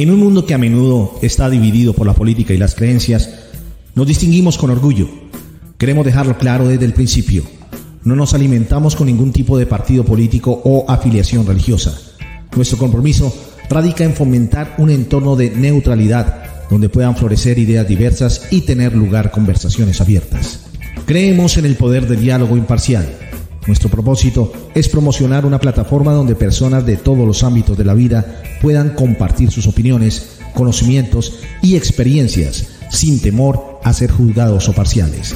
En 0.00 0.10
un 0.10 0.18
mundo 0.18 0.46
que 0.46 0.54
a 0.54 0.58
menudo 0.58 1.18
está 1.20 1.50
dividido 1.50 1.92
por 1.92 2.06
la 2.06 2.14
política 2.14 2.54
y 2.54 2.56
las 2.56 2.74
creencias, 2.74 3.28
nos 3.94 4.06
distinguimos 4.06 4.56
con 4.56 4.70
orgullo. 4.70 5.06
Queremos 5.76 6.06
dejarlo 6.06 6.38
claro 6.38 6.66
desde 6.66 6.86
el 6.86 6.94
principio. 6.94 7.42
No 8.04 8.16
nos 8.16 8.32
alimentamos 8.32 8.96
con 8.96 9.08
ningún 9.08 9.30
tipo 9.30 9.58
de 9.58 9.66
partido 9.66 10.02
político 10.02 10.58
o 10.64 10.86
afiliación 10.90 11.46
religiosa. 11.46 11.94
Nuestro 12.56 12.78
compromiso 12.78 13.30
radica 13.68 14.02
en 14.02 14.14
fomentar 14.14 14.74
un 14.78 14.88
entorno 14.88 15.36
de 15.36 15.50
neutralidad 15.50 16.44
donde 16.70 16.88
puedan 16.88 17.14
florecer 17.14 17.58
ideas 17.58 17.86
diversas 17.86 18.48
y 18.50 18.62
tener 18.62 18.96
lugar 18.96 19.30
conversaciones 19.30 20.00
abiertas. 20.00 20.60
Creemos 21.04 21.58
en 21.58 21.66
el 21.66 21.76
poder 21.76 22.08
del 22.08 22.22
diálogo 22.22 22.56
imparcial. 22.56 23.06
Nuestro 23.66 23.90
propósito 23.90 24.52
es 24.74 24.88
promocionar 24.88 25.44
una 25.44 25.58
plataforma 25.58 26.12
donde 26.12 26.34
personas 26.34 26.86
de 26.86 26.96
todos 26.96 27.26
los 27.26 27.42
ámbitos 27.44 27.76
de 27.76 27.84
la 27.84 27.94
vida 27.94 28.42
puedan 28.62 28.90
compartir 28.90 29.50
sus 29.50 29.66
opiniones, 29.66 30.38
conocimientos 30.54 31.40
y 31.62 31.76
experiencias 31.76 32.68
sin 32.90 33.20
temor 33.20 33.80
a 33.84 33.92
ser 33.92 34.10
juzgados 34.10 34.68
o 34.68 34.72
parciales. 34.72 35.34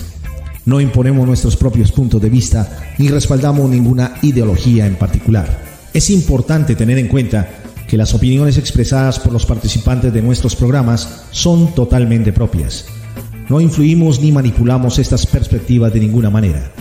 No 0.65 0.81
imponemos 0.81 1.27
nuestros 1.27 1.57
propios 1.57 1.93
puntos 1.93 2.21
de 2.23 2.31
vista 2.31 2.95
ni 2.99 3.09
respaldamos 3.09 3.69
ninguna 3.69 4.15
ideología 4.23 4.87
en 4.87 4.97
particular. 4.97 5.63
Es 5.93 6.09
importante 6.09 6.75
tener 6.75 6.99
en 6.99 7.09
cuenta 7.09 7.47
que 7.87 7.99
las 7.99 8.15
opiniones 8.15 8.57
expresadas 8.57 9.21
por 9.21 9.33
los 9.33 9.45
participantes 9.45 10.13
de 10.13 10.23
nuestros 10.23 10.57
programas 10.57 11.27
son 11.31 11.75
totalmente 11.75 12.33
propias. 12.33 12.87
No 13.51 13.61
influimos 13.61 14.21
ni 14.21 14.33
manipulamos 14.33 14.99
estas 14.99 15.27
perspectivas 15.27 15.93
de 15.93 16.01
ninguna 16.01 16.31
manera. 16.31 16.73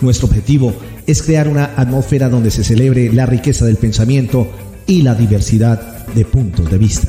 Nuestro 0.00 0.26
objetivo 0.26 0.74
es 1.06 1.22
crear 1.22 1.48
una 1.48 1.72
atmósfera 1.76 2.28
donde 2.28 2.50
se 2.50 2.64
celebre 2.64 3.12
la 3.12 3.26
riqueza 3.26 3.64
del 3.64 3.76
pensamiento 3.76 4.48
y 4.86 5.02
la 5.02 5.14
diversidad 5.14 6.06
de 6.08 6.24
puntos 6.24 6.70
de 6.70 6.78
vista. 6.78 7.08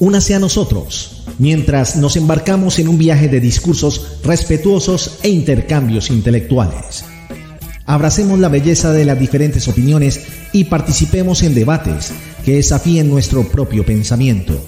Únase 0.00 0.34
a 0.34 0.38
nosotros 0.38 1.24
mientras 1.38 1.96
nos 1.96 2.16
embarcamos 2.16 2.78
en 2.78 2.88
un 2.88 2.98
viaje 2.98 3.28
de 3.28 3.40
discursos 3.40 4.18
respetuosos 4.24 5.18
e 5.22 5.28
intercambios 5.28 6.10
intelectuales. 6.10 7.04
Abracemos 7.86 8.38
la 8.38 8.48
belleza 8.48 8.92
de 8.92 9.04
las 9.04 9.18
diferentes 9.18 9.68
opiniones 9.68 10.22
y 10.52 10.64
participemos 10.64 11.42
en 11.42 11.54
debates 11.54 12.12
que 12.44 12.56
desafíen 12.56 13.08
nuestro 13.08 13.44
propio 13.44 13.86
pensamiento. 13.86 14.60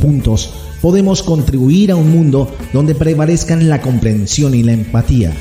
Juntos 0.00 0.50
podemos 0.80 1.22
contribuir 1.22 1.90
a 1.90 1.96
un 1.96 2.10
mundo 2.10 2.54
donde 2.72 2.94
prevalezcan 2.94 3.68
la 3.68 3.80
comprensión 3.80 4.54
y 4.54 4.62
la 4.62 4.72
empatía, 4.72 5.32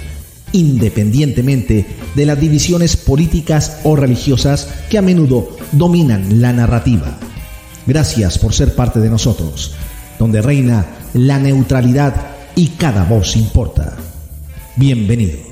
independientemente 0.51 1.85
de 2.15 2.25
las 2.25 2.39
divisiones 2.39 2.95
políticas 2.97 3.79
o 3.83 3.95
religiosas 3.95 4.69
que 4.89 4.97
a 4.97 5.01
menudo 5.01 5.55
dominan 5.71 6.41
la 6.41 6.53
narrativa. 6.53 7.17
Gracias 7.85 8.37
por 8.37 8.53
ser 8.53 8.75
parte 8.75 8.99
de 8.99 9.09
nosotros, 9.09 9.75
donde 10.19 10.41
reina 10.41 10.85
la 11.13 11.39
neutralidad 11.39 12.13
y 12.55 12.69
cada 12.69 13.03
voz 13.05 13.35
importa. 13.35 13.97
Bienvenido. 14.75 15.46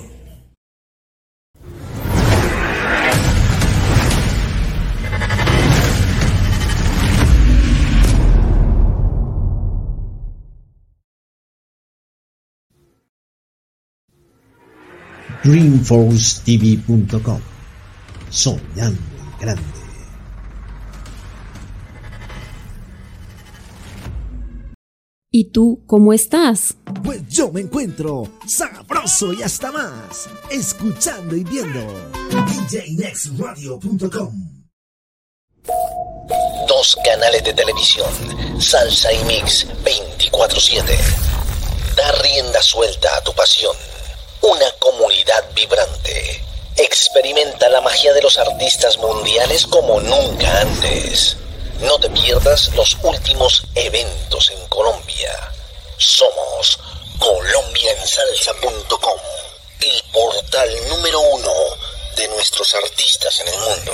dreamforcetv.com. 15.46 17.40
Soñando 18.30 19.00
en 19.20 19.40
grande. 19.40 19.64
¿Y 25.32 25.52
tú 25.52 25.84
cómo 25.86 26.14
estás? 26.14 26.76
Pues 27.04 27.22
yo 27.28 27.52
me 27.52 27.62
encuentro 27.62 28.24
sabroso 28.48 29.34
y 29.34 29.44
hasta 29.44 29.72
más, 29.72 30.30
escuchando 30.50 31.36
y 31.36 31.44
viendo 31.44 31.82
djnextradio.com. 32.70 34.34
Dos 36.68 36.98
canales 37.04 37.44
de 37.44 37.54
televisión, 37.54 38.10
Salsa 38.60 39.14
y 39.14 39.24
Mix 39.26 39.68
24/7. 39.84 40.98
Da 41.98 42.12
rienda 42.24 42.62
suelta 42.62 43.10
a 43.18 43.22
tu 43.24 43.34
pasión 43.34 43.76
una 44.42 44.72
comunidad 44.80 45.44
vibrante. 45.54 46.44
Experimenta 46.78 47.70
la 47.70 47.82
magia 47.82 48.14
de 48.14 48.22
los 48.22 48.38
artistas 48.38 48.98
mundiales 48.98 49.66
como 49.68 50.00
nunca 50.02 50.62
antes. 50.62 51.38
No 51.82 52.00
te 52.00 52.10
pierdas 52.10 52.74
los 52.76 52.98
últimos 53.04 53.64
eventos 53.76 54.52
en 54.52 54.68
Colombia. 54.68 55.32
Somos 55.98 56.80
colombiaensalsa.com, 57.20 59.20
el 59.82 60.04
portal 60.12 60.70
número 60.90 61.20
uno 61.20 61.52
de 62.16 62.28
nuestros 62.30 62.74
artistas 62.76 63.40
en 63.40 63.48
el 63.48 63.60
mundo. 63.60 63.94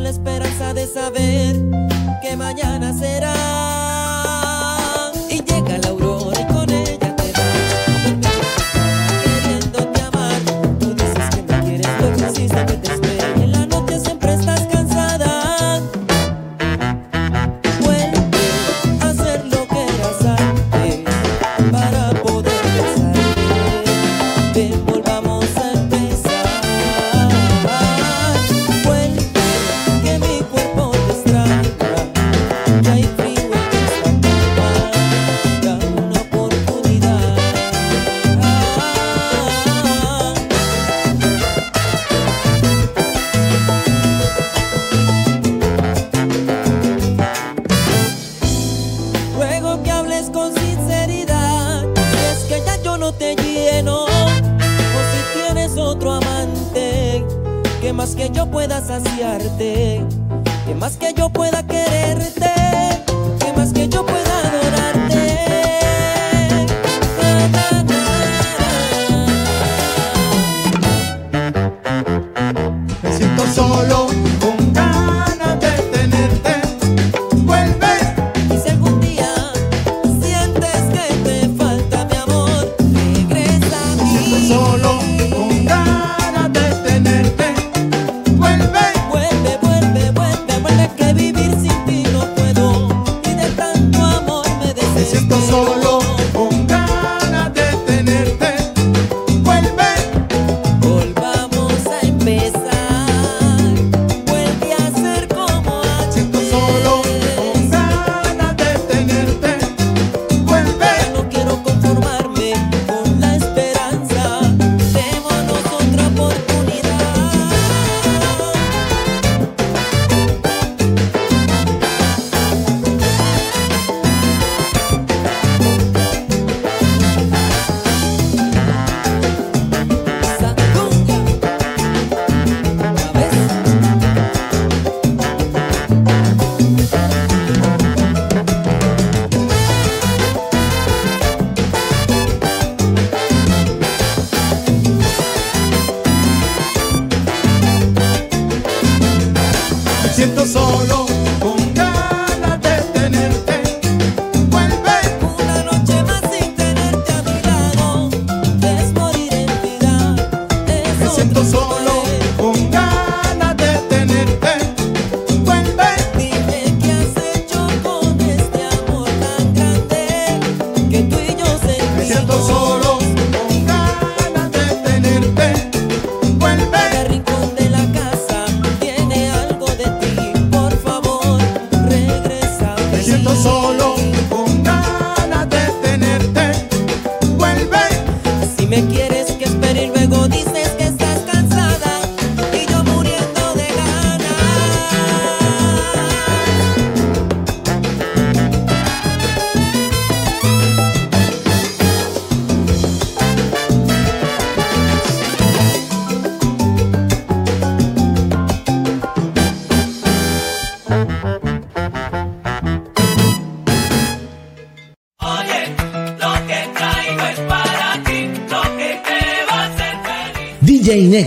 la 0.00 0.10
esperanza 0.10 0.74
de 0.74 0.86
saber 0.86 1.95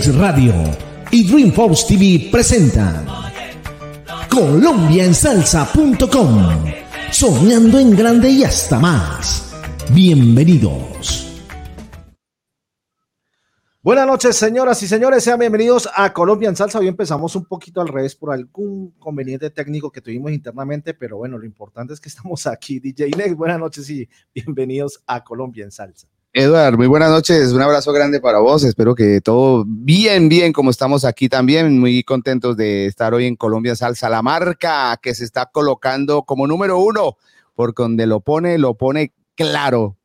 Radio 0.07 0.53
y 1.11 1.29
Dreamforce 1.29 1.85
TV 1.87 2.29
presentan 2.31 3.05
colombiaensalsa.com 4.29 6.65
Soñando 7.11 7.77
en 7.79 7.95
grande 7.95 8.29
y 8.29 8.45
hasta 8.45 8.79
más. 8.79 9.53
Bienvenidos. 9.91 11.25
Buenas 13.81 14.07
noches, 14.07 14.37
señoras 14.37 14.81
y 14.83 14.87
señores. 14.87 15.23
Sean 15.23 15.39
bienvenidos 15.39 15.89
a 15.93 16.13
Colombia 16.13 16.47
en 16.47 16.55
Salsa. 16.55 16.79
Hoy 16.79 16.87
empezamos 16.87 17.35
un 17.35 17.43
poquito 17.45 17.81
al 17.81 17.89
revés 17.89 18.15
por 18.15 18.31
algún 18.31 18.91
conveniente 18.99 19.49
técnico 19.49 19.91
que 19.91 20.01
tuvimos 20.01 20.31
internamente, 20.31 20.93
pero 20.93 21.17
bueno, 21.17 21.37
lo 21.37 21.45
importante 21.45 21.93
es 21.93 21.99
que 21.99 22.07
estamos 22.09 22.47
aquí. 22.47 22.79
DJ 22.79 23.11
Next, 23.17 23.35
buenas 23.35 23.59
noches 23.59 23.89
y 23.89 24.07
bienvenidos 24.33 25.03
a 25.07 25.23
Colombia 25.23 25.65
en 25.65 25.71
Salsa. 25.71 26.07
Eduard, 26.31 26.77
muy 26.77 26.85
buenas 26.85 27.09
noches, 27.09 27.53
un 27.53 27.61
abrazo 27.63 27.91
grande 27.91 28.21
para 28.21 28.37
vos, 28.37 28.63
espero 28.63 28.93
que 28.93 29.19
todo 29.19 29.65
bien, 29.67 30.29
bien, 30.29 30.53
como 30.53 30.69
estamos 30.69 31.03
aquí 31.03 31.27
también, 31.27 31.79
muy 31.79 32.03
contentos 32.03 32.55
de 32.55 32.85
estar 32.85 33.15
hoy 33.15 33.25
en 33.25 33.35
Colombia 33.35 33.75
Salsa, 33.75 34.09
la 34.09 34.21
marca 34.21 34.95
que 35.01 35.15
se 35.15 35.23
está 35.23 35.47
colocando 35.47 36.21
como 36.21 36.45
número 36.45 36.77
uno, 36.77 37.17
por 37.55 37.73
donde 37.73 38.05
lo 38.05 38.19
pone, 38.19 38.59
lo 38.59 38.75
pone 38.75 39.11
claro. 39.33 39.97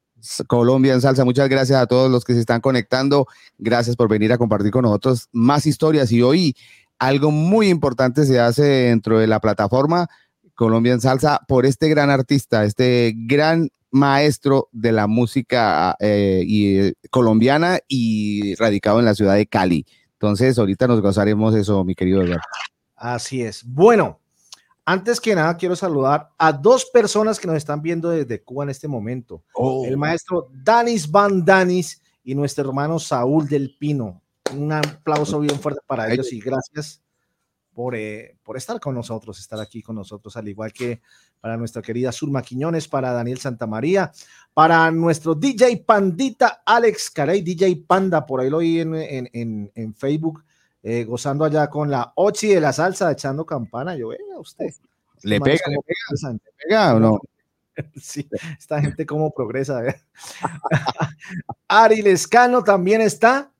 Colombia 0.46 0.94
en 0.94 1.02
Salsa, 1.02 1.26
muchas 1.26 1.50
gracias 1.50 1.78
a 1.78 1.86
todos 1.86 2.10
los 2.10 2.24
que 2.24 2.32
se 2.32 2.40
están 2.40 2.62
conectando, 2.62 3.26
gracias 3.58 3.94
por 3.94 4.08
venir 4.08 4.32
a 4.32 4.38
compartir 4.38 4.70
con 4.70 4.84
nosotros 4.84 5.28
más 5.32 5.66
historias. 5.66 6.10
Y 6.10 6.22
hoy 6.22 6.56
algo 6.98 7.30
muy 7.30 7.68
importante 7.68 8.24
se 8.24 8.40
hace 8.40 8.62
dentro 8.62 9.18
de 9.18 9.26
la 9.26 9.40
plataforma 9.40 10.08
Colombia 10.54 10.94
en 10.94 11.02
Salsa 11.02 11.42
por 11.46 11.66
este 11.66 11.90
gran 11.90 12.08
artista, 12.08 12.64
este 12.64 13.12
gran 13.14 13.68
maestro 13.94 14.68
de 14.72 14.90
la 14.90 15.06
música 15.06 15.96
eh, 16.00 16.42
y, 16.44 16.78
eh, 16.78 16.94
colombiana 17.10 17.78
y 17.86 18.56
radicado 18.56 18.98
en 18.98 19.04
la 19.04 19.14
ciudad 19.14 19.36
de 19.36 19.46
Cali. 19.46 19.86
Entonces, 20.14 20.58
ahorita 20.58 20.88
nos 20.88 21.00
gozaremos 21.00 21.54
eso, 21.54 21.84
mi 21.84 21.94
querido 21.94 22.22
Eduardo. 22.22 22.42
Así 22.96 23.42
es. 23.42 23.62
Bueno, 23.64 24.20
antes 24.84 25.20
que 25.20 25.34
nada, 25.36 25.56
quiero 25.56 25.76
saludar 25.76 26.30
a 26.38 26.52
dos 26.52 26.86
personas 26.86 27.38
que 27.38 27.46
nos 27.46 27.56
están 27.56 27.82
viendo 27.82 28.10
desde 28.10 28.42
Cuba 28.42 28.64
en 28.64 28.70
este 28.70 28.88
momento. 28.88 29.44
Oh. 29.54 29.84
El 29.86 29.96
maestro 29.96 30.48
Danis 30.52 31.08
Van 31.08 31.44
Danis 31.44 32.02
y 32.24 32.34
nuestro 32.34 32.68
hermano 32.68 32.98
Saúl 32.98 33.48
del 33.48 33.76
Pino. 33.78 34.20
Un 34.56 34.72
aplauso 34.72 35.38
bien 35.38 35.58
fuerte 35.60 35.80
para 35.86 36.12
ellos 36.12 36.32
y 36.32 36.40
gracias 36.40 37.03
por, 37.74 37.94
eh, 37.96 38.36
por 38.42 38.56
estar 38.56 38.78
con 38.80 38.94
nosotros, 38.94 39.38
estar 39.38 39.60
aquí 39.60 39.82
con 39.82 39.96
nosotros, 39.96 40.36
al 40.36 40.48
igual 40.48 40.72
que 40.72 41.00
para 41.40 41.56
nuestra 41.56 41.82
querida 41.82 42.12
Zulma 42.12 42.40
Quiñones, 42.42 42.88
para 42.88 43.12
Daniel 43.12 43.38
Santamaría, 43.38 44.12
para 44.54 44.90
nuestro 44.90 45.34
DJ 45.34 45.78
Pandita 45.78 46.62
Alex 46.64 47.10
Carey, 47.10 47.42
DJ 47.42 47.84
Panda, 47.86 48.24
por 48.24 48.40
ahí 48.40 48.48
lo 48.48 48.58
oí 48.58 48.80
en, 48.80 48.94
en, 48.94 49.28
en, 49.32 49.72
en 49.74 49.94
Facebook, 49.94 50.44
eh, 50.82 51.04
gozando 51.04 51.44
allá 51.44 51.68
con 51.68 51.90
la 51.90 52.12
Ochi 52.14 52.48
de 52.48 52.60
la 52.60 52.72
salsa, 52.72 53.10
echando 53.10 53.44
campana. 53.44 53.96
Yo, 53.96 54.08
venga, 54.08 54.38
usted. 54.38 54.72
¿Le 55.22 55.40
Manes 55.40 55.60
pega, 55.60 55.70
le 55.70 55.82
pega, 55.82 56.32
le 56.32 56.52
pega 56.56 56.94
o 56.94 57.00
no? 57.00 57.20
Sí, 58.00 58.28
esta 58.56 58.80
gente 58.80 59.04
cómo 59.04 59.32
progresa. 59.32 59.84
¿eh? 59.84 60.00
Ari 61.68 62.02
Lescano 62.02 62.62
también 62.62 63.00
está 63.00 63.50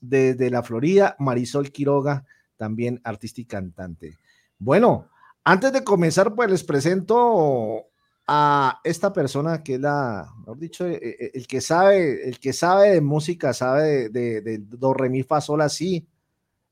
desde 0.00 0.50
la 0.50 0.62
Florida. 0.62 1.16
Marisol 1.18 1.70
Quiroga, 1.70 2.24
también 2.60 3.00
artista 3.04 3.40
y 3.40 3.46
cantante. 3.46 4.18
Bueno, 4.58 5.08
antes 5.44 5.72
de 5.72 5.82
comenzar, 5.82 6.34
pues 6.34 6.50
les 6.50 6.62
presento 6.62 7.86
a 8.26 8.80
esta 8.84 9.14
persona 9.14 9.62
que 9.62 9.76
es 9.76 9.80
la, 9.80 10.30
mejor 10.40 10.58
dicho, 10.58 10.86
eh, 10.86 11.00
eh, 11.02 11.30
el 11.32 11.46
que 11.46 11.62
sabe, 11.62 12.28
el 12.28 12.38
que 12.38 12.52
sabe 12.52 12.90
de 12.90 13.00
música, 13.00 13.54
sabe 13.54 14.10
de, 14.10 14.42
de, 14.42 14.58
do, 14.58 14.92
re, 14.92 15.08
mi, 15.08 15.22
fa, 15.22 15.40
sol, 15.40 15.62
así. 15.62 16.06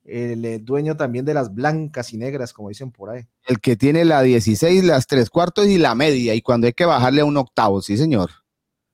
El, 0.04 0.44
eh, 0.44 0.58
dueño 0.58 0.94
también 0.94 1.24
de 1.24 1.32
las 1.32 1.54
blancas 1.54 2.12
y 2.12 2.18
negras, 2.18 2.52
como 2.52 2.68
dicen 2.68 2.90
por 2.92 3.08
ahí. 3.08 3.26
El 3.46 3.58
que 3.60 3.74
tiene 3.74 4.04
la 4.04 4.20
16, 4.20 4.84
las 4.84 5.06
tres 5.06 5.30
cuartos 5.30 5.66
y 5.68 5.78
la 5.78 5.94
media, 5.94 6.34
y 6.34 6.42
cuando 6.42 6.66
hay 6.66 6.74
que 6.74 6.84
bajarle 6.84 7.22
a 7.22 7.24
un 7.24 7.36
octavo, 7.38 7.80
sí, 7.80 7.96
señor. 7.96 8.30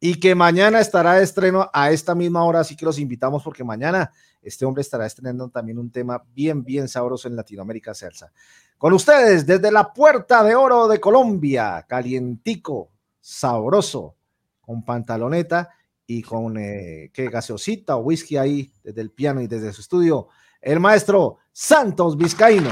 Y 0.06 0.20
que 0.20 0.34
mañana 0.34 0.80
estará 0.80 1.14
de 1.14 1.24
estreno 1.24 1.70
a 1.72 1.90
esta 1.90 2.14
misma 2.14 2.44
hora, 2.44 2.60
así 2.60 2.76
que 2.76 2.84
los 2.84 2.98
invitamos 2.98 3.42
porque 3.42 3.64
mañana 3.64 4.12
este 4.42 4.66
hombre 4.66 4.82
estará 4.82 5.06
estrenando 5.06 5.48
también 5.48 5.78
un 5.78 5.90
tema 5.90 6.22
bien, 6.34 6.62
bien 6.62 6.88
sabroso 6.88 7.26
en 7.26 7.36
Latinoamérica 7.36 7.94
Salsa. 7.94 8.30
Con 8.76 8.92
ustedes, 8.92 9.46
desde 9.46 9.72
la 9.72 9.94
Puerta 9.94 10.44
de 10.44 10.54
Oro 10.54 10.88
de 10.88 11.00
Colombia, 11.00 11.86
calientico, 11.88 12.90
sabroso, 13.18 14.14
con 14.60 14.84
pantaloneta 14.84 15.70
y 16.06 16.20
con 16.20 16.58
eh, 16.58 17.10
¿qué, 17.10 17.30
gaseosita 17.30 17.96
o 17.96 18.00
whisky 18.00 18.36
ahí 18.36 18.70
desde 18.82 19.00
el 19.00 19.10
piano 19.10 19.40
y 19.40 19.46
desde 19.46 19.72
su 19.72 19.80
estudio, 19.80 20.28
el 20.60 20.80
maestro 20.80 21.38
Santos 21.50 22.18
Vizcaíno. 22.18 22.68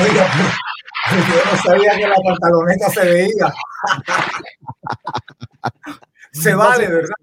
Oiga, 0.00 0.32
yo 1.08 1.50
no 1.50 1.56
sabía 1.62 1.96
que 1.96 2.08
la 2.08 2.16
pantaloneta 2.16 2.90
se 2.90 3.04
veía. 3.04 3.54
se 6.32 6.54
vale, 6.54 6.88
¿verdad? 6.88 7.14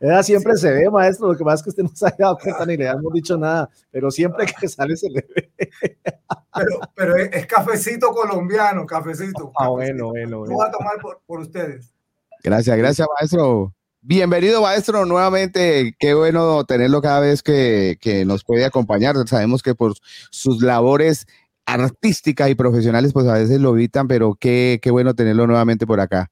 Ella 0.00 0.22
siempre 0.22 0.56
se 0.56 0.72
ve, 0.72 0.90
maestro. 0.90 1.28
Lo 1.28 1.36
que 1.36 1.44
pasa 1.44 1.56
es 1.56 1.62
que 1.62 1.70
usted 1.70 1.82
no 1.82 1.90
se 1.94 2.06
ha 2.06 2.14
dado 2.18 2.38
cuenta 2.38 2.66
ni 2.66 2.76
le 2.76 2.88
hemos 2.88 3.12
dicho 3.12 3.36
nada, 3.36 3.68
pero 3.90 4.10
siempre 4.10 4.46
que 4.46 4.68
sale 4.68 4.96
se 4.96 5.10
le 5.10 5.26
ve. 5.34 5.50
Pero, 6.54 6.80
pero 6.94 7.16
es, 7.16 7.46
cafecito 7.46 8.10
colombiano, 8.10 8.86
cafecito. 8.86 9.52
Ah, 9.58 9.68
cafecito. 9.68 9.72
bueno, 9.72 10.08
bueno, 10.08 10.46
Lo 10.46 10.54
voy 10.54 10.66
a 10.66 10.70
tomar 10.70 10.98
por, 11.00 11.20
por 11.26 11.40
ustedes. 11.40 11.92
Gracias, 12.42 12.76
gracias, 12.76 13.08
maestro. 13.18 13.74
Bienvenido, 14.00 14.62
maestro, 14.62 15.04
nuevamente. 15.04 15.94
Qué 15.98 16.14
bueno 16.14 16.64
tenerlo 16.64 17.02
cada 17.02 17.20
vez 17.20 17.42
que, 17.42 17.98
que 18.00 18.24
nos 18.24 18.44
puede 18.44 18.64
acompañar. 18.64 19.16
Sabemos 19.26 19.62
que 19.62 19.74
por 19.74 19.94
sus 20.30 20.62
labores 20.62 21.26
artísticas 21.66 22.50
y 22.50 22.54
profesionales, 22.54 23.12
pues 23.12 23.26
a 23.26 23.34
veces 23.34 23.60
lo 23.60 23.74
evitan, 23.74 24.08
pero 24.08 24.34
qué, 24.40 24.78
qué 24.82 24.90
bueno 24.90 25.14
tenerlo 25.14 25.46
nuevamente 25.46 25.86
por 25.86 26.00
acá. 26.00 26.30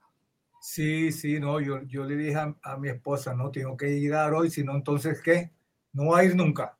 Sí, 0.59 1.13
sí, 1.13 1.39
no, 1.41 1.61
yo, 1.61 1.83
yo 1.83 2.05
le 2.05 2.17
dije 2.17 2.37
a, 2.37 2.57
a 2.63 2.77
mi 2.79 2.89
esposa, 2.89 3.35
no, 3.35 3.51
tengo 3.51 3.77
que 3.77 4.01
llegar 4.01 4.33
hoy, 4.33 4.51
si 4.51 4.65
no, 4.65 4.75
entonces, 4.75 5.21
¿qué? 5.23 5.53
No 5.93 6.07
va 6.13 6.21
a 6.21 6.25
ir 6.25 6.35
nunca. 6.35 6.79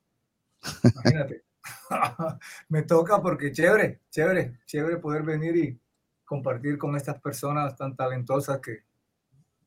Imagínate. 0.93 1.45
Me 2.69 2.83
toca 2.83 3.21
porque 3.21 3.51
chévere, 3.51 4.01
chévere, 4.11 4.59
chévere 4.65 4.97
poder 4.97 5.23
venir 5.23 5.57
y 5.57 5.79
compartir 6.25 6.77
con 6.77 6.95
estas 6.95 7.21
personas 7.21 7.75
tan 7.77 7.95
talentosas 7.95 8.59
que, 8.61 8.83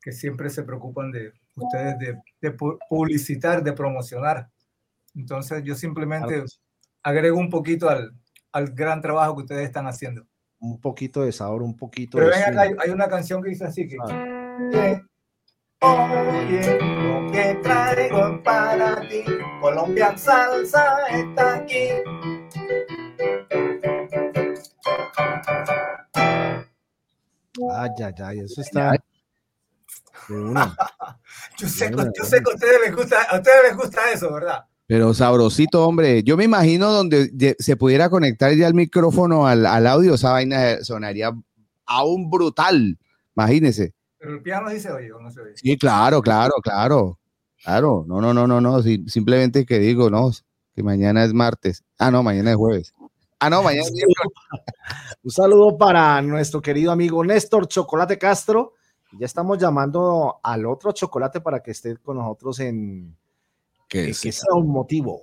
que 0.01 0.13
siempre 0.13 0.51
se 0.51 0.63
preocupan 0.65 1.11
de 1.13 1.33
ustedes, 1.57 1.99
de, 1.99 2.23
de 2.41 2.57
pu- 2.57 2.79
publicitar, 2.89 3.63
de 3.63 3.73
promocionar. 3.73 4.51
Entonces, 5.15 5.63
yo 5.65 5.75
simplemente 5.75 6.45
agrego 7.03 7.39
un 7.39 7.51
poquito 7.51 7.89
al, 7.89 8.13
al 8.53 8.71
gran 8.71 9.01
trabajo 9.01 9.37
que 9.37 9.43
ustedes 9.43 9.67
están 9.67 9.87
haciendo. 9.87 10.27
Un 10.61 10.81
poquito 10.81 11.23
de 11.23 11.33
sabor, 11.33 11.63
un 11.63 11.77
poquito 11.77 12.19
Pero 12.19 12.31
de 12.31 12.35
ven 12.37 12.45
swing. 12.45 12.53
acá, 12.53 12.63
hay, 12.63 12.71
hay 12.85 12.91
una 12.91 13.09
canción 13.09 13.43
que 13.43 13.51
dice 13.51 13.65
así 13.65 13.87
que... 13.87 13.97
Ah. 14.01 15.03
Oye, 15.81 16.79
lo 16.81 17.31
que 17.31 17.55
traigo 17.63 18.43
para 18.43 19.01
ti, 19.09 19.23
Colombia 19.61 20.17
salsa 20.19 21.07
está 21.09 21.55
aquí. 21.57 21.89
Ay, 27.71 27.91
ay, 28.05 28.15
ay, 28.25 28.41
eso 28.41 28.61
está. 28.61 28.97
Yo 31.59 31.67
sé, 31.69 31.91
yo 31.91 32.25
sé 32.25 32.43
que 32.43 32.51
a 32.51 32.55
ustedes 32.55 32.81
les 32.83 32.95
gusta, 32.95 33.23
a 33.23 33.37
ustedes 33.37 33.63
les 33.63 33.77
gusta 33.77 34.13
eso, 34.13 34.33
¿verdad? 34.33 34.65
Pero 34.89 35.13
sabrosito, 35.13 35.87
hombre. 35.87 36.23
Yo 36.23 36.39
me 36.39 36.45
imagino 36.45 36.91
donde 36.91 37.55
se 37.59 37.77
pudiera 37.77 38.09
conectar 38.09 38.55
ya 38.55 38.67
el 38.67 38.73
micrófono 38.73 39.47
al, 39.47 39.67
al 39.67 39.87
audio, 39.87 40.15
esa 40.15 40.33
vaina 40.33 40.83
sonaría 40.83 41.31
aún 41.85 42.31
brutal. 42.31 42.99
Imagínese. 43.37 43.95
Pero 44.19 44.33
el 44.33 44.43
piano 44.43 44.71
sí 44.71 44.81
se 44.81 44.91
oye 44.91 45.13
o 45.13 45.21
no 45.21 45.31
se 45.31 45.43
oye. 45.43 45.53
Sí, 45.57 45.77
claro, 45.77 46.23
claro, 46.23 46.55
claro. 46.63 47.19
Claro. 47.63 48.07
No, 48.09 48.23
no, 48.23 48.33
no, 48.33 48.47
no, 48.47 48.63
no. 48.63 48.83
sí, 48.83 49.05
simplemente 49.09 49.67
que 49.67 49.79
digo, 49.79 50.09
no, 50.09 50.31
que 50.75 50.83
mañana 50.83 51.23
es 51.23 51.35
martes. 51.35 51.85
Ah, 51.99 52.11
no, 52.11 52.23
mañana 52.23 52.53
es 52.53 52.57
jueves. 52.57 52.95
Ah, 53.41 53.51
no, 53.51 53.63
mañana 53.63 53.85
es 53.85 53.93
miércoles. 53.93 54.33
Un 55.23 55.31
saludo 55.31 55.77
para 55.77 56.23
nuestro 56.23 56.63
querido 56.63 56.93
amigo 56.93 57.23
Néstor 57.23 57.69
Chocolate 57.69 58.17
Castro. 58.17 58.73
Ya 59.19 59.27
estamos 59.27 59.59
llamando 59.59 60.41
al 60.43 60.65
otro 60.65 60.93
chocolate 60.93 61.43
para 61.43 61.63
que 61.63 61.73
esté 61.73 61.99
con 61.99 62.17
nosotros 62.17 62.59
en 62.61 63.15
Que 63.89 64.07
que, 64.09 64.33
sea 64.33 64.55
un 64.55 64.69
motivo. 64.69 65.23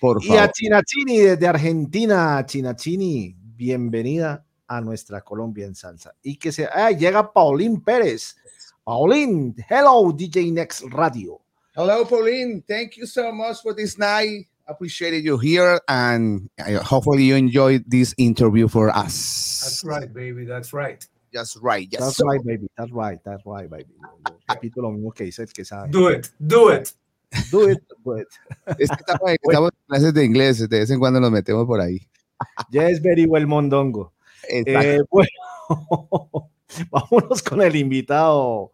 por 0.00 0.22
Y 0.22 0.30
a 0.30 0.40
favor. 0.40 0.52
Chinachini 0.52 1.18
desde 1.18 1.46
Argentina, 1.46 2.44
Chinachini, 2.44 3.36
bienvenida 3.38 4.44
a 4.66 4.80
nuestra 4.80 5.20
Colombia 5.20 5.66
en 5.66 5.74
salsa. 5.74 6.14
Y 6.22 6.36
que 6.36 6.50
se 6.50 6.66
ah, 6.66 6.90
llega 6.90 7.32
Paulín 7.32 7.80
Pérez. 7.80 8.36
Paulín, 8.84 9.54
hello 9.68 10.12
DJ 10.12 10.50
Next 10.50 10.82
Radio. 10.90 11.40
Hello, 11.76 12.04
Pauline. 12.04 12.62
Thank 12.66 12.96
you 12.96 13.06
so 13.06 13.32
much 13.32 13.62
for 13.62 13.72
this 13.72 13.96
night. 13.96 14.48
Appreciated 14.66 15.24
you 15.24 15.38
here, 15.38 15.80
and 15.88 16.50
uh, 16.58 16.82
hopefully 16.82 17.24
you 17.24 17.36
enjoyed 17.36 17.84
this 17.86 18.12
interview 18.18 18.66
for 18.66 18.90
us. 18.90 19.60
That's 19.62 19.84
right, 19.84 20.12
baby, 20.12 20.44
that's 20.44 20.72
right. 20.72 21.04
Just 21.32 21.58
right. 21.62 21.88
Yes, 21.90 22.00
That's 22.02 22.20
right, 22.24 22.40
baby. 22.44 22.66
That's 22.76 22.90
right, 22.90 23.18
that's 23.24 23.46
right, 23.46 23.70
baby. 23.70 23.94
Yo 23.96 24.54
repito 24.54 24.82
lo 24.82 24.90
mismo 24.90 25.14
que 25.14 25.24
dice 25.24 25.40
el 25.40 25.46
que 25.46 25.64
sabe. 25.64 25.90
Do 25.90 26.08
it, 26.08 26.30
do 26.44 26.70
it. 26.70 26.92
Do 27.50 27.70
it. 27.70 27.78
Es 28.78 28.90
que 28.90 28.96
estamos, 28.98 29.30
estamos 29.42 29.70
en 29.70 29.86
clases 29.86 30.14
de 30.14 30.24
inglés, 30.24 30.68
de 30.68 30.78
vez 30.78 30.90
en 30.90 30.98
cuando 30.98 31.20
nos 31.20 31.30
metemos 31.30 31.66
por 31.66 31.80
ahí. 31.80 32.00
Yes, 32.70 33.00
very 33.00 33.26
well, 33.26 33.46
Mondongo. 33.46 34.12
Eh, 34.48 35.00
bueno, 35.10 35.28
vámonos 36.90 37.42
con 37.42 37.62
el 37.62 37.76
invitado 37.76 38.72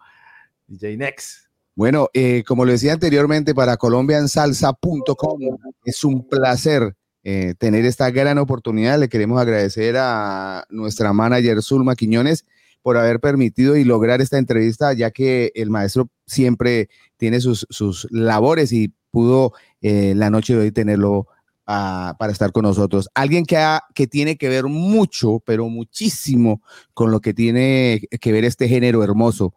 DJ 0.67 0.97
Next. 0.97 1.47
Bueno, 1.75 2.09
eh, 2.15 2.43
como 2.47 2.65
lo 2.65 2.73
decía 2.73 2.95
anteriormente, 2.95 3.55
para 3.55 3.77
colombiansalsa.com 3.77 5.41
es 5.85 6.05
un 6.05 6.27
placer 6.27 6.97
eh, 7.23 7.55
tener 7.59 7.85
esta 7.85 8.11
gran 8.11 8.39
oportunidad. 8.39 8.99
Le 8.99 9.11
queremos 9.11 9.39
agradecer 9.39 9.97
a 9.99 10.65
nuestra 10.71 11.13
manager 11.13 11.63
Zulma 11.63 11.95
Quiñones 11.95 12.47
por 12.87 12.99
haber 12.99 13.19
permitido 13.19 13.77
y 13.77 13.83
lograr 13.83 14.21
esta 14.21 14.39
entrevista, 14.39 14.93
ya 14.93 15.11
que 15.11 15.51
el 15.57 15.71
maestro 15.71 16.09
siempre 16.25 16.89
tiene 17.17 17.41
sus, 17.41 17.67
sus 17.69 18.07
labores 18.13 18.71
y 18.73 18.93
pudo 19.11 19.55
eh, 19.83 20.13
la 20.15 20.31
noche 20.31 20.55
de 20.55 20.61
hoy 20.61 20.71
tenerlo 20.71 21.27
ah, 21.67 22.15
para 22.17 22.31
estar 22.31 22.53
con 22.53 22.63
nosotros. 22.63 23.09
Alguien 23.13 23.45
que, 23.45 23.57
ha- 23.57 23.83
que 23.93 24.07
tiene 24.07 24.37
que 24.37 24.49
ver 24.49 24.67
mucho, 24.67 25.43
pero 25.45 25.69
muchísimo 25.69 26.63
con 26.95 27.11
lo 27.11 27.19
que 27.19 27.35
tiene 27.35 28.03
que 28.21 28.31
ver 28.31 28.45
este 28.45 28.69
género 28.69 29.03
hermoso 29.03 29.53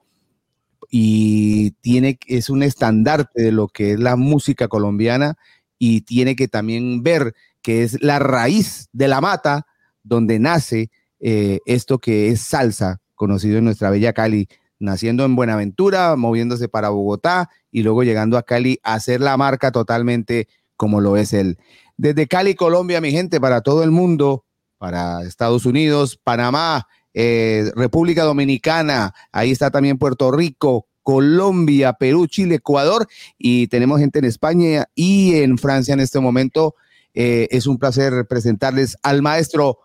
y 0.90 1.70
tiene, 1.82 2.18
es 2.26 2.50
un 2.50 2.64
estandarte 2.64 3.44
de 3.44 3.52
lo 3.52 3.68
que 3.68 3.92
es 3.92 4.00
la 4.00 4.16
música 4.16 4.68
colombiana 4.68 5.36
y 5.78 6.02
tiene 6.02 6.36
que 6.36 6.48
también 6.48 7.04
ver 7.04 7.36
que 7.62 7.84
es 7.84 8.02
la 8.02 8.18
raíz 8.18 8.90
de 8.92 9.08
la 9.08 9.22
mata 9.22 9.68
donde 10.02 10.40
nace 10.40 10.90
eh, 11.20 11.60
esto 11.68 12.00
que 12.00 12.30
es 12.30 12.42
salsa, 12.42 13.02
conocido 13.20 13.58
en 13.58 13.66
nuestra 13.66 13.90
bella 13.90 14.14
Cali, 14.14 14.48
naciendo 14.80 15.26
en 15.26 15.36
Buenaventura, 15.36 16.16
moviéndose 16.16 16.70
para 16.70 16.88
Bogotá 16.88 17.50
y 17.70 17.84
luego 17.84 18.04
llegando 18.04 18.38
a 18.38 18.44
Cali 18.44 18.80
a 18.82 18.94
hacer 18.94 19.20
la 19.20 19.36
marca 19.36 19.74
totalmente 19.74 20.48
como 20.78 21.02
lo 21.02 21.18
es 21.18 21.34
él. 21.34 21.58
Desde 21.98 22.28
Cali, 22.28 22.56
Colombia, 22.56 23.02
mi 23.02 23.12
gente, 23.12 23.42
para 23.42 23.60
todo 23.60 23.84
el 23.84 23.92
mundo, 23.92 24.46
para 24.78 25.24
Estados 25.24 25.66
Unidos, 25.66 26.18
Panamá, 26.24 26.88
eh, 27.14 27.70
República 27.76 28.24
Dominicana, 28.24 29.14
ahí 29.34 29.52
está 29.52 29.70
también 29.70 29.98
Puerto 29.98 30.32
Rico, 30.32 30.88
Colombia, 31.04 31.92
Perú, 31.92 32.26
Chile, 32.28 32.56
Ecuador 32.56 33.06
y 33.38 33.68
tenemos 33.68 34.00
gente 34.00 34.20
en 34.20 34.26
España 34.26 34.86
y 34.96 35.36
en 35.36 35.58
Francia 35.58 35.94
en 35.94 36.00
este 36.00 36.22
momento. 36.22 36.76
Eh, 37.14 37.50
es 37.52 37.68
un 37.68 37.80
placer 37.80 38.28
presentarles 38.30 38.96
al 39.04 39.22
maestro 39.22 39.80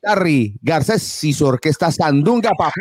Tarry 0.00 0.58
Garcés 0.62 1.24
y 1.24 1.32
su 1.32 1.46
orquesta 1.46 1.90
Sandunga 1.90 2.50
Papá. 2.56 2.72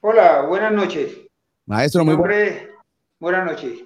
Hola, 0.00 0.42
buenas 0.42 0.72
noches. 0.72 1.18
Maestro, 1.66 2.04
muy 2.04 2.16
buenas 3.18 3.44
noches. 3.46 3.84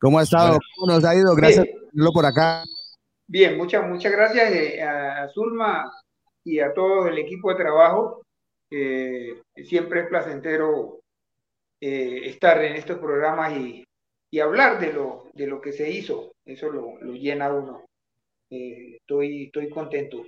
¿Cómo 0.00 0.18
ha 0.18 0.22
estado? 0.22 0.58
¿Cómo 0.76 0.92
nos 0.92 1.04
ha 1.04 1.14
ido? 1.14 1.34
Gracias 1.34 1.66
por 1.66 1.90
tenerlo 1.90 2.12
por 2.12 2.26
acá. 2.26 2.62
Bien, 3.26 3.56
muchas, 3.56 3.86
muchas 3.86 4.12
gracias 4.12 4.52
eh, 4.52 4.82
a, 4.82 5.24
a 5.24 5.28
Zulma 5.30 5.90
y 6.44 6.60
a 6.60 6.72
todo 6.72 7.08
el 7.08 7.18
equipo 7.18 7.50
de 7.50 7.56
trabajo. 7.56 8.22
Eh, 8.70 9.40
siempre 9.64 10.00
es 10.00 10.08
placentero 10.08 10.97
eh, 11.80 12.20
estar 12.24 12.62
en 12.64 12.76
estos 12.76 12.98
programas 12.98 13.56
y, 13.56 13.84
y 14.30 14.40
hablar 14.40 14.80
de 14.80 14.92
lo, 14.92 15.26
de 15.34 15.46
lo 15.46 15.60
que 15.60 15.72
se 15.72 15.90
hizo. 15.90 16.32
Eso 16.44 16.70
lo, 16.70 16.98
lo 17.00 17.12
llena 17.12 17.52
uno. 17.52 17.84
Eh, 18.50 18.96
estoy, 18.96 19.44
estoy 19.44 19.68
contento. 19.68 20.22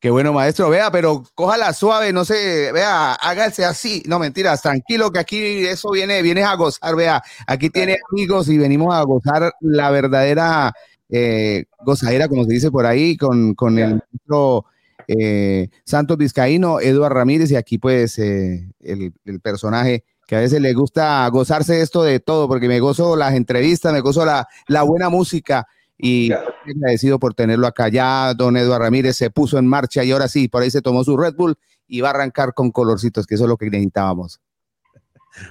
Qué 0.00 0.10
bueno, 0.10 0.32
maestro. 0.32 0.70
Vea, 0.70 0.92
pero 0.92 1.24
cójala 1.34 1.72
suave, 1.72 2.12
no 2.12 2.24
sé, 2.24 2.70
vea, 2.72 3.14
hágase 3.14 3.64
así. 3.64 4.02
No, 4.06 4.20
mentiras, 4.20 4.62
tranquilo, 4.62 5.10
que 5.10 5.18
aquí 5.18 5.66
eso 5.66 5.90
viene, 5.90 6.22
vienes 6.22 6.44
a 6.44 6.54
gozar, 6.54 6.94
vea. 6.94 7.20
Aquí 7.48 7.68
tiene 7.68 7.96
amigos 8.12 8.48
y 8.48 8.58
venimos 8.58 8.94
a 8.94 9.02
gozar 9.02 9.52
la 9.60 9.90
verdadera 9.90 10.72
eh, 11.08 11.64
gozadera, 11.84 12.28
como 12.28 12.44
se 12.44 12.52
dice 12.52 12.70
por 12.70 12.86
ahí, 12.86 13.16
con, 13.16 13.54
con 13.54 13.76
el 13.76 13.94
maestro 13.94 14.66
eh, 15.08 15.68
Santos 15.84 16.16
Vizcaíno, 16.16 16.78
Eduard 16.78 17.14
Ramírez, 17.14 17.50
y 17.50 17.56
aquí 17.56 17.78
pues 17.78 18.20
eh, 18.20 18.70
el, 18.78 19.12
el 19.24 19.40
personaje 19.40 20.04
que 20.28 20.36
a 20.36 20.40
veces 20.40 20.60
le 20.60 20.74
gusta 20.74 21.26
gozarse 21.28 21.80
esto 21.80 22.02
de 22.02 22.20
todo, 22.20 22.48
porque 22.48 22.68
me 22.68 22.80
gozo 22.80 23.16
las 23.16 23.32
entrevistas, 23.32 23.94
me 23.94 24.02
gozo 24.02 24.26
la, 24.26 24.46
la 24.66 24.82
buena 24.82 25.08
música 25.08 25.66
y 25.96 26.30
agradecido 26.30 27.18
por 27.18 27.32
tenerlo 27.32 27.66
acá. 27.66 27.88
Ya 27.88 28.34
don 28.34 28.58
Eduardo 28.58 28.84
Ramírez 28.84 29.16
se 29.16 29.30
puso 29.30 29.56
en 29.56 29.66
marcha 29.66 30.04
y 30.04 30.12
ahora 30.12 30.28
sí, 30.28 30.46
por 30.46 30.62
ahí 30.62 30.70
se 30.70 30.82
tomó 30.82 31.02
su 31.02 31.16
Red 31.16 31.34
Bull 31.34 31.56
y 31.86 32.02
va 32.02 32.08
a 32.08 32.10
arrancar 32.10 32.52
con 32.52 32.70
colorcitos, 32.70 33.26
que 33.26 33.36
eso 33.36 33.44
es 33.44 33.48
lo 33.48 33.56
que 33.56 33.70
necesitábamos. 33.70 34.40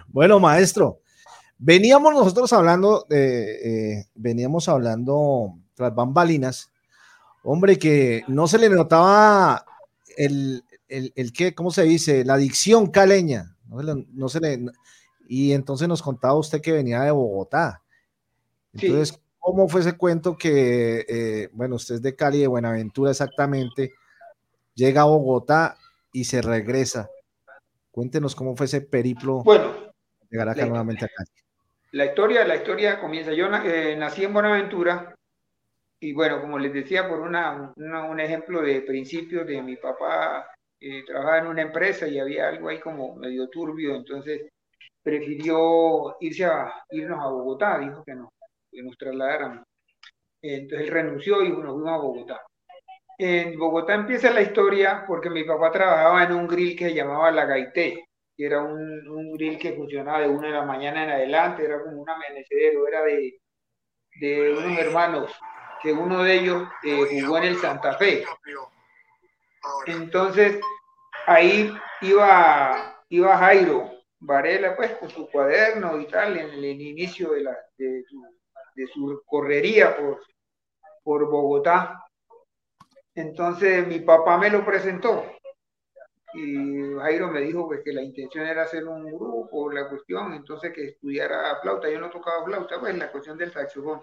Bueno, 0.09 0.39
maestro, 0.39 0.99
veníamos 1.57 2.13
nosotros 2.13 2.51
hablando, 2.53 3.05
de, 3.09 3.95
eh, 3.99 4.05
veníamos 4.13 4.67
hablando 4.67 5.53
tras 5.73 5.95
bambalinas, 5.95 6.71
hombre, 7.41 7.79
que 7.79 8.23
no 8.27 8.47
se 8.47 8.59
le 8.59 8.69
notaba 8.69 9.65
el, 10.17 10.65
el, 10.87 11.13
el 11.15 11.31
qué, 11.31 11.55
¿cómo 11.55 11.71
se 11.71 11.83
dice? 11.83 12.25
La 12.25 12.35
dicción 12.35 12.87
caleña. 12.87 13.56
No 13.69 13.79
se 13.79 13.83
le, 13.85 14.05
no 14.13 14.29
se 14.29 14.39
le- 14.39 14.65
y 15.27 15.51
entonces 15.53 15.87
nos 15.87 16.01
contaba 16.01 16.35
usted 16.35 16.61
que 16.61 16.71
venía 16.71 17.01
de 17.01 17.11
Bogotá. 17.11 17.83
Entonces, 18.73 19.19
¿cómo 19.39 19.67
fue 19.67 19.81
ese 19.81 19.97
cuento 19.97 20.37
que, 20.37 21.05
eh, 21.07 21.49
bueno, 21.53 21.75
usted 21.75 21.95
es 21.95 22.01
de 22.01 22.15
Cali, 22.15 22.39
de 22.39 22.47
Buenaventura 22.47 23.11
exactamente, 23.11 23.93
llega 24.75 25.01
a 25.01 25.05
Bogotá 25.05 25.77
y 26.13 26.23
se 26.25 26.41
regresa? 26.41 27.09
Cuéntenos 27.91 28.35
cómo 28.35 28.55
fue 28.55 28.67
ese 28.67 28.81
periplo 28.81 29.41
Bueno, 29.43 29.73
llegar 30.29 30.49
acá 30.49 30.61
la- 30.61 30.67
nuevamente 30.67 31.05
a 31.05 31.09
Cali. 31.09 31.29
La 31.91 32.05
historia, 32.05 32.45
la 32.45 32.55
historia 32.57 32.99
comienza. 32.99 33.33
Yo 33.33 33.47
eh, 33.65 33.95
nací 33.97 34.23
en 34.25 34.33
Buenaventura 34.33 35.15
y 35.99 36.13
bueno, 36.13 36.39
como 36.41 36.59
les 36.59 36.73
decía, 36.73 37.07
por 37.09 37.19
una, 37.21 37.73
una- 37.75 38.03
un 38.03 38.19
ejemplo 38.19 38.61
de 38.61 38.81
principios 38.81 39.47
de 39.47 39.61
mi 39.63 39.77
papá, 39.77 40.45
eh, 40.79 41.03
trabajaba 41.05 41.39
en 41.39 41.47
una 41.47 41.61
empresa 41.63 42.07
y 42.07 42.19
había 42.19 42.47
algo 42.49 42.69
ahí 42.69 42.79
como 42.79 43.15
medio 43.15 43.49
turbio, 43.49 43.95
entonces 43.95 44.49
prefirió 45.01 46.17
irse 46.19 46.45
a, 46.45 46.83
irnos 46.91 47.19
a 47.19 47.29
Bogotá, 47.29 47.79
dijo 47.79 48.03
que, 48.03 48.13
no, 48.13 48.33
que 48.71 48.83
nos 48.83 48.97
trasladáramos. 48.97 49.65
Entonces 50.41 50.87
él 50.87 50.93
renunció 50.93 51.41
y 51.43 51.49
nos 51.49 51.73
fuimos 51.73 51.89
a 51.89 51.97
Bogotá. 51.97 52.41
En 53.17 53.57
Bogotá 53.57 53.95
empieza 53.95 54.31
la 54.31 54.41
historia 54.41 55.03
porque 55.07 55.29
mi 55.29 55.43
papá 55.43 55.71
trabajaba 55.71 56.23
en 56.23 56.33
un 56.33 56.47
grill 56.47 56.77
que 56.77 56.89
se 56.89 56.93
llamaba 56.93 57.31
La 57.31 57.45
Gaité, 57.45 58.05
que 58.35 58.45
era 58.45 58.61
un, 58.61 59.07
un 59.09 59.33
grill 59.33 59.57
que 59.57 59.73
funcionaba 59.73 60.19
de 60.19 60.27
una 60.27 60.47
de 60.47 60.53
la 60.53 60.65
mañana 60.65 61.03
en 61.03 61.09
adelante, 61.09 61.65
era 61.65 61.81
como 61.81 62.01
un 62.01 62.09
amanecedero, 62.09 62.87
era 62.87 63.01
de, 63.03 63.39
de 64.19 64.51
unos 64.53 64.77
hermanos, 64.77 65.35
que 65.81 65.91
uno 65.91 66.23
de 66.23 66.33
ellos 66.35 66.67
eh, 66.83 67.21
jugó 67.21 67.39
en 67.39 67.43
el 67.45 67.57
Santa 67.57 67.93
Fe. 67.93 68.23
Entonces, 69.85 70.59
ahí 71.25 71.71
iba, 72.01 73.03
iba 73.09 73.37
Jairo 73.37 73.91
Varela, 74.19 74.75
pues, 74.75 74.91
con 74.97 75.09
su 75.09 75.29
cuaderno 75.29 75.99
y 75.99 76.07
tal, 76.07 76.37
en 76.37 76.49
el, 76.51 76.65
inicio 76.65 77.31
de, 77.31 77.43
la, 77.43 77.57
de, 77.77 78.03
su, 78.09 78.23
de 78.75 78.87
su 78.87 79.21
correría 79.25 79.95
por, 79.95 80.21
por 81.03 81.29
Bogotá. 81.29 82.03
Entonces, 83.15 83.87
mi 83.87 83.99
papá 83.99 84.37
me 84.37 84.49
lo 84.49 84.65
presentó 84.65 85.23
y 86.33 86.93
Jairo 86.99 87.29
me 87.29 87.41
dijo 87.41 87.67
pues, 87.67 87.81
que 87.83 87.93
la 87.93 88.03
intención 88.03 88.45
era 88.45 88.63
hacer 88.63 88.85
un 88.85 89.05
grupo, 89.05 89.71
la 89.71 89.89
cuestión, 89.89 90.33
entonces 90.33 90.73
que 90.73 90.89
estudiara 90.89 91.59
flauta. 91.61 91.89
Yo 91.89 91.99
no 91.99 92.09
tocaba 92.09 92.45
flauta, 92.45 92.79
pues 92.79 92.95
la 92.97 93.11
cuestión 93.11 93.37
del 93.37 93.51
saxofón, 93.51 94.01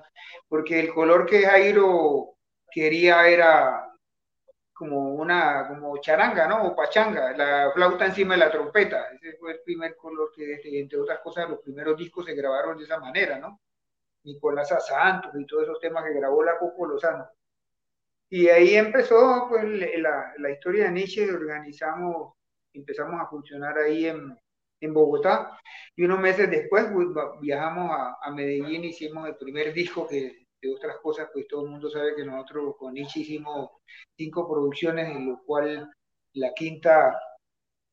porque 0.48 0.80
el 0.80 0.92
color 0.92 1.26
que 1.26 1.42
Jairo 1.42 2.34
quería 2.70 3.28
era 3.28 3.93
como 4.74 5.14
una, 5.14 5.68
como 5.68 5.96
charanga, 5.98 6.48
¿no? 6.48 6.66
O 6.66 6.76
pachanga, 6.76 7.32
la 7.36 7.70
flauta 7.72 8.06
encima 8.06 8.34
de 8.34 8.40
la 8.40 8.50
trompeta. 8.50 9.08
Ese 9.12 9.36
fue 9.38 9.52
el 9.52 9.60
primer 9.60 9.96
color 9.96 10.32
que, 10.34 10.60
entre 10.80 10.98
otras 10.98 11.20
cosas, 11.20 11.48
los 11.48 11.60
primeros 11.60 11.96
discos 11.96 12.26
se 12.26 12.34
grabaron 12.34 12.76
de 12.76 12.84
esa 12.84 12.98
manera, 12.98 13.38
¿no? 13.38 13.60
Nicolás 14.24 14.68
Santos 14.86 15.32
y 15.38 15.46
todos 15.46 15.64
esos 15.64 15.80
temas 15.80 16.04
que 16.04 16.18
grabó 16.18 16.42
la 16.42 16.58
Coco 16.58 16.86
Lozano. 16.86 17.28
Y 18.28 18.48
ahí 18.48 18.74
empezó 18.74 19.46
pues, 19.48 19.64
la, 19.64 20.32
la 20.38 20.50
historia 20.50 20.86
de 20.86 20.92
Nietzsche, 20.92 21.30
organizamos, 21.30 22.34
empezamos 22.72 23.20
a 23.20 23.28
funcionar 23.28 23.78
ahí 23.78 24.06
en, 24.06 24.36
en 24.80 24.94
Bogotá 24.94 25.58
y 25.94 26.04
unos 26.04 26.20
meses 26.20 26.50
después 26.50 26.86
pues, 26.92 27.08
viajamos 27.40 27.90
a, 27.92 28.16
a, 28.20 28.30
Medellín, 28.32 28.84
hicimos 28.84 29.28
el 29.28 29.36
primer 29.36 29.72
disco 29.72 30.08
que 30.08 30.43
de 30.64 30.74
otras 30.74 30.96
cosas, 30.98 31.28
pues 31.32 31.46
todo 31.48 31.64
el 31.64 31.70
mundo 31.70 31.90
sabe 31.90 32.14
que 32.14 32.24
nosotros 32.24 32.76
con 32.78 32.96
hicimos 32.96 33.70
cinco 34.16 34.48
producciones, 34.48 35.08
en 35.08 35.28
lo 35.28 35.42
cual 35.44 35.92
la 36.34 36.52
quinta, 36.54 37.18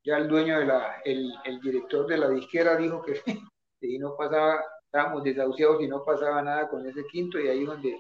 ya 0.03 0.17
el 0.17 0.27
dueño 0.27 0.59
de 0.59 0.65
la, 0.65 1.01
el, 1.03 1.59
director 1.61 2.07
de 2.07 2.17
la 2.17 2.29
disquera 2.29 2.75
dijo 2.77 3.01
que 3.01 3.15
si 3.79 3.97
no 3.99 4.15
pasaba, 4.15 4.63
estábamos 4.85 5.23
desahuciados 5.23 5.81
y 5.81 5.87
no 5.87 6.03
pasaba 6.03 6.41
nada 6.41 6.69
con 6.69 6.87
ese 6.87 7.05
quinto 7.11 7.39
y 7.39 7.47
ahí 7.47 7.65
donde 7.65 7.99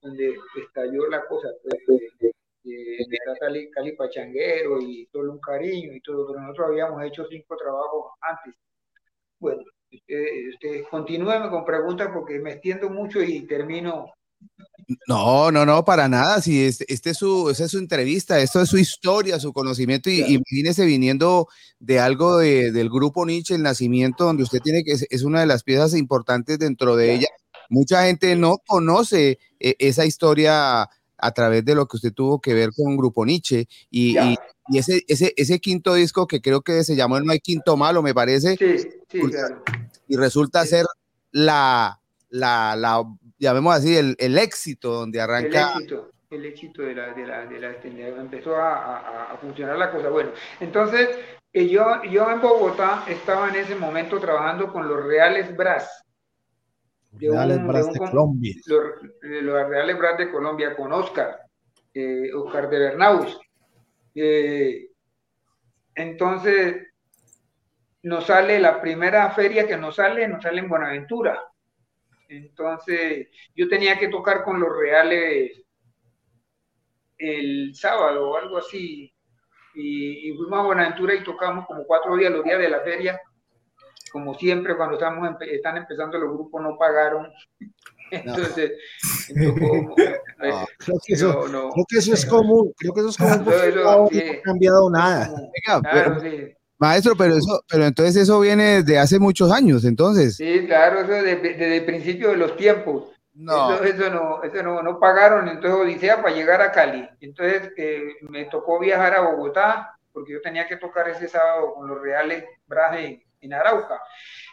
donde 0.00 0.36
estalló 0.62 1.08
la 1.08 1.26
cosa 1.26 1.48
pues, 1.62 1.84
de, 1.86 2.30
de, 2.62 2.96
está 3.00 3.34
Cali, 3.40 3.70
Cali 3.70 3.96
Pachanguero 3.96 4.80
y 4.80 5.06
todo 5.06 5.32
un 5.32 5.40
cariño 5.40 5.92
y 5.92 6.00
todo, 6.00 6.26
pero 6.28 6.40
nosotros 6.40 6.68
habíamos 6.68 7.02
hecho 7.04 7.26
cinco 7.28 7.56
trabajos 7.56 8.12
antes. 8.20 8.54
Bueno, 9.40 9.62
ustedes 9.92 10.54
usted, 10.54 10.82
continúenme 10.90 11.50
con 11.50 11.64
preguntas 11.64 12.10
porque 12.12 12.38
me 12.38 12.52
extiendo 12.52 12.90
mucho 12.90 13.22
y 13.22 13.46
termino 13.46 14.12
no, 15.06 15.50
no, 15.50 15.66
no, 15.66 15.84
para 15.84 16.08
nada. 16.08 16.40
Si 16.40 16.64
este, 16.64 16.86
este 16.88 17.10
es 17.10 17.18
su, 17.18 17.50
esa 17.50 17.64
es 17.64 17.70
su 17.70 17.78
entrevista, 17.78 18.40
esto 18.40 18.62
es 18.62 18.70
su 18.70 18.78
historia, 18.78 19.38
su 19.38 19.52
conocimiento. 19.52 20.08
Y, 20.08 20.20
imagínese 20.20 20.86
viniendo 20.86 21.48
de 21.78 22.00
algo 22.00 22.38
de, 22.38 22.72
del 22.72 22.88
grupo 22.88 23.26
Nietzsche, 23.26 23.54
el 23.54 23.62
nacimiento, 23.62 24.24
donde 24.24 24.44
usted 24.44 24.60
tiene 24.60 24.84
que 24.84 24.92
es, 24.92 25.22
una 25.22 25.40
de 25.40 25.46
las 25.46 25.62
piezas 25.62 25.94
importantes 25.94 26.58
dentro 26.58 26.96
de 26.96 27.14
ella. 27.14 27.28
Mucha 27.68 28.04
gente 28.06 28.34
no 28.34 28.58
conoce 28.66 29.38
eh, 29.60 29.76
esa 29.78 30.06
historia 30.06 30.88
a 31.18 31.30
través 31.32 31.64
de 31.64 31.74
lo 31.74 31.86
que 31.86 31.96
usted 31.96 32.14
tuvo 32.14 32.40
que 32.40 32.54
ver 32.54 32.70
con 32.74 32.96
Grupo 32.96 33.26
Nietzsche 33.26 33.68
y, 33.90 34.18
y, 34.18 34.36
ese, 34.76 35.02
ese, 35.08 35.32
ese 35.36 35.58
quinto 35.60 35.94
disco 35.94 36.26
que 36.26 36.42
creo 36.42 36.60
que 36.60 36.84
se 36.84 36.94
llamó 36.94 37.18
No 37.20 37.32
hay 37.32 37.40
quinto 37.40 37.76
malo, 37.76 38.02
me 38.02 38.12
parece. 38.12 38.56
Sí, 38.56 38.90
sí, 39.08 39.20
claro. 39.20 39.62
Y 40.06 40.16
resulta 40.16 40.66
ser 40.66 40.84
la, 41.32 42.00
la, 42.28 42.76
la 42.76 43.02
llamemos 43.38 43.74
así, 43.74 43.96
el, 43.96 44.16
el 44.18 44.36
éxito 44.38 44.92
donde 44.92 45.20
arranca. 45.20 45.72
El 45.72 45.82
éxito, 45.82 46.10
el 46.30 46.44
éxito 46.44 46.82
de 46.82 46.94
la, 46.94 47.14
de 47.14 47.26
la, 47.26 47.46
de 47.46 47.60
la 47.60 47.70
empezó 48.20 48.56
a, 48.56 49.32
a, 49.32 49.36
funcionar 49.38 49.78
la 49.78 49.90
cosa. 49.90 50.10
Bueno, 50.10 50.30
entonces 50.60 51.08
eh, 51.52 51.68
yo, 51.68 52.02
yo 52.04 52.30
en 52.30 52.40
Bogotá 52.40 53.04
estaba 53.08 53.48
en 53.48 53.56
ese 53.56 53.74
momento 53.74 54.18
trabajando 54.18 54.72
con 54.72 54.88
los 54.88 55.04
Reales 55.04 55.56
Brass. 55.56 56.04
De 57.12 57.30
Reales 57.30 57.66
Brass 57.66 57.92
de, 57.92 57.98
Colombia. 57.98 58.54
Los, 58.66 58.82
los, 59.22 59.68
Reales 59.68 59.98
Brass 59.98 60.18
de 60.18 60.30
Colombia 60.30 60.76
con 60.76 60.92
Oscar, 60.92 61.38
eh, 61.94 62.30
Oscar 62.34 62.68
de 62.68 62.78
Bernaus. 62.78 63.38
Eh, 64.20 64.90
entonces, 65.94 66.88
nos 68.02 68.26
sale 68.26 68.58
la 68.58 68.80
primera 68.80 69.30
feria 69.30 69.66
que 69.66 69.76
nos 69.76 69.96
sale, 69.96 70.26
nos 70.26 70.42
sale 70.42 70.60
en 70.60 70.68
Buenaventura. 70.68 71.42
Entonces, 72.28 73.28
yo 73.54 73.68
tenía 73.68 73.98
que 73.98 74.08
tocar 74.08 74.44
con 74.44 74.60
los 74.60 74.76
reales 74.76 75.64
el 77.16 77.74
sábado 77.74 78.30
o 78.30 78.36
algo 78.36 78.58
así. 78.58 79.12
Y, 79.74 80.32
fuimos 80.36 80.58
a 80.58 80.62
Buenaventura 80.62 81.14
y 81.14 81.22
tocamos 81.22 81.66
como 81.66 81.84
cuatro 81.84 82.16
días, 82.16 82.32
los 82.32 82.44
días 82.44 82.58
de 82.58 82.70
la 82.70 82.80
feria. 82.80 83.20
Como 84.10 84.34
siempre, 84.34 84.76
cuando 84.76 84.94
estamos 84.96 85.36
están 85.40 85.76
empezando 85.76 86.18
los 86.18 86.32
grupos, 86.32 86.62
no 86.62 86.76
pagaron. 86.76 87.30
Entonces, 88.24 88.72
creo, 89.34 90.98
que 91.06 91.12
eso, 91.12 92.14
es 92.14 92.26
común. 92.26 92.72
Creo 92.78 92.92
que 92.94 93.00
eso 93.00 93.08
es 93.10 93.16
común. 93.16 93.44
No, 93.74 94.04
ha 94.06 94.42
cambiado 94.42 94.90
nada. 94.90 95.30
Claro, 95.64 96.20
sí. 96.20 96.54
Maestro, 96.78 97.16
pero 97.16 97.34
eso, 97.34 97.60
pero 97.68 97.86
entonces 97.86 98.16
eso 98.16 98.38
viene 98.38 98.84
de 98.84 98.98
hace 98.98 99.18
muchos 99.18 99.50
años, 99.50 99.84
entonces. 99.84 100.36
Sí, 100.36 100.64
claro, 100.66 101.00
eso 101.00 101.12
desde, 101.12 101.76
el 101.76 101.84
principio 101.84 102.30
de 102.30 102.36
los 102.36 102.56
tiempos. 102.56 103.12
No. 103.34 103.74
Eso, 103.82 104.10
no, 104.10 104.42
eso 104.42 104.62
no, 104.62 104.82
no, 104.82 104.98
pagaron, 104.98 105.48
entonces 105.48 105.80
Odisea 105.80 106.22
para 106.22 106.34
llegar 106.34 106.60
a 106.60 106.72
Cali. 106.72 107.08
Entonces 107.20 107.72
eh, 107.76 108.16
me 108.28 108.44
tocó 108.44 108.78
viajar 108.78 109.14
a 109.14 109.20
Bogotá, 109.22 109.98
porque 110.12 110.32
yo 110.32 110.40
tenía 110.40 110.68
que 110.68 110.76
tocar 110.76 111.08
ese 111.08 111.28
sábado 111.28 111.74
con 111.74 111.88
los 111.88 112.00
Reales 112.00 112.44
Braje 112.66 113.26
en 113.40 113.54
Arauca. 113.54 114.00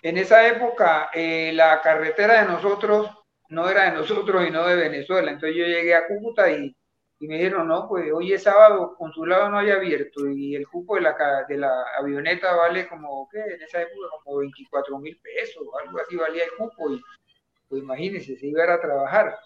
En 0.01 0.17
esa 0.17 0.47
época, 0.47 1.09
eh, 1.13 1.51
la 1.53 1.81
carretera 1.81 2.41
de 2.41 2.47
nosotros 2.47 3.09
no 3.55 3.69
era 3.69 3.85
de 3.85 3.97
nosotros 3.97 4.45
y 4.47 4.51
no 4.51 4.67
de 4.67 4.75
Venezuela. 4.75 5.31
Entonces 5.31 5.57
yo 5.57 5.65
llegué 5.65 5.95
a 5.95 6.07
Cúcuta 6.07 6.51
y 6.51 6.75
me 7.19 7.35
dijeron, 7.35 7.67
no, 7.67 7.87
pues 7.87 8.11
hoy 8.13 8.33
es 8.33 8.43
sábado, 8.43 8.95
consulado 8.97 9.49
no 9.49 9.57
hay 9.57 9.71
abierto 9.71 10.27
y 10.29 10.55
el 10.55 10.67
cupo 10.67 10.95
de 10.95 11.01
la, 11.01 11.45
de 11.47 11.57
la 11.57 11.83
avioneta 11.97 12.55
vale 12.55 12.87
como, 12.87 13.27
¿qué? 13.31 13.39
En 13.39 13.61
esa 13.61 13.81
época 13.81 14.07
como 14.23 14.37
24 14.39 14.99
mil 14.99 15.17
pesos, 15.19 15.63
algo 15.81 15.99
así 15.99 16.15
valía 16.15 16.43
el 16.43 16.51
cupo 16.57 16.91
y 16.91 17.01
pues 17.67 17.81
imagínense, 17.81 18.37
se 18.37 18.47
iba 18.47 18.63
a, 18.65 18.73
a 18.73 18.81
trabajar. 18.81 19.39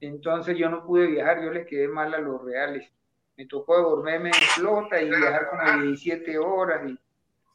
Entonces 0.00 0.56
yo 0.56 0.68
no 0.68 0.84
pude 0.84 1.06
viajar, 1.06 1.42
yo 1.42 1.50
les 1.50 1.66
quedé 1.66 1.88
mal 1.88 2.12
a 2.14 2.18
los 2.18 2.42
reales. 2.44 2.88
Me 3.36 3.46
tocó 3.46 3.80
dormirme 3.80 4.28
en 4.28 4.34
flota 4.34 5.00
y 5.00 5.08
viajar 5.08 5.48
como 5.48 5.82
17 5.82 6.38
horas 6.38 6.88
y 6.88 6.98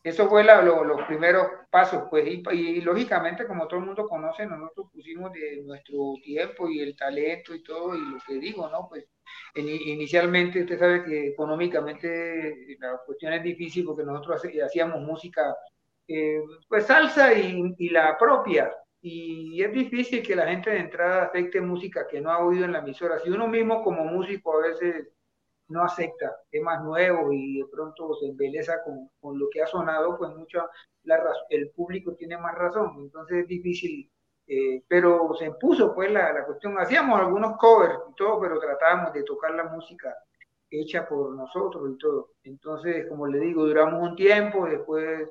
eso 0.04 0.28
fue 0.28 0.44
los 0.44 1.02
primeros 1.08 1.48
pasos, 1.72 2.04
pues, 2.10 2.28
y, 2.28 2.82
lógicamente, 2.82 3.48
como 3.48 3.68
todo 3.68 3.80
el 3.80 3.86
mundo 3.86 4.06
conoce, 4.08 4.46
nosotros 4.46 4.88
pusimos 4.92 5.32
de 5.32 5.62
nuestro 5.64 6.16
tiempo 6.22 6.68
y 6.70 6.82
el 6.82 6.96
talento 6.96 7.56
y 7.56 7.64
todo, 7.64 7.96
y 7.96 8.02
lo 8.02 8.18
que 8.28 8.34
digo, 8.36 8.70
¿no? 8.70 8.88
Pues, 8.90 9.06
inicialmente, 9.56 10.62
usted 10.62 10.78
sabe 10.78 11.06
que 11.06 11.30
económicamente 11.30 12.76
la 12.80 13.00
cuestión 13.06 13.32
es 13.32 13.44
difícil 13.44 13.86
porque 13.86 14.04
nosotros 14.04 14.42
hacíamos 14.66 15.00
música, 15.02 15.56
eh, 16.08 16.42
pues, 16.68 16.86
salsa 16.86 17.34
y, 17.34 17.90
la 17.90 18.18
propia, 18.18 18.74
y 19.02 19.62
es 19.64 19.72
difícil 19.72 20.22
que 20.22 20.36
la 20.36 20.48
gente 20.48 20.70
de 20.70 20.80
entrada 20.80 21.24
afecte 21.24 21.62
música 21.62 22.08
que 22.08 22.20
no 22.20 22.30
ha 22.30 22.40
oído 22.40 22.66
en 22.66 22.74
la 22.74 22.80
emisora. 22.80 23.20
Si 23.20 23.30
uno 23.30 23.48
mismo 23.48 23.84
como 23.84 24.04
músico 24.06 24.58
a 24.58 24.68
veces 24.68 25.08
no 25.70 25.84
acepta 25.84 26.36
temas 26.52 26.84
nuevos 26.84 27.34
y 27.34 27.60
de 27.60 27.66
pronto 27.68 28.14
se 28.16 28.28
embeleza 28.28 28.84
con, 28.84 29.10
con 29.20 29.40
lo 29.40 29.48
que 29.50 29.62
ha 29.62 29.68
sonado, 29.68 30.18
pues 30.18 30.32
mucho 30.36 30.70
la, 31.04 31.22
el 31.50 31.70
público 31.72 32.16
tiene 32.16 32.38
más 32.38 32.56
razón, 32.56 32.94
entonces 32.98 33.40
es 33.40 33.48
difícil, 33.48 34.10
eh, 34.48 34.84
pero 34.88 35.34
se 35.38 35.46
impuso 35.46 35.94
pues 35.94 36.12
la, 36.12 36.34
la, 36.34 36.46
cuestión, 36.46 36.78
hacíamos 36.78 37.20
algunos 37.20 37.58
covers 37.58 38.00
y 38.12 38.16
todo, 38.16 38.40
pero 38.42 38.60
tratábamos 38.60 39.14
de 39.14 39.24
tocar 39.24 39.52
la 39.56 39.66
música 39.66 40.14
hecha 40.70 41.08
por 41.08 41.36
nosotros 41.36 41.92
y 41.94 41.98
todo. 41.98 42.32
Entonces, 42.44 43.08
como 43.08 43.28
le 43.28 43.40
digo, 43.40 43.66
duramos 43.66 44.02
un 44.02 44.16
tiempo, 44.16 44.66
después 44.66 45.30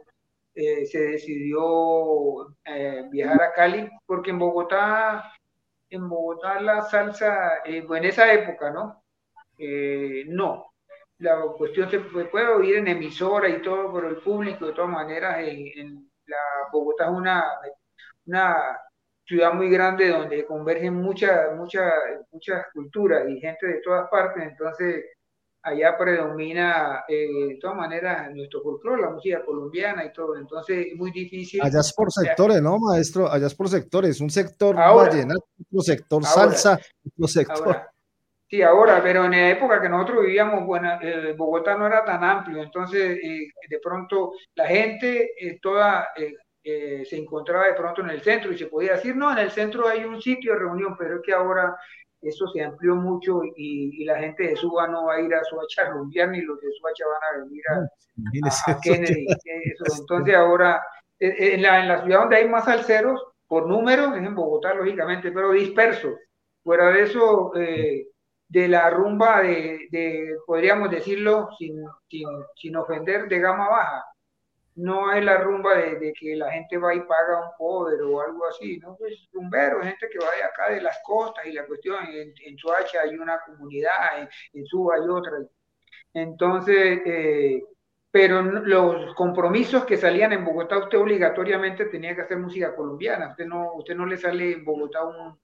eh, 0.54 0.86
se 0.86 1.00
decidió 1.00 2.54
eh, 2.64 3.06
viajar 3.10 3.42
a 3.42 3.52
Cali, 3.52 3.90
porque 4.06 4.30
en 4.30 4.38
Bogotá, 4.38 5.32
en 5.90 6.08
Bogotá 6.08 6.60
la 6.60 6.82
salsa, 6.82 7.62
en 7.64 8.04
esa 8.04 8.32
época, 8.32 8.70
¿no? 8.70 9.01
Eh, 9.64 10.24
no. 10.26 10.72
La 11.18 11.40
cuestión 11.56 11.88
se 11.88 12.00
puede 12.00 12.48
oír 12.48 12.76
en 12.78 12.88
emisora 12.88 13.48
y 13.48 13.62
todo, 13.62 13.92
pero 13.94 14.08
el 14.08 14.16
público, 14.16 14.66
de 14.66 14.72
todas 14.72 14.90
maneras, 14.90 15.36
en, 15.38 16.10
la 16.26 16.36
Bogotá 16.72 17.04
es 17.04 17.10
una, 17.10 17.44
una 18.26 18.56
ciudad 19.24 19.52
muy 19.52 19.70
grande 19.70 20.08
donde 20.08 20.44
convergen 20.46 20.94
muchas 20.94 21.56
muchas 21.56 21.92
muchas 22.30 22.64
culturas 22.72 23.28
y 23.28 23.40
gente 23.40 23.66
de 23.66 23.80
todas 23.82 24.08
partes, 24.08 24.42
entonces 24.42 25.04
allá 25.62 25.96
predomina 25.96 27.04
eh, 27.08 27.48
de 27.50 27.58
todas 27.60 27.76
maneras 27.76 28.34
nuestro 28.34 28.62
folclore, 28.62 29.02
la 29.02 29.10
música 29.10 29.44
colombiana 29.44 30.04
y 30.04 30.12
todo, 30.12 30.36
entonces 30.36 30.86
es 30.90 30.96
muy 30.96 31.12
difícil. 31.12 31.60
Allá 31.62 31.80
es 31.80 31.92
por 31.92 32.10
sectores, 32.10 32.60
¿no, 32.62 32.78
maestro? 32.78 33.30
Allá 33.30 33.46
es 33.46 33.54
por 33.54 33.68
sectores, 33.68 34.20
un 34.20 34.30
sector 34.30 34.74
vallenato, 34.74 35.44
otro 35.68 35.82
sector 35.82 36.24
salsa, 36.24 36.80
otro 37.06 37.28
sector. 37.28 37.91
Sí, 38.52 38.60
ahora, 38.60 39.02
pero 39.02 39.24
en 39.24 39.30
la 39.30 39.48
época 39.48 39.80
que 39.80 39.88
nosotros 39.88 40.26
vivíamos, 40.26 40.66
bueno, 40.66 40.98
eh, 41.00 41.32
Bogotá 41.34 41.74
no 41.74 41.86
era 41.86 42.04
tan 42.04 42.22
amplio, 42.22 42.62
entonces 42.62 43.18
eh, 43.24 43.46
de 43.66 43.78
pronto 43.78 44.34
la 44.54 44.66
gente 44.66 45.30
eh, 45.40 45.58
toda 45.62 46.08
se 46.62 47.16
encontraba 47.16 47.68
de 47.68 47.72
pronto 47.72 48.02
en 48.02 48.10
el 48.10 48.20
centro 48.20 48.52
y 48.52 48.58
se 48.58 48.66
podía 48.66 48.92
decir, 48.92 49.16
no, 49.16 49.32
en 49.32 49.38
el 49.38 49.50
centro 49.50 49.88
hay 49.88 50.04
un 50.04 50.20
sitio 50.20 50.52
de 50.52 50.58
reunión, 50.58 50.94
pero 50.98 51.16
es 51.16 51.22
que 51.24 51.32
ahora 51.32 51.74
eso 52.20 52.46
se 52.48 52.62
amplió 52.62 52.94
mucho 52.94 53.40
y, 53.56 54.04
la 54.04 54.18
gente 54.18 54.48
de 54.48 54.56
Suba 54.56 54.86
no 54.86 55.06
va 55.06 55.14
a 55.14 55.20
ir 55.22 55.34
a 55.34 55.42
Suacha 55.44 55.86
a 55.86 55.90
rumbear, 55.90 56.28
ni 56.28 56.42
los 56.42 56.60
de 56.60 56.72
Suacha 56.72 57.04
van 57.06 57.40
a 57.40 57.44
venir 57.44 57.62
a, 58.66 58.80
Kennedy. 58.82 59.26
Entonces 59.98 60.34
ahora, 60.34 60.82
en 61.18 61.62
la, 61.62 61.80
en 61.80 61.88
la 61.88 62.02
ciudad 62.02 62.20
donde 62.20 62.36
hay 62.36 62.48
más 62.50 62.68
alceros, 62.68 63.18
por 63.48 63.66
números, 63.66 64.14
es 64.14 64.22
en 64.22 64.34
Bogotá, 64.34 64.74
lógicamente, 64.74 65.32
pero 65.32 65.52
dispersos. 65.52 66.16
Fuera 66.62 66.90
de 66.90 67.02
eso, 67.02 67.52
eh, 67.56 68.08
de 68.52 68.68
la 68.68 68.90
rumba 68.90 69.40
de, 69.40 70.36
podríamos 70.46 70.90
decirlo, 70.90 71.48
sin, 71.58 71.82
sin, 72.54 72.76
ofender, 72.76 73.26
de 73.26 73.38
gama 73.40 73.66
baja. 73.66 74.04
No 74.74 75.10
es 75.12 75.24
la 75.24 75.38
rumba 75.38 75.74
de, 75.74 76.12
que 76.12 76.36
la 76.36 76.52
gente 76.52 76.76
va 76.76 76.94
y 76.94 77.00
paga 77.00 77.46
un 77.46 77.50
cover 77.56 78.02
o 78.02 78.20
algo 78.20 78.46
así, 78.46 78.78
¿no? 78.78 78.94
Pues 78.96 79.26
rumbero, 79.32 79.82
gente 79.82 80.06
que 80.10 80.18
va 80.18 80.30
de 80.36 80.42
acá 80.42 80.70
de 80.70 80.82
las 80.82 81.00
costas 81.02 81.46
y 81.46 81.52
la 81.52 81.66
cuestión, 81.66 82.04
en, 82.06 82.34
en 82.44 82.58
Suacha 82.58 83.00
hay 83.02 83.16
una 83.16 83.40
comunidad, 83.40 84.20
en, 84.20 84.28
en 84.52 84.66
Suba 84.66 84.96
hay 84.96 85.08
otra. 85.08 85.38
Entonces, 86.12 87.00
eh, 87.06 87.62
pero 88.10 88.42
los 88.42 89.14
compromisos 89.14 89.86
que 89.86 89.96
salían 89.96 90.34
en 90.34 90.44
Bogotá, 90.44 90.76
usted 90.76 90.98
obligatoriamente 90.98 91.86
tenía 91.86 92.14
que 92.14 92.22
hacer 92.22 92.36
música 92.36 92.76
colombiana. 92.76 93.30
Usted 93.30 93.46
no, 93.46 93.72
usted 93.76 93.94
no 93.94 94.04
le 94.04 94.18
sale 94.18 94.52
en 94.52 94.64
Bogotá 94.64 95.04
un, 95.04 95.38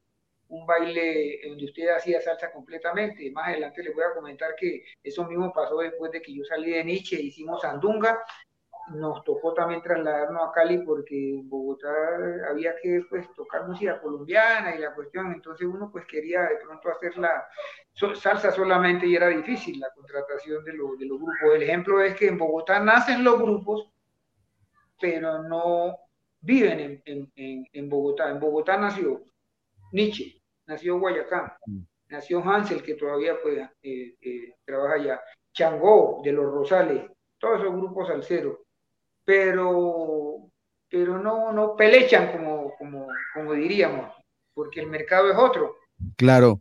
un 0.48 0.66
baile 0.66 1.40
donde 1.46 1.64
usted 1.66 1.88
hacía 1.88 2.20
salsa 2.20 2.50
completamente. 2.52 3.30
Más 3.30 3.48
adelante 3.48 3.82
les 3.82 3.94
voy 3.94 4.04
a 4.04 4.14
comentar 4.14 4.54
que 4.56 4.84
eso 5.02 5.24
mismo 5.24 5.52
pasó 5.52 5.78
después 5.78 6.10
de 6.12 6.22
que 6.22 6.34
yo 6.34 6.44
salí 6.44 6.70
de 6.70 6.84
Nietzsche, 6.84 7.20
hicimos 7.20 7.62
Sandunga 7.62 8.18
nos 8.90 9.22
tocó 9.24 9.52
también 9.52 9.82
trasladarnos 9.82 10.48
a 10.48 10.52
Cali 10.52 10.78
porque 10.78 11.34
en 11.34 11.48
Bogotá 11.48 11.88
había 12.50 12.74
que 12.80 13.02
pues, 13.08 13.32
tocar 13.34 13.66
música 13.66 14.00
colombiana 14.00 14.74
y 14.74 14.78
la 14.78 14.94
cuestión, 14.94 15.32
entonces 15.32 15.66
uno 15.66 15.90
pues 15.90 16.06
quería 16.06 16.42
de 16.42 16.56
pronto 16.56 16.88
hacer 16.90 17.16
la 17.18 17.46
salsa 18.14 18.50
solamente 18.50 19.06
y 19.06 19.16
era 19.16 19.28
difícil 19.28 19.80
la 19.80 19.92
contratación 19.94 20.64
de, 20.64 20.72
de 20.72 21.06
los 21.06 21.18
grupos. 21.18 21.54
El 21.54 21.62
ejemplo 21.62 22.00
es 22.00 22.14
que 22.14 22.28
en 22.28 22.38
Bogotá 22.38 22.80
nacen 22.80 23.24
los 23.24 23.38
grupos, 23.40 23.90
pero 25.00 25.42
no 25.42 25.98
viven 26.40 27.02
en, 27.04 27.32
en, 27.36 27.66
en 27.72 27.88
Bogotá. 27.88 28.30
En 28.30 28.40
Bogotá 28.40 28.76
nació 28.76 29.22
Nietzsche, 29.92 30.37
nació 30.68 31.00
Guayacán, 31.00 31.52
mm. 31.66 31.80
nació 32.10 32.42
Hansel, 32.44 32.82
que 32.82 32.94
todavía 32.94 33.36
pues, 33.42 33.58
eh, 33.82 34.14
eh, 34.20 34.54
trabaja 34.64 34.94
allá, 34.94 35.20
Changó 35.52 36.20
de 36.22 36.32
los 36.32 36.44
Rosales, 36.44 37.10
todos 37.38 37.60
esos 37.60 37.74
grupos 37.74 38.08
al 38.10 38.22
cero, 38.22 38.60
pero, 39.24 40.50
pero 40.88 41.18
no, 41.18 41.52
no 41.52 41.74
pelechan 41.74 42.30
como, 42.30 42.74
como, 42.76 43.08
como 43.34 43.52
diríamos, 43.54 44.14
porque 44.54 44.80
el 44.80 44.86
mercado 44.86 45.30
es 45.30 45.36
otro. 45.36 45.76
Claro. 46.16 46.60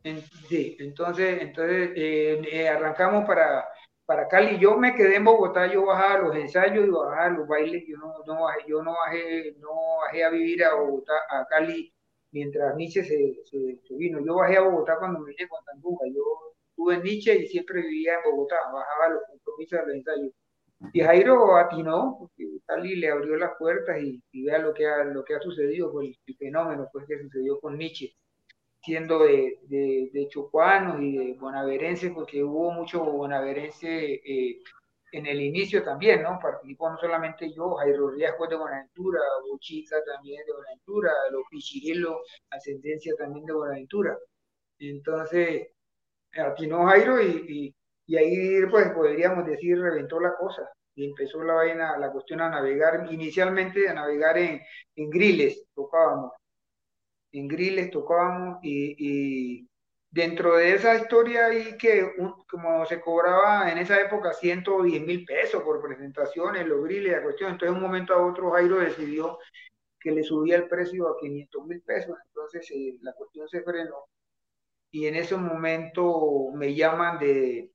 sí, 0.49 0.75
entonces, 0.79 1.41
entonces 1.41 1.91
eh, 1.95 2.67
arrancamos 2.67 3.25
para, 3.25 3.67
para 4.03 4.27
Cali. 4.27 4.57
Yo 4.57 4.77
me 4.77 4.95
quedé 4.95 5.17
en 5.17 5.25
Bogotá, 5.25 5.67
yo 5.67 5.85
bajaba 5.85 6.19
los 6.19 6.35
ensayos 6.35 6.87
y 6.87 6.89
bajaba 6.89 7.29
los 7.29 7.47
bailes, 7.47 7.83
yo 7.87 7.97
no, 7.97 8.13
no 8.25 8.43
bajé, 8.43 8.61
yo 8.67 8.81
no 8.81 8.93
bajé, 8.93 9.55
no 9.59 9.69
bajé 10.01 10.23
a 10.23 10.29
vivir 10.29 10.63
a 10.63 10.73
Bogotá, 10.73 11.13
a 11.29 11.45
Cali 11.45 11.93
mientras 12.31 12.75
Nietzsche 12.75 13.03
se, 13.03 13.41
se, 13.45 13.95
vino. 13.95 14.19
Yo 14.25 14.35
bajé 14.35 14.57
a 14.57 14.61
Bogotá 14.61 14.97
cuando 14.99 15.19
me 15.19 15.31
vine 15.31 15.47
con 15.47 15.63
Tandunga. 15.65 16.05
Yo 16.13 16.55
estuve 16.69 16.95
en 16.95 17.03
Nietzsche 17.03 17.35
y 17.35 17.47
siempre 17.47 17.81
vivía 17.81 18.15
en 18.15 18.31
Bogotá, 18.31 18.55
bajaba 18.71 19.13
los 19.13 19.23
compromisos 19.29 19.79
de 19.79 19.85
los 19.85 19.95
ensayos. 19.95 20.31
Y 20.93 21.01
Jairo 21.01 21.55
atinó, 21.57 22.17
porque 22.19 22.45
Cali 22.65 22.95
le 22.97 23.09
abrió 23.09 23.35
las 23.37 23.51
puertas 23.57 23.97
y, 24.01 24.21
vea 24.43 24.59
lo 24.59 24.73
que 24.73 24.85
ha, 24.85 25.03
lo 25.03 25.23
que 25.23 25.35
ha 25.35 25.39
sucedido, 25.39 25.91
con 25.91 26.05
el, 26.05 26.15
fenómeno 26.37 26.87
pues, 26.91 27.05
que 27.07 27.19
sucedió 27.19 27.59
con 27.59 27.77
Nietzsche, 27.77 28.13
siendo 28.83 29.23
de, 29.23 29.59
de, 29.63 30.11
de 30.13 30.27
chocuanos 30.29 31.01
y 31.01 31.17
de 31.17 31.33
bonaverenses, 31.33 32.11
porque 32.11 32.43
hubo 32.43 32.71
mucho 32.71 33.03
bonaverense 33.03 34.21
eh, 34.23 34.59
en 35.11 35.25
el 35.25 35.41
inicio 35.41 35.83
también, 35.83 36.23
¿no? 36.23 36.39
Participó 36.41 36.89
no 36.89 36.97
solamente 36.97 37.51
yo, 37.53 37.75
Jairo 37.75 38.09
Riasco 38.11 38.47
de 38.47 38.57
Buenaventura, 38.57 39.19
Bochica 39.49 39.97
también 40.03 40.45
de 40.45 40.53
Buenaventura, 40.53 41.11
los 41.31 41.43
Pichirilo, 41.49 42.21
ascendencia 42.49 43.13
también 43.17 43.45
de 43.45 43.53
Buenaventura. 43.53 44.17
Entonces, 44.79 45.69
atinó 46.33 46.85
Jairo 46.87 47.21
y, 47.21 47.75
y, 48.07 48.17
ahí, 48.17 48.65
pues, 48.69 48.89
podríamos 48.91 49.45
decir, 49.45 49.79
reventó 49.79 50.19
la 50.19 50.35
cosa. 50.35 50.69
Y 50.95 51.05
empezó 51.05 51.43
la 51.43 51.53
vaina, 51.53 51.97
la 51.97 52.11
cuestión 52.11 52.41
a 52.41 52.49
navegar, 52.49 53.07
inicialmente 53.11 53.87
a 53.87 53.93
navegar 53.93 54.37
en, 54.37 54.61
en 54.95 55.09
griles, 55.09 55.65
tocábamos. 55.75 56.31
En 57.31 57.47
griles 57.47 57.91
tocábamos 57.91 58.59
y 58.63 59.66
dentro 60.09 60.55
de 60.55 60.73
esa 60.73 60.95
historia 60.95 61.53
y 61.53 61.77
que 61.77 62.13
como 62.49 62.85
se 62.85 62.99
cobraba 63.01 63.71
en 63.71 63.77
esa 63.77 63.99
época 63.99 64.33
110 64.33 65.05
mil 65.05 65.25
pesos 65.25 65.61
por 65.63 65.81
presentaciones, 65.81 66.65
los 66.65 66.83
griles, 66.83 67.13
la 67.13 67.23
cuestión, 67.23 67.51
entonces 67.51 67.73
de 67.73 67.75
un 67.75 67.85
momento 67.85 68.13
a 68.13 68.25
otro 68.25 68.51
Jairo 68.51 68.77
decidió 68.77 69.37
que 69.99 70.11
le 70.11 70.23
subía 70.23 70.55
el 70.55 70.67
precio 70.67 71.07
a 71.09 71.17
500 71.19 71.65
mil 71.65 71.81
pesos, 71.81 72.17
entonces 72.27 72.69
eh, 72.71 72.97
la 73.01 73.13
cuestión 73.13 73.47
se 73.49 73.61
frenó 73.61 74.05
y 74.91 75.07
en 75.07 75.15
ese 75.15 75.35
momento 75.35 76.51
me 76.53 76.73
llaman 76.73 77.19
de, 77.19 77.71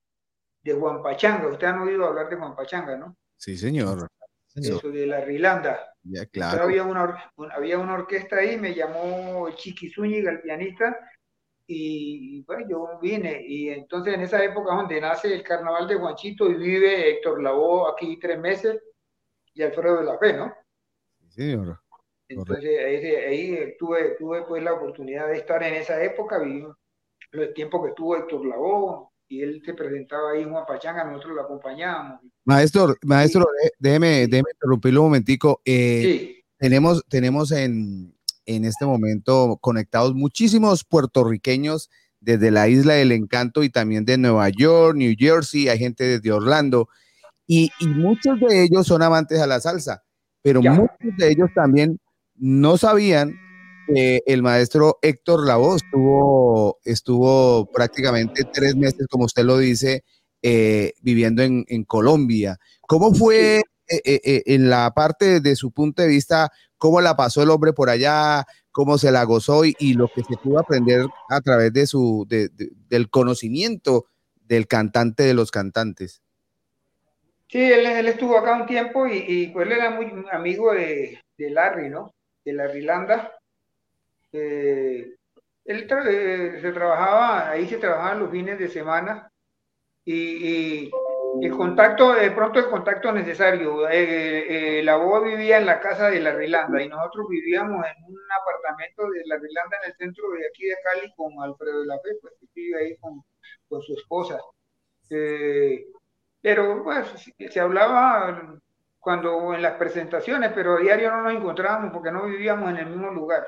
de 0.63 0.73
Juan 0.73 1.03
Pachanga, 1.03 1.49
ustedes 1.49 1.73
han 1.73 1.81
oído 1.81 2.07
hablar 2.07 2.29
de 2.29 2.37
Juan 2.37 2.57
Pachanga, 2.57 2.97
¿no? 2.97 3.17
Sí, 3.37 3.57
señor. 3.57 4.09
Eso 4.55 4.91
de 4.91 5.07
la 5.07 5.25
Rilanda. 5.25 5.95
Ya, 6.03 6.27
claro. 6.27 6.65
había, 6.65 6.83
una, 6.85 7.33
había 7.55 7.79
una 7.79 7.95
orquesta 7.95 8.37
ahí, 8.37 8.59
me 8.59 8.75
llamó 8.75 9.49
Chiqui 9.55 9.91
Zúñiga, 9.91 10.31
el 10.31 10.43
pianista, 10.43 10.99
y 11.67 12.43
bueno, 12.43 12.67
yo 12.69 12.99
vine 13.01 13.43
y 13.47 13.69
entonces 13.69 14.15
en 14.15 14.23
esa 14.23 14.43
época 14.45 14.75
donde 14.75 15.01
nace 15.01 15.33
el 15.33 15.43
carnaval 15.43 15.87
de 15.87 15.97
Juanchito 15.97 16.51
y 16.51 16.55
vive 16.55 17.11
Héctor 17.11 17.43
Lavoe 17.43 17.91
aquí 17.93 18.19
tres 18.19 18.39
meses 18.39 18.81
y 19.55 19.63
Alfredo 19.63 19.99
de 19.99 20.05
la 20.05 20.19
Fe, 20.19 20.33
¿no? 20.35 20.53
Sí, 21.29 21.51
señor. 21.51 21.79
Entonces 22.29 22.87
ahí, 23.27 23.77
tuve, 23.79 24.17
tuve 24.19 24.43
pues 24.43 24.63
la 24.63 24.73
oportunidad 24.73 25.29
de 25.29 25.37
estar 25.37 25.63
en 25.63 25.75
esa 25.75 26.03
época, 26.03 26.39
vi 26.39 26.65
el 27.33 27.55
tiempo 27.55 27.83
que 27.83 27.91
estuvo 27.91 28.17
Héctor 28.17 28.47
Lavoe 28.47 29.09
y 29.29 29.43
él 29.43 29.63
se 29.65 29.75
presentaba 29.75 30.33
ahí 30.33 30.43
en 30.43 30.51
Juan 30.51 30.67
Pachanga, 30.67 31.05
nosotros 31.05 31.37
lo 31.37 31.43
acompañábamos. 31.43 32.21
Maestro, 32.45 32.95
maestro, 33.05 33.47
déjeme, 33.79 34.27
déjeme 34.27 34.51
interrumpirlo 34.53 35.01
un 35.01 35.07
momentico. 35.07 35.61
Eh, 35.65 36.03
sí. 36.03 36.45
Tenemos, 36.59 37.05
tenemos 37.09 37.51
en, 37.51 38.15
en 38.47 38.65
este 38.65 38.85
momento 38.85 39.59
conectados 39.61 40.15
muchísimos 40.15 40.85
puertorriqueños 40.85 41.91
desde 42.21 42.51
la 42.51 42.69
isla 42.69 42.95
del 42.95 43.13
encanto 43.13 43.63
y 43.63 43.71
también 43.71 44.05
de 44.05 44.17
Nueva 44.17 44.49
York, 44.49 44.97
New 44.97 45.15
Jersey, 45.19 45.69
hay 45.69 45.79
gente 45.79 46.05
desde 46.05 46.33
Orlando 46.33 46.89
y, 47.47 47.71
muchos 47.81 48.41
de 48.41 48.63
ellos 48.63 48.87
son 48.87 49.03
amantes 49.03 49.41
a 49.41 49.47
la 49.47 49.61
salsa, 49.61 50.03
pero 50.43 50.63
muchos 50.63 51.17
de 51.19 51.31
ellos 51.31 51.51
también 51.55 51.99
no 52.37 52.77
sabían 52.77 53.35
que 53.87 54.21
el 54.27 54.43
maestro 54.43 54.99
Héctor 55.03 55.47
Lavoe 55.47 55.77
estuvo, 55.77 56.79
estuvo 56.85 57.71
prácticamente 57.71 58.45
tres 58.53 58.77
meses, 58.77 59.07
como 59.11 59.25
usted 59.25 59.45
lo 59.45 59.59
dice, 59.59 60.05
eh, 60.43 60.93
viviendo 61.03 61.43
en, 61.43 61.85
Colombia. 61.85 62.59
¿Cómo 62.83 63.15
fue 63.15 63.59
eh, 63.89 64.01
eh, 64.05 64.43
en 64.47 64.71
la 64.71 64.93
parte 64.95 65.41
de 65.41 65.57
su 65.57 65.73
punto 65.73 66.03
de 66.03 66.09
vista, 66.09 66.51
cómo 66.83 67.01
la 67.01 67.15
pasó 67.15 67.45
el 67.45 67.51
hombre 67.51 67.73
por 67.73 67.89
allá, 67.91 68.45
cómo 68.73 68.99
se 68.99 69.13
la 69.13 69.23
gozó 69.23 69.65
y, 69.65 69.95
lo 69.95 70.09
que 70.09 70.25
se 70.25 70.37
pudo 70.37 70.59
aprender 70.59 71.07
a 71.29 71.41
través 71.41 71.73
de 71.73 71.87
su, 71.87 72.27
del 72.27 73.09
conocimiento 73.09 74.07
del 74.41 74.67
cantante 74.67 75.23
de 75.23 75.33
los 75.33 75.53
cantantes. 75.53 76.23
Sí, 77.47 77.61
él, 77.63 77.87
estuvo 78.09 78.37
acá 78.37 78.57
un 78.57 78.67
tiempo 78.67 79.07
y, 79.07 79.53
pues 79.55 79.69
él 79.69 79.75
era 79.75 79.91
muy 79.91 80.13
amigo 80.33 80.73
de, 80.73 81.21
Larry, 81.39 81.89
¿no? 81.89 82.13
De 82.45 82.53
Larry 82.53 82.83
Landa. 82.83 83.31
Eh, 84.33 85.15
él 85.65 85.87
eh, 86.09 86.59
se 86.61 86.73
trabajaba, 86.73 87.49
ahí 87.49 87.69
se 87.69 87.79
trabajaban 87.79 88.19
los 88.19 88.31
fines 88.33 88.59
de 88.59 88.69
semana 88.69 89.31
y 90.05 90.91
el 91.41 91.51
contacto, 91.53 92.15
de 92.15 92.31
pronto 92.31 92.59
el 92.59 92.69
contacto 92.69 93.13
necesario. 93.13 93.89
Eh, 93.89 94.79
eh, 94.79 94.83
la 94.83 94.97
voz 94.97 95.25
vivía 95.25 95.59
en 95.59 95.67
la 95.67 95.81
casa 95.81 96.11
de 96.11 96.21
la 96.21 96.33
Rilanda 96.33 96.83
y 96.83 96.89
nosotros 96.89 97.27
vivíamos 97.29 97.85
en 97.87 98.05
un 98.05 98.19
apartamento 98.41 99.09
de 99.11 99.23
la 99.27 99.37
Rilanda 99.39 99.77
en 99.83 99.91
el 99.91 99.97
centro 99.97 100.31
de 100.31 100.47
aquí 100.47 100.65
de 100.67 100.77
Cali 100.85 101.13
con 101.17 101.33
Alfredo 101.43 101.81
de 101.81 101.87
la 101.87 101.99
Fe, 102.01 102.11
pues 102.21 102.35
que 102.41 102.47
vive 102.55 102.79
ahí 102.81 102.97
con, 102.99 103.23
con 103.69 103.83
su 103.83 103.95
esposa. 103.95 104.39
Eh, 105.11 105.87
pero 106.41 106.83
pues 106.85 107.33
se 107.51 107.61
hablaba 107.61 108.59
cuando 108.99 109.55
en 109.55 109.63
las 109.63 109.77
presentaciones, 109.77 110.53
pero 110.55 110.77
a 110.77 110.81
diario 110.81 111.11
no 111.11 111.23
nos 111.23 111.35
encontrábamos 111.35 111.93
porque 111.93 112.13
no 112.13 112.27
vivíamos 112.27 112.71
en 112.71 112.79
el 112.79 112.87
mismo 112.87 113.11
lugar. 113.11 113.47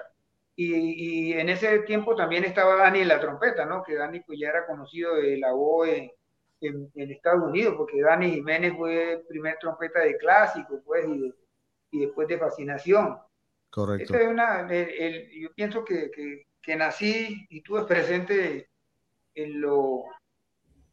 Y, 0.57 1.33
y 1.33 1.33
en 1.35 1.49
ese 1.49 1.81
tiempo 1.81 2.15
también 2.15 2.45
estaba 2.45 2.77
Dani 2.77 3.01
en 3.01 3.09
la 3.09 3.21
trompeta, 3.21 3.65
¿no? 3.65 3.83
Que 3.83 3.97
Dani 3.97 4.21
pues 4.21 4.39
ya 4.41 4.51
era 4.51 4.67
conocido 4.67 5.17
de 5.17 5.39
la 5.39 5.53
voz 5.53 5.89
Estados 7.11 7.43
Unidos, 7.43 7.75
porque 7.77 8.01
Dani 8.01 8.31
Jiménez 8.31 8.75
fue 8.77 9.25
primer 9.29 9.57
trompeta 9.59 10.01
de 10.01 10.17
clásico, 10.17 10.81
pues, 10.85 11.07
y, 11.09 11.99
después 11.99 12.27
de 12.27 12.39
fascinación. 12.39 13.19
Correcto. 13.71 14.15
es 14.15 14.29
una, 14.29 14.69
yo 14.69 15.53
pienso 15.55 15.85
que, 15.85 16.11
que, 16.61 16.77
nací 16.77 17.47
y 17.51 17.61
tuve 17.63 17.85
presente 17.85 18.69
en, 19.35 19.61
lo, 19.61 20.05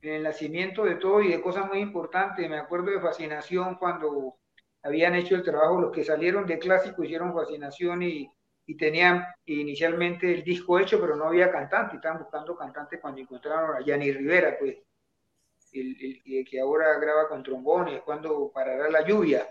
en 0.01 0.13
el 0.13 0.23
nacimiento 0.23 0.84
de 0.84 0.95
todo 0.95 1.21
y 1.21 1.29
de 1.29 1.41
cosas 1.41 1.67
muy 1.67 1.79
importantes. 1.79 2.49
Me 2.49 2.57
acuerdo 2.57 2.91
de 2.91 2.99
fascinación 2.99 3.75
cuando 3.75 4.36
habían 4.84 5.15
hecho 5.15 5.36
el 5.36 5.43
trabajo, 5.43 5.79
los 5.79 5.91
que 5.91 6.03
salieron 6.03 6.45
de 6.45 6.60
clásico 6.60 7.03
hicieron 7.03 7.34
fascinación 7.34 8.03
y, 8.03 8.31
y 8.65 8.77
tenían 8.77 9.25
inicialmente 9.45 10.34
el 10.34 10.43
disco 10.43 10.79
hecho, 10.79 10.99
pero 10.99 11.15
no 11.15 11.25
había 11.25 11.51
cantante, 11.51 11.97
estaban 11.97 12.19
buscando 12.19 12.55
cantante 12.55 12.99
cuando 12.99 13.19
encontraron 13.21 13.75
a 13.75 13.86
Yanni 13.86 14.12
Rivera, 14.12 14.55
pues 14.60 14.77
el, 15.73 16.21
el, 16.25 16.45
que 16.45 16.60
ahora 16.60 16.99
graba 16.99 17.27
con 17.29 17.43
trombones, 17.43 18.01
cuando 18.03 18.51
parará 18.53 18.89
la 18.89 19.07
lluvia. 19.07 19.47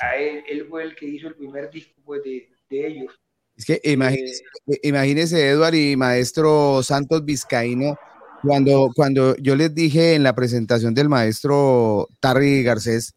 A 0.00 0.16
él, 0.16 0.42
él, 0.48 0.66
fue 0.68 0.82
el 0.82 0.96
que 0.96 1.06
hizo 1.06 1.28
el 1.28 1.36
primer 1.36 1.70
disco 1.70 2.00
pues, 2.04 2.22
de, 2.24 2.48
de 2.68 2.86
ellos. 2.86 3.20
Es 3.56 3.64
que 3.64 3.80
imagínese, 3.84 4.42
eh, 4.66 4.80
imagínese, 4.82 5.48
Edward 5.48 5.74
y 5.74 5.96
maestro 5.96 6.82
Santos 6.82 7.24
Vizcaíno, 7.24 7.96
cuando, 8.42 8.90
cuando 8.96 9.36
yo 9.36 9.54
les 9.54 9.74
dije 9.74 10.14
en 10.14 10.22
la 10.22 10.34
presentación 10.34 10.94
del 10.94 11.08
maestro 11.08 12.08
Tarry 12.20 12.62
Garcés, 12.62 13.14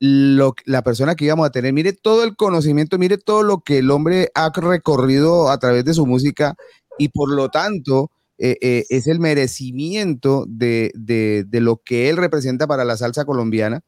lo, 0.00 0.54
la 0.64 0.82
persona 0.82 1.14
que 1.14 1.24
íbamos 1.24 1.46
a 1.46 1.50
tener, 1.50 1.72
mire 1.72 1.92
todo 1.92 2.24
el 2.24 2.36
conocimiento, 2.36 2.98
mire 2.98 3.18
todo 3.18 3.42
lo 3.42 3.60
que 3.60 3.78
el 3.78 3.90
hombre 3.90 4.30
ha 4.34 4.50
recorrido 4.54 5.50
a 5.50 5.58
través 5.58 5.84
de 5.84 5.94
su 5.94 6.06
música 6.06 6.54
y 6.98 7.08
por 7.08 7.30
lo 7.30 7.48
tanto 7.48 8.10
eh, 8.40 8.56
eh, 8.60 8.86
es 8.88 9.08
el 9.08 9.18
merecimiento 9.18 10.44
de, 10.48 10.92
de, 10.94 11.60
lo 11.60 11.78
que 11.78 12.08
él 12.08 12.16
representa 12.16 12.68
para 12.68 12.84
la 12.84 12.96
salsa 12.96 13.24
colombiana. 13.24 13.82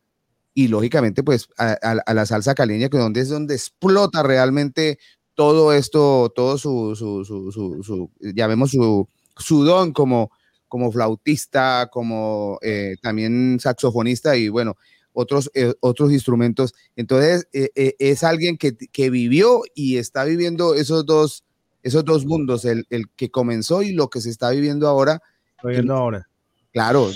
y 0.55 0.67
lógicamente 0.67 1.23
pues 1.23 1.49
a, 1.57 2.13
la 2.13 2.27
salsa 2.27 2.55
caleña, 2.55 2.89
que 2.89 2.99
donde 2.99 3.21
es 3.21 3.29
donde 3.29 3.55
explota 3.55 4.25
realmente 4.25 4.99
todo 5.35 5.73
esto, 5.73 6.33
todo 6.35 6.59
su, 6.59 6.97
su, 6.97 7.25
su, 7.25 7.53
su, 7.83 8.11
llamemos 8.21 8.73
su, 8.73 9.09
su 9.37 9.65
don 9.65 9.93
como, 9.93 10.33
como 10.67 10.91
flautista, 10.91 11.89
como 11.93 12.59
eh, 12.63 12.97
también 13.01 13.59
saxofonista 13.61 14.37
y 14.37 14.49
bueno, 14.49 14.77
otros, 15.13 15.51
otros 15.79 16.11
instrumentos. 16.11 16.75
Entonces, 16.97 17.49
es 17.53 18.25
alguien 18.25 18.59
que, 18.59 18.77
que, 18.77 19.11
vivió 19.11 19.63
y 19.75 19.99
está 19.99 20.25
viviendo 20.25 20.75
esos 20.75 21.07
dos, 21.07 21.45
esos 21.83 22.05
dos 22.05 22.27
mundos, 22.27 22.65
el, 22.65 22.87
el, 22.91 23.09
que 23.11 23.31
comenzó 23.31 23.83
y 23.83 23.93
lo 23.93 24.09
que 24.09 24.21
se 24.21 24.31
está 24.31 24.51
viviendo 24.51 24.89
ahora. 24.89 25.23
Viviendo 25.63 25.95
ahora. 25.95 26.29
Claro, 26.73 27.11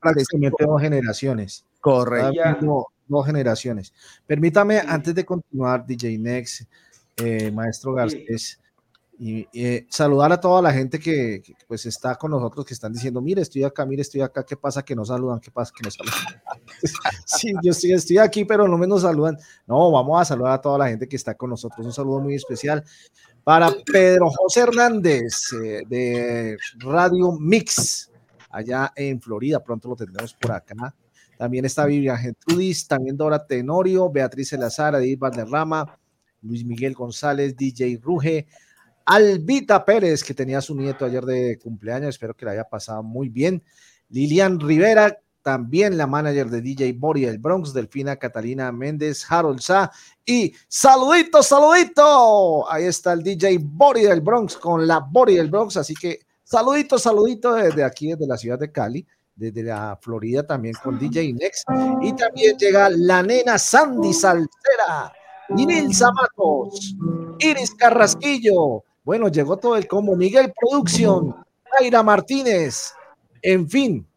prácticamente 0.00 0.64
dos 0.64 0.80
generaciones. 0.80 1.64
Correcto. 1.80 2.86
Dos 3.06 3.24
generaciones. 3.24 3.94
Permítame, 4.26 4.80
antes 4.80 5.14
de 5.14 5.24
continuar, 5.24 5.86
DJ 5.86 6.18
Next, 6.18 6.62
eh, 7.16 7.50
maestro 7.50 7.94
Garcés, 7.94 8.60
y 9.20 9.48
eh, 9.52 9.86
saludar 9.90 10.30
a 10.32 10.40
toda 10.40 10.62
la 10.62 10.72
gente 10.72 11.00
que, 11.00 11.42
pues 11.66 11.86
está 11.86 12.14
con 12.14 12.30
nosotros, 12.30 12.64
que 12.64 12.74
están 12.74 12.92
diciendo, 12.92 13.20
mire, 13.20 13.42
estoy 13.42 13.64
acá, 13.64 13.84
mire, 13.84 14.02
estoy 14.02 14.20
acá, 14.20 14.44
¿qué 14.44 14.56
pasa 14.56 14.84
que 14.84 14.94
no 14.94 15.04
saludan? 15.04 15.40
¿Qué 15.40 15.50
pasa 15.50 15.72
que 15.76 15.82
no 15.82 15.90
saludan? 15.90 16.40
sí, 17.26 17.52
yo 17.62 17.72
estoy, 17.72 17.92
estoy 17.92 18.18
aquí, 18.18 18.44
pero 18.44 18.68
no 18.68 18.78
me 18.78 18.86
nos 18.86 19.02
saludan. 19.02 19.36
No, 19.66 19.90
vamos 19.90 20.20
a 20.20 20.24
saludar 20.24 20.52
a 20.52 20.60
toda 20.60 20.78
la 20.78 20.88
gente 20.88 21.08
que 21.08 21.16
está 21.16 21.34
con 21.34 21.50
nosotros. 21.50 21.84
Un 21.84 21.92
saludo 21.92 22.20
muy 22.20 22.34
especial 22.34 22.84
para 23.48 23.70
Pedro 23.82 24.28
José 24.28 24.60
Hernández 24.60 25.54
eh, 25.54 25.80
de 25.88 26.58
Radio 26.80 27.32
Mix, 27.32 28.10
allá 28.50 28.92
en 28.94 29.22
Florida. 29.22 29.64
Pronto 29.64 29.88
lo 29.88 29.96
tendremos 29.96 30.34
por 30.34 30.52
acá. 30.52 30.94
También 31.38 31.64
está 31.64 31.86
Vivian 31.86 32.18
Gentrudis, 32.18 32.86
también 32.86 33.16
Dora 33.16 33.46
Tenorio, 33.46 34.10
Beatriz 34.10 34.52
Elazar, 34.52 34.96
Edith 34.96 35.18
Valderrama, 35.18 35.98
Luis 36.42 36.62
Miguel 36.62 36.92
González, 36.92 37.56
DJ 37.56 37.98
Ruge, 38.02 38.46
Albita 39.06 39.82
Pérez, 39.82 40.22
que 40.22 40.34
tenía 40.34 40.60
su 40.60 40.74
nieto 40.74 41.06
ayer 41.06 41.24
de 41.24 41.58
cumpleaños, 41.58 42.10
espero 42.10 42.34
que 42.34 42.44
le 42.44 42.50
haya 42.50 42.64
pasado 42.64 43.02
muy 43.02 43.30
bien. 43.30 43.62
Lilian 44.10 44.60
Rivera, 44.60 45.20
también 45.42 45.96
la 45.96 46.06
manager 46.06 46.48
de 46.50 46.60
DJ 46.60 46.92
Bori 46.94 47.24
el 47.24 47.38
Bronx, 47.38 47.72
Delfina 47.72 48.16
Catalina 48.16 48.70
Méndez, 48.72 49.24
Harold 49.28 49.60
Sa 49.60 49.90
y 50.24 50.52
saludito, 50.68 51.42
saludito. 51.42 52.70
Ahí 52.70 52.84
está 52.84 53.12
el 53.12 53.22
DJ 53.22 53.58
Bori 53.62 54.02
del 54.02 54.20
Bronx 54.20 54.56
con 54.56 54.86
la 54.86 55.00
Bori 55.00 55.36
del 55.36 55.50
Bronx, 55.50 55.76
así 55.76 55.94
que 55.94 56.20
saludito, 56.42 56.98
saludito 56.98 57.54
desde 57.54 57.84
aquí, 57.84 58.08
desde 58.08 58.26
la 58.26 58.36
ciudad 58.36 58.58
de 58.58 58.72
Cali 58.72 59.06
desde 59.38 59.62
la 59.62 59.96
Florida 60.02 60.44
también 60.44 60.74
con 60.82 60.98
DJ 60.98 61.32
Nex. 61.32 61.64
Y 62.02 62.12
también 62.12 62.58
llega 62.58 62.90
la 62.90 63.22
nena 63.22 63.56
Sandy 63.56 64.12
Salcera, 64.12 65.12
Ninil 65.50 65.94
Zamatos, 65.94 66.96
Iris 67.38 67.74
Carrasquillo. 67.74 68.82
Bueno, 69.04 69.28
llegó 69.28 69.56
todo 69.56 69.76
el 69.76 69.86
combo. 69.86 70.16
Miguel 70.16 70.52
Producción, 70.60 71.34
Aira 71.78 72.02
Martínez, 72.02 72.92
en 73.40 73.68
fin. 73.70 74.07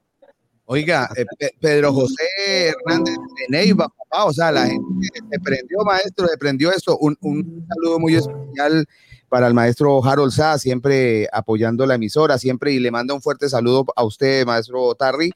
Oiga, 0.73 1.10
eh, 1.17 1.25
Pedro 1.60 1.91
José 1.91 2.23
Hernández 2.69 3.17
de 3.17 3.45
Neiva, 3.49 3.89
papá, 3.89 4.23
o 4.23 4.31
sea, 4.31 4.53
la 4.53 4.67
gente 4.67 5.10
se 5.29 5.39
prendió, 5.41 5.79
maestro, 5.84 6.25
se 6.29 6.38
prendió 6.38 6.71
esto. 6.71 6.97
Un, 6.99 7.17
un 7.19 7.67
saludo 7.67 7.99
muy 7.99 8.15
especial 8.15 8.86
para 9.27 9.47
el 9.47 9.53
maestro 9.53 10.01
Harold 10.01 10.31
Sá, 10.31 10.57
siempre 10.57 11.27
apoyando 11.34 11.86
la 11.86 11.95
emisora, 11.95 12.38
siempre, 12.38 12.71
y 12.71 12.79
le 12.79 12.89
manda 12.89 13.13
un 13.13 13.21
fuerte 13.21 13.49
saludo 13.49 13.86
a 13.97 14.05
usted, 14.05 14.45
maestro 14.45 14.95
Tarry, 14.95 15.34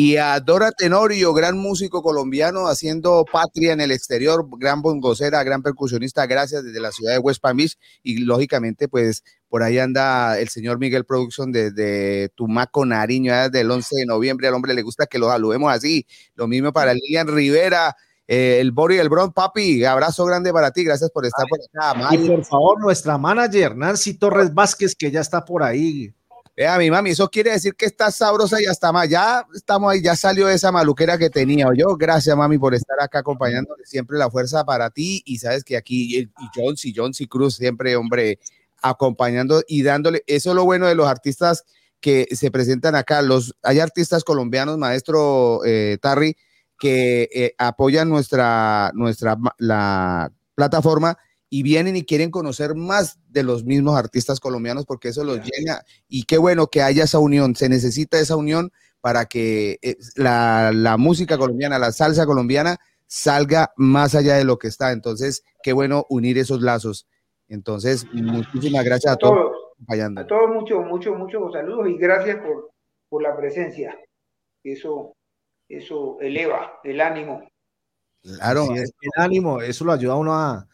y 0.00 0.16
a 0.16 0.38
Dora 0.38 0.70
Tenorio, 0.70 1.34
gran 1.34 1.58
músico 1.58 2.04
colombiano, 2.04 2.68
haciendo 2.68 3.24
patria 3.24 3.72
en 3.72 3.80
el 3.80 3.90
exterior, 3.90 4.46
gran 4.56 4.80
bongocera, 4.80 5.42
gran 5.42 5.60
percusionista, 5.60 6.24
gracias 6.26 6.62
desde 6.62 6.78
la 6.78 6.92
ciudad 6.92 7.14
de 7.14 7.18
West 7.18 7.40
Palm 7.42 7.56
Beach, 7.56 7.76
y 8.04 8.18
lógicamente, 8.18 8.86
pues, 8.86 9.24
por 9.48 9.64
ahí 9.64 9.80
anda 9.80 10.38
el 10.38 10.50
señor 10.50 10.78
Miguel 10.78 11.04
Production 11.04 11.50
desde 11.50 12.28
Tumaco, 12.36 12.86
Nariño, 12.86 13.34
desde 13.34 13.62
el 13.62 13.68
11 13.72 13.96
de 13.96 14.06
noviembre, 14.06 14.46
al 14.46 14.54
hombre 14.54 14.72
le 14.72 14.82
gusta 14.82 15.06
que 15.06 15.18
lo 15.18 15.30
saludemos 15.30 15.72
así, 15.72 16.06
lo 16.36 16.46
mismo 16.46 16.72
para 16.72 16.94
Lilian 16.94 17.26
Rivera, 17.26 17.96
eh, 18.28 18.58
el 18.60 18.70
Bori 18.70 18.98
el 18.98 19.08
Bron, 19.08 19.32
papi, 19.32 19.84
abrazo 19.84 20.24
grande 20.26 20.52
para 20.52 20.70
ti, 20.70 20.84
gracias 20.84 21.10
por 21.10 21.26
estar 21.26 21.44
por 21.48 21.58
acá. 21.58 22.14
Y 22.14 22.18
por 22.18 22.44
favor, 22.44 22.80
nuestra 22.80 23.18
manager, 23.18 23.74
Nancy 23.74 24.14
Torres 24.14 24.54
Vázquez, 24.54 24.94
que 24.94 25.10
ya 25.10 25.22
está 25.22 25.44
por 25.44 25.64
ahí. 25.64 26.14
Vea, 26.58 26.76
mi 26.76 26.90
mami, 26.90 27.10
eso 27.10 27.30
quiere 27.30 27.52
decir 27.52 27.76
que 27.76 27.86
está 27.86 28.10
sabrosa 28.10 28.60
y 28.60 28.66
hasta 28.66 28.90
más. 28.90 29.08
Ya 29.08 29.46
estamos 29.54 29.92
ahí, 29.92 30.02
ya 30.02 30.16
salió 30.16 30.48
esa 30.48 30.72
maluquera 30.72 31.16
que 31.16 31.30
tenía. 31.30 31.68
Yo, 31.72 31.96
gracias, 31.96 32.36
mami, 32.36 32.58
por 32.58 32.74
estar 32.74 33.00
acá 33.00 33.20
acompañándole. 33.20 33.86
Siempre 33.86 34.18
la 34.18 34.28
fuerza 34.28 34.64
para 34.64 34.90
ti. 34.90 35.22
Y 35.24 35.38
sabes 35.38 35.62
que 35.62 35.76
aquí, 35.76 36.18
y 36.18 36.28
Jones 36.52 36.84
y 36.84 36.92
Jones 36.92 37.20
y 37.20 37.28
Cruz, 37.28 37.54
siempre, 37.54 37.94
hombre, 37.94 38.40
acompañando 38.82 39.62
y 39.68 39.84
dándole. 39.84 40.24
Eso 40.26 40.50
es 40.50 40.56
lo 40.56 40.64
bueno 40.64 40.88
de 40.88 40.96
los 40.96 41.06
artistas 41.06 41.62
que 42.00 42.26
se 42.32 42.50
presentan 42.50 42.96
acá. 42.96 43.22
Los, 43.22 43.54
hay 43.62 43.78
artistas 43.78 44.24
colombianos, 44.24 44.78
maestro 44.78 45.64
eh, 45.64 45.96
Tarry, 46.02 46.36
que 46.76 47.28
eh, 47.32 47.54
apoyan 47.56 48.08
nuestra, 48.08 48.90
nuestra 48.94 49.36
la 49.58 50.32
plataforma 50.56 51.16
y 51.50 51.62
vienen 51.62 51.96
y 51.96 52.04
quieren 52.04 52.30
conocer 52.30 52.74
más 52.74 53.18
de 53.28 53.42
los 53.42 53.64
mismos 53.64 53.96
artistas 53.96 54.40
colombianos 54.40 54.84
porque 54.84 55.08
eso 55.08 55.24
los 55.24 55.38
llena 55.38 55.82
y 56.08 56.24
qué 56.24 56.38
bueno 56.38 56.66
que 56.66 56.82
haya 56.82 57.04
esa 57.04 57.18
unión, 57.18 57.56
se 57.56 57.68
necesita 57.68 58.18
esa 58.18 58.36
unión 58.36 58.70
para 59.00 59.26
que 59.26 59.78
eh, 59.82 59.96
la, 60.16 60.72
la, 60.74 60.96
música 60.96 61.38
colombiana, 61.38 61.78
la 61.78 61.92
salsa 61.92 62.26
colombiana 62.26 62.78
salga 63.06 63.72
más 63.76 64.14
allá 64.14 64.34
de 64.34 64.44
lo 64.44 64.58
que 64.58 64.68
está. 64.68 64.90
Entonces, 64.92 65.44
qué 65.62 65.72
bueno 65.72 66.04
unir 66.10 66.36
esos 66.36 66.60
lazos. 66.60 67.06
Entonces, 67.48 68.04
muchísimas 68.12 68.84
gracias 68.84 69.12
a, 69.14 69.16
todos. 69.16 69.52
A 69.88 70.26
todos, 70.26 70.50
muchos, 70.50 70.84
muchos, 70.84 71.16
muchos 71.16 71.52
saludos 71.52 71.88
y 71.88 71.96
gracias 71.96 72.38
por, 72.38 72.70
por 73.08 73.22
la 73.22 73.36
presencia. 73.36 73.96
Eso 74.64 75.14
eso 75.68 76.18
eleva 76.20 76.80
el 76.82 77.00
ánimo. 77.00 77.46
Claro, 78.22 78.74
el 78.74 78.90
ánimo, 79.16 79.60
eso 79.60 79.84
lo 79.84 79.92
ayuda 79.92 80.14
a 80.14 80.16
uno 80.16 80.34
a, 80.34 80.67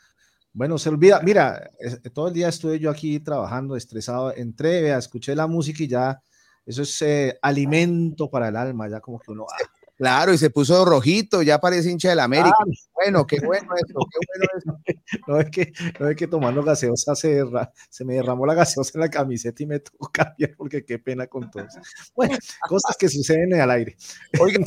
bueno, 0.54 0.78
se 0.78 0.88
olvida, 0.88 1.20
mira, 1.22 1.70
todo 2.14 2.28
el 2.28 2.34
día 2.34 2.48
estuve 2.48 2.78
yo 2.78 2.90
aquí 2.90 3.20
trabajando, 3.20 3.76
estresado, 3.76 4.34
entré, 4.34 4.96
escuché 4.96 5.34
la 5.34 5.46
música 5.46 5.82
y 5.82 5.88
ya, 5.88 6.22
eso 6.64 6.82
es 6.82 7.02
eh, 7.02 7.38
alimento 7.42 8.30
para 8.30 8.48
el 8.48 8.56
alma, 8.56 8.88
ya 8.88 9.00
como 9.00 9.18
que 9.18 9.32
uno... 9.32 9.44
Ah, 9.50 9.68
Claro, 9.96 10.32
y 10.32 10.38
se 10.38 10.50
puso 10.50 10.84
rojito, 10.84 11.40
ya 11.42 11.60
parece 11.60 11.90
hincha 11.90 12.08
del 12.08 12.18
América. 12.18 12.56
Bueno, 12.92 13.24
qué 13.26 13.38
bueno 13.40 13.72
eso, 13.76 13.98
qué 14.10 14.18
bueno 14.26 14.46
eso. 14.56 14.80
No 15.28 15.38
es 15.38 15.50
que, 15.50 15.72
no 16.00 16.08
es 16.08 16.16
que 16.16 16.26
tomando 16.26 16.62
gaseosa 16.62 17.14
se, 17.14 17.42
se 17.88 18.04
me 18.04 18.14
derramó 18.14 18.44
la 18.46 18.54
gaseosa 18.54 18.90
en 18.94 19.00
la 19.02 19.08
camiseta 19.10 19.62
y 19.62 19.66
me 19.66 19.78
tocó 19.78 20.10
cambiar 20.12 20.54
porque 20.56 20.84
qué 20.84 20.98
pena 20.98 21.28
con 21.28 21.48
todos. 21.50 21.74
Bueno, 22.14 22.36
cosas 22.68 22.96
que 22.96 23.08
suceden 23.08 23.54
al 23.54 23.70
aire. 23.70 23.96
Oigan, 24.40 24.64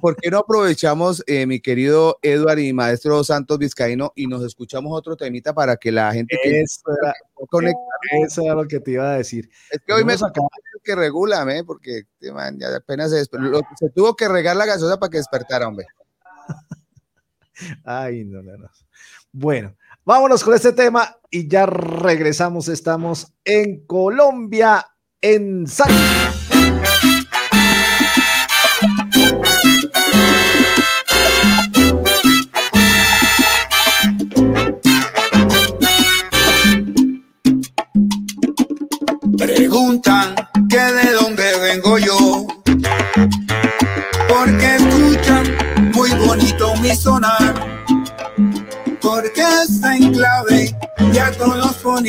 ¿por 0.00 0.16
qué 0.16 0.30
no 0.30 0.38
aprovechamos, 0.38 1.22
eh, 1.26 1.46
mi 1.46 1.60
querido 1.60 2.18
Eduard 2.22 2.58
y 2.58 2.72
maestro 2.72 3.22
Santos 3.24 3.58
Vizcaíno, 3.58 4.12
y 4.16 4.26
nos 4.26 4.42
escuchamos 4.42 4.96
otro 4.96 5.16
temita 5.16 5.54
para 5.54 5.76
que 5.76 5.92
la 5.92 6.12
gente 6.12 6.38
que 6.42 6.60
eso 6.60 6.82
era, 7.02 7.14
eso 8.24 8.42
era 8.42 8.54
lo 8.54 8.66
que 8.66 8.80
te 8.80 8.92
iba 8.92 9.10
a 9.12 9.18
decir. 9.18 9.48
Es 9.70 9.80
que 9.86 9.92
hoy 9.92 10.04
me 10.04 10.16
sacaba 10.16 10.48
que 10.88 10.94
regula, 10.94 11.46
porque 11.66 12.04
man, 12.32 12.58
ya 12.58 12.74
apenas 12.74 13.10
se, 13.10 13.24
se, 13.24 13.90
tuvo 13.94 14.16
que 14.16 14.26
regar 14.26 14.56
la 14.56 14.64
gasosa 14.64 14.98
para 14.98 15.10
que 15.10 15.18
despertara, 15.18 15.68
hombre. 15.68 15.86
Ay, 17.84 18.24
no, 18.24 18.42
no, 18.42 18.56
no. 18.56 18.70
Bueno, 19.32 19.76
vámonos 20.04 20.42
con 20.42 20.54
este 20.54 20.72
tema 20.72 21.16
y 21.30 21.46
ya 21.46 21.66
regresamos. 21.66 22.68
Estamos 22.68 23.34
en 23.44 23.84
Colombia, 23.84 24.86
en 25.20 25.66
San. 25.66 25.88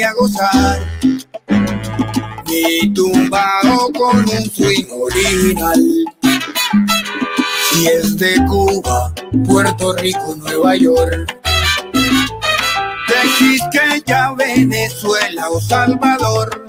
A 0.03 0.13
gozar. 0.13 0.79
Mi 2.47 2.93
tumbado 2.93 3.91
con 3.93 4.17
un 4.19 4.49
swing 4.51 4.88
original. 4.91 5.81
Si 7.69 7.88
es 7.88 8.17
de 8.17 8.35
Cuba, 8.47 9.13
Puerto 9.45 9.93
Rico, 9.93 10.35
Nueva 10.38 10.75
York. 10.75 11.35
De 13.07 14.01
ya 14.05 14.33
Venezuela 14.33 15.49
o 15.49 15.59
Salvador 15.59 16.65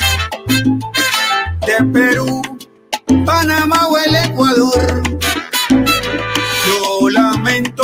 de 1.66 1.84
Perú, 1.92 2.42
Panamá 3.24 3.88
o 3.88 3.98
el 3.98 4.16
Ecuador. 4.16 5.02
Solamente 6.64 7.82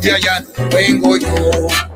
de 0.00 0.12
allá 0.12 0.40
no 0.40 0.68
vengo 0.68 1.16
yo. 1.16 1.95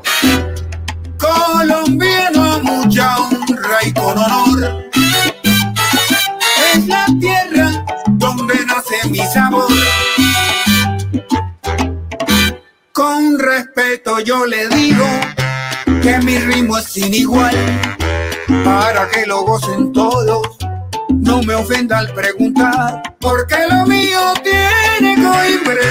Es 6.73 6.87
la 6.87 7.05
tierra 7.19 7.85
donde 8.07 8.53
nace 8.65 9.09
mi 9.09 9.19
sabor. 9.19 9.67
Con 12.91 13.39
respeto 13.39 14.19
yo 14.19 14.45
le 14.45 14.67
digo 14.69 15.07
que 16.01 16.19
mi 16.19 16.37
ritmo 16.37 16.77
es 16.77 16.85
sin 16.85 17.13
igual, 17.13 17.55
para 18.63 19.09
que 19.09 19.25
lo 19.25 19.43
gocen 19.43 19.91
todos. 19.91 20.57
No 21.09 21.41
me 21.43 21.55
ofenda 21.55 21.99
al 21.99 22.13
preguntar, 22.13 23.01
porque 23.19 23.55
lo 23.69 23.85
mío 23.85 24.33
tiene 24.43 25.15
coimbre. 25.15 25.81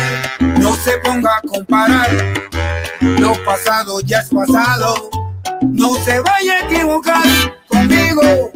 No 0.58 0.74
se 0.76 0.98
ponga 0.98 1.36
a 1.36 1.40
comparar, 1.42 2.10
lo 3.00 3.32
pasado 3.44 4.00
ya 4.00 4.20
es 4.20 4.28
pasado. 4.28 5.10
No 5.62 5.94
se 6.04 6.20
vaya 6.20 6.54
a 6.54 6.60
equivocar 6.66 7.22
conmigo. 7.68 8.50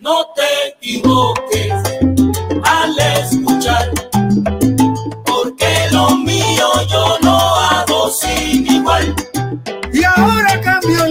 No 0.00 0.26
te 0.34 0.68
equivoques 0.68 1.72
al 2.64 2.98
escuchar, 3.20 3.90
porque 5.24 5.88
lo 5.92 6.16
mío 6.16 6.66
yo 6.90 7.18
lo 7.22 7.30
hago 7.30 8.10
sin 8.10 8.66
igual. 8.66 9.14
Y 9.92 10.02
ahora 10.04 10.60
cambio 10.60 11.01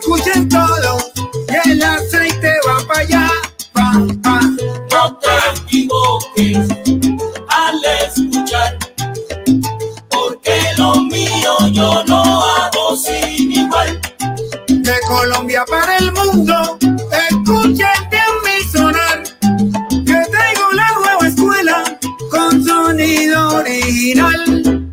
escuchen 0.00 0.48
todos, 0.48 1.12
y 1.48 1.70
el 1.70 1.82
aceite 1.82 2.54
va 2.66 2.86
para 2.86 3.00
allá, 3.00 3.30
pa, 3.72 3.92
pa. 4.22 4.40
No 4.90 5.18
te 5.18 5.60
equivoques 5.60 6.68
al 7.48 7.80
escuchar, 8.06 8.78
porque 10.08 10.62
lo 10.78 10.94
mío 11.02 11.68
yo 11.72 12.02
lo 12.06 12.16
hago 12.16 12.96
sin 12.96 13.52
igual. 13.52 14.00
De 14.68 14.94
Colombia 15.06 15.64
para 15.68 15.98
el 15.98 16.12
mundo, 16.12 16.78
escúchate 17.28 18.18
a 18.18 18.28
mi 18.44 18.70
sonar, 18.70 19.22
que 20.06 20.30
traigo 20.30 20.72
la 20.72 20.92
nueva 20.98 21.28
escuela 21.28 21.98
con 22.30 22.64
sonido 22.64 23.56
original. 23.56 24.89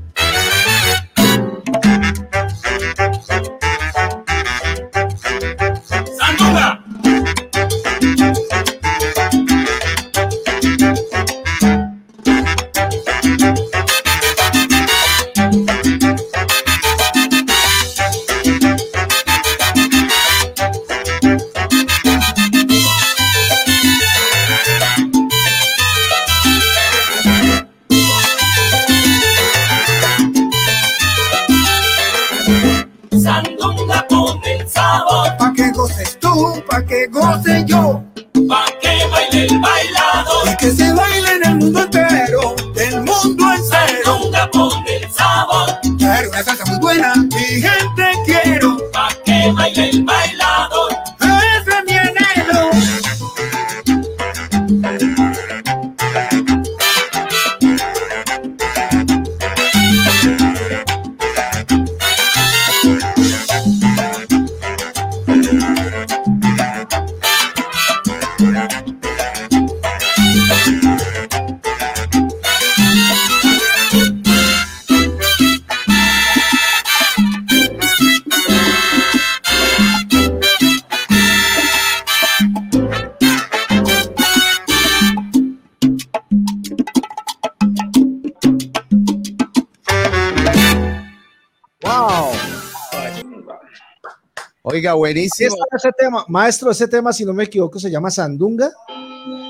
Buenísimo. 94.98 95.56
está 95.56 95.78
ese 95.78 95.92
tema. 95.98 96.26
Maestro, 96.28 96.72
ese 96.72 96.88
tema, 96.88 97.14
si 97.14 97.26
no 97.26 97.34
me 97.34 97.44
equivoco, 97.46 97.80
se 97.80 97.90
llama 97.90 98.10
Sandunga. 98.12 98.72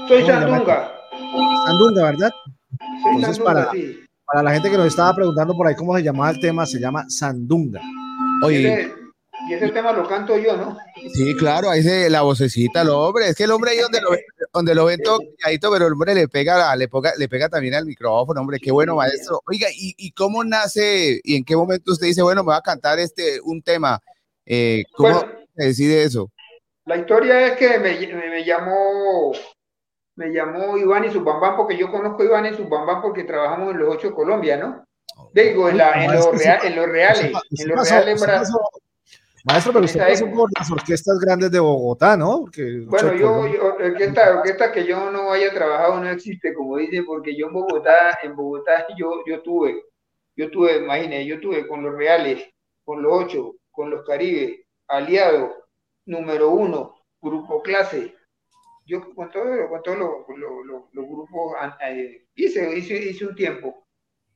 Soy. 0.07 0.25
Sandunga. 0.25 0.91
Sandunga, 1.65 2.03
¿verdad? 2.03 2.31
Soy 3.03 3.15
Entonces, 3.15 3.37
Sandunga, 3.37 3.43
para- 3.65 3.71
sí. 3.71 3.99
Para 4.29 4.43
la 4.43 4.51
gente 4.51 4.69
que 4.69 4.75
nos 4.77 4.87
estaba 4.87 5.13
preguntando 5.15 5.53
por 5.55 5.65
ahí 5.67 5.75
cómo 5.75 5.95
se 5.95 6.03
llamaba 6.03 6.29
el 6.31 6.39
tema, 6.41 6.65
se 6.65 6.79
llama 6.79 7.05
Sandunga. 7.07 7.79
Oye, 8.43 8.91
y 9.49 9.53
ese 9.53 9.69
tema 9.69 9.93
lo 9.93 10.05
canto 10.05 10.37
yo, 10.37 10.57
¿no? 10.57 10.77
sí, 11.13 11.33
claro, 11.35 11.69
ahí 11.69 11.81
se 11.81 12.09
la 12.09 12.23
vocecita, 12.23 12.81
el 12.81 12.89
hombre. 12.89 13.29
Es 13.29 13.35
que 13.37 13.45
el 13.45 13.51
hombre 13.51 13.71
ahí 13.71 13.77
donde 13.77 14.01
lo, 14.01 14.09
donde 14.53 14.75
lo 14.75 14.83
ven 14.83 14.99
todo 15.01 15.19
calladito, 15.39 15.71
pero 15.71 15.87
el 15.87 15.93
hombre 15.93 16.13
le 16.13 16.27
pega, 16.27 16.75
le 16.75 16.89
pega, 16.89 17.13
le 17.17 17.29
pega 17.29 17.47
también 17.47 17.75
al 17.75 17.85
micrófono, 17.85 18.41
hombre. 18.41 18.59
Qué 18.59 18.69
bueno, 18.71 18.95
maestro. 18.95 19.41
Oiga, 19.47 19.67
¿y, 19.73 19.95
y 19.97 20.11
cómo 20.11 20.43
nace 20.43 21.21
y 21.23 21.35
en 21.37 21.45
qué 21.45 21.55
momento 21.55 21.93
usted 21.93 22.07
dice, 22.07 22.21
bueno, 22.21 22.43
me 22.43 22.49
va 22.49 22.57
a 22.57 22.61
cantar 22.61 22.99
este 22.99 23.39
un 23.41 23.61
tema? 23.61 24.01
Eh, 24.45 24.83
¿Cómo 24.93 25.09
Bueno, 25.13 25.31
se 25.31 25.36
decide 25.65 26.03
eso? 26.03 26.29
la 26.85 26.95
historia 26.97 27.47
es 27.47 27.57
que 27.57 27.79
me, 27.79 27.97
me- 27.99 28.29
me 28.29 28.45
llamó 28.45 29.33
me 30.15 30.29
llamó 30.33 30.77
Iván 30.77 31.05
y 31.05 31.11
Subambán 31.11 31.55
porque 31.57 31.77
yo 31.77 31.91
conozco 31.91 32.23
a 32.23 32.25
Iván 32.25 32.45
y 32.47 32.53
Subambán 32.55 33.01
porque 33.01 33.23
trabajamos 33.23 33.71
en 33.73 33.79
los 33.79 33.93
ocho 33.95 34.07
de 34.09 34.15
Colombia, 34.15 34.57
¿no? 34.57 34.83
Digo, 35.33 35.69
en, 35.69 35.77
la, 35.77 36.03
en, 36.05 36.11
los, 36.13 36.25
sí, 36.25 36.37
rea- 36.37 36.59
en 36.63 36.75
los 36.75 36.87
reales, 36.87 37.31
en 37.59 37.67
los 37.69 37.89
reales 37.89 38.23
pasó- 38.25 38.69
Maestro, 39.45 39.73
pero 39.73 39.85
usted 39.85 39.99
pasó 40.07 40.29
por 40.31 40.49
las 40.57 40.71
orquestas 40.71 41.19
grandes 41.19 41.51
de 41.51 41.59
Bogotá, 41.59 42.17
¿no? 42.17 42.41
Porque, 42.41 42.81
Bueno, 42.85 43.13
yo, 43.13 43.47
yo 43.47 43.75
orquesta, 43.75 44.37
orquesta 44.37 44.71
que 44.71 44.85
yo 44.85 45.09
no 45.11 45.31
haya 45.31 45.53
trabajado 45.53 45.99
no 46.01 46.09
existe, 46.09 46.53
como 46.53 46.77
dice, 46.77 47.03
porque 47.03 47.35
yo 47.37 47.47
en 47.47 47.53
Bogotá, 47.53 48.17
en 48.23 48.35
Bogotá 48.35 48.87
yo, 48.97 49.23
yo 49.25 49.41
tuve, 49.41 49.83
yo 50.35 50.49
tuve, 50.51 50.77
imagínate, 50.77 51.25
yo 51.25 51.39
tuve 51.39 51.65
con 51.67 51.81
los 51.83 51.95
Reales, 51.95 52.43
con 52.83 53.01
los 53.01 53.11
ocho, 53.13 53.53
con 53.71 53.89
los 53.89 54.03
Caribes, 54.05 54.61
Aliado, 54.87 55.65
número 56.05 56.49
uno, 56.51 56.95
Grupo 57.21 57.61
Clase. 57.61 58.15
Yo 58.85 59.13
con 59.15 59.31
todos 59.31 59.69
con 59.69 59.83
todos 59.83 59.97
los, 59.99 60.11
los- 60.37 60.65
los- 60.65 60.83
los 60.93 61.05
grupos 61.07 61.55
eh, 61.81 62.27
hice, 62.35 62.77
hice, 62.77 62.95
hice 62.97 63.27
un 63.27 63.35
tiempo. 63.35 63.87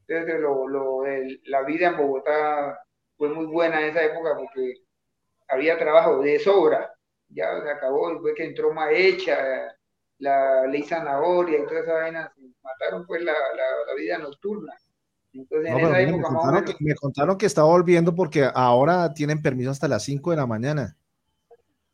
Entonces, 0.08 0.39
lo, 0.41 0.68
lo- 0.68 1.06
el- 1.08 1.41
la 1.45 1.64
vida 1.64 1.89
en 1.89 1.97
Bogotá 1.97 2.80
fue 3.18 3.30
muy 3.30 3.45
buena 3.47 3.82
en 3.82 3.89
esa 3.91 4.04
época 4.04 4.36
porque 4.38 4.76
había 5.49 5.78
trabajo 5.80 6.22
de 6.22 6.39
sobra 6.39 6.93
ya 7.30 7.62
se 7.64 7.70
acabó, 7.72 8.12
después 8.12 8.36
que 8.36 8.45
entró 8.45 8.74
Maecha, 8.74 9.38
la 10.20 10.66
ley 10.68 10.84
zanahoria 10.84 11.60
y 11.60 11.66
toda 11.68 11.82
esa 11.82 11.93
vaina, 11.93 12.34
mataron 12.64 13.06
pues 13.08 13.24
la, 13.24 13.34
la, 13.34 13.64
la 13.88 13.93
vida 13.95 14.18
nocturna. 14.18 14.74
Entonces 15.34 15.69
No, 15.69 15.75
en 15.75 15.79
pero 15.82 15.95
esa 15.95 15.97
mira, 15.97 16.13
me, 16.13 16.25
contaron 16.25 16.63
que, 16.63 16.73
me 16.79 16.95
contaron 16.95 17.38
que 17.38 17.45
está 17.47 17.63
volviendo 17.63 18.13
porque 18.15 18.49
ahora 18.53 19.13
tienen 19.13 19.41
permiso 19.41 19.71
hasta 19.71 19.88
las 19.88 20.03
5 20.03 20.32
de 20.32 20.38
la 20.38 20.47
mañana. 20.47 20.97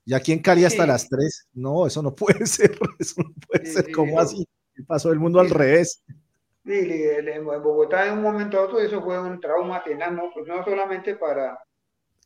Y 0.05 0.13
aquí 0.13 0.31
en 0.31 0.39
Cali 0.41 0.63
hasta 0.65 0.85
las 0.87 1.09
3. 1.09 1.47
No, 1.53 1.85
eso 1.85 2.01
no 2.01 2.15
puede 2.15 2.45
ser. 2.47 2.77
Eso 2.99 3.21
no 3.21 3.33
puede 3.47 3.65
Sí, 3.65 3.65
ser. 3.65 3.85
sí, 3.85 3.91
¿Cómo 3.91 4.19
así? 4.19 4.47
¿Qué 4.73 4.83
pasó 4.83 5.11
el 5.11 5.19
mundo 5.19 5.39
al 5.39 5.49
revés? 5.49 6.03
sí, 6.65 6.73
en 6.73 7.45
Bogotá 7.45 8.07
en 8.07 8.13
un 8.13 8.21
momento 8.23 8.59
a 8.59 8.63
otro 8.65 8.79
eso 8.79 9.01
fue 9.03 9.19
un 9.21 9.39
trauma 9.39 9.83
tenaz, 9.83 10.11
¿no? 10.11 10.31
Pues 10.33 10.45
no 10.47 10.63
solamente 10.63 11.15
para... 11.15 11.57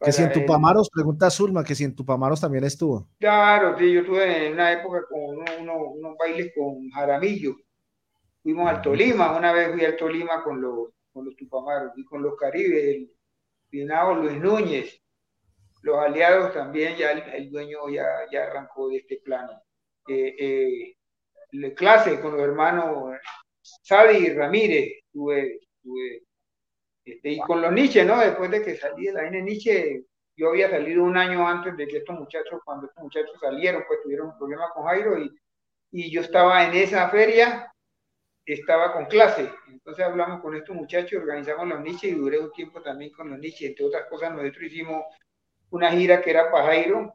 Que 0.04 0.12
si 0.12 0.22
en 0.22 0.32
para 0.32 0.36
el- 0.36 0.46
Tupamaros, 0.46 0.92
pregunta 0.92 1.32
Zulma, 1.32 1.64
que 1.64 1.74
si 1.74 1.84
en 1.86 1.96
Tupamaros 1.96 2.40
también 2.42 2.66
estuvo. 2.66 3.10
Claro, 3.20 3.78
sí, 3.78 3.94
yo 3.94 4.04
tuve 4.06 4.48
en 4.48 4.54
una 4.54 4.74
época 4.74 5.02
con 5.10 5.22
uno- 5.38 5.46
uno- 5.60 5.92
unos 5.94 6.18
bailes 6.18 6.52
con 6.56 6.90
Jaramillo. 6.90 7.56
Fuimos 8.44 8.70
al 8.70 8.82
Tolima, 8.82 9.38
una 9.38 9.54
vez 9.54 9.72
fui 9.74 9.86
al 9.86 9.98
Tolima 9.98 10.44
con 10.44 10.62
los, 10.62 10.90
con 11.12 11.26
los 11.26 11.36
Tupamaros 11.36 11.94
y 11.96 12.06
con 12.06 12.22
los 12.22 12.36
Caribes. 12.36 12.84
El, 12.84 13.12
Pinado 13.72 14.16
Luis 14.16 14.38
Núñez. 14.38 15.02
Los 15.82 15.98
aliados 15.98 16.54
también, 16.54 16.96
ya 16.96 17.12
el, 17.12 17.24
el 17.34 17.50
dueño 17.50 17.90
ya, 17.90 18.06
ya 18.32 18.44
arrancó 18.44 18.90
de 18.90 18.98
este 18.98 19.18
plano. 19.24 19.60
Eh, 20.08 20.36
eh, 20.38 20.96
la 21.54 21.74
clase 21.74 22.20
con 22.20 22.34
los 22.34 22.42
hermanos 22.42 23.18
Sadi 23.62 24.30
Ramírez, 24.30 25.04
tuve, 25.12 25.60
tuve 25.82 26.24
este, 27.04 27.32
y 27.32 27.40
con 27.40 27.62
los 27.62 27.72
Nietzsche, 27.72 28.06
¿no? 28.06 28.20
Después 28.20 28.52
de 28.52 28.62
que 28.62 28.78
salí 28.78 29.06
de 29.06 29.14
la 29.14 29.28
N 29.28 29.42
Nietzsche, 29.42 30.04
yo 30.36 30.50
había 30.50 30.70
salido 30.70 31.04
un 31.04 31.18
año 31.18 31.48
antes 31.48 31.76
de 31.76 31.88
que 31.88 31.98
estos 31.98 32.20
muchachos, 32.20 32.62
cuando 32.64 32.88
estos 32.88 33.04
muchachos 33.04 33.36
salieron, 33.40 33.84
pues 33.88 34.02
tuvieron 34.04 34.28
un 34.28 34.38
problema 34.38 34.70
con 34.74 34.86
Jairo 34.86 35.18
y, 35.18 35.32
y 35.92 36.12
yo 36.12 36.22
estaba 36.22 36.66
en 36.68 36.76
esa 36.76 37.10
feria, 37.10 37.74
estaba 38.46 38.94
con 38.94 39.06
clase. 39.06 39.50
Entonces 39.68 40.06
hablamos 40.06 40.42
con 40.42 40.56
estos 40.56 40.76
muchachos, 40.76 41.22
organizamos 41.22 41.68
los 41.68 41.82
Nietzsche 41.82 42.10
y 42.10 42.14
duré 42.14 42.40
un 42.40 42.52
tiempo 42.52 42.82
también 42.82 43.12
con 43.12 43.30
los 43.30 43.40
Nietzsche. 43.40 43.68
Entre 43.68 43.86
otras 43.86 44.08
cosas, 44.08 44.32
nosotros 44.32 44.64
hicimos 44.64 45.04
una 45.70 45.92
gira 45.92 46.22
que 46.22 46.32
era 46.32 46.52
para 46.52 46.66
Jairo 46.66 47.14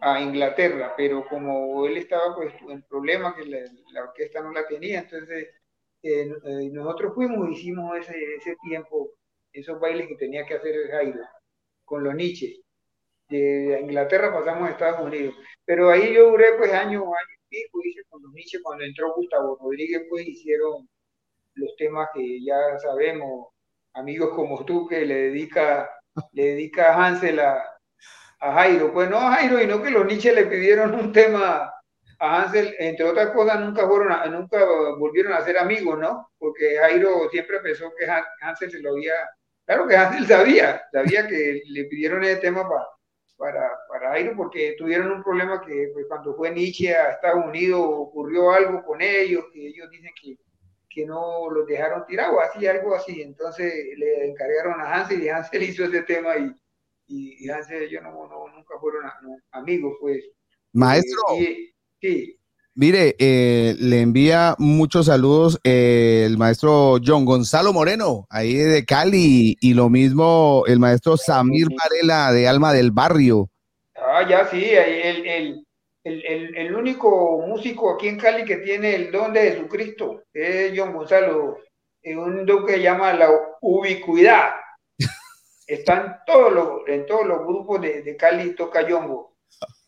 a 0.00 0.20
Inglaterra, 0.20 0.94
pero 0.96 1.26
como 1.28 1.86
él 1.86 1.96
estaba 1.96 2.34
pues 2.34 2.52
en 2.68 2.82
problema, 2.82 3.34
que 3.34 3.44
la, 3.46 4.02
orquesta 4.02 4.42
no 4.42 4.52
la 4.52 4.66
tenía, 4.66 5.00
entonces 5.00 5.48
eh, 6.02 6.30
eh, 6.44 6.70
nosotros 6.72 7.14
fuimos 7.14 7.48
y 7.48 7.52
hicimos 7.52 7.96
ese, 7.98 8.16
ese 8.36 8.56
tiempo, 8.62 9.12
esos 9.52 9.80
bailes 9.80 10.08
que 10.08 10.16
tenía 10.16 10.44
que 10.44 10.54
hacer 10.54 10.90
Jairo 10.90 11.20
con 11.84 12.02
los 12.04 12.14
Nietzsche. 12.14 12.60
De 13.28 13.80
Inglaterra 13.80 14.32
pasamos 14.32 14.68
a 14.68 14.72
Estados 14.72 15.00
Unidos. 15.00 15.34
Pero 15.64 15.90
ahí 15.90 16.12
yo 16.14 16.30
duré 16.30 16.52
pues 16.58 16.72
año, 16.72 17.02
año 17.04 17.38
cuando 18.62 18.84
entró 18.84 19.14
Gustavo 19.14 19.58
Rodríguez, 19.60 20.02
pues 20.08 20.26
hicieron 20.26 20.88
los 21.54 21.76
temas 21.76 22.08
que 22.14 22.44
ya 22.44 22.56
sabemos, 22.80 23.48
amigos 23.94 24.30
como 24.34 24.64
tú 24.64 24.86
que 24.88 25.04
le 25.06 25.14
dedica, 25.30 25.90
le 26.32 26.46
dedica 26.54 26.94
Hansel 26.94 27.40
a, 27.40 27.64
Jairo. 28.54 28.92
Pues 28.92 29.10
no 29.10 29.18
a 29.18 29.32
Jairo, 29.36 29.64
no 29.66 29.82
que 29.82 29.90
los 29.90 30.06
Nietzsche 30.06 30.32
le 30.34 30.46
pidieron 30.46 30.94
un 30.94 31.12
tema 31.12 31.72
a 32.20 32.42
Hansel, 32.42 32.74
entre 32.78 33.06
otras 33.06 33.30
cosas, 33.32 33.60
nunca 33.60 33.86
fueron 33.88 34.12
nunca 34.32 34.64
volvieron 34.98 35.32
a 35.34 35.42
ser 35.44 35.58
amigos, 35.58 35.98
¿no? 35.98 36.28
Porque 36.38 36.76
Jairo 36.78 37.28
siempre 37.30 37.60
pensó 37.60 37.92
que 37.98 38.06
Han- 38.10 38.24
Hansel 38.42 38.70
se 38.70 38.80
lo 38.80 38.92
había, 38.92 39.14
claro 39.66 39.86
que 39.88 39.96
Hansel 39.96 40.26
sabía, 40.26 40.82
sabía 40.92 41.26
que 41.28 41.62
le 41.66 41.84
pidieron 41.86 42.24
ese 42.24 42.36
tema 42.38 42.68
pa- 42.68 42.88
para, 43.44 43.70
para 43.90 44.08
Jairo 44.12 44.32
porque 44.34 44.74
tuvieron 44.78 45.12
un 45.12 45.22
problema 45.22 45.60
que 45.60 45.90
pues, 45.92 46.06
cuando 46.08 46.34
fue 46.34 46.50
Nietzsche 46.50 46.94
a 46.94 47.10
Estados 47.10 47.44
Unidos 47.44 47.78
ocurrió 47.84 48.50
algo 48.52 48.82
con 48.82 49.02
ellos, 49.02 49.44
que 49.52 49.66
ellos 49.68 49.90
dicen 49.90 50.10
que, 50.22 50.38
que 50.88 51.04
no 51.04 51.50
los 51.50 51.66
dejaron 51.66 52.06
tirados, 52.06 52.38
así, 52.42 52.66
algo 52.66 52.94
así. 52.94 53.20
Entonces 53.20 53.70
le 53.98 54.30
encargaron 54.30 54.80
a 54.80 54.94
Hansel 54.94 55.22
y 55.22 55.28
Hansel 55.28 55.62
hizo 55.68 55.84
ese 55.84 56.02
tema 56.04 56.38
y, 56.38 56.50
y, 57.06 57.44
y 57.44 57.50
Hansel 57.50 57.82
y 57.82 57.84
ellos 57.86 58.02
no, 58.02 58.12
no- 58.26 58.48
nunca 58.48 58.78
fueron 58.80 59.04
a- 59.04 59.18
no, 59.22 59.36
amigos, 59.50 59.94
pues. 60.00 60.24
Maestro. 60.72 61.20
Eh, 61.36 61.42
y- 61.42 61.74
sí. 62.00 62.40
Mire, 62.76 63.14
eh, 63.20 63.76
le 63.78 64.00
envía 64.00 64.56
muchos 64.58 65.06
saludos 65.06 65.60
eh, 65.62 66.24
el 66.26 66.36
maestro 66.36 66.96
John 67.04 67.24
Gonzalo 67.24 67.72
Moreno, 67.72 68.26
ahí 68.30 68.54
de 68.54 68.84
Cali, 68.84 69.56
y 69.60 69.74
lo 69.74 69.88
mismo 69.88 70.64
el 70.66 70.80
maestro 70.80 71.16
Samir 71.16 71.68
Varela 71.68 72.32
de 72.32 72.48
Alma 72.48 72.72
del 72.72 72.90
Barrio. 72.90 73.48
Ah, 73.94 74.28
ya 74.28 74.48
sí, 74.48 74.64
el, 74.64 75.24
el, 75.24 75.66
el, 76.02 76.56
el, 76.56 76.74
único 76.74 77.46
músico 77.46 77.94
aquí 77.94 78.08
en 78.08 78.18
Cali 78.18 78.44
que 78.44 78.56
tiene 78.56 78.96
el 78.96 79.12
don 79.12 79.32
de 79.32 79.52
Jesucristo 79.52 80.24
es 80.32 80.72
John 80.76 80.94
Gonzalo, 80.94 81.58
es 82.02 82.16
un 82.16 82.44
don 82.44 82.66
que 82.66 82.72
se 82.72 82.82
llama 82.82 83.12
la 83.12 83.28
ubicuidad. 83.60 84.50
Está 85.68 85.94
en 85.94 86.12
todos 86.26 86.52
los, 86.52 86.88
en 86.88 87.06
todos 87.06 87.24
los 87.24 87.38
grupos 87.46 87.80
de, 87.82 88.02
de 88.02 88.16
Cali 88.16 88.56
toca 88.56 88.84
Yongo, 88.84 89.33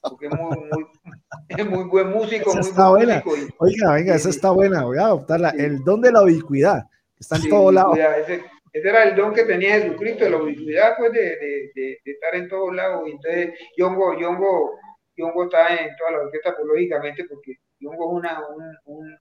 porque 0.03 0.27
es 0.27 0.33
muy, 0.35 0.57
muy, 0.57 0.87
es 1.49 1.67
muy 1.67 1.85
buen 1.85 2.11
músico, 2.11 2.51
Esa 2.51 2.61
muy 2.61 2.69
está 2.69 2.89
buen 2.91 3.05
buena. 3.07 3.23
músico. 3.25 3.47
y- 3.49 3.55
Oiga, 3.59 3.93
venga, 3.95 4.15
esa 4.15 4.29
está 4.31 4.51
buena. 4.51 4.85
Voy 4.85 4.99
a 4.99 5.03
adoptarla. 5.07 5.51
El 5.51 5.83
don 5.85 6.01
de 6.01 6.13
la 6.13 6.23
ubicuidad. 6.23 6.85
que 7.15 7.21
Está 7.21 7.37
en 7.37 7.43
Sí, 7.43 7.49
todo 7.51 7.73
lado. 7.73 7.91
ubicuidad, 7.91 8.21
Ese, 8.21 8.45
ese 8.73 8.89
era 8.89 9.05
el 9.05 9.17
don 9.17 9.33
que 9.35 9.45
tenía 9.45 9.81
Jesucristo, 9.81 10.29
la 10.29 10.37
ubicuidad, 10.37 10.97
pues, 10.99 11.13
de, 11.13 11.21
de, 11.21 11.71
de, 11.75 11.99
de 12.05 12.13
estar 12.13 12.35
en 12.35 12.49
todos 12.49 12.75
lados. 12.75 13.03
Entonces, 13.07 13.55
Yongo, 13.77 14.19
Yongo, 14.19 14.73
Yongo 15.17 15.45
está 15.45 15.69
en 15.75 15.97
todas 15.97 16.13
las 16.13 16.23
orquestas, 16.25 16.55
pues, 16.57 16.67
lógicamente, 16.69 17.25
porque 17.25 17.55
Yongo 17.81 18.13
es 18.13 18.19
una, 18.25 18.41
un- 18.49 18.77
un- 18.97 19.19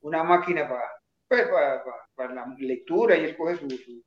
una 0.00 0.22
máquina 0.24 0.68
para, 0.68 0.84
pues, 1.28 1.42
para, 1.48 1.82
para- 1.84 1.96
para 2.14 2.34
la 2.34 2.46
lectura 2.58 3.16
y 3.16 3.24
él 3.24 3.36
coge 3.36 3.56
su- 3.56 3.68
su- 3.70 4.02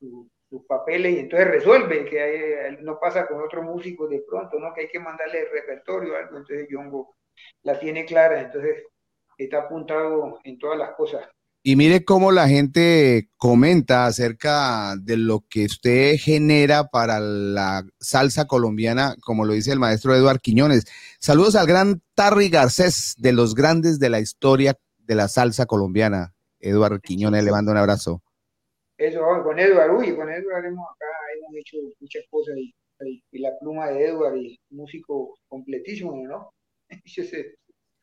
su- 0.00 0.30
sus 0.52 0.66
papeles 0.66 1.14
y 1.14 1.18
entonces 1.20 1.48
resuelve, 1.48 2.04
que 2.04 2.20
hay- 2.20 2.76
no 2.82 2.98
pasa 3.00 3.26
con 3.26 3.40
otro 3.42 3.62
músico 3.62 4.06
de 4.06 4.22
pronto, 4.28 4.58
¿no? 4.58 4.74
Que 4.74 4.82
hay 4.82 4.88
que 4.88 5.00
mandarle 5.00 5.40
el 5.40 5.50
repertorio 5.50 6.12
o 6.12 6.16
algo. 6.16 6.36
Entonces, 6.36 6.68
Yongo 6.70 7.16
la 7.62 7.80
tiene 7.80 8.04
clara, 8.04 8.38
entonces 8.38 8.82
está 9.38 9.60
apuntado 9.60 10.38
en 10.44 10.58
todas 10.58 10.78
las 10.78 10.90
cosas. 10.90 11.26
Y 11.62 11.74
mire 11.76 12.04
cómo 12.04 12.32
la 12.32 12.48
gente 12.48 13.30
comenta 13.38 14.04
acerca 14.04 14.94
de 15.00 15.16
lo 15.16 15.44
que 15.48 15.64
usted 15.64 16.16
genera 16.18 16.88
para 16.88 17.18
la 17.18 17.86
salsa 17.98 18.46
colombiana, 18.46 19.14
como 19.22 19.46
lo 19.46 19.54
dice 19.54 19.72
el 19.72 19.78
maestro 19.78 20.14
Eduard 20.14 20.40
Quiñones. 20.40 20.84
Saludos 21.18 21.54
al 21.54 21.66
gran 21.66 22.02
Tarry 22.14 22.50
Garcés, 22.50 23.14
de 23.16 23.32
los 23.32 23.54
grandes 23.54 23.98
de 23.98 24.10
la 24.10 24.20
historia 24.20 24.76
de 24.98 25.14
la 25.14 25.28
salsa 25.28 25.64
colombiana. 25.64 26.34
Eduard 26.60 27.00
Quiñones, 27.00 27.42
le 27.42 27.52
mando 27.52 27.72
un 27.72 27.78
abrazo. 27.78 28.22
Eso, 29.06 29.20
con 29.42 29.58
Edward, 29.58 29.90
uy, 29.98 30.14
con 30.14 30.28
Edward 30.30 30.64
hemos 30.66 30.86
acá 30.94 31.06
hemos 31.38 31.56
hecho 31.56 31.76
muchas 32.00 32.22
cosas 32.30 32.54
y, 32.56 32.72
y- 33.04 33.22
y 33.32 33.38
la 33.40 33.50
pluma 33.60 33.88
de 33.90 34.06
Edward 34.06 34.36
y 34.36 34.58
músico 34.70 35.34
completísimo, 35.48 36.14
¿no? 36.26 36.50
Ese- 37.04 37.56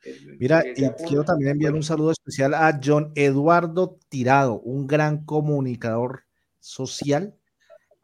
el- 0.04 0.38
Mira, 0.39 0.62
el- 0.62 0.74
y 0.78 0.89
quiero 1.08 1.24
también 1.24 1.52
enviar 1.52 1.74
un 1.74 1.84
saludo 1.84 2.12
especial 2.12 2.54
a 2.54 2.80
John 2.84 3.12
Eduardo 3.16 3.97
Tirado, 4.10 4.60
un 4.62 4.88
gran 4.88 5.26
comunicador 5.26 6.24
social. 6.60 7.36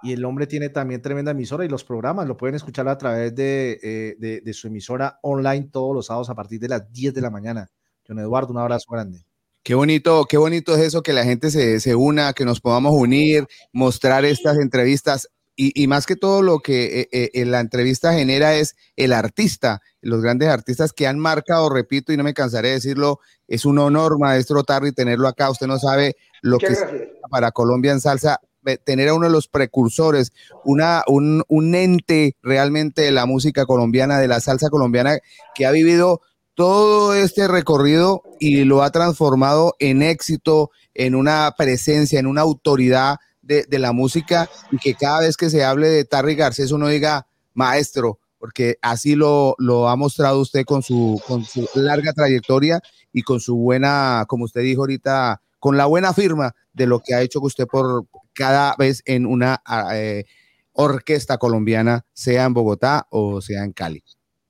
Y 0.04 0.14
el 0.14 0.24
hombre 0.26 0.46
tiene 0.46 0.70
también 0.70 1.02
tremenda 1.02 1.32
emisora 1.32 1.66
y 1.66 1.70
los 1.70 1.84
programas 1.84 2.28
lo 2.28 2.38
pueden 2.38 2.56
escuchar 2.56 2.88
a 2.88 2.98
través 2.98 3.34
de, 3.34 3.80
eh, 3.82 4.16
de- 4.20 4.41
de 4.41 4.54
su 4.54 4.68
emisora 4.68 5.18
online 5.24 5.70
todos 5.72 5.96
los 5.96 6.06
sábados 6.06 6.30
a 6.30 6.36
partir 6.36 6.60
de 6.60 6.68
las 6.70 6.91
10 6.91 7.14
de 7.14 7.22
la 7.22 7.30
mañana. 7.32 7.68
John 8.08 8.20
Eduardo, 8.20 8.52
un 8.52 8.60
abrazo 8.60 8.86
grande. 8.91 9.26
Qué 9.66 9.74
bonito, 9.74 10.26
qué 10.30 10.38
bonito 10.38 10.76
es 10.76 10.82
eso 10.82 11.01
que 11.01 11.11
la 11.11 11.24
gente 11.24 11.49
se, 11.49 11.80
se 11.80 11.95
una, 11.95 12.34
que 12.34 12.45
nos 12.45 12.61
podamos 12.61 12.93
unir, 12.93 13.47
mostrar 13.74 14.24
estas 14.24 14.59
entrevistas. 14.59 15.28
Y, 15.55 15.72
y 15.82 15.88
más 15.88 16.05
que 16.05 16.16
todo 16.16 16.43
lo 16.43 16.59
que 16.59 17.09
eh, 17.11 17.32
eh, 17.34 17.45
la 17.45 17.61
entrevista 17.61 18.13
genera 18.13 18.53
es 18.53 18.76
el 18.95 19.11
artista, 19.11 19.82
los 20.01 20.22
grandes 20.22 20.49
artistas 20.49 20.93
que 20.93 21.07
han 21.07 21.18
marcado, 21.18 21.68
repito, 21.72 22.13
y 22.13 22.18
no 22.18 22.24
me 22.24 22.36
cansaré 22.36 22.68
de 22.68 22.74
decirlo, 22.76 23.22
es 23.47 23.66
un 23.66 23.80
honor, 23.80 24.20
maestro 24.20 24.63
Tarry, 24.63 24.91
tenerlo 24.91 25.28
acá. 25.28 25.49
Usted 25.49 25.66
no 25.66 25.80
sabe 25.80 26.16
lo 26.43 26.59
que 26.59 26.76
significa 26.76 27.28
para 27.32 27.51
Colombia 27.51 27.91
en 27.91 28.01
salsa, 28.01 28.39
tener 28.84 29.09
a 29.09 29.16
uno 29.16 29.26
de 29.26 29.34
los 29.34 29.47
precursores, 29.47 30.32
una, 30.63 31.01
un, 31.07 31.41
un 31.47 31.74
ente 31.74 32.36
realmente 32.43 33.01
de 33.01 33.11
la 33.11 33.26
música 33.26 33.66
colombiana, 33.66 34.20
de 34.20 34.28
la 34.28 34.41
salsa 34.41 34.70
colombiana, 34.70 35.18
que 35.55 35.66
ha 35.66 35.72
vivido 35.72 36.22
todo 36.56 37.14
este 37.14 37.47
recorrido 37.47 38.24
y 38.39 38.64
lo 38.64 38.82
ha 38.82 38.89
transformado 38.89 39.76
en 39.80 40.01
éxito, 40.01 40.72
en 40.93 41.14
una 41.16 41.53
presencia, 41.58 42.20
en 42.20 42.28
una 42.28 42.41
autoridad 42.41 43.18
de, 43.41 43.64
de 43.64 43.80
la 43.80 43.91
música 43.91 44.49
y 44.72 44.78
que 44.78 44.95
cada 44.95 45.20
vez 45.20 45.38
que 45.38 45.49
se 45.49 45.64
hable 45.64 45.88
de 45.89 46.06
Tarry 46.06 46.36
Garcés 46.36 46.72
uno 46.72 46.88
diga 46.88 47.28
maestro, 47.53 48.20
porque 48.39 48.78
así 48.82 49.16
lo, 49.16 49.56
lo 49.58 49.89
ha 49.89 49.95
mostrado 49.95 50.39
usted 50.39 50.66
con 50.66 50.84
su, 50.84 51.22
con 51.28 51.43
su 51.43 51.68
larga 51.76 52.14
trayectoria 52.14 52.80
y 53.12 53.24
con 53.24 53.39
su 53.39 53.56
buena, 53.56 54.26
como 54.28 54.45
usted 54.45 54.62
dijo 54.62 54.82
ahorita, 54.82 55.41
con 55.60 55.78
la 55.78 55.86
buena 55.88 56.14
firma 56.14 56.53
de 56.74 56.86
lo 56.86 56.99
que 56.99 57.16
ha 57.16 57.22
hecho 57.22 57.39
usted 57.41 57.66
por 57.66 58.06
cada 58.34 58.76
vez 58.78 59.01
en 59.06 59.26
una 59.26 59.62
eh, 59.93 60.26
orquesta 60.74 61.38
colombiana, 61.38 62.06
sea 62.14 62.45
en 62.45 62.53
Bogotá 62.53 63.08
o 63.10 63.41
sea 63.41 63.64
en 63.64 63.72
Cali. 63.72 64.03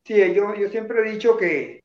Sí, 0.03 0.15
yo, 0.35 0.53
yo 0.55 0.69
siempre 0.69 0.99
he 0.99 1.13
dicho 1.13 1.37
que, 1.37 1.84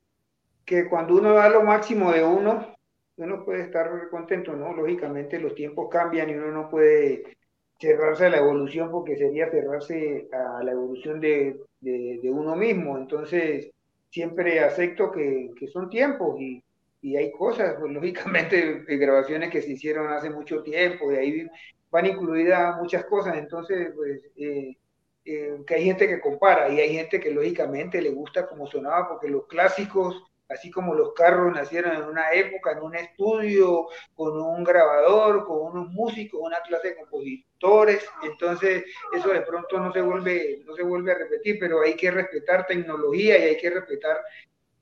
que 0.70 0.88
cuando 0.88 1.16
uno 1.16 1.34
da 1.34 1.48
lo 1.48 1.64
máximo 1.64 2.12
de 2.12 2.22
uno, 2.22 2.76
uno 3.16 3.44
puede 3.44 3.62
estar 3.62 3.90
contento, 4.08 4.54
¿no? 4.54 4.72
Lógicamente 4.72 5.40
los 5.40 5.56
tiempos 5.56 5.88
cambian 5.90 6.30
y 6.30 6.34
uno 6.34 6.52
no 6.52 6.70
puede 6.70 7.36
cerrarse 7.80 8.26
a 8.26 8.30
la 8.30 8.36
evolución 8.36 8.88
porque 8.92 9.16
sería 9.16 9.50
cerrarse 9.50 10.28
a 10.30 10.62
la 10.62 10.70
evolución 10.70 11.18
de, 11.20 11.58
de, 11.80 12.20
de 12.22 12.30
uno 12.30 12.54
mismo. 12.54 12.96
Entonces, 12.96 13.72
siempre 14.10 14.60
acepto 14.60 15.10
que, 15.10 15.50
que 15.58 15.66
son 15.66 15.90
tiempos 15.90 16.40
y, 16.40 16.62
y 17.02 17.16
hay 17.16 17.32
cosas, 17.32 17.74
pues 17.80 17.92
lógicamente 17.92 18.84
grabaciones 18.86 19.50
que 19.50 19.62
se 19.62 19.72
hicieron 19.72 20.12
hace 20.12 20.30
mucho 20.30 20.62
tiempo 20.62 21.10
y 21.10 21.16
ahí 21.16 21.48
van 21.90 22.06
incluidas 22.06 22.76
muchas 22.80 23.04
cosas. 23.06 23.36
Entonces, 23.38 23.90
pues... 23.96 24.22
Eh, 24.36 24.76
eh, 25.22 25.58
que 25.66 25.74
hay 25.74 25.84
gente 25.84 26.08
que 26.08 26.18
compara 26.18 26.70
y 26.70 26.80
hay 26.80 26.94
gente 26.94 27.20
que 27.20 27.30
lógicamente 27.30 28.00
le 28.00 28.08
gusta 28.10 28.46
como 28.48 28.66
sonaba 28.66 29.06
porque 29.06 29.28
los 29.28 29.46
clásicos 29.46 30.29
así 30.50 30.70
como 30.70 30.94
los 30.94 31.12
carros 31.14 31.54
nacieron 31.54 31.96
en 31.96 32.04
una 32.04 32.32
época, 32.32 32.72
en 32.72 32.82
un 32.82 32.94
estudio, 32.96 33.86
con 34.14 34.40
un 34.40 34.64
grabador, 34.64 35.46
con 35.46 35.72
unos 35.72 35.88
músicos, 35.88 36.40
una 36.42 36.60
clase 36.60 36.88
de 36.88 36.96
compositores, 36.96 38.06
entonces 38.22 38.84
eso 39.16 39.30
de 39.30 39.42
pronto 39.42 39.78
no 39.78 39.92
se 39.92 40.00
vuelve, 40.00 40.62
no 40.66 40.74
se 40.74 40.82
vuelve 40.82 41.12
a 41.12 41.18
repetir, 41.18 41.58
pero 41.58 41.82
hay 41.82 41.94
que 41.94 42.10
respetar 42.10 42.66
tecnología 42.66 43.38
y 43.38 43.42
hay 43.42 43.56
que 43.56 43.70
respetar 43.70 44.20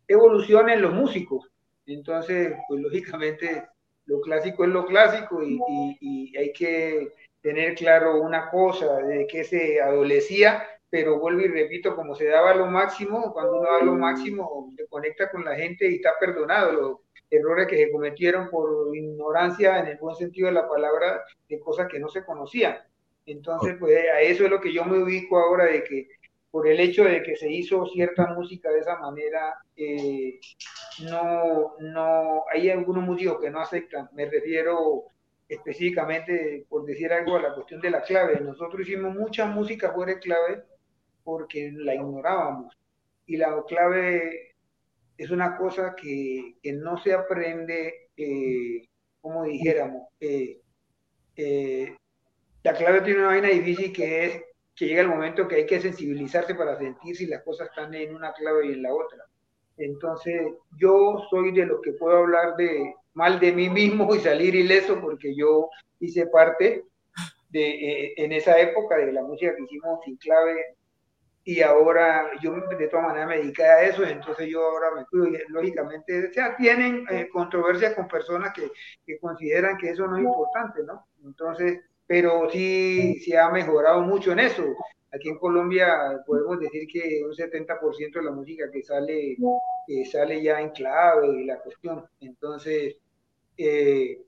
evolución 0.06 0.70
en 0.70 0.82
los 0.82 0.92
músicos. 0.92 1.50
Entonces, 1.86 2.54
pues 2.68 2.80
lógicamente 2.80 3.66
lo 4.06 4.20
clásico 4.20 4.64
es 4.64 4.70
lo 4.70 4.86
clásico 4.86 5.42
y 5.42 6.36
hay 6.36 6.52
que 6.52 7.12
tener 7.40 7.74
claro 7.74 8.20
una 8.20 8.50
cosa, 8.50 8.98
de 8.98 9.26
que 9.26 9.44
se 9.44 9.80
adolecía, 9.80 10.66
pero 10.90 11.18
vuelvo 11.18 11.42
y 11.42 11.48
repito, 11.48 11.94
como 11.94 12.14
se 12.14 12.26
daba 12.26 12.54
lo 12.54 12.66
máximo, 12.66 13.32
cuando 13.32 13.60
uno 13.60 13.70
da 13.70 13.84
lo 13.84 13.94
máximo, 13.94 14.72
se 14.76 14.86
conecta 14.86 15.30
con 15.30 15.44
la 15.44 15.54
gente 15.54 15.88
y 15.90 15.96
está 15.96 16.12
perdonado 16.18 16.72
los 16.72 16.96
errores 17.30 17.66
que 17.66 17.76
se 17.76 17.90
cometieron 17.90 18.48
por 18.48 18.94
ignorancia, 18.96 19.80
en 19.80 19.88
el 19.88 19.98
buen 19.98 20.16
sentido 20.16 20.46
de 20.46 20.54
la 20.54 20.68
palabra, 20.68 21.22
de 21.48 21.60
cosas 21.60 21.88
que 21.88 21.98
no 21.98 22.08
se 22.08 22.24
conocían. 22.24 22.78
Entonces, 23.26 23.76
pues 23.78 23.98
a 24.08 24.22
eso 24.22 24.44
es 24.44 24.50
lo 24.50 24.60
que 24.60 24.72
yo 24.72 24.84
me 24.86 25.02
ubico 25.02 25.38
ahora, 25.38 25.66
de 25.66 25.84
que 25.84 26.08
por 26.50 26.66
el 26.66 26.80
hecho 26.80 27.04
de 27.04 27.22
que 27.22 27.36
se 27.36 27.50
hizo 27.52 27.84
cierta 27.86 28.26
música 28.28 28.70
de 28.70 28.78
esa 28.78 28.96
manera, 28.98 29.54
eh, 29.76 30.40
no, 31.02 31.74
no, 31.78 32.44
hay 32.50 32.70
algunos 32.70 33.04
músicos 33.04 33.38
que 33.40 33.50
no 33.50 33.60
aceptan. 33.60 34.08
Me 34.12 34.24
refiero 34.24 35.04
específicamente, 35.46 36.64
por 36.70 36.86
decir 36.86 37.12
algo, 37.12 37.36
a 37.36 37.42
la 37.42 37.54
cuestión 37.54 37.82
de 37.82 37.90
la 37.90 38.00
clave. 38.00 38.40
Nosotros 38.40 38.80
hicimos 38.80 39.14
mucha 39.14 39.44
música 39.44 39.92
fuera 39.92 40.14
de 40.14 40.20
clave 40.20 40.62
porque 41.28 41.70
la 41.74 41.94
ignorábamos. 41.94 42.74
Y 43.26 43.36
la 43.36 43.62
clave 43.68 44.54
es 45.18 45.30
una 45.30 45.58
cosa 45.58 45.94
que, 45.94 46.54
que 46.62 46.72
no 46.72 46.96
se 46.96 47.12
aprende, 47.12 48.08
eh, 48.16 48.86
como 49.20 49.44
dijéramos. 49.44 50.08
eh, 50.20 50.62
eh, 51.36 51.94
la 52.62 52.72
clave 52.72 53.02
tiene 53.02 53.20
una 53.20 53.28
vaina 53.28 53.48
difícil 53.48 53.92
que 53.92 54.24
es 54.24 54.42
que 54.74 54.86
llega 54.86 55.02
el 55.02 55.08
momento 55.08 55.46
que 55.46 55.56
hay 55.56 55.66
que 55.66 55.82
sensibilizarse 55.82 56.54
para 56.54 56.78
sentir 56.78 57.14
si 57.14 57.26
las 57.26 57.42
cosas 57.42 57.68
están 57.68 57.92
en 57.92 58.14
una 58.14 58.32
clave 58.32 58.66
y 58.66 58.72
en 58.72 58.82
la 58.82 58.94
otra. 58.94 59.22
Entonces, 59.76 60.40
yo 60.78 61.26
soy 61.28 61.52
de 61.52 61.66
los 61.66 61.82
que 61.82 61.92
puedo 61.92 62.16
hablar 62.16 62.56
de 62.56 62.94
mal 63.12 63.38
de 63.38 63.52
mí 63.52 63.68
mismo 63.68 64.14
y 64.14 64.20
salir 64.20 64.54
ileso 64.54 64.98
porque 64.98 65.36
yo 65.36 65.68
hice 66.00 66.26
parte 66.28 66.84
de, 67.50 67.68
eh, 67.68 68.14
en 68.16 68.32
esa 68.32 68.58
época 68.58 68.96
de 68.96 69.12
la 69.12 69.22
música 69.22 69.54
que 69.54 69.62
hicimos 69.64 70.00
sin 70.06 70.16
clave 70.16 70.77
y 71.48 71.62
ahora 71.62 72.30
yo 72.42 72.52
de 72.78 72.88
todas 72.88 73.06
maneras 73.06 73.26
me 73.26 73.38
dediqué 73.38 73.64
a 73.64 73.82
eso, 73.82 74.04
entonces 74.04 74.50
yo 74.50 74.62
ahora 74.62 74.88
me 74.94 75.06
cuido. 75.06 75.28
Y, 75.28 75.50
lógicamente, 75.50 76.28
o 76.28 76.30
sea, 76.30 76.54
tienen 76.54 77.06
eh, 77.08 77.26
controversias 77.32 77.94
con 77.94 78.06
personas 78.06 78.52
que, 78.52 78.70
que 79.06 79.18
consideran 79.18 79.78
que 79.78 79.88
eso 79.88 80.06
no 80.06 80.18
es 80.18 80.24
importante, 80.24 80.82
¿no? 80.84 81.06
Entonces, 81.24 81.80
pero 82.06 82.50
sí 82.50 83.18
se 83.20 83.38
ha 83.38 83.48
mejorado 83.48 84.02
mucho 84.02 84.32
en 84.32 84.40
eso. 84.40 84.62
Aquí 85.10 85.30
en 85.30 85.38
Colombia 85.38 86.20
podemos 86.26 86.60
decir 86.60 86.86
que 86.86 87.22
un 87.24 87.32
70% 87.32 88.12
de 88.12 88.22
la 88.22 88.30
música 88.30 88.70
que 88.70 88.82
sale, 88.82 89.32
eh, 89.32 90.04
sale 90.04 90.42
ya 90.42 90.60
en 90.60 90.68
clave 90.68 91.28
y 91.28 91.44
la 91.46 91.60
cuestión. 91.60 92.04
Entonces, 92.20 92.98
eh, 93.56 94.20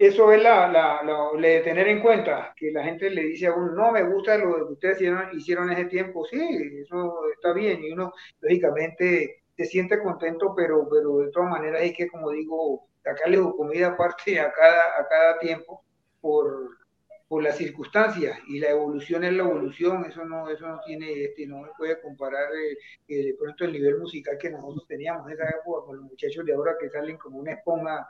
eso 0.00 0.32
es 0.32 0.42
la, 0.42 1.02
de 1.38 1.60
tener 1.60 1.86
en 1.88 2.00
cuenta, 2.00 2.54
que 2.56 2.72
la 2.72 2.82
gente 2.84 3.10
le 3.10 3.22
dice 3.22 3.48
a 3.48 3.52
uno, 3.52 3.72
no 3.72 3.92
me 3.92 4.02
gusta 4.02 4.38
lo 4.38 4.66
que 4.66 4.72
ustedes 4.72 4.96
hicieron, 4.96 5.28
hicieron 5.36 5.70
ese 5.70 5.84
tiempo, 5.84 6.24
sí, 6.24 6.40
eso 6.82 7.20
está 7.34 7.52
bien, 7.52 7.84
y 7.84 7.92
uno 7.92 8.10
lógicamente 8.40 9.42
se 9.58 9.66
siente 9.66 10.02
contento, 10.02 10.54
pero, 10.56 10.88
pero 10.90 11.18
de 11.18 11.30
todas 11.30 11.50
maneras 11.50 11.82
hay 11.82 11.92
que, 11.92 12.08
como 12.08 12.30
digo, 12.30 12.88
sacarle 13.04 13.40
comida 13.54 13.88
aparte 13.88 14.40
a 14.40 14.50
cada, 14.50 14.80
a 14.98 15.06
cada 15.06 15.38
tiempo 15.38 15.84
por, 16.22 16.78
por 17.28 17.42
las 17.42 17.58
circunstancias, 17.58 18.38
y 18.48 18.58
la 18.58 18.70
evolución 18.70 19.22
es 19.24 19.34
la 19.34 19.42
evolución, 19.42 20.06
eso 20.06 20.24
no, 20.24 20.48
eso 20.48 20.66
no 20.66 20.80
tiene, 20.86 21.24
este, 21.24 21.46
no 21.46 21.62
se 21.66 21.72
puede 21.76 22.00
comparar 22.00 22.48
eh, 22.54 22.78
eh, 23.06 23.34
el 23.58 23.72
nivel 23.72 23.98
musical 23.98 24.38
que 24.38 24.48
nosotros 24.48 24.86
teníamos 24.88 25.26
en 25.26 25.34
esa 25.34 25.46
época 25.50 25.84
con 25.84 25.96
los 25.98 26.06
muchachos 26.06 26.46
de 26.46 26.54
ahora 26.54 26.76
que 26.80 26.88
salen 26.88 27.18
como 27.18 27.38
una 27.38 27.52
esponja 27.52 28.08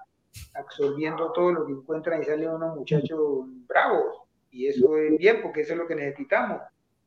absorbiendo 0.55 1.33
todo 1.33 1.53
lo 1.53 1.67
que 1.67 1.73
encuentran 1.73 2.23
y 2.23 2.25
salen 2.25 2.51
unos 2.51 2.77
muchachos 2.77 3.45
bravos. 3.67 4.23
Y 4.51 4.67
eso 4.67 4.97
es 4.97 5.17
bien, 5.19 5.43
porque 5.43 5.63
eso 5.63 5.73
es 5.75 5.79
lo 5.79 5.87
que 5.87 5.95
necesitamos, 5.95 6.61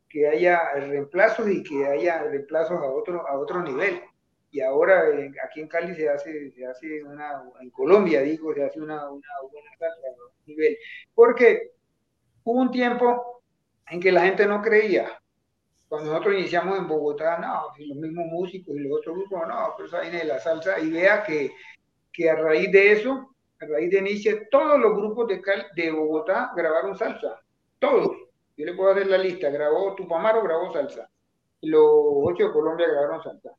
que 0.08 0.28
haya 0.28 0.74
reemplazos 0.74 1.50
y 1.50 1.64
que 1.64 1.86
haya 1.86 2.24
reemplazos 2.24 2.82
a 2.82 2.86
otro, 2.86 3.28
a 3.28 3.38
otro 3.38 3.62
nivel. 3.62 4.02
Y 4.52 4.62
ahora 4.62 5.10
eh, 5.10 5.32
aquí 5.44 5.62
en 5.62 5.68
Cali 5.68 5.96
se 5.96 6.08
hace, 6.08 6.52
se 6.52 6.66
hace 6.66 7.04
una, 7.04 7.44
en 7.60 7.70
Colombia 7.72 8.22
digo, 8.22 8.54
se 8.54 8.64
hace 8.64 8.80
una, 8.80 9.10
una 9.10 9.28
buena 9.52 9.70
salsa 9.80 10.08
a 10.08 10.12
otro 10.12 10.32
nivel. 10.46 10.78
Porque 11.14 11.72
hubo 12.44 12.62
un 12.62 12.72
tiempo 12.72 13.42
en 13.90 14.00
que 14.00 14.12
la 14.12 14.22
gente 14.22 14.46
no 14.46 14.62
creía. 14.62 15.20
Cuando 15.90 16.12
nosotros 16.12 16.36
iniciamos 16.36 16.78
en 16.78 16.88
Bogotá, 16.88 17.38
no, 17.40 17.72
los 17.78 17.98
mismos 17.98 18.26
músicos 18.28 18.76
y 18.76 18.80
los 18.80 19.00
otros 19.00 19.16
grupos, 19.16 19.48
no, 19.48 19.74
pero 19.76 19.88
esa 19.88 19.98
vaina 19.98 20.20
de 20.20 20.26
la 20.26 20.40
salsa, 20.40 20.80
y 20.80 20.90
vea 20.90 21.24
que 21.24 21.52
que 22.14 22.30
a 22.30 22.36
raíz 22.36 22.72
de 22.72 22.92
eso, 22.94 23.36
a 23.60 23.66
raíz 23.66 23.90
de 23.92 24.02
Nietzsche, 24.02 24.48
todos 24.52 24.80
los 24.80 24.96
grupos 24.96 25.28
de, 25.28 25.42
Cal- 25.42 25.68
de 25.76 25.92
Bogotá 25.92 26.52
grabaron 26.56 26.96
salsa. 26.98 27.42
Todos. 27.80 28.16
Yo 28.56 28.66
le 28.66 28.74
puedo 28.76 28.92
hacer 28.92 29.08
la 29.08 29.18
lista. 29.18 29.50
Grabó 29.50 29.96
Tupamaro, 29.96 30.44
grabó 30.44 30.72
salsa. 30.72 31.10
Los 31.62 31.84
ocho 31.88 32.46
de 32.48 32.52
Colombia 32.54 32.88
grabaron 32.88 33.24
salsa. 33.24 33.52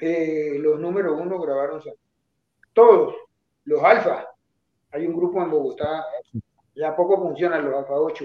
Eh, 0.00 0.56
los 0.58 0.80
número 0.80 1.14
uno 1.14 1.38
grabaron 1.40 1.82
salsa. 1.82 2.00
Todos. 2.72 3.14
Los 3.64 3.82
alfa. 3.84 4.26
Hay 4.92 5.06
un 5.06 5.14
grupo 5.14 5.42
en 5.42 5.50
Bogotá. 5.50 6.04
Ya 6.74 6.96
poco 6.96 7.18
funcionan 7.20 7.64
los 7.64 7.74
alfa 7.76 7.94
8. 7.94 8.24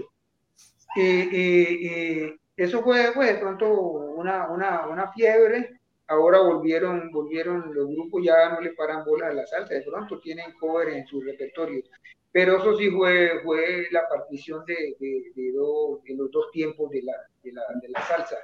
Y, 0.95 1.01
y- 1.01 1.87
y 2.27 2.39
eso 2.55 2.81
fue, 2.81 3.11
pues, 3.13 3.33
de 3.33 3.39
pronto 3.39 3.69
una, 3.69 4.49
una, 4.49 4.87
una 4.87 5.11
fiebre 5.11 5.79
ahora 6.07 6.39
volvieron, 6.41 7.11
volvieron 7.11 7.73
los 7.73 7.87
grupos, 7.87 8.23
ya 8.23 8.49
no 8.49 8.61
le 8.61 8.73
paran 8.73 9.03
bola 9.05 9.27
a 9.27 9.33
la 9.33 9.45
salsa, 9.47 9.73
de 9.73 9.81
pronto 9.83 10.19
tienen 10.19 10.53
cover 10.59 10.89
en 10.89 11.05
su 11.07 11.21
repertorio. 11.21 11.83
Pero 12.31 12.57
eso 12.57 12.75
sí 12.77 12.89
fue, 12.91 13.41
fue 13.43 13.87
la 13.91 14.07
partición 14.07 14.63
de, 14.65 14.95
de, 14.99 15.51
dos- 15.53 16.03
de 16.03 16.15
los 16.15 16.29
dos 16.31 16.51
tiempos 16.51 16.89
de 16.91 17.01
la, 17.03 17.13
la, 17.43 17.61
de 17.81 17.89
la 17.89 18.01
salsa, 18.01 18.37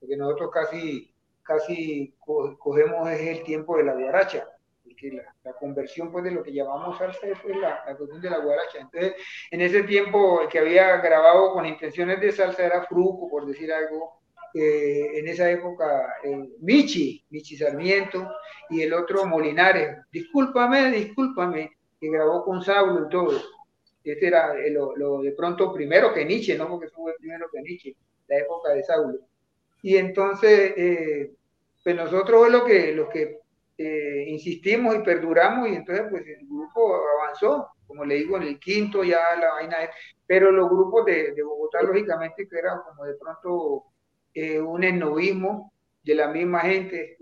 porque 0.00 0.16
nosotros 0.16 0.50
casi, 0.52 1.12
casi 1.42 2.14
co- 2.18 2.56
cogemos 2.58 3.08
es 3.10 3.20
el 3.38 3.44
tiempo 3.44 3.76
de 3.76 3.84
la 3.84 3.94
guaracha, 3.94 4.48
porque 4.82 5.12
la, 5.12 5.22
la 5.44 5.52
conversión 5.54 6.10
pues 6.10 6.24
de 6.24 6.30
lo 6.32 6.42
que 6.42 6.52
llamamos 6.52 6.98
salsa 6.98 7.26
es 7.26 7.38
pues, 7.40 7.56
la, 7.58 7.82
la 7.86 7.96
cuestión 7.96 8.20
de 8.20 8.30
la 8.30 8.38
guaracha. 8.38 8.78
Entonces, 8.80 9.14
en 9.50 9.60
ese 9.60 9.82
tiempo 9.84 10.40
el 10.42 10.48
que 10.48 10.58
había 10.58 10.96
grabado 10.98 11.52
con 11.52 11.66
intenciones 11.66 12.20
de 12.20 12.32
salsa 12.32 12.64
era 12.66 12.82
Fruco, 12.84 13.28
por 13.28 13.46
decir 13.46 13.72
algo, 13.72 14.20
eh, 14.54 15.18
en 15.18 15.28
esa 15.28 15.50
época 15.50 16.14
eh, 16.24 16.48
Michi, 16.60 17.24
Michi 17.30 17.56
Sarmiento, 17.56 18.28
y 18.70 18.82
el 18.82 18.92
otro 18.92 19.26
Molinares, 19.26 19.98
discúlpame, 20.10 20.90
discúlpame, 20.90 21.70
que 22.00 22.10
grabó 22.10 22.44
con 22.44 22.62
Saulo 22.62 23.06
y 23.06 23.08
todo. 23.08 23.40
Este 24.02 24.28
era 24.28 24.56
eh, 24.58 24.70
lo, 24.70 24.96
lo 24.96 25.22
de 25.22 25.32
pronto 25.32 25.72
primero 25.72 26.12
que 26.14 26.24
Nietzsche, 26.24 26.56
no 26.56 26.68
porque 26.68 26.86
eso 26.86 26.96
fue 26.96 27.14
primero 27.18 27.48
que 27.52 27.60
Nietzsche, 27.60 27.96
la 28.28 28.38
época 28.38 28.72
de 28.72 28.82
Saulo. 28.84 29.18
Y 29.82 29.96
entonces, 29.96 30.72
eh, 30.76 31.32
pues 31.82 31.96
nosotros 31.96 32.50
lo 32.50 32.64
que, 32.64 32.92
lo 32.92 33.08
que 33.08 33.40
eh, 33.78 34.24
insistimos 34.28 34.96
y 34.96 35.00
perduramos, 35.00 35.68
y 35.68 35.74
entonces 35.74 36.06
pues 36.10 36.22
el 36.26 36.46
grupo 36.46 36.96
avanzó, 37.20 37.68
como 37.86 38.04
le 38.04 38.16
digo, 38.16 38.36
en 38.36 38.44
el 38.44 38.58
quinto 38.58 39.04
ya 39.04 39.18
la 39.40 39.52
vaina 39.52 39.84
es, 39.84 39.90
pero 40.26 40.50
los 40.50 40.68
grupos 40.68 41.04
de, 41.04 41.32
de 41.34 41.42
Bogotá, 41.42 41.82
lógicamente, 41.82 42.48
que 42.48 42.58
era 42.58 42.80
como 42.84 43.04
de 43.04 43.14
pronto 43.14 43.84
eh, 44.36 44.60
un 44.60 44.84
ennovismo 44.84 45.72
de 46.04 46.14
la 46.14 46.28
misma 46.28 46.60
gente. 46.60 47.16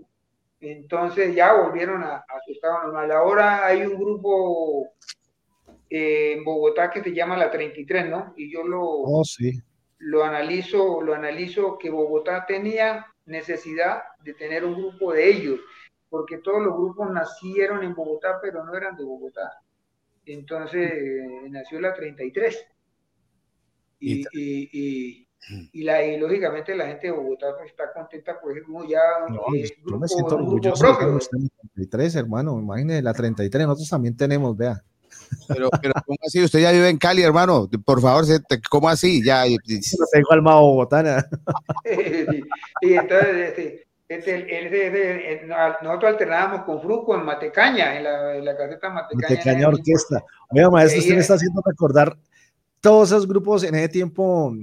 Entonces 0.59 1.33
ya 1.33 1.53
volvieron 1.53 2.03
a, 2.03 2.17
a 2.17 2.39
su 2.45 2.51
estado 2.51 2.83
normal. 2.83 3.11
Ahora 3.11 3.65
hay 3.65 3.83
un 3.85 3.95
grupo 3.95 4.89
eh, 5.89 6.33
en 6.33 6.43
Bogotá 6.43 6.89
que 6.91 7.01
se 7.03 7.13
llama 7.13 7.37
la 7.37 7.49
33, 7.51 8.09
¿no? 8.09 8.33
Y 8.35 8.51
yo 8.51 8.63
lo, 8.63 8.81
Oh, 8.83 9.23
sí. 9.23 9.61
lo 9.99 10.23
analizo, 10.25 11.01
lo 11.01 11.13
analizo 11.13 11.77
que 11.77 11.89
Bogotá 11.89 12.45
tenía 12.45 13.05
necesidad 13.25 14.03
de 14.23 14.33
tener 14.33 14.65
un 14.65 14.75
grupo 14.75 15.13
de 15.13 15.29
ellos, 15.29 15.59
porque 16.09 16.39
todos 16.39 16.61
los 16.61 16.73
grupos 16.75 17.09
nacieron 17.11 17.83
en 17.83 17.95
Bogotá, 17.95 18.39
pero 18.41 18.63
no 18.65 18.75
eran 18.75 18.97
de 18.97 19.05
Bogotá. 19.05 19.51
Entonces 20.25 20.91
eh, 20.91 21.49
nació 21.49 21.79
la 21.79 21.93
33. 21.93 22.67
Y, 23.99 24.21
y, 24.33 24.69
y, 24.73 25.24
y 25.71 25.83
la, 25.83 26.03
y 26.03 26.17
lógicamente 26.17 26.75
la 26.75 26.87
gente 26.87 27.07
de 27.07 27.13
Bogotá 27.13 27.47
pues, 27.57 27.69
está 27.69 27.91
contenta 27.93 28.39
porque 28.41 28.59
es 28.59 28.65
como 28.65 28.83
ya 28.87 28.99
No, 29.29 29.41
eh, 29.55 29.69
yo 29.85 29.97
me 29.97 30.07
grupo- 30.07 30.07
siento 30.07 30.35
un 30.37 30.41
grupo 30.47 30.55
orgulloso 30.69 30.87
de 30.87 30.97
que 30.97 31.05
usted 31.05 31.37
en 31.37 31.43
la 31.43 31.69
33, 31.75 32.15
hermano. 32.15 32.59
Imagínese, 32.59 33.01
la 33.01 33.13
33, 33.13 33.67
nosotros 33.67 33.89
también 33.89 34.15
tenemos, 34.17 34.55
vea. 34.57 34.81
Pero, 35.47 35.69
pero 35.81 35.93
¿cómo 36.05 36.17
así? 36.25 36.43
Usted 36.43 36.59
ya 36.59 36.71
vive 36.71 36.89
en 36.89 36.97
Cali, 36.97 37.21
hermano. 37.23 37.67
Por 37.83 38.01
favor, 38.01 38.25
¿cómo 38.69 38.89
así? 38.89 39.23
Ya, 39.23 39.43
Tengo 39.43 40.31
alma 40.31 40.59
bogotana. 40.59 41.25
Y 42.81 42.93
entonces, 42.93 43.49
este, 43.49 43.87
Este, 44.07 45.47
nosotros 45.81 46.11
alternábamos 46.11 46.63
con 46.65 46.79
Fruco 46.81 47.15
en 47.15 47.25
Matecaña, 47.25 47.97
en 47.97 48.03
la, 48.03 48.35
en 48.35 48.45
la 48.45 48.55
caseta 48.55 48.89
Matecaña. 48.89 49.27
Pequeña 49.43 49.67
orquesta. 49.67 50.23
Oiga, 50.51 50.69
maestro, 50.69 50.99
usted 50.99 51.13
me 51.15 51.21
está 51.21 51.33
haciendo 51.35 51.61
recordar 51.65 52.15
todos 52.81 53.09
esos 53.09 53.27
grupos 53.27 53.63
en 53.63 53.73
ese 53.75 53.89
tiempo. 53.89 54.53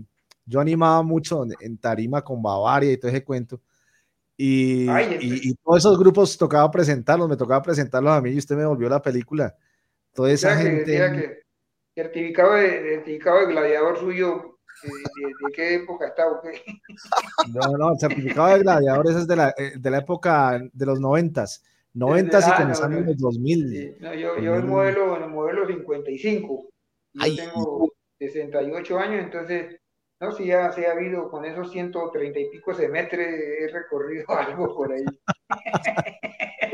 Yo 0.45 0.61
animaba 0.61 1.03
mucho 1.03 1.45
en, 1.61 1.79
Tarima 1.79 2.23
con 2.23 2.43
Bavaria 2.43 2.93
y 2.93 2.97
todo 2.97 3.11
ese 3.11 3.25
cuento. 3.25 3.61
Y, 4.37 4.89
Ay, 4.89 5.19
y- 5.21 5.51
y 5.51 5.55
todos 5.55 5.79
esos 5.79 5.99
grupos 5.99 6.37
tocaba 6.37 6.71
presentarlos, 6.71 7.29
me 7.29 7.37
tocaba 7.37 7.63
presentarlos 7.63 8.13
a 8.13 8.21
mí 8.21 8.31
y 8.31 8.39
usted 8.39 8.57
me 8.57 8.67
volvió 8.67 8.89
la 8.89 9.01
película. 9.03 9.55
Toda 10.13 10.31
esa 10.33 10.57
que, 10.57 10.63
gente. 10.63 10.85
que 10.85 11.43
certificado 11.95 12.55
de, 12.55 12.95
certificado 12.97 13.41
de 13.41 13.47
gladiador 13.53 13.99
suyo, 13.99 14.59
eh, 14.85 14.89
de, 14.89 15.27
de 15.27 15.53
qué 15.55 15.75
época 15.77 16.09
está 16.09 16.27
o 16.29 16.41
qué? 16.41 16.61
No, 17.53 17.77
no, 17.79 17.93
el 17.93 17.99
certificado 18.01 18.49
de 18.49 18.61
gladiadores 18.61 19.17
es 19.17 19.27
de 19.27 19.37
la, 19.37 19.55
eh, 19.57 19.73
de 19.79 19.91
la 19.91 19.99
época 19.99 20.61
de 20.73 20.87
los 20.87 20.99
noventas. 20.99 21.63
Noventas 21.95 22.47
y 22.47 22.51
Ah, 22.51 22.55
no, 22.55 22.61
comenzando 22.63 22.99
en 22.99 23.07
los 23.07 23.19
2000. 23.19 23.69
Sí, 23.71 23.97
no, 24.01 24.15
yo, 24.15 24.39
yo 24.39 24.55
el 24.57 24.65
modelo, 24.65 25.17
el 25.23 25.29
modelo 25.29 25.67
55. 25.67 26.69
Yo 27.13 27.23
Ay. 27.23 27.37
tengo 27.37 27.93
68 28.19 28.99
años, 28.99 29.25
entonces, 29.25 29.77
no, 30.23 30.33
si 30.33 30.47
ya 30.47 30.71
se 30.73 30.87
ha 30.87 30.93
habido 30.93 31.29
con 31.31 31.45
esos 31.45 31.71
130 31.73 32.39
y 32.39 32.49
pico 32.51 32.73
semestres, 32.75 33.29
he 33.61 33.73
recorrido 33.73 34.25
algo 34.39 34.75
por 34.75 34.93
ahí. 34.93 35.05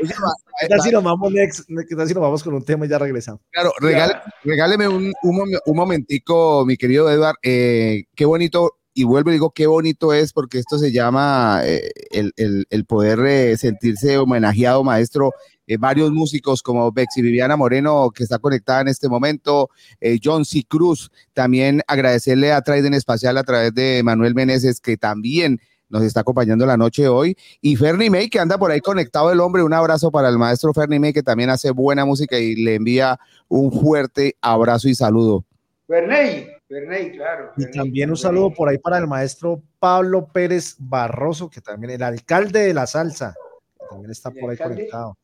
Oye, 0.01 0.13
ma- 0.21 0.33
¿Qué 0.61 0.67
tal 0.67 0.81
si 0.81 0.91
nos 0.91 2.21
vamos, 2.21 2.43
con 2.43 2.53
un 2.53 2.63
tema 2.63 2.85
y 2.85 2.89
ya 2.89 2.97
regresamos? 2.99 3.41
Claro, 3.51 3.71
regale- 3.81 4.19
regáleme 4.43 4.87
un, 4.87 5.11
un, 5.23 5.37
mom- 5.37 5.59
un 5.65 5.75
momentico, 5.75 6.63
mi 6.65 6.77
querido 6.77 7.09
Edward. 7.11 7.35
eh, 7.43 8.03
qué 8.15 8.25
bonito, 8.25 8.77
y 8.93 9.03
vuelvo 9.03 9.29
y 9.29 9.33
digo 9.33 9.51
qué 9.51 9.67
bonito 9.67 10.13
es, 10.13 10.31
porque 10.33 10.59
esto 10.59 10.77
se 10.77 10.91
llama 10.91 11.61
eh, 11.65 11.89
el, 12.11 12.33
el- 12.37 12.65
el 12.69 12.85
poder 12.85 13.19
eh, 13.25 13.57
sentirse 13.57 14.17
homenajeado, 14.17 14.83
maestro. 14.83 15.31
Eh, 15.69 15.77
varios 15.77 16.11
músicos 16.11 16.63
como 16.63 16.91
Bexy 16.91 17.21
Viviana 17.21 17.55
Moreno, 17.55 18.09
que 18.09 18.23
está 18.23 18.39
conectada 18.39 18.81
en 18.81 18.87
este 18.87 19.07
momento, 19.07 19.69
eh, 20.01 20.17
John 20.21 20.43
C. 20.43 20.63
Cruz, 20.67 21.11
también 21.33 21.83
agradecerle 21.85 22.51
a 22.51 22.63
Traiden 22.63 22.95
Espacial 22.95 23.37
a 23.37 23.43
través 23.43 23.71
de 23.75 24.01
Manuel 24.03 24.33
Meneses, 24.33 24.81
que 24.81 24.97
también 24.97 25.61
nos 25.87 26.01
está 26.01 26.21
acompañando 26.21 26.65
la 26.65 26.75
noche 26.75 27.03
de 27.03 27.07
hoy. 27.09 27.37
Y 27.61 27.75
Fernie 27.75 28.09
May, 28.09 28.29
que 28.29 28.39
anda 28.39 28.57
por 28.57 28.71
ahí 28.71 28.79
conectado 28.79 29.31
el 29.31 29.39
hombre. 29.39 29.61
Un 29.61 29.73
abrazo 29.73 30.09
para 30.09 30.29
el 30.29 30.39
maestro 30.39 30.73
Fernie 30.73 30.99
May, 30.99 31.13
que 31.13 31.21
también 31.21 31.51
hace 31.51 31.69
buena 31.69 32.03
música 32.03 32.39
y 32.39 32.55
le 32.55 32.73
envía 32.73 33.19
un 33.47 33.71
fuerte 33.71 34.37
abrazo 34.41 34.89
y 34.89 34.95
saludo. 34.95 35.45
Berney, 35.87 36.47
Berney, 36.67 37.11
claro. 37.11 37.51
Y 37.57 37.69
también 37.69 38.09
un 38.09 38.17
saludo 38.17 38.51
por 38.55 38.69
ahí 38.69 38.79
para 38.79 38.97
el 38.97 39.05
maestro 39.05 39.61
Pablo 39.77 40.29
Pérez 40.33 40.77
Barroso, 40.79 41.47
que 41.47 41.61
también 41.61 41.91
el 41.91 42.01
alcalde 42.01 42.61
de 42.61 42.73
la 42.73 42.87
salsa, 42.87 43.35
que 43.79 43.85
también 43.87 44.09
está 44.09 44.29
¿El 44.29 44.39
por 44.39 44.49
ahí 44.49 44.53
alcalde? 44.53 44.75
conectado. 44.75 45.18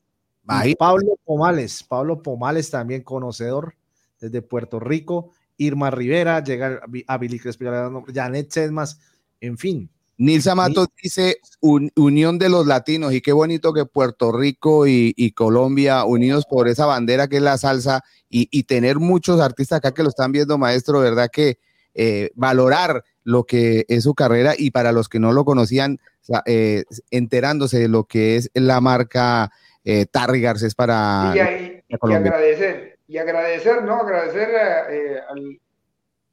Ahí. 0.48 0.76
Pablo 0.76 1.18
Pomales, 1.24 1.84
Pablo 1.84 2.22
Pomales 2.22 2.70
también 2.70 3.02
conocedor 3.02 3.76
desde 4.20 4.42
Puerto 4.42 4.80
Rico. 4.80 5.32
Irma 5.58 5.90
Rivera, 5.90 6.44
llega 6.44 6.82
a 7.08 7.18
Billy 7.18 7.40
Crespo, 7.40 7.66
Janet 8.14 8.52
Sedmas, 8.52 9.00
en 9.40 9.58
fin. 9.58 9.90
Nilsa 10.18 10.56
Matos 10.56 10.88
dice 11.02 11.38
"Un- 11.60 11.92
Unión 11.96 12.40
de 12.40 12.48
los 12.48 12.66
Latinos 12.68 13.14
y 13.14 13.20
qué 13.22 13.34
bonito 13.34 13.74
que 13.74 13.86
Puerto 13.86 14.32
Rico 14.32 14.88
y, 14.88 15.14
y 15.18 15.32
Colombia 15.32 16.06
unidos 16.06 16.46
por 16.50 16.70
esa 16.70 16.86
bandera 16.86 17.28
que 17.28 17.38
es 17.38 17.42
la 17.42 17.58
salsa 17.58 18.02
y, 18.30 18.48
y 18.50 18.64
tener 18.64 18.98
muchos 19.00 19.42
artistas 19.42 19.78
acá 19.80 19.94
que 19.94 20.04
lo 20.04 20.10
están 20.10 20.32
viendo, 20.32 20.58
maestro, 20.58 21.00
¿verdad? 21.02 21.30
Que 21.32 21.60
eh, 21.94 22.32
valorar 22.36 23.04
lo 23.24 23.44
que 23.46 23.86
es 23.90 24.04
su 24.04 24.14
carrera 24.14 24.54
y 24.58 24.72
para 24.72 24.92
los 24.94 25.10
que 25.10 25.20
no 25.20 25.34
lo 25.34 25.44
conocían, 25.44 26.00
eh, 26.46 26.84
enterándose 27.12 27.80
de 27.80 27.88
lo 27.90 28.06
que 28.06 28.38
es 28.38 28.50
la 28.54 28.80
marca 28.82 29.52
eh, 29.86 30.06
Tarry 30.08 30.42
Garcés 30.42 30.76
para 30.76 31.32
Y, 31.36 31.40
y- 31.40 31.84
y 31.88 31.98
Colombia. 31.98 32.32
agradecer, 32.32 32.98
y 33.08 33.18
agradecer, 33.18 33.84
¿no? 33.84 33.96
Agradecer 34.02 34.50
eh, 34.90 35.20
al, 35.30 35.60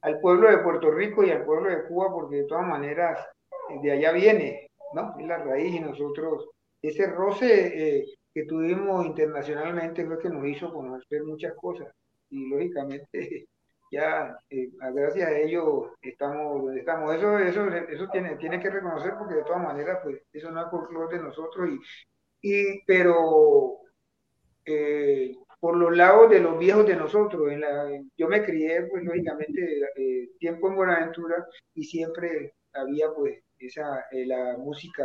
al 0.02 0.20
pueblo 0.20 0.50
de 0.50 0.58
Puerto 0.58 0.90
Rico 0.90 1.22
y 1.22 1.30
al 1.30 1.44
pueblo 1.44 1.68
de 1.70 1.84
Cuba, 1.84 2.10
porque 2.10 2.36
de 2.36 2.44
todas 2.44 2.66
maneras 2.66 3.18
eh, 3.70 3.78
de 3.82 3.92
allá 3.92 4.12
viene, 4.12 4.70
¿no? 4.94 5.14
Es 5.18 5.26
la 5.26 5.38
raíz 5.38 5.74
y 5.74 5.80
nosotros, 5.80 6.48
ese 6.80 7.06
roce 7.06 7.98
eh, 7.98 8.04
que 8.34 8.44
tuvimos 8.44 9.04
internacionalmente 9.06 10.04
fue 10.06 10.18
que 10.18 10.30
nos 10.30 10.44
hizo 10.46 10.72
conocer 10.72 11.22
muchas 11.24 11.52
cosas 11.54 11.88
y 12.30 12.48
lógicamente 12.48 13.46
ya 13.92 14.34
eh, 14.48 14.70
a- 14.80 14.90
gracias 14.90 15.28
a 15.28 15.36
ello 15.38 15.92
estamos 16.00 16.62
donde 16.64 16.80
estamos. 16.80 17.14
Eso, 17.14 17.38
eso, 17.38 17.68
eso 17.68 18.08
tiene, 18.10 18.36
tiene 18.36 18.58
que 18.58 18.70
reconocer 18.70 19.12
porque 19.18 19.34
de 19.34 19.44
todas 19.44 19.62
maneras 19.62 19.98
pues 20.02 20.22
eso 20.32 20.50
no 20.50 20.62
es 20.64 20.70
folclore 20.70 21.18
de 21.18 21.22
nosotros 21.24 21.68
y, 21.68 21.78
y 22.42 22.84
pero 22.84 23.78
eh, 24.64 25.36
por 25.60 25.76
los 25.76 25.96
lados 25.96 26.28
de 26.28 26.40
los 26.40 26.58
viejos 26.58 26.86
de 26.86 26.96
nosotros. 26.96 27.52
Yo 28.16 28.28
me 28.28 28.44
crié, 28.44 28.82
pues 28.90 29.04
lógicamente, 29.04 29.80
eh, 29.96 30.30
tiempo 30.38 30.68
en 30.68 30.76
Buenaventura 30.76 31.46
y 31.74 31.84
siempre 31.84 32.54
había 32.72 33.12
pues 33.14 33.40
esa, 33.58 34.06
eh, 34.10 34.26
la 34.26 34.56
música 34.58 35.04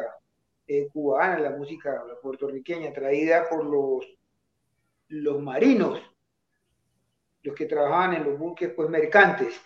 cubana, 0.91 1.39
la 1.39 1.51
música 1.51 2.03
puertorriqueña, 2.21 2.91
traída 2.91 3.47
por 3.47 3.63
los, 3.63 4.05
los 5.07 5.41
marinos, 5.41 6.01
los 7.43 7.55
que 7.55 7.67
trabajaban 7.67 8.15
en 8.15 8.25
los 8.25 8.37
buques 8.37 8.73
pues 8.75 8.89
mercantes. 8.89 9.61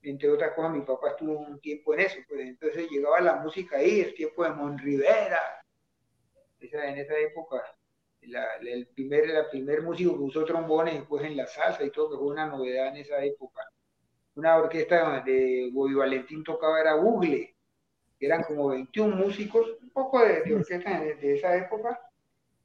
Entre 0.00 0.30
otras 0.30 0.54
cosas, 0.54 0.72
mi 0.72 0.80
papá 0.82 1.10
estuvo 1.10 1.38
un 1.40 1.60
tiempo 1.60 1.92
en 1.92 2.00
eso, 2.00 2.18
pues 2.28 2.40
entonces 2.40 2.88
llegaba 2.90 3.20
la 3.20 3.36
música 3.36 3.76
ahí, 3.76 4.00
el 4.00 4.14
tiempo 4.14 4.44
de 4.44 4.50
Mon 4.50 4.78
Rivera, 4.78 5.57
esa, 6.60 6.88
en 6.88 6.98
esa 6.98 7.18
época 7.18 7.62
el 8.20 8.86
primer, 8.88 9.28
la 9.28 9.48
primer 9.48 9.82
músico 9.82 10.16
que 10.16 10.24
usó 10.24 10.44
trombones 10.44 11.02
pues 11.08 11.24
en 11.24 11.36
la 11.36 11.46
salsa 11.46 11.84
y 11.84 11.90
todo, 11.90 12.10
que 12.10 12.16
fue 12.16 12.26
una 12.26 12.46
novedad 12.46 12.88
en 12.88 12.96
esa 12.96 13.24
época. 13.24 13.62
Una 14.34 14.56
orquesta 14.56 15.20
de 15.20 15.70
Bobby 15.72 15.94
Valentín 15.94 16.44
tocaba 16.44 16.80
era 16.80 16.94
Bugle, 16.94 17.54
eran 18.20 18.42
como 18.42 18.68
21 18.68 19.16
músicos, 19.16 19.76
un 19.80 19.90
poco 19.90 20.20
de, 20.20 20.42
de 20.42 20.54
orquesta 20.54 21.00
de, 21.00 21.14
de 21.16 21.34
esa 21.34 21.56
época. 21.56 22.00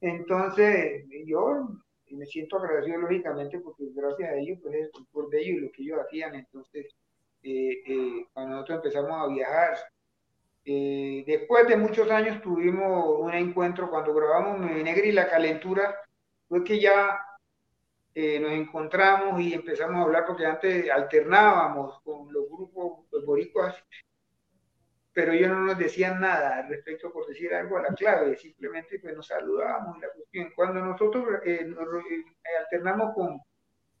Entonces, 0.00 1.04
yo 1.26 1.68
me 2.10 2.26
siento 2.26 2.58
agradecido 2.58 2.98
lógicamente 2.98 3.58
porque 3.58 3.84
gracias 3.94 4.30
a 4.30 4.36
ellos, 4.36 4.58
pues 4.62 4.74
es 4.74 4.90
por 5.12 5.28
de 5.30 5.40
ellos 5.40 5.62
lo 5.62 5.72
que 5.72 5.82
ellos 5.82 5.98
hacían. 6.04 6.34
Entonces, 6.34 6.94
eh, 7.42 7.82
eh, 7.86 8.26
cuando 8.32 8.56
nosotros 8.56 8.76
empezamos 8.76 9.12
a 9.12 9.32
viajar, 9.32 9.76
eh, 10.64 11.24
después 11.26 11.68
de 11.68 11.76
muchos 11.76 12.10
años 12.10 12.40
tuvimos 12.40 13.20
un 13.20 13.34
encuentro 13.34 13.90
cuando 13.90 14.14
grabamos 14.14 14.58
Mi 14.58 14.82
Negra 14.82 15.06
y 15.06 15.12
la 15.12 15.28
Calentura, 15.28 15.94
fue 16.48 16.64
que 16.64 16.80
ya 16.80 17.18
eh, 18.14 18.38
nos 18.38 18.52
encontramos 18.52 19.40
y 19.40 19.52
empezamos 19.52 19.96
a 19.96 20.02
hablar 20.02 20.24
porque 20.24 20.46
antes 20.46 20.88
alternábamos 20.88 22.00
con 22.02 22.32
los 22.32 22.48
grupos 22.48 23.06
los 23.10 23.26
boricuas, 23.26 23.74
pero 25.12 25.32
ellos 25.32 25.50
no 25.50 25.60
nos 25.60 25.78
decían 25.78 26.20
nada 26.20 26.62
respecto 26.68 27.12
por 27.12 27.26
decir 27.26 27.52
algo 27.52 27.76
a 27.76 27.82
la 27.82 27.94
clave, 27.94 28.36
simplemente 28.36 29.00
pues 29.00 29.16
nos 29.16 29.26
saludábamos 29.26 29.98
y 29.98 30.00
la 30.00 30.12
cuestión. 30.12 30.52
Cuando 30.54 30.80
nosotros 30.80 31.24
eh, 31.44 31.64
nos, 31.64 31.86
eh, 32.04 32.24
alternamos 32.60 33.14
con, 33.14 33.40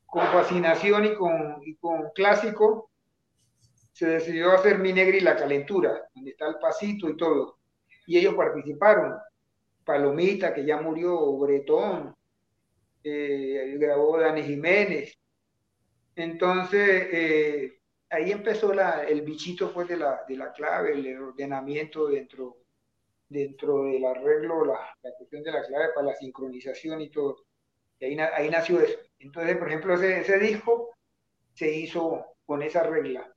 con 0.06 0.26
fascinación 0.28 1.04
y 1.06 1.14
con, 1.14 1.58
y 1.62 1.76
con 1.76 2.10
clásico, 2.14 2.90
se 3.94 4.06
decidió 4.08 4.50
hacer 4.50 4.80
Mi 4.80 4.92
Negra 4.92 5.16
y 5.16 5.20
la 5.20 5.36
Calentura, 5.36 6.10
donde 6.14 6.32
está 6.32 6.48
el 6.48 6.56
pasito 6.58 7.08
y 7.08 7.16
todo. 7.16 7.58
Y 8.06 8.18
ellos 8.18 8.34
participaron. 8.34 9.16
Palomita, 9.84 10.52
que 10.52 10.64
ya 10.64 10.80
murió, 10.80 11.38
Bretón, 11.38 12.12
eh, 13.04 13.76
grabó 13.78 14.18
Dani 14.18 14.42
Jiménez. 14.42 15.16
Entonces, 16.16 17.08
eh, 17.12 17.78
ahí 18.10 18.32
empezó 18.32 18.74
la, 18.74 19.04
el 19.04 19.22
bichito 19.22 19.72
pues, 19.72 19.86
de, 19.86 19.96
la, 19.98 20.24
de 20.26 20.36
la 20.38 20.52
clave, 20.52 20.94
el 20.94 21.22
ordenamiento 21.22 22.08
dentro, 22.08 22.56
dentro 23.28 23.84
del 23.84 24.04
arreglo, 24.04 24.64
la, 24.64 24.96
la 25.02 25.10
cuestión 25.16 25.44
de 25.44 25.52
la 25.52 25.64
clave 25.64 25.90
para 25.94 26.08
la 26.08 26.16
sincronización 26.16 27.00
y 27.00 27.10
todo. 27.10 27.44
Y 28.00 28.06
ahí, 28.06 28.18
ahí 28.18 28.50
nació 28.50 28.80
eso. 28.80 28.98
Entonces, 29.20 29.56
por 29.56 29.68
ejemplo, 29.68 29.94
ese, 29.94 30.20
ese 30.20 30.38
disco 30.40 30.90
se 31.52 31.70
hizo 31.70 32.34
con 32.44 32.60
esa 32.62 32.82
regla. 32.82 33.33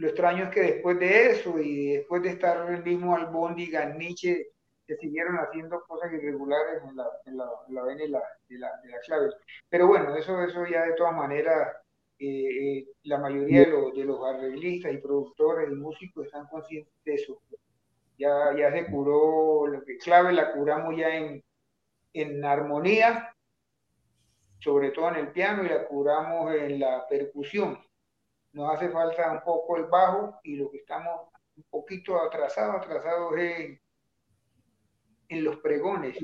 Lo 0.00 0.08
extraño 0.08 0.44
es 0.44 0.50
que 0.50 0.62
después 0.62 0.98
de 0.98 1.30
eso 1.30 1.58
y 1.58 1.96
después 1.96 2.22
de 2.22 2.30
estar 2.30 2.70
el 2.70 2.82
mismo 2.82 3.14
Albondi, 3.14 3.70
Nietzsche, 3.98 4.46
se 4.86 4.96
siguieron 4.96 5.36
haciendo 5.36 5.84
cosas 5.86 6.10
irregulares 6.10 6.82
en 6.88 6.96
la, 6.96 7.06
en 7.26 7.36
la, 7.36 7.44
en 7.68 7.74
la 7.74 7.82
vaina 7.82 8.02
de 8.04 8.08
la, 8.08 8.22
de 8.48 8.58
la, 8.58 8.80
de 8.82 8.88
la 8.88 8.98
clave. 9.00 9.28
Pero 9.68 9.88
bueno, 9.88 10.16
eso, 10.16 10.42
eso 10.42 10.64
ya 10.64 10.86
de 10.86 10.94
todas 10.94 11.14
maneras, 11.14 11.76
eh, 12.18 12.78
eh, 12.78 12.86
la 13.02 13.18
mayoría 13.18 13.60
de 13.60 13.66
los, 13.66 13.94
de 13.94 14.04
los 14.06 14.24
arreglistas 14.24 14.90
y 14.90 14.96
productores 14.96 15.70
y 15.70 15.74
músicos 15.74 16.24
están 16.24 16.46
conscientes 16.46 16.94
de 17.04 17.14
eso. 17.16 17.38
Ya, 18.16 18.56
ya 18.56 18.72
se 18.72 18.86
curó, 18.86 19.66
lo 19.66 19.84
que 19.84 19.98
clave 19.98 20.32
la 20.32 20.52
curamos 20.54 20.96
ya 20.96 21.14
en, 21.14 21.44
en 22.14 22.42
armonía, 22.42 23.36
sobre 24.60 24.92
todo 24.92 25.10
en 25.10 25.16
el 25.16 25.28
piano, 25.28 25.62
y 25.62 25.68
la 25.68 25.86
curamos 25.86 26.54
en 26.54 26.80
la 26.80 27.06
percusión. 27.06 27.78
Nos 28.52 28.74
hace 28.74 28.90
falta 28.90 29.32
un 29.32 29.40
poco 29.42 29.76
el 29.76 29.86
bajo 29.86 30.38
y 30.44 30.56
lo 30.56 30.70
que 30.70 30.78
estamos 30.78 31.28
un 31.56 31.64
poquito 31.70 32.20
atrasados, 32.20 32.76
atrasados 32.76 33.36
en, 33.38 33.80
en 35.28 35.44
los 35.44 35.56
pregones, 35.60 36.16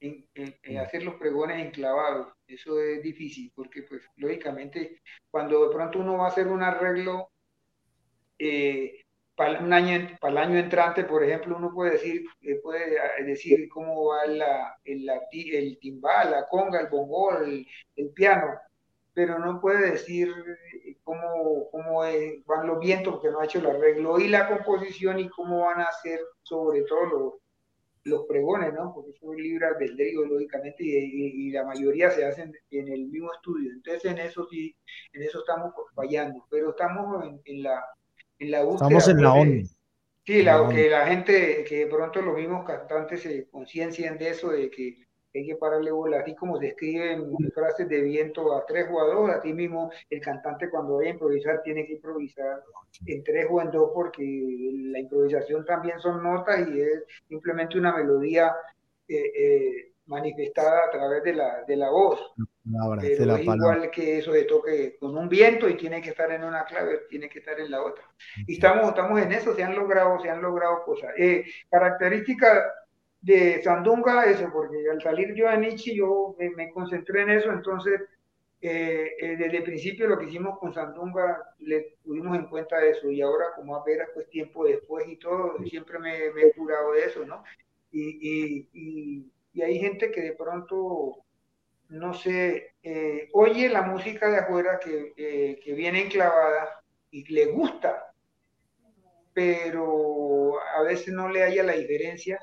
en, 0.00 0.28
en- 0.34 0.56
en 0.62 0.78
hacer 0.78 1.02
los 1.04 1.14
pregones 1.16 1.64
enclavados. 1.66 2.32
Eso 2.46 2.80
es 2.80 3.02
difícil 3.02 3.52
porque, 3.54 3.82
pues, 3.84 4.02
lógicamente, 4.16 5.02
cuando 5.30 5.68
de 5.68 5.74
pronto 5.74 5.98
uno 6.00 6.18
va 6.18 6.26
a 6.26 6.28
hacer 6.28 6.48
un 6.48 6.62
arreglo 6.62 7.30
eh, 8.38 9.02
para 9.34 9.60
un 9.60 9.72
año, 9.72 10.16
para 10.20 10.32
el 10.32 10.38
año 10.38 10.58
entrante, 10.58 11.04
por 11.04 11.22
ejemplo, 11.24 11.56
uno 11.56 11.72
puede 11.72 11.92
decir, 11.92 12.24
eh, 12.42 12.60
puede 12.62 12.94
eh, 12.96 13.24
decir 13.24 13.68
cómo 13.68 14.06
va 14.06 14.26
la, 14.26 14.76
el, 14.84 15.04
la 15.06 15.20
el 15.32 15.78
timbal, 15.78 16.30
la 16.30 16.46
conga, 16.48 16.80
el 16.80 16.88
bongo, 16.88 17.36
el, 17.38 17.66
el 17.96 18.10
piano, 18.12 18.46
pero 19.14 19.38
no 19.38 19.60
puede 19.60 19.90
decir 19.92 20.32
cómo, 21.06 21.70
cómo 21.70 22.04
es- 22.04 22.44
van 22.46 22.66
los 22.66 22.80
vientos 22.80 23.14
porque 23.14 23.30
no 23.30 23.40
ha 23.40 23.44
hecho 23.44 23.60
el 23.60 23.66
arreglo 23.68 24.18
y 24.18 24.28
la 24.28 24.48
composición 24.48 25.20
y 25.20 25.28
cómo 25.30 25.60
van 25.66 25.80
a 25.80 25.92
ser 26.02 26.18
sobre 26.42 26.82
todo 26.82 27.04
los, 27.06 27.32
los 28.04 28.26
pregones, 28.26 28.74
¿no? 28.74 28.92
Porque 28.94 29.12
eso 29.12 29.32
es 29.32 29.38
libre 29.38 29.66
albedrío, 29.66 30.24
lógicamente, 30.26 30.82
y, 30.84 30.90
y- 30.96 31.48
y 31.48 31.50
la 31.52 31.64
mayoría 31.64 32.10
se 32.10 32.24
hacen 32.24 32.52
en 32.70 32.88
el 32.88 33.06
mismo 33.06 33.32
estudio. 33.32 33.70
Entonces, 33.72 34.04
en 34.10 34.18
eso 34.18 34.46
sí, 34.50 34.74
en 35.12 35.22
eso 35.22 35.38
estamos 35.40 35.72
fallando, 35.94 36.44
pero 36.50 36.70
estamos 36.70 37.24
en, 37.24 37.40
en 37.44 37.62
la, 37.62 37.84
en 38.40 38.50
la 38.50 38.64
búsqueda. 38.64 38.88
Estamos 38.88 39.08
en 39.08 39.22
la 39.22 39.30
pues, 39.32 39.42
onda. 39.42 39.68
Sí, 40.26 40.42
la, 40.42 40.68
que 40.68 40.90
la 40.90 41.06
gente, 41.06 41.64
que 41.68 41.76
de 41.84 41.86
pronto 41.86 42.20
los 42.20 42.34
mismos 42.36 42.64
cantantes 42.66 43.22
se 43.22 43.48
conciencien 43.48 44.18
de 44.18 44.30
eso, 44.30 44.50
de 44.50 44.68
que 44.70 45.05
hay 45.36 45.46
que 45.46 45.56
pararle 45.56 45.90
bola, 45.90 46.20
así 46.20 46.34
como 46.34 46.58
se 46.58 46.68
escriben 46.68 47.32
frases 47.54 47.88
de 47.88 48.00
viento 48.02 48.54
a 48.54 48.64
tres 48.66 48.86
o 48.90 49.00
a 49.00 49.06
dos, 49.06 49.30
así 49.30 49.52
mismo 49.52 49.90
el 50.10 50.20
cantante 50.20 50.70
cuando 50.70 50.96
vaya 50.96 51.10
a 51.10 51.12
improvisar 51.14 51.62
tiene 51.62 51.86
que 51.86 51.94
improvisar 51.94 52.62
en 53.06 53.22
tres 53.22 53.46
o 53.50 53.60
en 53.60 53.70
dos 53.70 53.90
porque 53.94 54.22
la 54.22 55.00
improvisación 55.00 55.64
también 55.64 56.00
son 56.00 56.22
notas 56.22 56.66
y 56.68 56.80
es 56.80 57.04
simplemente 57.28 57.78
una 57.78 57.96
melodía 57.96 58.54
eh, 59.08 59.32
eh, 59.36 59.92
manifestada 60.06 60.86
a 60.86 60.90
través 60.90 61.22
de 61.24 61.34
la, 61.34 61.64
de 61.64 61.76
la 61.76 61.90
voz. 61.90 62.32
Palabra, 62.64 63.02
Pero 63.02 63.24
la 63.24 63.38
es 63.38 63.42
igual 63.42 63.90
que 63.90 64.18
eso 64.18 64.32
de 64.32 64.44
toque 64.44 64.96
con 64.98 65.16
un 65.16 65.28
viento 65.28 65.68
y 65.68 65.76
tiene 65.76 66.00
que 66.00 66.10
estar 66.10 66.30
en 66.32 66.44
una 66.44 66.64
clave, 66.64 67.02
tiene 67.08 67.28
que 67.28 67.40
estar 67.40 67.58
en 67.60 67.70
la 67.70 67.82
otra. 67.82 68.04
Y 68.46 68.54
estamos, 68.54 68.88
estamos 68.88 69.20
en 69.20 69.32
eso, 69.32 69.54
se 69.54 69.62
han 69.62 69.74
logrado, 69.74 70.20
se 70.20 70.30
han 70.30 70.42
logrado 70.42 70.82
cosas. 70.84 71.12
Eh, 71.16 71.44
característica 71.70 72.64
de 73.20 73.62
Sandunga, 73.62 74.24
eso, 74.26 74.50
porque 74.52 74.76
al 74.90 75.00
salir 75.02 75.34
yo 75.34 75.48
de 75.50 75.58
Nietzsche, 75.58 75.94
yo 75.94 76.34
me, 76.38 76.50
me 76.50 76.70
concentré 76.70 77.22
en 77.22 77.30
eso, 77.30 77.50
entonces 77.50 78.00
eh, 78.60 79.12
eh, 79.20 79.36
desde 79.36 79.58
el 79.58 79.64
principio 79.64 80.06
lo 80.06 80.18
que 80.18 80.26
hicimos 80.26 80.58
con 80.58 80.72
Sandunga 80.72 81.54
le 81.58 81.96
tuvimos 82.02 82.36
en 82.38 82.46
cuenta 82.46 82.84
eso 82.84 83.10
y 83.10 83.20
ahora 83.20 83.46
como 83.54 83.76
apenas 83.76 84.08
pues 84.14 84.28
tiempo 84.30 84.64
después 84.64 85.06
y 85.08 85.16
todo, 85.16 85.56
siempre 85.68 85.98
me, 85.98 86.30
me 86.32 86.42
he 86.42 86.52
curado 86.52 86.92
de 86.92 87.04
eso, 87.04 87.24
¿no? 87.26 87.42
Y, 87.90 88.18
y, 88.20 88.68
y, 88.72 89.32
y 89.52 89.62
hay 89.62 89.78
gente 89.78 90.10
que 90.10 90.20
de 90.22 90.32
pronto 90.34 91.24
no 91.88 92.14
sé, 92.14 92.74
eh, 92.82 93.28
oye 93.32 93.68
la 93.68 93.82
música 93.82 94.28
de 94.30 94.38
afuera 94.38 94.78
que, 94.80 95.12
eh, 95.16 95.60
que 95.62 95.72
viene 95.74 96.02
enclavada 96.04 96.82
y 97.10 97.24
le 97.32 97.46
gusta, 97.46 98.12
pero 99.32 100.54
a 100.76 100.82
veces 100.82 101.12
no 101.12 101.28
le 101.28 101.42
haya 101.42 101.62
la 101.62 101.72
diferencia. 101.74 102.40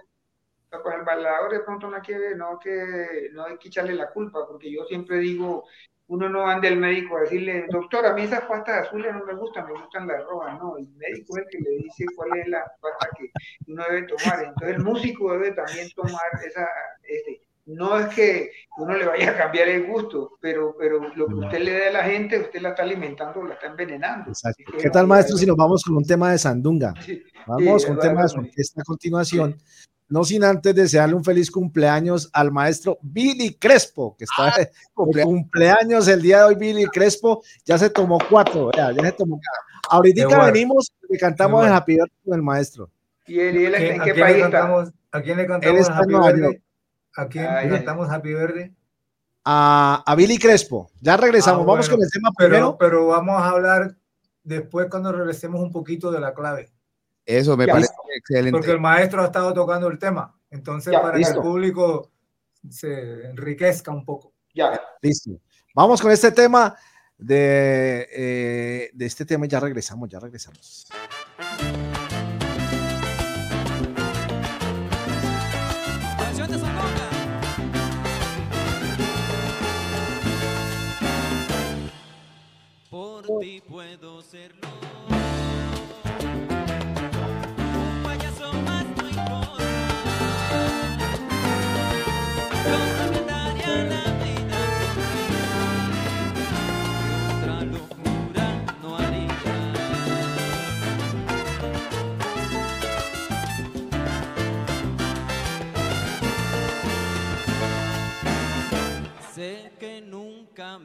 Con 0.82 0.94
el 0.94 1.04
bailador 1.04 1.52
de 1.52 1.60
pronto 1.62 1.90
no 1.90 1.96
hay 1.98 2.02
que, 2.02 2.36
no 2.36 2.60
que, 2.60 3.30
no 3.34 3.46
hay 3.46 3.58
que 3.58 3.68
echarle 3.68 3.94
la 3.94 4.10
culpa, 4.10 4.48
porque 4.48 4.72
yo 4.72 4.86
siempre 4.86 5.20
digo, 5.20 5.66
uno 6.08 6.28
no 6.30 6.48
anda 6.48 6.68
el 6.68 6.78
médico 6.78 7.18
a 7.18 7.22
decirle, 7.22 7.66
doctor, 7.70 8.06
a 8.06 8.14
mí 8.14 8.24
esas 8.24 8.42
pastas 8.42 8.88
azules 8.88 9.14
no 9.14 9.26
me 9.26 9.34
gustan, 9.36 9.66
me 9.66 9.74
gustan 9.74 10.08
las 10.08 10.24
rojas, 10.26 10.60
no, 10.60 10.78
el 10.78 10.88
médico 10.96 11.38
es 11.38 11.44
el 11.46 11.50
que 11.50 11.60
le 11.60 11.78
dice 11.78 12.06
cuál 12.16 12.38
es 12.40 12.48
la 12.48 12.64
pasta 12.82 13.08
que 13.18 13.32
uno 13.68 13.84
debe 13.90 14.08
tomar, 14.08 14.44
entonces 14.44 14.76
el 14.78 14.84
músico 14.84 15.32
debe 15.34 15.52
también 15.52 15.90
tomar 15.96 16.22
esa, 16.46 16.68
este, 17.04 17.42
no 17.66 17.98
es 17.98 18.08
que 18.14 18.52
uno 18.78 18.96
le 18.96 19.06
vaya 19.06 19.32
a 19.32 19.38
cambiar 19.38 19.70
el 19.70 19.86
gusto, 19.88 20.38
pero, 20.42 20.76
pero 20.78 21.00
lo 21.16 21.28
que 21.28 21.34
usted 21.36 21.60
le 21.60 21.72
dé 21.72 21.88
a 21.88 21.94
la 21.94 22.04
gente, 22.04 22.40
usted 22.40 22.60
la 22.62 22.70
está 22.70 22.84
alimentando, 22.84 23.42
la 23.44 23.54
está 23.54 23.68
envenenando. 23.68 24.30
Exacto. 24.30 24.64
¿Qué 24.78 24.90
tal, 24.90 25.04
sí, 25.06 25.10
maestro, 25.10 25.36
hay- 25.36 25.40
si 25.40 25.46
nos 25.46 25.56
vamos 25.56 25.84
con 25.84 25.96
un 25.96 26.04
tema 26.06 26.32
de 26.32 26.38
Sandunga? 26.38 26.94
sí, 27.02 27.24
Vamos 27.48 27.82
sí, 27.82 27.88
con 27.88 27.98
un 27.98 28.02
tema 28.02 28.24
de 28.24 28.30
su 28.30 28.40
orquesta 28.40 28.82
a 28.82 28.84
continuación. 28.86 29.58
No 30.14 30.24
sin 30.24 30.44
antes 30.44 30.76
desearle 30.76 31.16
un 31.16 31.24
feliz 31.24 31.50
cumpleaños 31.50 32.30
al 32.34 32.52
maestro 32.52 33.00
Billy 33.02 33.56
Crespo, 33.56 34.16
que 34.16 34.26
está 34.26 34.56
de 34.60 34.70
cumpleaños. 34.94 35.34
cumpleaños 35.34 36.08
el 36.08 36.22
día 36.22 36.38
de 36.38 36.44
hoy. 36.44 36.56
Billy 36.56 36.86
Crespo 36.86 37.42
ya 37.66 37.80
se 37.80 37.90
tomó 37.90 38.20
cuatro, 38.30 38.70
ya 38.78 38.94
se 38.94 39.12
tomó. 39.14 39.40
Ahorita 39.90 40.22
Qué 40.22 40.28
bueno. 40.28 40.44
venimos 40.46 40.92
y 41.10 41.18
cantamos 41.18 41.66
el. 41.66 41.74
Happy 41.74 41.94
Birthday 41.94 42.20
con 42.26 42.34
el 42.36 42.44
maestro. 42.44 42.92
¿Y 43.26 43.40
él, 43.40 43.56
y 43.60 43.66
él 43.66 43.74
¿A 43.74 43.78
quién, 43.80 43.92
en 43.96 44.02
qué 44.04 44.14
país 44.14 44.36
le 44.38 44.44
está? 44.44 44.52
cantamos, 44.52 44.92
¿A 45.12 45.22
quién 45.22 45.38
le 45.38 45.48
cantamos 45.48 45.90
Happy? 45.90 46.12
York. 46.14 46.62
¿A 47.16 47.28
quién 47.28 47.46
Ah, 47.48 47.62
le 47.64 47.70
ya. 47.70 47.76
cantamos 47.78 48.10
Happy 48.12 48.34
Verde? 48.34 48.74
A, 49.46 50.04
a 50.06 50.16
Billy 50.16 50.38
Crespo. 50.38 50.92
Ya 51.02 51.18
regresamos. 51.18 51.64
Ah, 51.64 51.66
Vamos 51.66 51.88
bueno, 51.88 51.96
con 51.96 52.04
el 52.06 52.12
tema 52.12 52.30
Pero, 52.38 52.50
primero. 52.50 52.78
pero 52.78 53.08
vamos 53.08 53.42
a 53.42 53.50
hablar 53.50 53.96
después 54.44 54.88
cuando 54.92 55.12
regresemos 55.12 55.60
un 55.60 55.72
poquito 55.72 56.12
de 56.12 56.20
la 56.20 56.36
clave. 56.36 56.70
Eso 57.26 57.56
me 57.56 57.66
Ya. 57.66 57.74
parece 57.74 57.94
excelente. 58.16 58.52
Porque 58.52 58.72
el 58.72 58.80
maestro 58.80 59.22
ha 59.22 59.26
estado 59.26 59.54
tocando 59.54 59.88
el 59.88 59.98
tema. 59.98 60.36
Entonces, 60.50 60.92
Ya, 60.92 61.02
para 61.02 61.18
listo. 61.18 61.34
que 61.34 61.40
el 61.40 61.44
público 61.44 62.12
se 62.70 63.28
enriquezca 63.30 63.92
un 63.92 64.06
poco. 64.06 64.34
Ya. 64.54 64.80
Listo. 65.02 65.32
Vamos 65.74 66.02
con 66.02 66.12
este 66.12 66.32
tema 66.32 66.76
de, 67.18 68.08
eh, 68.12 68.90
de 68.94 69.06
este 69.06 69.26
tema. 69.26 69.46
y 69.46 69.50
Ya 69.50 69.60
regresamos, 69.60 70.10
ya 70.10 70.20
regresamos. 70.20 70.86
Por 82.90 83.26
ti 83.40 83.62
puedo 83.68 84.22
serlo. 84.22 84.73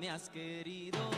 Has 0.09 0.29
querido 0.31 1.18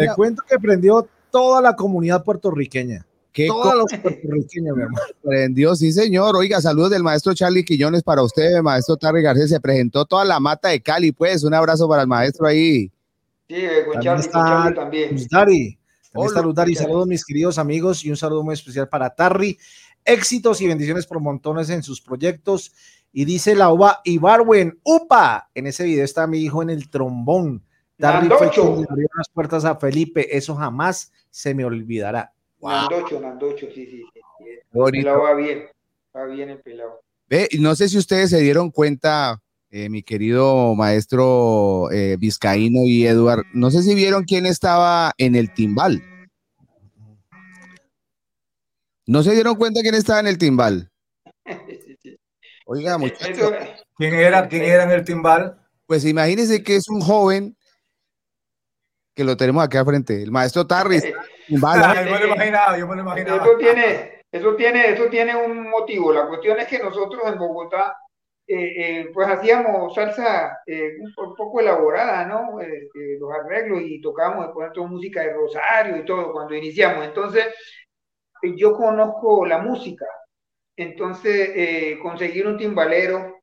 Le 0.00 0.14
cuento 0.14 0.42
que 0.48 0.58
prendió 0.58 1.08
toda 1.30 1.60
la 1.60 1.76
comunidad 1.76 2.24
puertorriqueña. 2.24 3.06
¿Qué 3.32 3.46
Todos 3.46 3.74
los 3.74 3.86
puertorriqueños, 4.02 4.76
mi 4.76 4.82
hermano. 4.82 5.06
Prendió, 5.22 5.76
sí, 5.76 5.92
señor. 5.92 6.36
Oiga, 6.36 6.60
saludos 6.60 6.90
del 6.90 7.02
maestro 7.02 7.34
Charlie 7.34 7.64
Quillones 7.64 8.02
para 8.02 8.22
usted, 8.22 8.60
maestro 8.62 8.96
Tarry 8.96 9.22
García. 9.22 9.46
Se 9.46 9.60
presentó 9.60 10.04
toda 10.04 10.24
la 10.24 10.40
mata 10.40 10.68
de 10.68 10.80
Cali, 10.80 11.12
pues. 11.12 11.44
Un 11.44 11.54
abrazo 11.54 11.88
para 11.88 12.02
el 12.02 12.08
maestro 12.08 12.46
ahí. 12.46 12.90
Sí, 13.48 13.56
eh, 13.56 13.84
con 13.84 13.94
También 13.94 14.02
Charlie, 14.02 14.02
con 14.02 14.18
está 14.20 14.38
Charlie 14.38 14.74
también. 14.74 15.16
Dari. 15.30 15.78
También 16.12 16.36
Hola, 16.36 16.52
Dari. 16.52 16.74
Saludos, 16.74 17.06
mis 17.06 17.24
queridos 17.24 17.58
amigos, 17.58 18.04
y 18.04 18.10
un 18.10 18.16
saludo 18.16 18.42
muy 18.42 18.54
especial 18.54 18.88
para 18.88 19.10
Tarry. 19.10 19.58
Éxitos 20.04 20.60
y 20.60 20.66
bendiciones 20.66 21.06
por 21.06 21.20
montones 21.20 21.70
en 21.70 21.82
sus 21.82 22.00
proyectos. 22.00 22.72
Y 23.12 23.24
dice 23.24 23.54
la 23.54 23.72
uva 23.72 24.00
Ibarwen, 24.04 24.78
¡upa! 24.82 25.50
En 25.54 25.66
ese 25.66 25.84
video 25.84 26.04
está 26.04 26.26
mi 26.26 26.38
hijo 26.38 26.62
en 26.62 26.70
el 26.70 26.88
trombón. 26.90 27.64
Tarry 28.00 28.28
fue 28.28 28.38
Nandocho. 28.38 28.62
quien 28.62 28.80
le 28.80 28.86
abrió 28.90 29.08
las 29.16 29.28
puertas 29.28 29.64
a 29.64 29.76
Felipe. 29.76 30.36
Eso 30.36 30.54
jamás 30.56 31.12
se 31.30 31.54
me 31.54 31.64
olvidará. 31.64 32.32
Nandocho, 32.60 33.20
Nandocho, 33.20 33.66
sí, 33.74 33.86
sí. 33.86 34.02
sí. 34.14 34.20
El 34.72 34.90
pelado 34.90 35.22
va 35.22 35.34
bien, 35.34 35.64
va 36.16 36.24
bien 36.26 36.50
el 36.50 36.58
pelado. 36.60 37.00
Ve, 37.28 37.48
y 37.50 37.58
no 37.58 37.74
sé 37.74 37.88
si 37.88 37.98
ustedes 37.98 38.30
se 38.30 38.40
dieron 38.40 38.70
cuenta, 38.70 39.40
eh, 39.70 39.88
mi 39.88 40.02
querido 40.02 40.74
maestro 40.74 41.90
eh, 41.92 42.16
Vizcaíno 42.18 42.80
y 42.84 43.06
Eduard, 43.06 43.44
no 43.52 43.70
sé 43.70 43.82
si 43.82 43.94
vieron 43.94 44.24
quién 44.24 44.46
estaba 44.46 45.12
en 45.16 45.36
el 45.36 45.52
timbal. 45.52 46.02
¿No 49.06 49.22
se 49.22 49.32
dieron 49.32 49.56
cuenta 49.56 49.80
quién 49.82 49.94
estaba 49.94 50.20
en 50.20 50.26
el 50.26 50.38
timbal? 50.38 50.90
Oiga, 52.66 52.98
muchachos, 52.98 53.52
¿Quién 53.96 54.14
era, 54.14 54.48
quién 54.48 54.62
era 54.62 54.84
en 54.84 54.90
el 54.90 55.04
timbal? 55.04 55.56
pues 55.86 56.04
imagínense 56.04 56.62
que 56.62 56.76
es 56.76 56.88
un 56.88 57.00
joven 57.00 57.56
que 59.20 59.24
lo 59.24 59.36
tenemos 59.36 59.62
aquí 59.62 59.76
al 59.76 59.84
frente, 59.84 60.22
el 60.22 60.30
maestro 60.30 60.66
Tarris. 60.66 61.04
yo 62.04 62.10
me 62.12 62.20
lo 62.20 62.26
imaginaba, 62.34 62.78
yo 62.78 62.86
me 62.88 62.96
lo 62.96 63.02
imaginaba. 63.02 63.44
Eso 63.44 63.56
tiene, 63.58 64.22
eso 64.32 64.54
tiene, 64.56 64.90
eso 64.92 65.04
tiene 65.10 65.36
un 65.36 65.68
motivo. 65.68 66.10
La 66.12 66.26
cuestión 66.26 66.58
es 66.58 66.66
que 66.66 66.78
nosotros 66.78 67.22
en 67.26 67.38
Bogotá, 67.38 67.96
eh, 68.46 68.72
eh, 68.78 69.10
pues 69.12 69.28
hacíamos 69.28 69.94
salsa 69.94 70.58
eh, 70.66 70.92
un 71.00 71.12
po- 71.14 71.34
poco 71.34 71.60
elaborada, 71.60 72.24
¿no? 72.24 72.60
Eh, 72.60 72.88
eh, 72.94 73.18
los 73.20 73.30
arreglos 73.32 73.82
y 73.82 74.00
tocábamos 74.00 74.46
ejemplo 74.46 74.86
música 74.86 75.20
de 75.20 75.34
Rosario 75.34 75.96
y 75.98 76.04
todo 76.06 76.32
cuando 76.32 76.54
iniciamos. 76.54 77.04
Entonces, 77.04 77.44
eh, 78.42 78.54
yo 78.56 78.72
conozco 78.74 79.44
la 79.44 79.58
música. 79.58 80.06
Entonces, 80.76 81.50
eh, 81.54 81.98
conseguir 82.02 82.46
un 82.46 82.56
timbalero 82.56 83.39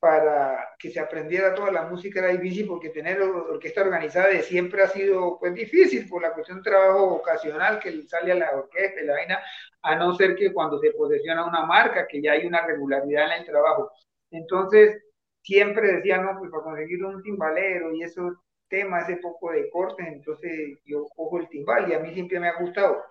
para 0.00 0.70
que 0.78 0.90
se 0.90 0.98
aprendiera 1.00 1.54
toda 1.54 1.70
la 1.72 1.82
música 1.84 2.20
era 2.20 2.30
difícil 2.30 2.66
porque 2.66 2.88
tener 2.90 3.20
or- 3.20 3.50
orquesta 3.52 3.82
organizada 3.82 4.28
de 4.28 4.42
siempre 4.42 4.82
ha 4.82 4.88
sido 4.88 5.38
pues 5.38 5.54
difícil 5.54 6.08
por 6.08 6.22
la 6.22 6.32
cuestión 6.32 6.58
de 6.62 6.70
trabajo 6.70 7.04
ocasional 7.16 7.78
que 7.80 8.02
sale 8.08 8.32
a 8.32 8.36
la 8.36 8.50
orquesta 8.56 9.00
y 9.02 9.06
la 9.06 9.12
vaina, 9.14 9.40
a 9.82 9.96
no 9.96 10.14
ser 10.14 10.34
que 10.36 10.52
cuando 10.52 10.78
se 10.78 10.92
posesiona 10.92 11.46
una 11.46 11.64
marca, 11.66 12.06
que 12.08 12.22
ya 12.22 12.32
hay 12.32 12.46
una 12.46 12.66
regularidad 12.66 13.26
en 13.26 13.40
el 13.42 13.46
trabajo. 13.46 13.92
Entonces, 14.30 15.02
siempre 15.42 15.92
decía, 15.96 16.18
no, 16.18 16.38
pues 16.38 16.50
para 16.50 16.62
conseguir 16.64 17.04
un 17.04 17.22
timbalero 17.22 17.92
y 17.94 18.02
esos 18.02 18.34
temas, 18.68 19.08
ese 19.08 19.20
poco 19.20 19.52
de 19.52 19.68
cortes, 19.70 20.06
entonces 20.06 20.78
yo 20.84 21.06
cojo 21.16 21.38
el 21.38 21.48
timbal 21.48 21.90
y 21.90 21.94
a 21.94 21.98
mí 22.00 22.12
siempre 22.14 22.40
me 22.40 22.48
ha 22.48 22.58
gustado. 22.60 23.02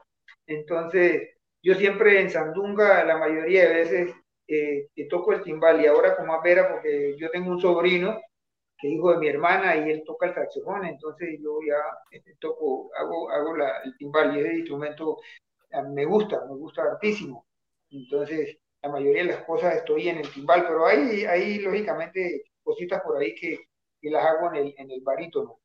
Entonces, 0.48 1.30
yo 1.62 1.76
siempre 1.76 2.20
en 2.22 2.30
Sandunga, 2.30 3.04
la 3.04 3.18
mayoría 3.18 3.68
de 3.68 3.74
veces, 3.76 4.16
eh, 4.50 4.88
que 4.96 5.06
toco 5.06 5.34
el 5.34 5.44
timbal 5.44 5.82
y 5.82 5.88
ahora 5.88 6.16
como 6.18 6.34
a 6.34 6.42
vera, 6.42 6.70
porque 6.72 7.16
yo 7.20 7.30
tengo 7.32 7.52
un 7.52 7.62
sobrino 7.62 8.20
que 8.78 8.88
es 8.90 8.94
hijo 8.96 9.12
de 9.12 9.18
mi 9.20 9.28
hermana 9.30 9.76
y 9.78 9.92
él 9.92 10.04
toca 10.06 10.28
el 10.28 10.36
saxofón, 10.36 10.86
entonces 10.86 11.40
yo 11.42 11.60
ya 11.68 11.78
este, 12.12 12.36
toco, 12.40 12.92
hago, 12.98 13.30
hago 13.32 13.58
la- 13.58 13.82
el 13.84 13.98
timbal 13.98 14.36
y 14.38 14.40
ese 14.42 14.56
instrumento 14.56 15.18
me 15.94 16.06
gusta, 16.06 16.42
me 16.48 16.56
gusta 16.56 16.84
hartísimo. 16.84 17.46
Entonces, 17.92 18.58
la 18.82 18.90
mayoría 18.90 19.24
de 19.24 19.30
las 19.34 19.44
cosas 19.46 19.76
estoy 19.76 20.10
en 20.10 20.20
el 20.20 20.32
timbal, 20.32 20.66
pero 20.68 20.86
hay, 20.86 21.26
hay 21.26 21.60
lógicamente 21.60 22.44
cositas 22.64 23.02
por 23.02 23.18
ahí 23.18 23.36
que, 23.36 23.58
que 24.02 24.10
las 24.10 24.26
hago 24.26 24.50
en 24.50 24.56
el, 24.68 24.76
en 24.78 24.92
el 24.92 25.02
barítono. 25.02 25.60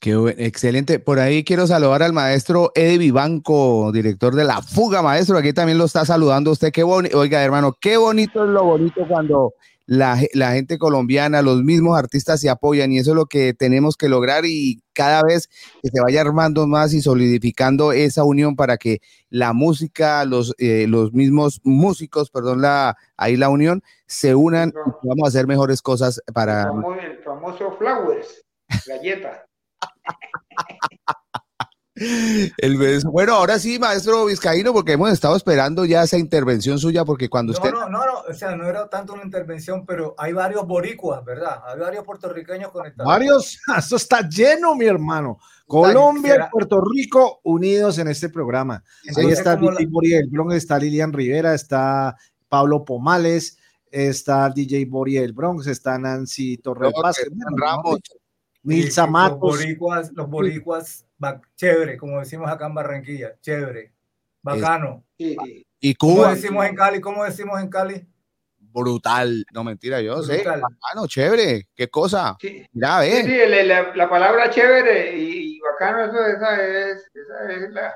Qué 0.00 0.16
buen- 0.16 0.40
excelente. 0.40 0.98
Por 0.98 1.18
ahí 1.18 1.44
quiero 1.44 1.66
saludar 1.66 2.02
al 2.02 2.14
maestro 2.14 2.72
Eddie 2.74 2.96
Vivanco, 2.96 3.92
director 3.92 4.34
de 4.34 4.44
La 4.44 4.62
Fuga, 4.62 5.02
maestro. 5.02 5.36
Aquí 5.36 5.52
también 5.52 5.76
lo 5.76 5.84
está 5.84 6.06
saludando 6.06 6.50
usted. 6.50 6.72
Qué 6.72 6.82
bonito, 6.82 7.18
oiga, 7.18 7.42
hermano, 7.44 7.76
qué 7.78 7.98
bonito 7.98 8.44
es 8.44 8.50
lo 8.50 8.64
bonito 8.64 9.06
cuando 9.06 9.52
la, 9.84 10.18
la 10.32 10.52
gente 10.52 10.78
colombiana, 10.78 11.42
los 11.42 11.62
mismos 11.62 11.98
artistas 11.98 12.40
se 12.40 12.48
apoyan 12.48 12.92
y 12.92 12.98
eso 12.98 13.10
es 13.10 13.16
lo 13.16 13.26
que 13.26 13.52
tenemos 13.52 13.96
que 13.98 14.08
lograr 14.08 14.44
y 14.46 14.82
cada 14.94 15.22
vez 15.22 15.48
que 15.82 15.90
se 15.92 16.00
vaya 16.00 16.22
armando 16.22 16.66
más 16.66 16.94
y 16.94 17.02
solidificando 17.02 17.92
esa 17.92 18.24
unión 18.24 18.56
para 18.56 18.78
que 18.78 19.00
la 19.28 19.52
música, 19.52 20.24
los, 20.24 20.54
eh, 20.56 20.86
los 20.88 21.12
mismos 21.12 21.60
músicos, 21.62 22.30
perdón, 22.30 22.62
la, 22.62 22.96
ahí 23.18 23.36
la 23.36 23.50
unión, 23.50 23.82
se 24.06 24.34
unan 24.34 24.70
y 24.70 24.90
podamos 25.02 25.28
hacer 25.28 25.46
mejores 25.46 25.82
cosas 25.82 26.22
para... 26.32 26.62
El 27.02 27.18
famoso 27.22 27.76
Flowers, 27.76 28.44
galleta. 28.86 29.44
El 32.56 32.78
beso. 32.78 33.10
Bueno, 33.10 33.34
ahora 33.34 33.58
sí, 33.58 33.78
maestro 33.78 34.24
Vizcaíno, 34.24 34.72
porque 34.72 34.92
hemos 34.92 35.12
estado 35.12 35.36
esperando 35.36 35.84
ya 35.84 36.02
esa 36.04 36.16
intervención 36.16 36.78
suya, 36.78 37.04
porque 37.04 37.28
cuando 37.28 37.52
No, 37.52 37.58
usted... 37.58 37.72
no, 37.72 37.88
no, 37.90 38.06
no, 38.06 38.12
o 38.28 38.32
sea, 38.32 38.56
no 38.56 38.66
era 38.66 38.88
tanto 38.88 39.12
una 39.12 39.22
intervención, 39.22 39.84
pero 39.84 40.14
hay 40.16 40.32
varios 40.32 40.66
boricuas, 40.66 41.22
¿verdad? 41.24 41.60
Hay 41.66 41.78
varios 41.78 42.04
puertorriqueños 42.04 42.70
conectados. 42.72 43.06
Varios, 43.06 43.58
esto 43.78 43.96
está 43.96 44.26
lleno, 44.26 44.74
mi 44.76 44.86
hermano. 44.86 45.38
Colombia 45.66 46.46
y 46.48 46.50
Puerto 46.50 46.80
Rico 46.80 47.40
unidos 47.44 47.98
en 47.98 48.08
este 48.08 48.28
programa. 48.30 48.82
Ahí 49.16 49.26
está 49.30 49.56
Vicky 49.56 49.84
la- 49.84 49.90
Muriel 49.90 50.30
está 50.52 50.78
Lilian 50.78 51.12
Rivera, 51.12 51.54
está 51.54 52.16
Pablo 52.48 52.84
Pomales, 52.84 53.58
está 53.90 54.48
DJ 54.48 54.86
Bori 54.86 55.14
del 55.14 55.32
Bronx, 55.32 55.66
está 55.66 55.98
Nancy 55.98 56.56
Torres 56.58 56.92
Vázquez, 57.00 57.28
Juan 57.28 58.00
Ramos. 58.62 58.76
Nilsa 58.76 59.02
Los 59.02 59.10
Matos, 59.10 59.38
boricuas, 59.40 60.12
los 60.14 60.28
boricuas, 60.28 61.06
ba- 61.18 61.40
chévere, 61.56 61.96
como 61.96 62.18
decimos 62.20 62.50
acá 62.50 62.66
en 62.66 62.74
Barranquilla, 62.74 63.34
chévere, 63.40 63.92
bacano. 64.42 65.04
Y 65.16 65.94
¿Cómo 65.94 66.16
Cuba, 66.16 66.34
decimos 66.34 66.66
en 66.66 66.74
Cali? 66.76 67.00
¿Cómo 67.00 67.24
decimos 67.24 67.60
en 67.60 67.68
Cali? 67.68 68.06
brutal. 68.72 69.44
No, 69.52 69.64
mentira, 69.64 70.00
yo 70.00 70.22
sé. 70.22 70.34
Brutal. 70.36 70.60
Bacano, 70.60 71.06
chévere. 71.08 71.68
Qué 71.74 71.88
cosa. 71.88 72.36
Sí. 72.40 72.64
Mira, 72.72 73.02
Sí, 73.02 73.10
ve. 73.10 73.22
sí, 73.24 73.50
la, 73.50 73.62
la- 73.64 73.96
la 73.96 74.08
palabra 74.08 74.48
chévere 74.50 75.16
y, 75.18 75.56
y 75.56 75.60
bacano, 75.60 76.04
eso, 76.04 76.24
esa 76.24 76.62
es, 76.62 76.98
esa 77.12 77.52
es 77.52 77.70
la, 77.72 77.92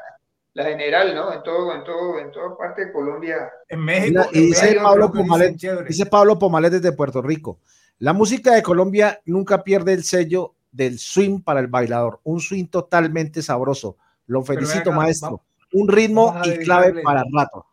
la 0.54 0.64
general, 0.64 1.14
¿no? 1.14 1.32
En 1.32 1.42
todo, 1.44 1.74
en 1.74 1.84
todo, 1.84 2.18
en 2.18 2.32
toda 2.32 2.56
parte 2.58 2.86
de 2.86 2.92
Colombia. 2.92 3.50
En 3.68 3.80
México. 3.84 4.22
Y 4.32 4.38
en 4.38 4.44
dice 4.46 4.62
México 4.66 4.82
Pablo 4.82 5.12
chévere. 5.56 5.88
dice 5.88 6.06
Pablo 6.06 6.38
Pomalet 6.38 6.72
desde 6.72 6.90
Puerto 6.92 7.22
Rico. 7.22 7.60
La 7.98 8.12
música 8.12 8.52
de 8.54 8.62
Colombia 8.62 9.20
nunca 9.26 9.62
pierde 9.62 9.92
el 9.92 10.02
sello 10.02 10.53
del 10.74 10.98
swing 10.98 11.40
para 11.40 11.60
el 11.60 11.68
bailador. 11.68 12.20
Un 12.24 12.40
swing 12.40 12.66
totalmente 12.66 13.40
sabroso. 13.42 13.96
Lo 14.26 14.42
felicito, 14.42 14.90
acá, 14.90 14.96
maestro. 14.98 15.28
vamos- 15.28 15.40
Un 15.72 15.88
ritmo 15.88 16.34
y 16.44 16.58
clave 16.58 17.02
para 17.02 17.22
rato. 17.32 17.66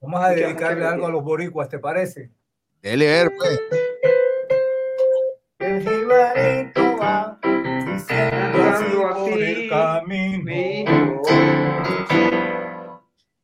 Vamos 0.00 0.20
a 0.22 0.28
dedicarle 0.30 0.86
algo 0.86 1.06
a 1.06 1.10
los 1.10 1.22
boricuas, 1.24 1.68
¿te 1.68 1.78
parece? 1.78 2.30
Dele 2.82 3.06
ver, 3.06 3.32
pues. 3.36 3.60
El 5.58 5.80
jibarito 5.82 6.96
va 7.00 7.38
diciendo 7.42 8.62
así 8.62 8.84
Andando 8.84 9.14
por 9.30 9.42
el 9.42 9.68
camino. 9.70 11.22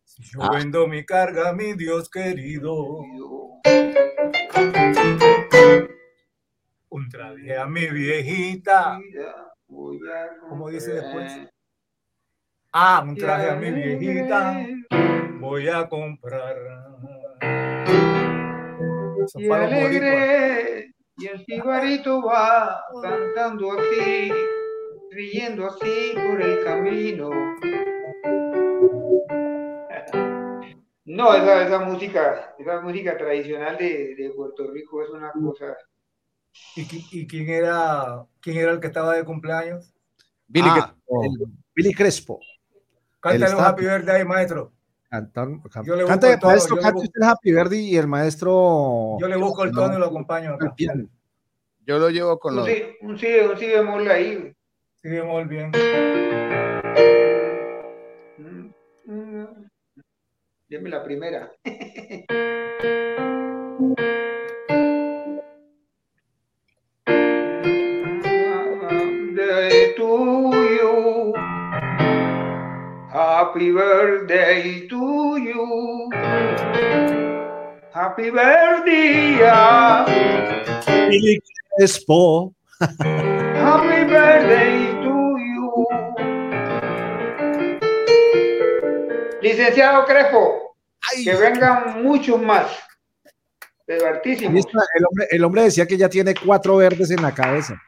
Si 0.04 0.22
yo 0.24 0.40
vendo 0.52 0.86
mi 0.86 1.04
carga, 1.06 1.52
mi 1.52 1.72
Dios 1.74 2.10
querido, 2.10 2.98
un 6.90 7.08
traje 7.08 7.56
a 7.56 7.66
mi 7.66 7.86
viejita. 7.86 9.00
¿Cómo 10.48 10.68
dice 10.68 10.94
después? 10.94 11.32
Ah, 12.72 13.04
un 13.06 13.16
traje 13.16 13.50
a 13.50 13.56
mi 13.56 13.70
viejita, 13.70 14.66
voy 15.38 15.68
a 15.68 15.88
comprar. 15.88 16.56
Y 19.34 19.50
alegre, 19.50 20.94
y 21.16 21.26
el 21.26 21.38
jibarito 21.44 22.22
va 22.22 22.82
cantando 23.02 23.72
así, 23.72 24.32
riendo 25.10 25.66
así 25.66 26.12
por 26.14 26.42
el 26.42 26.64
camino. 26.64 27.30
No, 31.04 31.34
esa, 31.34 31.66
esa 31.66 31.80
música, 31.80 32.54
esa 32.58 32.80
música 32.80 33.16
tradicional 33.16 33.76
de, 33.76 34.14
de 34.14 34.30
Puerto 34.30 34.70
Rico 34.70 35.02
es 35.02 35.10
una 35.10 35.32
cosa. 35.32 35.76
¿Y, 36.76 37.20
y 37.20 37.26
quién 37.26 37.48
era 37.48 38.24
quién 38.40 38.56
era 38.58 38.72
el 38.72 38.80
que 38.80 38.86
estaba 38.88 39.14
de 39.14 39.24
cumpleaños? 39.24 39.92
Billy, 40.48 40.68
Ah, 40.70 40.94
que- 41.08 41.26
el 41.26 41.32
Billy 41.74 41.94
Crespo. 41.94 42.40
Cántale 43.20 43.54
un 43.54 43.60
happy 43.60 43.82
birthday, 43.84 44.24
maestro. 44.24 44.72
Cantan, 45.10 45.60
can- 45.62 45.84
Yo 45.84 45.96
le 45.96 46.04
busco 46.04 46.08
cante, 46.20 46.32
el 46.32 46.38
tono, 46.38 46.52
maestro, 46.52 46.76
yo 46.76 46.76
le 46.76 46.82
cante 46.82 46.94
busco- 46.94 47.06
usted 47.08 47.20
el 47.22 47.28
Happy 47.28 47.52
Verdi 47.52 47.78
y 47.80 47.96
el 47.96 48.06
maestro 48.06 49.16
Yo 49.20 49.28
le 49.28 49.36
busco 49.36 49.64
el 49.64 49.72
tono 49.72 49.96
y 49.96 49.98
lo 49.98 50.06
acompaño 50.06 50.50
al 50.50 50.54
acá. 50.54 50.74
piano. 50.74 51.08
yo 51.84 51.98
lo 51.98 52.08
llevo 52.10 52.38
con 52.38 52.54
los. 52.56 52.68
un 53.00 53.18
sí, 53.18 53.26
un 53.42 53.58
sí 53.58 53.66
bemol 53.66 54.08
ahí. 54.10 54.54
Sí, 55.02 55.08
muy 55.08 55.44
bien. 55.44 55.72
Mm, 58.38 58.70
mm. 59.06 59.70
Deme 60.68 60.88
la 60.90 61.02
primera. 61.02 61.50
Happy 73.50 73.72
birthday 73.72 74.86
to 74.86 75.36
you. 75.42 76.08
Happy 77.92 78.30
birthday. 78.30 79.42
Crespo. 81.76 82.54
Happy 82.78 84.04
birthday 84.06 84.94
to 85.02 85.14
you. 85.36 85.86
Licenciado 89.42 90.06
Crespo, 90.06 90.76
Ay, 91.10 91.24
que 91.24 91.34
vengan 91.34 92.04
muchos 92.04 92.40
más. 92.40 92.70
Hombre, 93.88 95.26
el 95.28 95.42
hombre 95.42 95.62
decía 95.64 95.86
que 95.86 95.96
ya 95.96 96.08
tiene 96.08 96.36
cuatro 96.36 96.76
verdes 96.76 97.10
en 97.10 97.20
la 97.20 97.34
cabeza. 97.34 97.82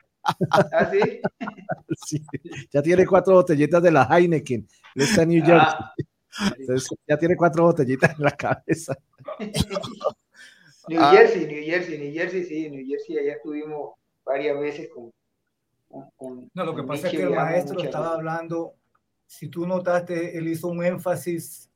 ¿Así? 0.73 1.01
Sí, 2.07 2.23
ya 2.73 2.83
tiene 2.83 3.07
cuatro 3.07 3.35
botellitas 3.35 3.83
de 3.83 3.91
la 3.93 4.05
Heineken. 4.11 4.66
Está 4.95 5.25
New 5.27 5.45
York. 5.45 5.62
Ah, 5.62 5.95
Entonces, 6.59 6.89
ya 7.07 7.18
tiene 7.18 7.37
cuatro 7.37 7.64
botellitas 7.64 8.12
en 8.18 8.25
la 8.25 8.31
cabeza. 8.31 8.97
New 10.89 11.01
Ah. 11.01 11.12
Jersey, 11.12 11.47
New 11.47 11.64
Jersey, 11.64 11.99
New 11.99 12.12
Jersey, 12.12 12.45
sí, 12.45 12.70
New 12.70 12.85
Jersey, 12.87 13.18
allá 13.18 13.35
estuvimos 13.35 13.95
varias 14.25 14.59
veces 14.59 14.89
con. 14.93 15.12
con- 15.89 16.11
con- 16.16 16.51
No, 16.55 16.64
lo 16.64 16.75
que 16.75 16.83
pasa 16.83 17.07
es 17.09 17.14
que 17.14 17.23
el 17.23 17.31
maestro 17.31 17.81
estaba 17.83 18.07
veces. 18.07 18.18
hablando, 18.18 18.75
si 19.27 19.49
tú 19.49 19.66
notaste, 19.66 20.37
él 20.37 20.49
hizo 20.49 20.68
un 20.68 20.83
énfasis, 20.85 21.70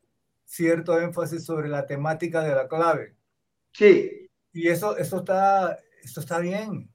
cierto 0.45 0.99
énfasis 0.99 1.45
sobre 1.45 1.69
la 1.69 1.87
temática 1.87 2.43
de 2.43 2.55
la 2.55 2.67
clave. 2.67 3.15
Sí, 3.73 4.29
Y 4.53 4.69
eso, 4.69 4.97
eso 4.97 5.19
está, 5.19 5.79
eso 6.03 6.21
está 6.21 6.39
bien. 6.39 6.89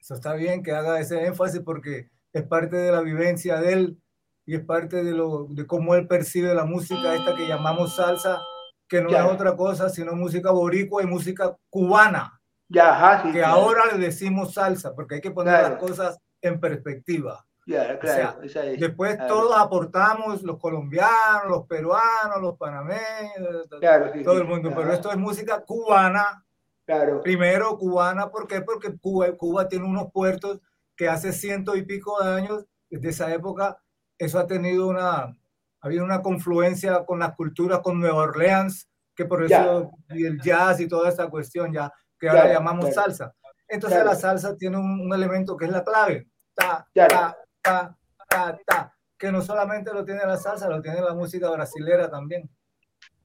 Eso 0.00 0.14
está 0.14 0.34
bien 0.34 0.62
que 0.62 0.72
haga 0.72 1.00
ese 1.00 1.24
énfasis 1.26 1.60
porque 1.64 2.08
es 2.32 2.42
parte 2.44 2.76
de 2.76 2.92
la 2.92 3.00
vivencia 3.00 3.60
de 3.60 3.72
él 3.72 3.98
y 4.46 4.54
es 4.54 4.64
parte 4.64 5.02
de, 5.04 5.12
lo, 5.12 5.46
de 5.50 5.66
cómo 5.66 5.94
él 5.94 6.06
percibe 6.06 6.54
la 6.54 6.64
música 6.64 7.14
esta 7.14 7.34
que 7.36 7.46
llamamos 7.46 7.96
salsa, 7.96 8.40
que 8.88 9.02
no 9.02 9.10
Ya. 9.10 9.26
es 9.26 9.32
otra 9.32 9.54
cosa 9.56 9.88
sino 9.90 10.12
música 10.14 10.50
boricua 10.50 11.02
y 11.02 11.06
música 11.06 11.56
cubana, 11.68 12.40
ya, 12.68 12.94
ajá, 12.94 13.22
sí. 13.22 13.32
que 13.32 13.38
claro, 13.40 13.54
ahora 13.54 13.82
le 13.92 13.98
decimos 13.98 14.54
salsa, 14.54 14.94
porque 14.94 15.16
hay 15.16 15.20
que 15.20 15.30
poner 15.30 15.54
Claro. 15.58 15.68
las 15.74 15.78
cosas 15.82 16.18
en 16.40 16.60
perspectiva. 16.60 17.44
Ya, 17.66 17.98
claro, 17.98 18.42
esa 18.42 18.64
es, 18.64 18.80
Después 18.80 19.16
claro. 19.16 19.34
todos 19.34 19.58
aportamos, 19.60 20.42
los 20.42 20.58
colombianos, 20.58 21.48
los 21.50 21.66
peruanos, 21.66 22.40
los 22.40 22.56
panameños, 22.56 23.68
Claro, 23.78 24.10
sí, 24.14 24.22
todo 24.22 24.36
sí, 24.36 24.40
el 24.40 24.46
mundo, 24.48 24.72
pero 24.74 24.90
esto 24.92 25.10
es 25.10 25.18
música 25.18 25.60
cubana 25.66 26.42
Claro, 26.88 27.20
Primero 27.20 27.76
cubana, 27.76 28.30
¿por 28.30 28.46
qué? 28.46 28.62
Porque 28.62 28.96
Cuba, 28.96 29.30
Cuba 29.36 29.68
tiene 29.68 29.84
unos 29.84 30.10
puertos 30.10 30.58
que 30.96 31.06
hace 31.06 31.34
ciento 31.34 31.76
y 31.76 31.82
pico 31.84 32.18
de 32.24 32.30
años, 32.32 32.64
desde 32.88 33.10
esa 33.10 33.34
época, 33.34 33.76
eso 34.16 34.38
ha 34.38 34.46
tenido 34.46 34.88
una, 34.88 35.16
ha 35.24 35.34
habido 35.82 36.02
una 36.02 36.22
confluencia 36.22 37.04
con 37.04 37.18
las 37.18 37.34
culturas, 37.34 37.80
con 37.80 38.00
Nueva 38.00 38.22
Orleans, 38.22 38.88
que 39.14 39.26
por 39.26 39.46
Ya. 39.46 39.60
eso, 39.64 39.90
y 40.08 40.24
el 40.24 40.40
jazz 40.40 40.80
y 40.80 40.88
toda 40.88 41.10
esta 41.10 41.28
cuestión 41.28 41.74
ya, 41.74 41.92
que 42.18 42.26
ahora 42.30 42.44
Claro, 42.44 42.58
llamamos 42.58 42.86
claro. 42.86 43.02
salsa. 43.02 43.34
Entonces 43.68 43.98
Claro. 43.98 44.10
la 44.12 44.16
salsa 44.16 44.56
tiene 44.56 44.78
un, 44.78 45.00
un 45.02 45.12
elemento 45.12 45.58
que 45.58 45.66
es 45.66 45.70
la 45.70 45.84
clave, 45.84 46.26
ta, 46.54 46.88
ta, 46.94 47.36
ta, 47.60 47.96
ta, 48.30 48.58
ta, 48.66 48.96
que 49.18 49.30
no 49.30 49.42
solamente 49.42 49.92
lo 49.92 50.06
tiene 50.06 50.24
la 50.24 50.38
salsa, 50.38 50.70
lo 50.70 50.80
tiene 50.80 51.02
la 51.02 51.12
música 51.12 51.50
brasilera 51.50 52.10
también. 52.10 52.48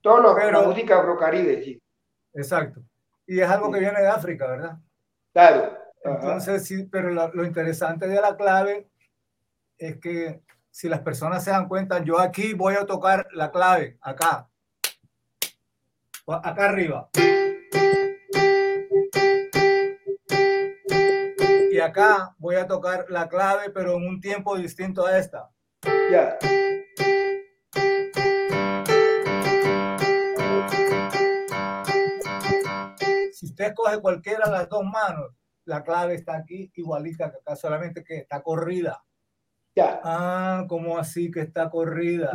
todo 0.02 0.20
lo, 0.20 0.36
Pero- 0.36 0.60
la 0.64 0.68
música 0.68 1.00
afrocaribe, 1.00 1.64
sí, 1.64 1.82
Exacto. 2.34 2.82
Y 3.28 3.40
es 3.40 3.50
algo 3.50 3.72
que 3.72 3.80
viene 3.80 4.02
de 4.02 4.08
África, 4.08 4.48
¿verdad? 4.48 4.78
claro. 5.34 5.78
ajá. 6.04 6.16
Entonces, 6.16 6.66
sí, 6.66 6.84
pero 6.92 7.10
la- 7.10 7.32
lo 7.34 7.46
interesante 7.46 8.08
de 8.08 8.20
la 8.22 8.36
clave 8.36 8.90
es 9.78 9.98
que 10.00 10.42
si 10.70 10.90
las 10.90 11.00
personas 11.02 11.44
se 11.44 11.52
dan 11.52 11.68
cuenta, 11.68 12.04
yo 12.04 12.20
aquí 12.20 12.54
voy 12.54 12.76
a 12.76 12.86
tocar 12.86 13.28
la 13.34 13.52
clave, 13.52 13.98
acá, 14.02 14.50
acá 16.28 16.66
arriba. 16.66 17.10
Y 21.72 21.80
acá 21.80 22.36
voy 22.38 22.56
a 22.56 22.68
tocar 22.68 23.06
la 23.10 23.28
clave, 23.28 23.70
pero 23.72 23.96
en 23.98 24.08
un 24.08 24.20
tiempo 24.22 24.56
distinto 24.58 25.06
a 25.06 25.18
esta. 25.18 25.50
Ya, 26.12 26.38
Si 26.42 26.73
usted 33.64 33.76
coge 33.76 34.02
cualquiera 34.02 34.46
de 34.46 34.52
las 34.52 34.70
dos 34.70 34.84
manos, 34.84 35.32
la 35.66 35.84
clave 35.84 36.16
está 36.16 36.36
aquí 36.36 36.72
igualita 36.76 37.32
que 37.32 37.38
acá, 37.38 37.56
solamente 37.56 38.04
que 38.04 38.18
está 38.18 38.42
corrida. 38.42 39.04
ya, 39.76 40.02
Ah, 40.04 40.66
¿cómo 40.68 40.98
así 40.98 41.32
que 41.32 41.42
está 41.42 41.70
corrida? 41.70 42.32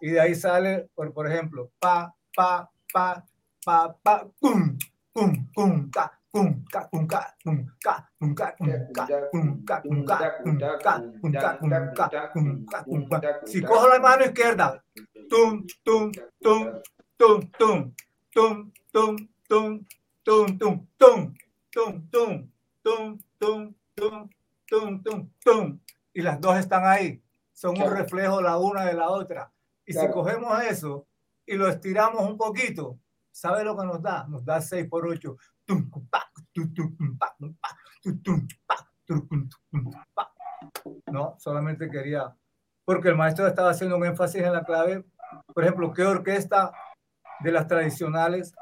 Y 0.00 0.10
de 0.10 0.20
ahí 0.20 0.34
sale, 0.34 0.88
por, 0.94 1.12
por 1.12 1.30
ejemplo, 1.30 1.70
pa, 1.78 2.14
pa, 2.34 2.68
pa, 2.92 3.24
pa, 3.64 3.96
pa, 4.02 4.26
pum, 4.40 4.76
pum, 5.12 5.48
pum, 5.52 5.52
pum, 5.52 5.90
ca, 5.90 6.20
pum, 6.32 6.64
ca, 6.64 6.88
pum, 6.90 7.06
ca, 7.06 7.36
pum, 7.44 7.66
ca, 7.80 8.08
pum, 8.18 8.34
ca, 8.34 8.56
pum, 8.56 8.84
ca, 8.84 8.92
pum, 9.30 9.64
ca, 9.64 9.82
pum, 9.82 10.04
ca, 10.04 10.22
pum, 10.42 10.58
ca, 10.58 10.78
pum, 11.20 11.32
ca, 11.32 12.32
pum, 12.32 12.66
ca, 12.66 12.84
pum, 12.84 13.08
ca. 13.08 13.40
Si 13.46 13.62
cojo 13.62 13.88
la 13.88 14.00
mano 14.00 14.24
izquierda, 14.24 14.82
tum, 15.30 15.64
tum, 15.84 16.10
tum, 16.40 16.72
tum, 17.18 17.50
tum, 17.58 17.92
tum, 18.32 18.72
tum, 18.92 19.16
tum, 19.48 19.86
tum, 20.22 20.58
tum, 20.58 20.86
tum, 20.96 21.34
tum, 21.70 22.08
tum, 22.10 22.50
tum, 22.82 23.22
tum, 23.38 23.74
tum, 23.94 24.30
tum, 24.66 25.02
tum, 25.02 25.30
tum. 25.44 25.80
Y 26.14 26.22
las 26.22 26.40
dos 26.40 26.56
están 26.58 26.84
ahí. 26.86 27.22
Son 27.52 27.70
un 27.70 27.76
Claro. 27.76 27.94
reflejo 27.94 28.40
la 28.42 28.58
una 28.58 28.84
de 28.84 28.94
la 28.94 29.08
otra. 29.10 29.52
Y 29.86 29.92
si 29.92 29.98
Claro. 29.98 30.14
cogemos 30.14 30.62
eso 30.62 31.06
y 31.46 31.54
lo 31.56 31.68
estiramos 31.68 32.22
un 32.28 32.36
poquito, 32.36 32.98
¿sabe 33.30 33.64
lo 33.64 33.76
que 33.76 33.84
nos 33.86 34.02
da? 34.02 34.26
Nos 34.28 34.44
da 34.44 34.60
6 34.60 34.86
por 34.88 35.06
8. 35.06 35.36
Tum, 35.64 35.90
tum, 35.90 36.06
pa, 36.08 36.30
tum, 36.52 36.72
tum, 36.74 36.96
tum, 36.96 37.18
pa, 37.18 37.34
tum, 37.38 37.54
pa, 37.54 37.68
tum, 38.02 38.22
tum, 38.22 38.48
pa, 38.66 38.76
tum, 39.06 39.28
tum, 39.28 39.48
tum, 39.70 39.90
pa. 40.14 40.32
No, 41.06 41.36
solamente 41.38 41.88
quería, 41.90 42.34
porque 42.84 43.08
el 43.08 43.16
maestro 43.16 43.46
estaba 43.46 43.70
haciendo 43.70 43.96
un 43.96 44.04
énfasis 44.04 44.42
en 44.42 44.52
la 44.52 44.64
clave. 44.64 45.04
Por 45.54 45.62
ejemplo, 45.64 45.92
¿qué 45.92 46.04
orquesta 46.04 46.72
de 47.40 47.52
las 47.52 47.66
tradicionales 47.66 48.54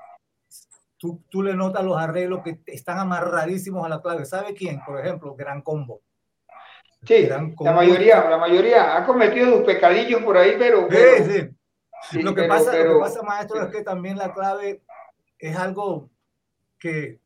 tú, 1.01 1.25
tú 1.31 1.43
le 1.43 1.55
notas 1.55 1.83
los 1.83 1.97
arreglos 1.97 2.43
que 2.45 2.61
están 2.67 2.99
amarradísimos 2.99 3.85
a 3.85 3.89
la 3.89 4.03
clave? 4.03 4.27
¿Sabe 4.27 4.53
quién? 4.53 4.81
Por 4.85 5.01
ejemplo, 5.01 5.35
Gran 5.35 5.63
Combo. 5.63 6.03
Sí, 7.03 7.23
Gran 7.23 7.49
la 7.51 7.55
Combo. 7.57 7.73
mayoría, 7.73 8.29
la 8.29 8.37
mayoría 8.37 8.97
ha 8.99 9.07
cometido 9.07 9.57
sus 9.57 9.63
pecadillos 9.65 10.23
por 10.23 10.37
ahí, 10.37 10.57
pero, 10.59 10.83
Sí, 10.83 10.87
pero- 10.91 11.25
sí. 11.25 11.57
sí, 12.11 12.23
lo, 12.23 12.35
que 12.35 12.43
pero- 12.43 12.55
pasa, 12.55 12.65
lo 12.67 12.71
pero- 12.79 12.95
que 12.95 13.01
pasa, 13.01 13.23
maestro, 13.23 13.63
es 13.63 13.69
que 13.71 13.83
también 13.83 14.19
la 14.19 14.35
clave 14.35 14.83
es 15.39 15.57
algo 15.57 16.11
que, 16.79 17.19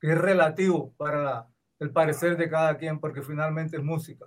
que 0.00 0.10
es 0.10 0.18
relativo 0.18 0.92
para 0.96 1.22
la- 1.22 1.48
el 1.78 1.92
parecer 1.92 2.36
de 2.36 2.50
cada 2.50 2.76
quien, 2.76 2.98
porque 2.98 3.22
finalmente 3.22 3.76
es 3.76 3.82
música. 3.84 4.26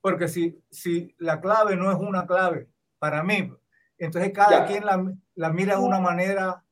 Porque 0.00 0.28
si, 0.28 0.62
si 0.70 1.14
la 1.18 1.40
clave 1.40 1.74
no 1.76 1.90
es 1.90 1.98
una 1.98 2.26
clave, 2.26 2.68
para 3.00 3.24
mí, 3.24 3.52
entonces 3.98 4.32
cada 4.32 4.60
Ya. 4.60 4.66
quien 4.66 4.86
la, 4.86 5.12
la 5.34 5.50
mira 5.50 5.74
de 5.76 5.82
una 5.82 5.98
manera, 5.98 6.62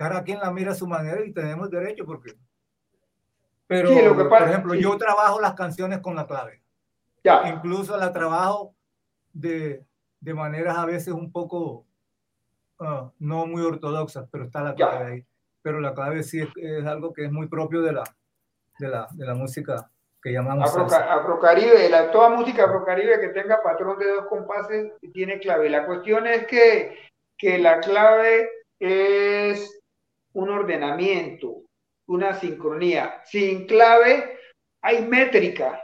cada 0.00 0.24
quien 0.24 0.38
la 0.40 0.50
mira 0.50 0.72
a 0.72 0.74
su 0.74 0.86
manera 0.86 1.22
y 1.22 1.30
tenemos 1.30 1.68
derecho, 1.70 2.06
porque... 2.06 2.32
Pero, 3.66 3.90
Sí, 3.90 3.96
lo 4.02 4.16
que 4.16 4.22
por 4.22 4.30
pasa- 4.30 4.48
ejemplo, 4.48 4.72
sí. 4.72 4.80
yo 4.80 4.96
trabajo 4.96 5.38
las 5.42 5.52
canciones 5.52 5.98
con 6.00 6.14
la 6.16 6.26
clave 6.26 6.62
ya, 7.22 7.46
incluso 7.50 7.98
la 7.98 8.10
trabajo 8.14 8.74
de, 9.34 9.84
de 10.20 10.32
maneras 10.34 10.78
a 10.78 10.86
veces 10.86 11.12
un 11.12 11.30
poco 11.30 11.84
ah, 12.80 13.10
no 13.18 13.44
muy 13.44 13.60
ortodoxas, 13.62 14.26
pero 14.32 14.44
está 14.44 14.62
la 14.62 14.74
Ya. 14.74 14.88
clave 14.88 15.12
ahí. 15.12 15.26
Pero 15.60 15.80
la 15.80 15.92
clave 15.92 16.22
sí 16.22 16.40
es, 16.40 16.48
es 16.56 16.86
algo 16.86 17.12
que 17.12 17.26
es 17.26 17.30
muy 17.30 17.46
propio 17.46 17.82
de 17.82 17.92
la, 17.92 18.04
de 18.78 18.88
la, 18.88 19.06
de 19.12 19.26
la 19.26 19.34
música 19.34 19.90
que 20.22 20.32
llamamos 20.32 20.70
Afroca-. 20.70 21.12
Afrocaribe, 21.12 21.90
la, 21.90 22.10
toda 22.10 22.30
música 22.30 22.64
afrocaribe 22.64 23.20
que 23.20 23.28
tenga 23.28 23.62
patrón 23.62 23.98
de 23.98 24.08
dos 24.08 24.24
compases 24.28 24.92
tiene 25.12 25.38
clave. 25.40 25.68
La 25.68 25.84
cuestión 25.84 26.26
es 26.26 26.46
que, 26.46 26.96
que 27.36 27.58
la 27.58 27.80
clave 27.80 28.48
es 28.78 29.79
un 30.34 30.48
ordenamiento, 30.50 31.62
una 32.06 32.34
sincronía. 32.38 33.22
Sin 33.24 33.66
clave 33.66 34.38
hay 34.82 35.04
métrica. 35.06 35.80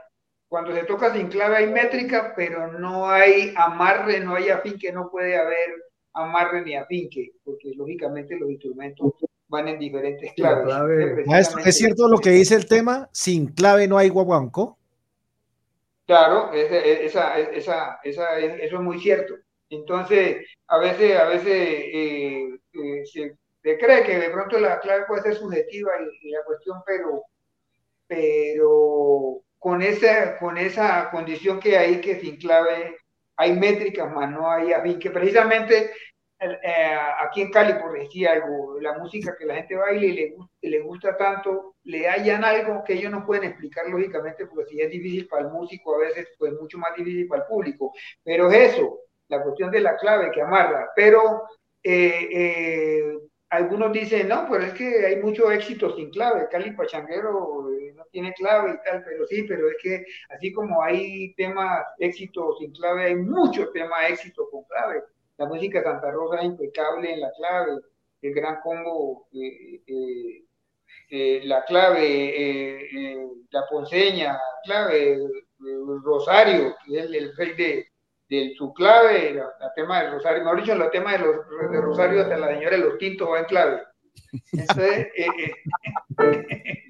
Cuando 0.48 0.72
se 0.74 0.84
toca 0.84 1.12
sin 1.12 1.28
clave 1.28 1.56
hay 1.56 1.66
métrica, 1.66 2.32
pero 2.36 2.72
no 2.78 3.08
hay 3.10 3.52
amarre, 3.56 4.20
no 4.20 4.34
hay 4.36 4.48
afinque, 4.48 4.92
no 4.92 5.10
puede 5.10 5.36
haber 5.36 5.70
amarre 6.12 6.62
ni 6.62 6.76
afinque, 6.76 7.32
porque 7.44 7.72
lógicamente 7.74 8.36
los 8.38 8.50
instrumentos 8.50 9.12
van 9.48 9.68
en 9.68 9.78
diferentes 9.78 10.32
claves. 10.34 10.64
clave- 10.64 11.24
Maestro, 11.26 11.60
¿es 11.64 11.76
cierto 11.76 12.08
lo 12.08 12.18
que 12.18 12.30
dice 12.30 12.54
el 12.54 12.66
tema? 12.66 13.08
Sin 13.12 13.48
clave 13.48 13.86
no 13.86 13.98
hay 13.98 14.08
guaguanco. 14.08 14.78
Claro, 16.06 16.52
ese- 16.52 17.04
esa, 17.04 17.38
esa, 17.38 17.98
esa, 18.04 18.38
eso 18.38 18.76
es 18.76 18.82
muy 18.82 19.00
cierto. 19.00 19.34
Entonces, 19.68 20.46
a 20.68 20.78
veces, 20.78 21.18
a 21.18 21.24
veces 21.24 21.46
eh, 21.52 22.48
eh, 22.72 23.02
se, 23.04 23.36
se 23.66 23.76
cree 23.78 24.04
que 24.04 24.16
de 24.16 24.30
pronto 24.30 24.60
la 24.60 24.78
clave 24.78 25.06
puede 25.08 25.22
ser 25.22 25.34
subjetiva 25.34 25.90
y, 26.00 26.28
y 26.28 26.30
la 26.30 26.44
cuestión, 26.44 26.82
pero, 26.86 27.24
pero 28.06 29.40
con 29.58 29.82
esa, 29.82 30.38
con 30.38 30.56
esa 30.56 31.10
condición 31.10 31.58
que 31.58 31.76
hay 31.76 32.00
que 32.00 32.20
sin 32.20 32.36
clave 32.36 32.96
hay 33.36 33.58
métricas, 33.58 34.08
más 34.12 34.30
no 34.30 34.48
hay 34.48 34.72
afín, 34.72 35.00
que 35.00 35.10
precisamente 35.10 35.90
eh, 36.38 36.96
aquí 37.20 37.42
en 37.42 37.50
Cali, 37.50 37.72
por 37.74 37.98
decir 37.98 38.28
algo, 38.28 38.78
la 38.80 38.96
música 38.98 39.34
que 39.36 39.46
la 39.46 39.56
gente 39.56 39.74
baila 39.74 40.04
y 40.04 40.12
le, 40.12 40.36
le 40.62 40.80
gusta 40.82 41.16
tanto, 41.16 41.74
le 41.82 42.08
hallan 42.08 42.44
algo 42.44 42.84
que 42.84 42.92
ellos 42.92 43.10
no 43.10 43.26
pueden 43.26 43.50
explicar 43.50 43.88
lógicamente, 43.88 44.46
porque 44.46 44.70
si 44.70 44.80
es 44.80 44.90
difícil 44.92 45.26
para 45.26 45.42
el 45.42 45.52
músico, 45.52 45.96
a 45.96 46.06
veces 46.06 46.28
pues 46.38 46.52
mucho 46.52 46.78
más 46.78 46.94
difícil 46.94 47.26
para 47.26 47.42
el 47.42 47.48
público. 47.48 47.92
Pero 48.22 48.48
es 48.48 48.74
eso, 48.74 49.00
la 49.26 49.42
cuestión 49.42 49.72
de 49.72 49.80
la 49.80 49.96
clave 49.96 50.30
que 50.30 50.40
amarra. 50.40 50.92
Pero 50.94 51.42
eh, 51.82 52.28
eh, 52.30 53.18
algunos 53.56 53.92
dicen, 53.92 54.28
no, 54.28 54.46
pero 54.50 54.64
es 54.64 54.74
que 54.74 55.06
hay 55.06 55.16
mucho 55.16 55.50
éxito 55.50 55.94
sin 55.96 56.10
clave, 56.10 56.48
Cali 56.50 56.72
Pachanguero 56.72 57.70
eh, 57.72 57.92
no 57.94 58.04
tiene 58.12 58.32
clave 58.34 58.74
y 58.74 58.88
tal, 58.88 59.02
pero 59.04 59.26
sí, 59.26 59.44
pero 59.44 59.68
es 59.70 59.76
que 59.82 60.04
así 60.28 60.52
como 60.52 60.82
hay 60.82 61.34
temas 61.34 61.84
éxito 61.98 62.54
sin 62.58 62.72
clave, 62.72 63.06
hay 63.06 63.16
muchos 63.16 63.72
temas 63.72 64.10
éxito 64.10 64.48
con 64.50 64.64
clave. 64.64 65.02
La 65.38 65.46
música 65.46 65.82
Santa 65.82 66.10
Rosa 66.10 66.38
es 66.38 66.44
impecable 66.44 67.14
en 67.14 67.20
la 67.20 67.30
clave, 67.32 67.80
el 68.22 68.34
gran 68.34 68.60
combo, 68.62 69.26
eh, 69.32 70.42
eh, 71.10 71.40
la 71.44 71.64
clave, 71.64 72.88
la 73.50 73.62
ponceña, 73.70 74.38
clave, 74.64 75.18
Rosario, 76.04 76.74
que 76.86 76.98
es 76.98 77.04
el 77.06 77.36
rey 77.36 77.54
de, 77.54 77.86
de 78.28 78.54
su 78.56 78.72
clave, 78.74 79.34
la, 79.34 79.46
la 79.60 79.72
tema 79.74 80.02
del 80.02 80.12
Rosario, 80.12 80.42
mejor 80.44 80.60
dicho, 80.60 80.74
los 80.74 80.90
temas 80.90 81.12
de, 81.12 81.18
los, 81.26 81.36
de 81.70 81.80
Rosario 81.80 82.22
hasta 82.22 82.36
la 82.38 82.48
señora 82.48 82.76
de 82.76 82.82
los 82.84 82.98
tintos 82.98 83.28
va 83.30 83.38
en 83.40 83.44
clave. 83.44 83.82
Entonces, 84.52 85.06
eh, 85.16 85.26
eh, 85.38 86.82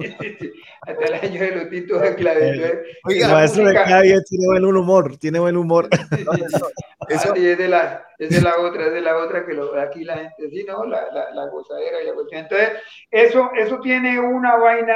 hasta 0.82 1.10
la 1.10 1.20
señora 1.20 1.46
de 1.46 1.56
los 1.56 1.70
tintos 1.70 2.02
va 2.02 2.06
en 2.08 2.14
clave. 2.14 2.48
Entonces, 2.50 2.78
Oiga, 3.04 3.26
el 3.26 3.32
maestro 3.32 3.62
de 3.64 3.68
música- 3.72 3.84
cada 3.88 4.02
día 4.02 4.20
tiene 4.28 4.46
buen 4.46 4.64
humor, 4.64 5.16
tiene 5.18 5.38
buen 5.38 5.56
humor. 5.56 5.88
Eso 7.08 7.34
es 7.34 7.58
de 7.58 7.68
la, 7.68 8.06
es 8.18 8.30
de 8.30 8.40
la 8.40 8.58
otra, 8.58 8.86
es 8.86 8.92
de 8.92 9.00
la 9.00 9.16
otra 9.16 9.44
que 9.46 9.54
lo, 9.54 9.74
aquí 9.80 10.04
la 10.04 10.16
gente, 10.16 10.50
sí, 10.50 10.64
¿no? 10.66 10.84
La, 10.84 11.10
la, 11.12 11.30
la 11.30 11.46
gozadera 11.46 12.02
y 12.02 12.06
la 12.06 12.14
cuestión. 12.14 12.42
Entonces, 12.42 12.70
eso, 13.10 13.50
eso 13.56 13.80
tiene 13.80 14.20
una 14.20 14.56
vaina 14.56 14.94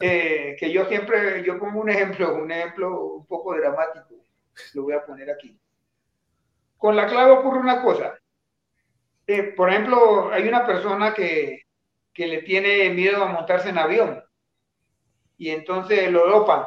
eh, 0.00 0.56
que 0.58 0.72
yo 0.72 0.84
siempre, 0.86 1.42
yo 1.44 1.58
pongo 1.58 1.80
un 1.80 1.90
ejemplo, 1.90 2.34
un 2.36 2.50
ejemplo 2.50 3.04
un 3.16 3.26
poco 3.26 3.54
dramático, 3.54 4.06
lo 4.74 4.82
voy 4.84 4.94
a 4.94 5.04
poner 5.04 5.30
aquí. 5.30 5.58
Con 6.76 6.96
la 6.96 7.06
clave 7.06 7.32
ocurre 7.32 7.58
una 7.60 7.82
cosa. 7.82 8.14
Eh, 9.26 9.54
por 9.56 9.70
ejemplo, 9.70 10.30
hay 10.32 10.48
una 10.48 10.66
persona 10.66 11.14
que, 11.14 11.62
que 12.12 12.26
le 12.26 12.42
tiene 12.42 12.90
miedo 12.90 13.22
a 13.22 13.26
montarse 13.26 13.68
en 13.68 13.78
avión 13.78 14.22
y 15.38 15.50
entonces 15.50 16.10
lo 16.10 16.26
dopan 16.28 16.64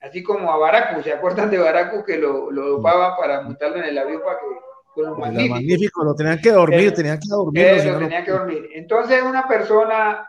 así 0.00 0.22
como 0.22 0.52
a 0.52 0.56
Baracu, 0.56 1.02
¿se 1.02 1.12
acuerdan 1.12 1.50
de 1.50 1.58
Baracu 1.58 2.04
que 2.04 2.16
lo, 2.18 2.50
lo 2.52 2.68
dopaban 2.68 3.16
para 3.16 3.40
montarlo 3.42 3.78
en 3.78 3.84
el 3.84 3.98
avión 3.98 4.22
para 4.22 4.38
que 4.38 4.44
con 4.94 5.06
los 5.06 5.18
Era 5.18 5.26
magníficos? 5.26 5.56
magnífico, 5.56 6.04
lo 6.04 6.14
tenían 6.14 6.40
que 6.40 6.50
dormir, 6.52 6.88
Eh, 6.88 6.92
tenían 6.92 7.18
que 7.18 7.28
dormir. 7.28 7.62
Eh, 7.64 7.76
lo 7.78 7.84
no, 7.84 7.92
no- 7.92 7.98
tenía 8.06 8.24
que 8.24 8.30
dormir. 8.30 8.68
Entonces 8.74 9.22
una 9.22 9.48
persona 9.48 10.28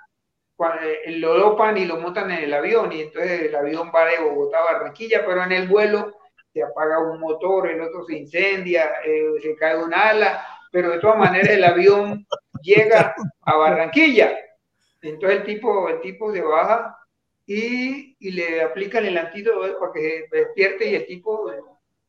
cua- 0.57 0.79
eh, 0.81 1.11
lo 1.17 1.35
dopan 1.37 1.77
y 1.77 1.85
lo 1.85 1.97
montan 1.99 2.31
en 2.31 2.43
el 2.45 2.53
avión 2.53 2.91
y 2.91 3.01
entonces 3.01 3.41
el 3.43 3.55
avión 3.55 3.91
va 3.95 4.05
de 4.05 4.19
Bogotá 4.19 4.57
a 4.59 4.73
Barranquilla, 4.73 5.23
pero 5.25 5.43
en 5.43 5.51
el 5.51 5.67
vuelo 5.67 6.17
se 6.59 6.63
apaga 6.63 6.99
un 6.99 7.19
motor, 7.19 7.69
el 7.69 7.81
otro 7.81 8.03
se 8.03 8.17
incendia, 8.17 8.91
eh, 9.05 9.39
se 9.41 9.55
cae 9.55 9.81
un 9.81 9.93
ala, 9.93 10.45
pero 10.71 10.91
de 10.91 10.99
todas 10.99 11.17
maneras 11.17 11.49
el 11.49 11.63
avión 11.63 12.25
llega 12.61 13.15
a 13.41 13.55
Barranquilla. 13.55 14.37
Entonces 15.01 15.39
el 15.39 15.45
tipo, 15.45 15.87
el 15.87 16.01
tipo 16.01 16.33
se 16.33 16.41
baja 16.41 16.97
y, 17.45 18.15
y 18.19 18.31
le 18.31 18.61
aplican 18.61 19.05
el 19.05 19.17
antídoto 19.17 19.79
para 19.79 19.93
que 19.93 20.27
se 20.29 20.37
despierte 20.37 20.89
y 20.89 20.95
el 20.95 21.05
tipo, 21.05 21.49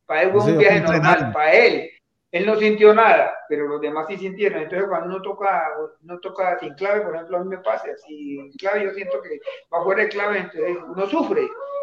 para 0.05 0.23
él 0.23 0.31
fue 0.31 0.51
un 0.51 0.57
viaje 0.57 0.81
normal, 0.81 1.31
para 1.31 1.53
él. 1.53 1.89
Él 2.31 2.45
no 2.45 2.55
sintió 2.55 2.93
nada, 2.93 3.33
pero 3.49 3.67
los 3.67 3.81
demás 3.81 4.05
sí 4.07 4.17
sintieron. 4.17 4.61
Entonces, 4.61 4.87
cuando 4.87 5.07
uno 5.07 5.21
toca, 5.21 5.69
no 6.01 6.19
toca 6.19 6.57
sin 6.59 6.73
clave, 6.75 7.01
por 7.01 7.13
ejemplo, 7.13 7.37
a 7.37 7.43
mí 7.43 7.49
me 7.49 7.57
pasa, 7.57 7.87
sin 8.05 8.51
clave 8.53 8.85
yo 8.85 8.93
siento 8.93 9.21
que 9.21 9.39
va 9.73 9.83
fuera 9.83 10.03
de 10.03 10.09
clave, 10.09 10.37
entonces 10.39 10.77
uno 10.87 11.07
sufre. 11.07 11.41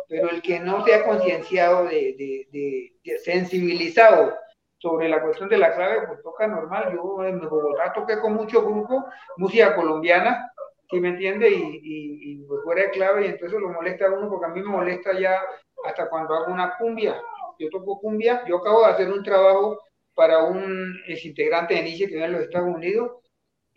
Pero 0.09 0.30
el 0.30 0.43
que 0.43 0.59
no 0.60 0.85
se 0.85 0.94
ha 0.94 1.05
concienciado, 1.05 1.85
de, 1.85 2.14
de, 2.18 2.48
de- 2.51 2.93
de 3.05 3.18
sensibilizado 3.18 4.35
sobre 4.78 5.09
la 5.09 5.20
cuestión 5.22 5.48
de 5.48 5.59
la 5.59 5.74
clave, 5.74 6.06
pues 6.06 6.22
toca 6.22 6.47
normal. 6.47 6.93
Yo 6.94 7.24
en 7.24 7.40
Bogotá 7.40 7.93
toqué 7.93 8.18
con 8.20 8.35
mucho 8.35 8.62
grupo, 8.62 9.05
música 9.36 9.74
colombiana, 9.76 10.51
¿sí 10.90 11.01
me 11.01 11.10
entiende? 11.10 11.51
Y, 11.51 11.55
y, 11.82 12.32
y, 12.43 12.44
pues 12.47 12.62
fuera 12.64 12.82
de 12.85 12.90
clave, 12.90 13.26
y 13.26 13.28
entonces 13.30 13.60
lo 13.60 13.68
molesta 13.70 14.06
a 14.06 14.12
uno, 14.12 14.28
porque 14.30 14.47
a 14.47 14.48
mí 14.48 14.60
me 14.60 14.68
molesta 14.70 15.18
ya 15.18 15.40
hasta 15.85 16.09
cuando 16.09 16.35
hago 16.35 16.52
una 16.52 16.76
cumbia. 16.78 17.20
Yo 17.59 17.68
toco 17.70 17.98
cumbia, 18.01 18.44
yo 18.47 18.59
acabo 18.59 18.80
de 18.86 18.93
hacer 18.93 19.10
un 19.12 19.22
trabajo 19.22 19.78
para 20.14 20.44
un 20.44 20.97
ex 21.06 21.24
integrante 21.24 21.74
de 21.74 21.82
Nietzsche 21.82 22.06
que 22.06 22.14
vive 22.14 22.26
en 22.26 22.32
los 22.32 22.43
Estados 22.43 22.74
Unidos, 22.74 23.12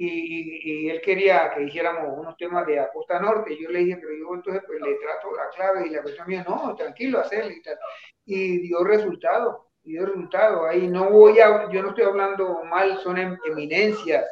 y, 0.07 0.89
él 0.89 1.01
quería 1.01 1.51
que 1.53 1.63
hiciéramos 1.63 2.17
unos 2.17 2.35
temas 2.37 2.65
de 2.65 2.75
la 2.77 2.91
costa 2.91 3.19
norte, 3.19 3.57
yo 3.59 3.69
le 3.69 3.79
dije, 3.79 3.97
pero 3.97 4.13
yo 4.13 4.33
entonces 4.33 4.63
pues 4.65 4.79
le 4.81 4.95
trato 4.95 5.35
la 5.35 5.49
clave, 5.49 5.87
y 5.87 5.91
la 5.91 6.01
cuestión 6.01 6.27
mía, 6.27 6.45
no, 6.47 6.75
tranquilo, 6.75 7.19
hacerle 7.19 7.55
y 7.55 7.61
tal. 7.61 7.77
Y 8.25 8.57
dio 8.59 8.83
resultado, 8.83 9.67
dio 9.83 10.05
resultado. 10.05 10.65
Ahí 10.65 10.87
no 10.87 11.09
voy 11.09 11.39
a, 11.39 11.69
yo 11.71 11.81
no 11.83 11.89
estoy 11.89 12.05
hablando 12.05 12.63
mal, 12.63 12.97
son 12.99 13.17
em- 13.17 13.37
eminencias, 13.45 14.25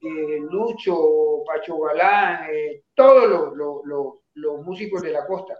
eh, 0.00 0.38
Lucho, 0.50 1.42
Pacho 1.46 1.78
Galán, 1.78 2.48
eh, 2.50 2.82
todos 2.94 3.28
los- 3.28 3.84
los- 3.84 4.14
los 4.34 4.60
músicos 4.64 5.02
de 5.02 5.10
la 5.12 5.26
costa. 5.26 5.58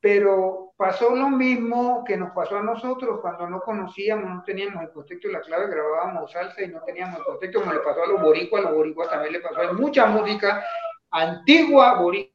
Pero 0.00 0.72
pasó 0.76 1.14
lo 1.16 1.28
mismo 1.30 2.04
que 2.04 2.16
nos 2.16 2.30
pasó 2.32 2.56
a 2.58 2.62
nosotros 2.62 3.20
cuando 3.20 3.48
no 3.48 3.60
conocíamos, 3.60 4.30
no 4.30 4.42
teníamos 4.44 4.82
el 4.84 4.90
contexto 4.92 5.28
de 5.28 5.34
la 5.34 5.40
clave, 5.40 5.68
grabábamos 5.68 6.30
salsa 6.30 6.62
y 6.62 6.68
no 6.68 6.82
teníamos 6.82 7.18
el 7.18 7.24
contexto, 7.24 7.60
como 7.60 7.72
le 7.72 7.80
pasó 7.80 8.02
a 8.04 8.06
los 8.06 8.22
boricuas, 8.22 8.64
a 8.64 8.68
los 8.70 8.76
boricuas 8.76 9.10
también 9.10 9.32
le 9.34 9.40
pasó. 9.40 9.60
Hay 9.60 9.72
mucha 9.74 10.06
música 10.06 10.64
antigua 11.10 12.00
boricua 12.00 12.32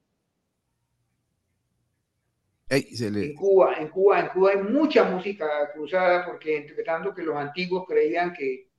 Ey, 2.69 2.83
se 2.95 3.11
le- 3.11 3.25
en 3.25 3.35
Cuba, 3.35 3.75
en 3.77 3.89
Cuba, 3.89 4.19
en 4.19 4.27
Cuba 4.29 4.51
hay 4.51 4.57
mucha 4.57 5.03
música 5.03 5.71
cruzada 5.73 6.25
porque 6.25 6.57
interpretando 6.57 7.13
que 7.13 7.21
los 7.23 7.35
antiguos 7.35 7.85
creían 7.88 8.33
que, 8.33 8.69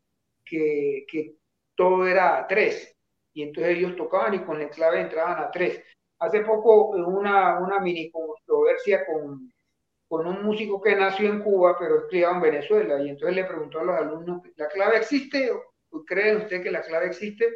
que, 0.44 1.04
que 1.08 1.36
todo 1.76 2.06
era 2.06 2.38
a 2.38 2.46
tres 2.48 2.96
y 3.34 3.42
entonces 3.42 3.76
ellos 3.78 3.96
tocaban 3.96 4.34
y 4.34 4.40
con 4.44 4.58
la 4.60 4.68
clave 4.70 5.00
entraban 5.02 5.42
a 5.42 5.50
tres. 5.50 5.82
Hace 6.22 6.40
poco 6.40 6.90
una, 6.90 7.58
una 7.58 7.80
mini 7.80 8.10
controversia 8.10 9.04
con, 9.04 9.52
con 10.08 10.26
un 10.26 10.44
músico 10.44 10.80
que 10.80 10.94
nació 10.94 11.28
en 11.28 11.42
Cuba 11.42 11.76
pero 11.78 11.98
es 11.98 12.04
criado 12.08 12.34
en 12.36 12.42
Venezuela 12.42 13.02
y 13.02 13.08
entonces 13.08 13.34
le 13.34 13.44
preguntó 13.44 13.80
a 13.80 13.84
los 13.84 13.96
alumnos, 13.96 14.42
¿la 14.56 14.68
clave 14.68 14.98
existe? 14.98 15.50
¿O 15.50 16.04
¿Cree 16.04 16.36
usted 16.36 16.62
que 16.62 16.70
la 16.70 16.82
clave 16.82 17.06
existe? 17.06 17.48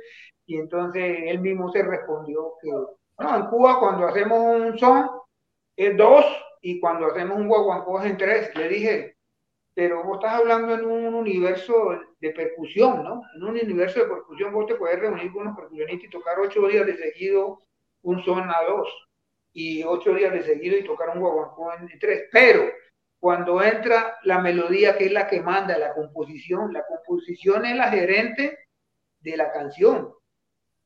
Y 0.47 0.57
entonces 0.57 1.19
él 1.27 1.41
mismo 1.41 1.71
se 1.71 1.83
respondió 1.83 2.55
que 2.61 2.71
no, 2.71 3.37
en 3.37 3.47
Cuba 3.47 3.79
cuando 3.79 4.07
hacemos 4.07 4.39
un 4.39 4.79
son 4.79 5.09
es 5.77 5.97
dos 5.97 6.25
y 6.61 6.81
cuando 6.81 7.07
hacemos 7.07 7.39
un 7.39 7.49
guaguancó 7.49 8.01
es 8.01 8.11
en 8.11 8.17
tres. 8.17 8.57
Le 8.57 8.69
dije, 8.69 9.17
pero 9.75 10.03
vos 10.03 10.17
estás 10.17 10.41
hablando 10.41 10.75
en 10.75 10.85
un 10.87 11.15
universo 11.15 11.75
de 12.21 12.31
percusión, 12.31 13.05
¿no? 13.05 13.21
En 13.37 13.43
un 13.45 13.51
universo 13.51 14.01
de 14.01 14.07
percusión 14.07 14.53
vos 14.53 14.67
te 14.67 14.75
puedes 14.75 14.99
reunir 14.99 15.33
con 15.33 15.43
unos 15.43 15.57
percusionistas 15.57 16.09
y 16.09 16.11
tocar 16.11 16.41
ocho 16.41 16.67
días 16.67 16.87
de 16.87 16.97
seguido 16.97 17.63
un 18.03 18.25
son 18.25 18.51
a 18.51 18.59
dos 18.69 18.89
y 19.53 19.83
ocho 19.85 20.15
días 20.15 20.33
de 20.33 20.43
seguido 20.43 20.77
y 20.77 20.85
tocar 20.85 21.11
un 21.11 21.21
guaguancó 21.21 21.73
en 21.75 21.99
tres. 21.99 22.29
Pero 22.31 22.71
cuando 23.19 23.63
entra 23.63 24.19
la 24.25 24.41
melodía 24.41 24.97
que 24.97 25.07
es 25.07 25.13
la 25.13 25.27
que 25.27 25.41
manda, 25.41 25.79
la 25.79 25.95
composición, 25.95 26.73
la 26.73 26.85
composición 26.87 27.65
es 27.65 27.77
la 27.77 27.91
gerente 27.91 28.59
de 29.21 29.37
la 29.37 29.53
canción 29.53 30.13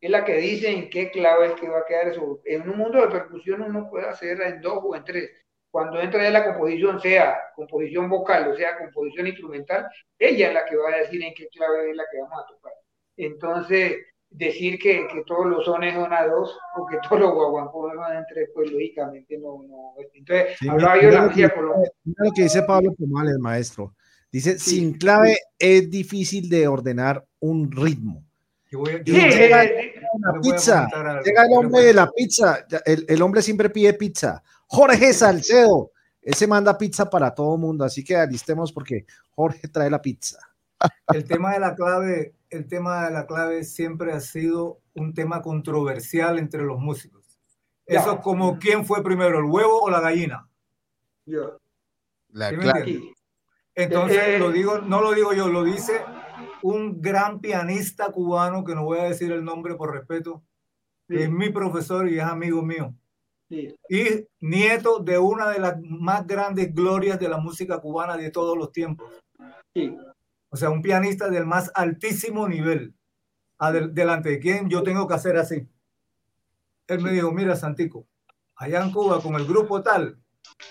es 0.00 0.10
la 0.10 0.24
que 0.24 0.36
dice 0.36 0.70
en 0.70 0.88
qué 0.88 1.10
clave 1.10 1.48
es 1.48 1.52
que 1.54 1.68
va 1.68 1.80
a 1.80 1.84
quedar 1.84 2.08
eso. 2.08 2.40
En 2.44 2.68
un 2.68 2.78
mundo 2.78 3.00
de 3.00 3.08
percusión 3.08 3.60
uno 3.62 3.88
puede 3.90 4.08
hacerla 4.08 4.48
en 4.48 4.60
dos 4.60 4.78
o 4.82 4.96
en 4.96 5.04
tres. 5.04 5.30
Cuando 5.70 6.00
entra 6.00 6.22
ya 6.22 6.30
la 6.30 6.44
composición, 6.44 7.00
sea 7.00 7.38
composición 7.54 8.08
vocal 8.08 8.48
o 8.48 8.56
sea 8.56 8.78
composición 8.78 9.26
instrumental, 9.28 9.86
ella 10.18 10.48
es 10.48 10.54
la 10.54 10.64
que 10.64 10.76
va 10.76 10.88
a 10.88 10.98
decir 10.98 11.22
en 11.22 11.34
qué 11.34 11.48
clave 11.48 11.90
es 11.90 11.96
la 11.96 12.04
que 12.10 12.20
vamos 12.20 12.42
a 12.42 12.46
tocar. 12.46 12.72
Entonces, 13.16 14.06
decir 14.30 14.78
que, 14.78 15.06
que 15.12 15.22
todos 15.26 15.46
los 15.46 15.64
sones 15.64 15.94
son 15.94 16.12
a 16.12 16.24
dos 16.26 16.56
o 16.76 16.86
que 16.86 16.96
todos 17.08 17.20
los 17.20 17.32
guaguancos 17.34 17.92
son 17.92 18.16
en 18.16 18.24
tres, 18.32 18.48
pues 18.54 18.70
lógicamente 18.70 19.36
no. 19.38 19.62
no. 19.68 19.94
Entonces, 20.14 20.56
Sí, 20.58 20.68
hablaba 20.68 21.00
yo 21.00 21.08
de 21.08 21.14
la 21.14 21.28
que- 21.30 21.50
colombiana. 21.50 21.92
lo 22.04 22.30
que 22.32 22.42
dice 22.42 22.62
Pablo 22.62 22.94
Pomales, 22.94 23.38
maestro. 23.38 23.94
Dice, 24.32 24.58
sin 24.58 24.92
clave 24.94 25.36
es 25.58 25.90
difícil 25.90 26.48
de 26.48 26.68
ordenar 26.68 27.24
un 27.40 27.70
ritmo. 27.72 28.22
Yo 28.70 28.78
voy, 28.78 29.02
yo 29.04 29.14
a- 29.16 29.26
llega 29.26 29.64
les 29.64 29.94
la 29.96 30.30
voy 30.30 30.38
a 30.38 30.40
pizza, 30.40 30.88
llega 31.24 31.42
el 31.46 31.52
hombre 31.52 31.80
a- 31.80 31.84
de 31.86 31.92
la 31.94 32.10
pizza, 32.12 32.66
el, 32.86 33.04
el 33.08 33.22
hombre 33.22 33.42
siempre 33.42 33.68
pide 33.70 33.92
pizza. 33.94 34.40
Jorge 34.68 35.12
Salcedo, 35.12 35.90
ese 36.22 36.46
manda 36.46 36.78
pizza 36.78 37.10
para 37.10 37.34
todo 37.34 37.56
el 37.56 37.60
mundo, 37.60 37.84
así 37.84 38.04
que 38.04 38.14
alistemos 38.14 38.72
porque 38.72 39.04
Jorge 39.34 39.66
trae 39.66 39.90
la 39.90 40.00
pizza. 40.00 40.38
El 41.12 41.24
tema 41.24 41.52
de 41.54 41.58
la 41.58 41.74
clave, 41.74 42.34
el 42.50 42.66
tema 42.66 43.06
de 43.06 43.12
la 43.12 43.26
clave 43.26 43.64
siempre 43.64 44.12
ha 44.12 44.20
sido 44.20 44.80
un 44.94 45.14
tema 45.14 45.40
controversial 45.40 46.38
entre 46.38 46.62
los 46.62 46.78
músicos. 46.78 47.38
Eso 47.86 48.14
es 48.14 48.20
como 48.20 48.58
quién 48.58 48.84
fue 48.84 49.02
primero, 49.02 49.38
el 49.38 49.46
huevo 49.46 49.80
o 49.80 49.90
la 49.90 50.00
gallina. 50.00 50.48
Yo. 51.26 51.58
la 52.28 52.50
¿Sí 52.50 52.56
me 52.56 52.62
clave. 52.62 53.14
Entonces, 53.74 54.18
Eh, 54.18 54.36
eh. 54.36 54.38
lo 54.38 54.52
digo, 54.52 54.78
no 54.78 55.00
lo 55.00 55.12
digo 55.12 55.32
yo, 55.32 55.48
lo 55.48 55.64
dice 55.64 56.00
un 56.62 57.00
gran 57.00 57.40
pianista 57.40 58.12
cubano, 58.12 58.64
que 58.64 58.74
no 58.74 58.84
voy 58.84 58.98
a 58.98 59.04
decir 59.04 59.32
el 59.32 59.44
nombre 59.44 59.74
por 59.74 59.92
respeto, 59.92 60.42
que 61.08 61.24
es 61.24 61.30
mi 61.30 61.50
profesor 61.50 62.08
y 62.08 62.18
es 62.18 62.24
amigo 62.24 62.62
mío. 62.62 62.94
Sí. 63.48 63.74
Y 63.88 64.26
nieto 64.40 65.00
de 65.00 65.18
una 65.18 65.50
de 65.50 65.58
las 65.58 65.80
más 65.82 66.26
grandes 66.26 66.72
glorias 66.72 67.18
de 67.18 67.28
la 67.28 67.38
música 67.38 67.80
cubana 67.80 68.16
de 68.16 68.30
todos 68.30 68.56
los 68.56 68.70
tiempos. 68.70 69.10
Sí. 69.74 69.96
O 70.50 70.56
sea, 70.56 70.70
un 70.70 70.82
pianista 70.82 71.28
del 71.30 71.46
más 71.46 71.70
altísimo 71.74 72.46
nivel. 72.48 72.94
Adel- 73.58 73.92
delante 73.92 74.30
de 74.30 74.38
quien 74.40 74.68
yo 74.68 74.82
tengo 74.82 75.06
que 75.06 75.14
hacer 75.14 75.36
así. 75.36 75.66
Él 76.86 77.00
me 77.00 77.12
dijo, 77.12 77.30
mira, 77.30 77.54
Santico, 77.56 78.06
allá 78.56 78.82
en 78.82 78.90
Cuba 78.90 79.20
con 79.22 79.34
el 79.34 79.46
grupo 79.46 79.82
tal, 79.82 80.18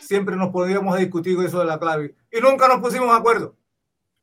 siempre 0.01 0.35
nos 0.35 0.49
podíamos 0.51 0.97
discutir 0.97 1.37
eso 1.39 1.59
de 1.59 1.65
la 1.65 1.79
clave 1.79 2.15
y 2.31 2.41
nunca 2.41 2.67
nos 2.67 2.79
pusimos 2.81 3.09
de 3.09 3.17
acuerdo. 3.17 3.55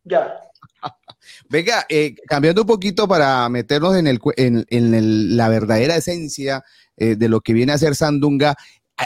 Ya. 0.05 0.35
Venga, 1.49 1.87
eh, 1.89 2.15
cambiando 2.27 2.62
un 2.62 2.66
poquito 2.66 3.09
para 3.09 3.49
meternos 3.49 3.97
en, 3.97 4.07
el, 4.09 4.19
cu- 4.19 4.33
en, 4.37 4.65
en 4.69 4.95
el- 4.95 5.37
la 5.37 5.49
verdadera 5.49 5.97
esencia 5.97 6.65
eh, 6.97 7.16
de 7.16 7.28
lo 7.28 7.41
que 7.41 7.53
viene 7.53 7.73
a 7.73 7.78
ser 7.78 7.95
Sandunga, 7.95 8.57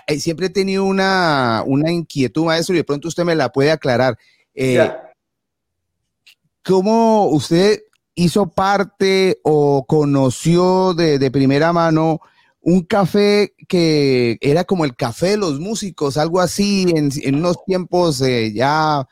eh, 0.07 0.19
siempre 0.19 0.47
he 0.47 0.51
tenido 0.51 0.85
una, 0.85 1.63
una 1.67 1.91
inquietud, 1.93 2.47
maestro, 2.47 2.75
y 2.75 2.79
de 2.79 2.85
pronto 2.85 3.09
usted 3.09 3.25
me 3.25 3.35
la 3.35 3.51
puede 3.51 3.71
aclarar. 3.71 4.17
Eh, 4.55 4.75
Ya. 4.75 5.10
¿Cómo 6.71 7.27
usted 7.31 7.81
hizo 8.15 8.49
parte 8.49 9.41
o 9.43 9.85
conoció 9.89 10.95
de, 10.95 11.19
de 11.19 11.31
primera 11.33 11.73
mano 11.73 12.21
un 12.61 12.85
café 12.85 13.55
que 13.67 14.39
era 14.41 14.63
como 14.63 14.85
el 14.85 14.95
café 14.95 15.31
de 15.31 15.37
los 15.37 15.59
músicos, 15.59 16.17
algo 16.17 16.39
así, 16.39 16.87
en, 16.95 17.11
en 17.25 17.35
unos 17.35 17.65
tiempos 17.65 18.23
eh, 18.23 18.53
ya 18.55 19.05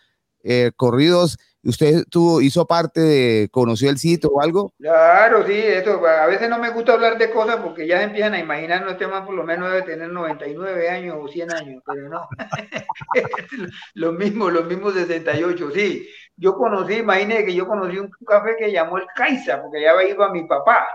eh, 0.44 0.70
corridos? 0.76 1.36
¿Usted 1.64 2.04
tuvo, 2.08 2.40
hizo 2.40 2.64
parte 2.64 3.00
de, 3.00 3.48
conoció 3.50 3.90
el 3.90 3.98
sitio 3.98 4.30
o 4.30 4.40
algo? 4.40 4.72
Claro, 4.78 5.44
sí, 5.44 5.52
eso, 5.52 6.00
a 6.06 6.26
veces 6.26 6.48
no 6.48 6.60
me 6.60 6.70
gusta 6.70 6.92
hablar 6.92 7.18
de 7.18 7.30
cosas 7.30 7.56
porque 7.56 7.88
ya 7.88 7.98
se 7.98 8.04
empiezan 8.04 8.34
a 8.34 8.38
imaginar, 8.38 8.84
no 8.84 8.92
este 8.92 9.08
man 9.08 9.26
por 9.26 9.34
lo 9.34 9.42
menos 9.42 9.68
debe 9.68 9.82
tener 9.82 10.08
99 10.10 10.88
años 10.88 11.16
o 11.20 11.26
100 11.26 11.52
años, 11.52 11.82
pero 11.84 12.08
no. 12.08 12.28
Lo 13.94 14.12
mismo, 14.12 14.48
los 14.48 14.66
mismos 14.66 14.94
68, 14.94 15.70
sí. 15.74 16.08
Yo 16.38 16.56
conocí, 16.56 16.94
imagínese 16.94 17.46
que 17.46 17.54
yo 17.54 17.66
conocí 17.66 17.98
un 17.98 18.10
café 18.26 18.56
que 18.56 18.72
llamó 18.72 18.98
el 18.98 19.06
Caiza, 19.14 19.60
porque 19.60 19.78
allá 19.78 20.02
iba 20.04 20.30
mi 20.30 20.46
papá. 20.46 20.88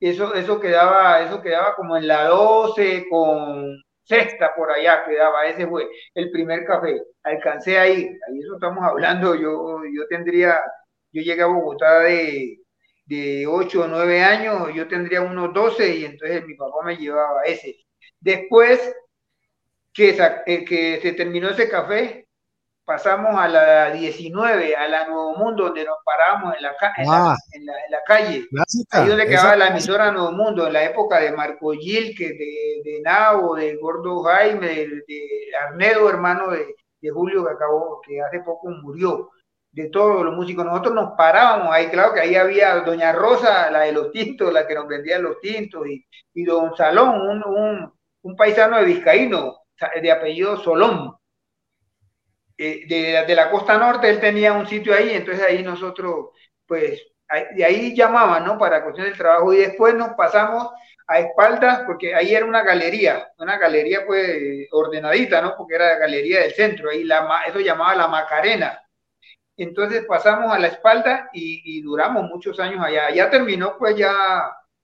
Eso, 0.00 0.34
eso 0.34 0.60
quedaba, 0.60 1.22
eso 1.22 1.40
quedaba 1.40 1.74
como 1.76 1.96
en 1.96 2.06
la 2.08 2.26
12 2.28 3.06
con 3.08 3.82
sexta 4.04 4.54
por 4.54 4.70
allá 4.70 5.04
quedaba, 5.04 5.46
ese 5.46 5.66
fue 5.66 5.88
el 6.14 6.30
primer 6.30 6.64
café. 6.64 7.00
Alcancé 7.22 7.78
ahí, 7.78 8.02
ahí 8.02 8.40
eso 8.40 8.54
estamos 8.54 8.84
hablando, 8.84 9.34
yo, 9.34 9.80
yo 9.84 10.06
tendría, 10.08 10.60
yo 11.12 11.22
llegué 11.22 11.42
a 11.42 11.46
Bogotá 11.46 12.00
de, 12.00 12.58
de 13.06 13.46
8 13.46 13.82
o 13.84 13.86
9 13.88 14.22
años, 14.22 14.74
yo 14.74 14.88
tendría 14.88 15.22
unos 15.22 15.52
12 15.54 15.96
y 15.96 16.04
entonces 16.04 16.44
mi 16.46 16.54
papá 16.54 16.84
me 16.84 16.96
llevaba 16.96 17.42
ese. 17.44 17.76
Después 18.20 18.94
que, 19.92 20.16
eh, 20.46 20.64
que 20.64 21.00
se 21.00 21.12
terminó 21.12 21.50
ese 21.50 21.68
café, 21.68 22.21
pasamos 22.92 23.34
a 23.40 23.48
la 23.48 23.90
19, 23.90 24.76
a 24.76 24.86
la 24.86 25.06
Nuevo 25.06 25.34
Mundo, 25.36 25.64
donde 25.64 25.84
nos 25.84 25.96
parábamos 26.04 26.54
en 26.56 26.62
la, 26.62 26.74
en 26.98 27.06
la- 27.08 27.30
Ah. 27.32 27.36
en 27.52 27.64
la- 27.66 27.84
en 27.86 27.90
la 27.90 28.02
calle. 28.04 28.46
Clásica. 28.50 29.02
Ahí 29.02 29.08
donde 29.08 29.26
quedaba 29.26 29.56
la 29.56 29.68
emisora 29.68 30.10
Nuevo 30.10 30.32
Mundo, 30.32 30.66
en 30.66 30.72
la 30.74 30.84
época 30.84 31.20
de 31.20 31.32
Marco 31.32 31.72
Gil, 31.72 32.14
que 32.16 32.28
de, 32.28 32.82
de 32.84 33.00
Nabo, 33.02 33.54
de 33.56 33.76
Gordo 33.76 34.22
Jaime, 34.24 34.66
de, 34.66 34.86
de 35.08 35.20
Arnedo, 35.66 36.08
hermano 36.10 36.50
de, 36.50 36.74
de 37.00 37.10
Julio, 37.10 37.44
que 37.46 37.52
acabó, 37.52 38.00
que 38.06 38.20
hace 38.20 38.40
poco 38.40 38.68
murió, 38.68 39.30
de 39.72 39.88
todos 39.88 40.22
los 40.22 40.34
músicos. 40.34 40.66
Nosotros 40.66 40.92
nos 40.94 41.12
parábamos 41.16 41.72
ahí, 41.72 41.88
claro 41.88 42.12
que 42.12 42.20
ahí 42.20 42.36
había 42.36 42.74
Doña 42.80 43.12
Rosa, 43.12 43.70
la 43.70 43.80
de 43.80 43.92
los 43.92 44.12
tintos, 44.12 44.52
la 44.52 44.66
que 44.66 44.74
nos 44.74 44.86
vendía 44.86 45.18
los 45.18 45.40
tintos, 45.40 45.86
y, 45.86 46.04
y 46.34 46.44
Don 46.44 46.76
Salón, 46.76 47.20
un, 47.22 47.42
un, 47.46 47.92
un 48.22 48.36
paisano 48.36 48.76
de 48.76 48.84
Vizcaíno, 48.84 49.60
de 50.00 50.12
apellido 50.12 50.58
Solón. 50.58 51.16
Eh, 52.58 53.24
de, 53.26 53.34
la 53.34 53.50
costa 53.50 53.78
norte, 53.78 54.08
él 54.10 54.20
tenía 54.20 54.52
un 54.52 54.66
sitio 54.66 54.94
ahí, 54.94 55.10
entonces 55.10 55.44
ahí 55.44 55.62
nosotros, 55.62 56.30
pues, 56.66 57.02
ahí- 57.28 57.46
de 57.56 57.64
ahí 57.64 57.94
llamaban, 57.96 58.44
¿no? 58.44 58.58
Para 58.58 58.82
cuestión 58.84 59.06
del 59.08 59.16
trabajo 59.16 59.52
y 59.52 59.58
después 59.58 59.94
nos 59.94 60.10
pasamos 60.14 60.68
a 61.06 61.18
espaldas, 61.20 61.82
porque 61.86 62.14
ahí 62.14 62.34
era 62.34 62.46
una 62.46 62.62
galería, 62.62 63.28
una 63.38 63.58
galería 63.58 64.06
pues 64.06 64.68
ordenadita, 64.72 65.40
¿no? 65.42 65.54
Porque 65.56 65.74
era 65.76 65.88
la 65.94 65.98
galería 65.98 66.40
del 66.40 66.52
centro, 66.52 66.90
ahí 66.90 67.04
la, 67.04 67.42
eso 67.48 67.60
llamaba 67.60 67.94
la 67.96 68.08
Macarena. 68.08 68.78
Entonces 69.56 70.04
pasamos 70.06 70.52
a 70.52 70.58
la 70.58 70.68
espalda 70.68 71.28
y, 71.32 71.62
y 71.78 71.82
duramos 71.82 72.24
muchos 72.24 72.58
años 72.60 72.84
allá. 72.84 73.10
Ya 73.10 73.30
terminó 73.30 73.76
pues 73.78 73.96
ya 73.96 74.12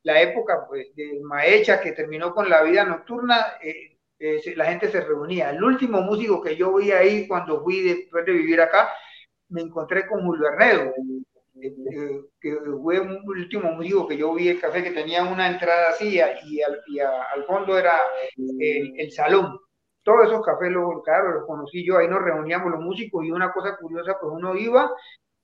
la 0.02 0.20
época 0.20 0.66
pues 0.68 0.94
de 0.94 1.20
Maecha, 1.22 1.80
que 1.80 1.92
terminó 1.92 2.34
con 2.34 2.48
la 2.50 2.62
vida 2.62 2.84
nocturna, 2.84 3.58
eh, 3.62 3.97
eh, 4.18 4.40
la 4.56 4.66
gente 4.66 4.90
se 4.90 5.00
reunía. 5.02 5.50
El 5.50 5.62
último 5.62 6.00
músico 6.02 6.42
que 6.42 6.56
yo 6.56 6.74
vi 6.76 6.90
ahí 6.92 7.26
cuando 7.28 7.62
fui 7.62 7.82
después 7.82 8.24
de 8.26 8.32
vivir 8.32 8.60
acá, 8.60 8.90
me 9.50 9.62
encontré 9.62 10.06
con 10.06 10.22
Julio 10.24 10.48
Arnedo. 10.48 10.92
eh, 11.60 11.74
eh, 11.92 12.20
que 12.40 12.56
fue 12.82 13.00
un 13.00 13.20
último 13.28 13.72
músico 13.72 14.06
que 14.08 14.16
yo 14.16 14.34
vi 14.34 14.48
el 14.48 14.60
café 14.60 14.82
que 14.82 14.92
tenía 14.92 15.24
una 15.24 15.48
entrada 15.50 15.90
así 15.90 16.14
y 16.16 16.20
al, 16.20 16.38
y 16.88 17.00
a- 17.00 17.22
al 17.34 17.44
fondo 17.44 17.76
era 17.78 17.94
el, 18.36 18.94
el 18.98 19.10
salón. 19.12 19.58
Todos 20.02 20.26
esos 20.28 20.44
cafés, 20.44 20.70
los, 20.72 21.02
claro, 21.04 21.32
los 21.32 21.46
conocí 21.46 21.84
yo, 21.86 21.98
ahí 21.98 22.08
nos 22.08 22.22
reuníamos 22.22 22.70
los 22.72 22.80
músicos 22.80 23.24
y 23.24 23.30
una 23.30 23.52
cosa 23.52 23.76
curiosa, 23.76 24.16
pues 24.20 24.32
uno 24.34 24.54
iba 24.56 24.90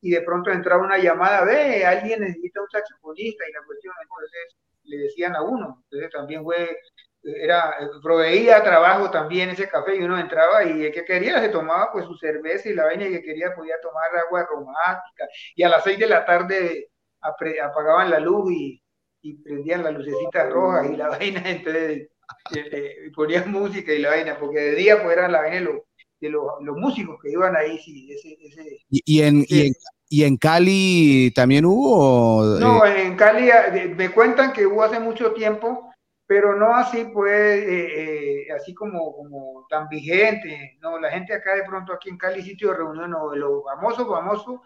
y 0.00 0.10
de 0.10 0.22
pronto 0.22 0.50
entraba 0.50 0.84
una 0.84 0.98
llamada, 0.98 1.44
ve, 1.44 1.84
alguien 1.84 2.20
necesita 2.20 2.60
un 2.62 2.68
saxofonista 2.70 3.44
y 3.48 3.52
la 3.52 3.64
cuestión, 3.66 3.94
entonces 4.02 4.56
le 4.84 4.98
decían 4.98 5.34
a 5.36 5.42
uno, 5.42 5.82
entonces 5.90 6.10
también 6.12 6.42
fue, 6.44 6.76
era, 7.24 7.74
proveía 8.02 8.62
trabajo 8.62 9.10
también 9.10 9.50
ese 9.50 9.68
café 9.68 9.96
y 9.96 10.02
uno 10.02 10.18
entraba 10.18 10.64
y 10.64 10.84
el 10.84 10.92
que 10.92 11.04
quería 11.04 11.40
se 11.40 11.48
tomaba 11.48 11.90
pues 11.92 12.04
su 12.04 12.16
cerveza 12.16 12.68
y 12.68 12.74
la 12.74 12.84
vaina 12.84 13.04
y 13.04 13.14
el 13.14 13.20
que 13.20 13.22
quería 13.22 13.54
podía 13.54 13.80
tomar 13.80 14.04
agua 14.26 14.40
aromática 14.40 15.26
y 15.54 15.62
a 15.62 15.68
las 15.68 15.84
seis 15.84 15.98
de 15.98 16.06
la 16.06 16.24
tarde 16.24 16.90
apagaban 17.20 18.10
la 18.10 18.20
luz 18.20 18.52
y, 18.52 18.82
y 19.22 19.34
prendían 19.34 19.82
las 19.82 19.94
lucecitas 19.94 20.50
rojas 20.50 20.90
y 20.90 20.96
la 20.96 21.08
vaina, 21.18 21.42
entonces 21.46 22.08
eh, 22.54 22.68
eh, 22.72 22.94
ponían 23.14 23.50
música 23.50 23.92
y 23.92 23.98
la 23.98 24.10
vaina, 24.10 24.38
porque 24.38 24.60
de 24.60 24.74
día 24.74 25.02
pues 25.02 25.16
eran 25.16 25.32
la 25.32 25.40
vaina 25.40 25.56
de 25.56 25.62
los, 25.62 25.76
de 26.20 26.28
los, 26.28 26.44
los 26.60 26.76
músicos 26.76 27.18
que 27.22 27.30
iban 27.30 27.56
ahí, 27.56 27.78
sí, 27.78 28.12
ese, 28.12 28.36
ese, 28.40 28.78
Y, 28.90 29.02
y 29.06 29.22
en, 29.22 29.44
y, 29.48 29.66
en, 29.68 29.72
y 30.08 30.24
en 30.24 30.36
Cali 30.36 31.32
también 31.34 31.64
hubo. 31.64 32.58
No, 32.60 32.84
eh, 32.84 33.06
en 33.06 33.16
Cali 33.16 33.48
eh, 33.48 33.94
me 33.96 34.10
cuentan 34.10 34.52
que 34.52 34.66
hubo 34.66 34.82
hace 34.82 35.00
mucho 35.00 35.32
tiempo, 35.32 35.90
pero 36.26 36.56
no 36.56 36.74
así, 36.74 37.04
pues, 37.12 37.32
eh, 37.32 38.44
eh, 38.46 38.52
así 38.56 38.72
como, 38.74 39.14
como 39.14 39.66
tan 39.68 39.88
vigente. 39.88 40.78
No, 40.80 40.98
la 40.98 41.10
gente 41.10 41.34
acá 41.34 41.54
de 41.54 41.64
pronto, 41.64 41.92
aquí 41.92 42.08
en 42.08 42.16
Cali, 42.18 42.42
sitio 42.42 42.70
de 42.70 42.76
reunión, 42.78 43.10
no, 43.10 43.34
lo 43.34 43.62
famoso, 43.62 44.08
famoso, 44.08 44.62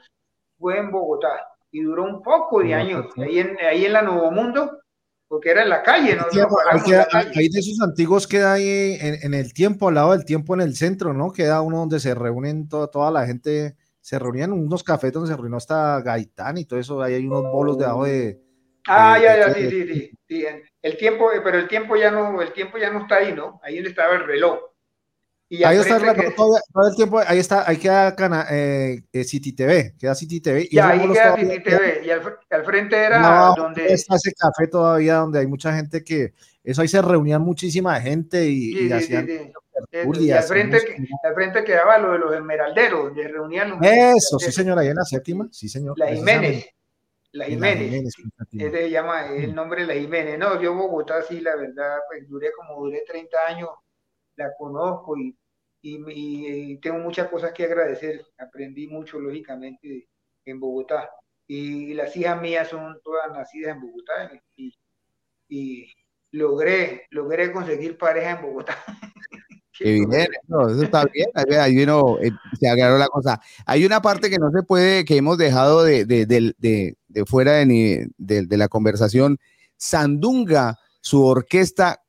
fue 0.59 0.79
en 0.79 0.91
Bogotá 0.91 1.29
y 1.71 1.83
duró 1.83 2.05
un 2.05 2.23
poco 2.23 2.61
de 2.63 2.75
años, 2.75 3.07
ahí 3.17 3.41
en, 3.41 3.57
ahí 3.61 3.85
en 3.87 3.93
la 3.93 4.03
Nuevo 4.03 4.31
Mundo, 4.31 4.79
porque 5.29 5.51
era 5.51 5.63
en 5.63 5.69
la 5.69 5.83
calle, 5.83 6.17
¿no? 6.17 6.25
Queda- 6.31 6.49
queda- 6.85 6.99
la 7.01 7.07
calle. 7.09 7.33
ahí 7.37 7.49
de 7.49 7.59
esos 7.59 7.81
antiguos 7.83 8.27
queda 8.27 8.55
ahí 8.55 8.97
en, 9.01 9.17
en 9.23 9.35
el 9.35 9.53
tiempo, 9.53 9.89
al 9.89 9.95
lado 9.97 10.13
del 10.13 10.25
tiempo 10.25 10.55
en 10.55 10.63
el 10.63 10.75
centro, 10.77 11.13
¿no? 11.13 11.33
Queda 11.33 11.61
uno 11.61 11.79
donde 11.79 12.01
se 12.01 12.15
reúnen 12.15 12.69
to- 12.69 12.89
toda 12.89 13.11
la 13.11 13.27
gente, 13.27 13.77
se 14.01 14.19
reunían 14.19 14.53
unos 14.53 14.83
cafés 14.83 15.13
donde 15.13 15.29
se 15.29 15.37
reunió 15.37 15.59
hasta 15.59 16.01
Gaitán 16.01 16.57
y 16.57 16.65
todo 16.65 16.79
eso, 16.79 17.03
ahí 17.03 17.15
hay 17.15 17.27
unos 17.27 17.43
bolos 17.53 17.77
debajo 17.77 18.05
de... 18.05 18.41
Ah, 18.87 19.19
ya, 19.19 19.37
ya, 19.37 19.55
sí, 19.55 19.69
sí, 19.69 19.87
sí, 19.87 20.11
sí. 20.29 20.47
El 20.83 20.97
tiempo, 20.97 21.33
eh, 21.33 21.41
pero 21.43 21.59
el 21.59 21.69
tiempo 21.69 21.97
ya 21.97 22.11
no, 22.11 22.41
el 22.41 22.53
tiempo 22.53 22.79
ya 22.79 22.91
no 22.91 23.03
está 23.03 23.17
ahí, 23.17 23.33
¿no? 23.33 23.61
Ahí 23.63 23.77
donde 23.77 23.91
estaba 23.91 24.15
el 24.15 24.25
reloj. 24.27 24.59
Y 25.51 25.65
Ahí 25.65 25.79
está, 25.79 25.97
el- 25.97 26.03
que- 26.03 26.31
todavía- 26.33 26.61
todo 26.73 26.89
el 26.91 26.95
tiempo, 26.97 27.21
ahí 27.27 27.39
está, 27.39 27.67
ahí 27.69 27.79
queda 27.79 28.15
Cana- 28.15 28.47
eh, 28.51 29.01
eh, 29.11 29.25
City 29.25 29.55
TV, 29.55 29.95
queda 29.99 30.15
City 30.15 30.41
TV. 30.43 30.69
y 30.71 30.77
ya 30.77 30.91
ahí 30.91 31.11
queda 31.11 31.37
City 31.37 31.63
TV, 31.63 32.03
y 32.05 32.11
al, 32.11 32.39
al 32.51 32.65
frente 32.67 32.97
era 32.97 33.17
abajo 33.25 33.63
donde... 33.63 33.87
está 33.93 34.17
ese 34.17 34.33
café 34.35 34.67
todavía 34.69 35.15
donde 35.15 35.39
hay 35.39 35.47
mucha 35.47 35.75
gente 35.75 36.05
que, 36.05 36.35
eso 36.63 36.83
ahí 36.83 36.89
se 36.89 37.01
reunían 37.01 37.41
muchísima 37.41 37.99
gente 37.99 38.45
y, 38.47 38.73
Sí, 38.73 38.79
y 38.79 38.87
sí, 38.89 38.93
hacían 38.93 39.27
sí, 39.27 39.53
y 40.21 40.31
al 40.33 40.43
frente, 40.43 40.79
al 41.23 41.35
frente 41.35 41.65
quedaba 41.65 41.97
lo 41.97 42.13
de 42.13 42.19
los 42.19 42.35
esmeralderos, 42.35 43.05
donde 43.05 43.29
reunían 43.29 43.71
los 43.71 43.79
Eso, 43.81 44.39
sí 44.39 44.53
señor, 44.53 44.79
ahí 44.79 44.89
en 44.89 44.97
la 44.97 45.05
séptima, 45.05 45.49
sí 45.51 45.69
señor. 45.71 45.99
La. 45.99 46.09
Jiménez, 46.09 46.67
la 47.33 47.47
Jiménez, 47.47 48.05
la 48.53 48.71
se 48.71 48.91
llama 48.91 49.27
el 49.35 49.55
nombre 49.55 49.83
de 49.83 49.87
la 49.95 50.01
Jiménez. 50.01 50.39
No, 50.39 50.61
yo 50.61 50.75
Bogotá 50.75 51.23
sí, 51.23 51.41
la 51.41 51.57
verdad, 51.57 51.99
pues 52.09 52.29
duré 52.29 52.51
como 52.53 52.85
duré 52.85 53.03
30 53.07 53.39
años, 53.47 53.71
la 54.37 54.51
conozco 54.59 55.17
y, 55.17 55.37
y, 55.83 55.97
y- 56.13 56.73
y 56.73 56.79
tengo 56.81 56.99
muchas 56.99 57.29
cosas 57.29 57.53
que 57.53 57.65
agradecer. 57.65 58.25
Aprendí 58.39 58.89
mucho, 58.89 59.19
lógicamente, 59.21 60.09
en 60.45 60.61
Bogotá. 60.61 61.11
Y, 61.47 61.95
las 61.95 62.17
hijas 62.17 62.41
mías 62.41 62.69
son 62.69 63.01
todas 63.03 63.31
nacidas 63.33 63.77
en 63.77 63.83
Bogotá 63.83 64.33
y, 64.57 64.75
y 65.49 65.93
logré, 66.33 67.07
logré 67.11 67.53
conseguir 67.53 67.99
pareja 67.99 68.33
en 68.33 68.43
Bogotá. 68.43 68.77
Que 69.79 69.99
no, 70.49 70.69
eso 70.69 70.83
está 70.83 71.05
bien. 71.13 71.29
Ahí, 71.35 71.55
ahí 71.55 71.75
vino, 71.75 72.19
eh, 72.21 72.31
se 72.59 72.69
agarró 72.69 72.99
la 72.99 73.07
cosa. 73.09 73.41
Hay 73.67 73.85
una 73.85 74.01
parte 74.03 74.29
que 74.31 74.39
no 74.39 74.51
se 74.51 74.63
puede, 74.63 75.05
que 75.05 75.17
hemos 75.17 75.39
dejado 75.39 75.85
de, 75.85 76.05
de, 76.05 76.27
de- 76.27 76.55
de- 76.59 77.25
fuera 77.27 77.53
de, 77.53 77.67
ni- 77.67 77.99
de- 78.17 78.47
de 78.47 78.57
la 78.57 78.69
conversación. 78.69 79.39
Sandunga, 79.77 80.77
su 81.01 81.25
orquesta, 81.25 82.03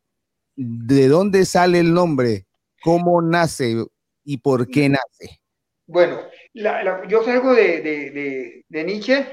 ¿de 0.55 1.07
dónde 1.07 1.45
sale 1.45 1.79
el 1.79 1.93
nombre? 1.93 2.45
¿Cómo 2.83 3.21
nace 3.21 3.75
y 4.23 4.37
por 4.37 4.67
qué 4.67 4.89
nace? 4.89 5.39
Bueno, 5.87 6.19
la- 6.53 6.83
la- 6.83 7.07
yo 7.07 7.23
salgo 7.23 7.53
de, 7.53 7.81
de, 7.81 8.11
de, 8.11 8.65
de 8.67 8.83
Nietzsche 8.83 9.25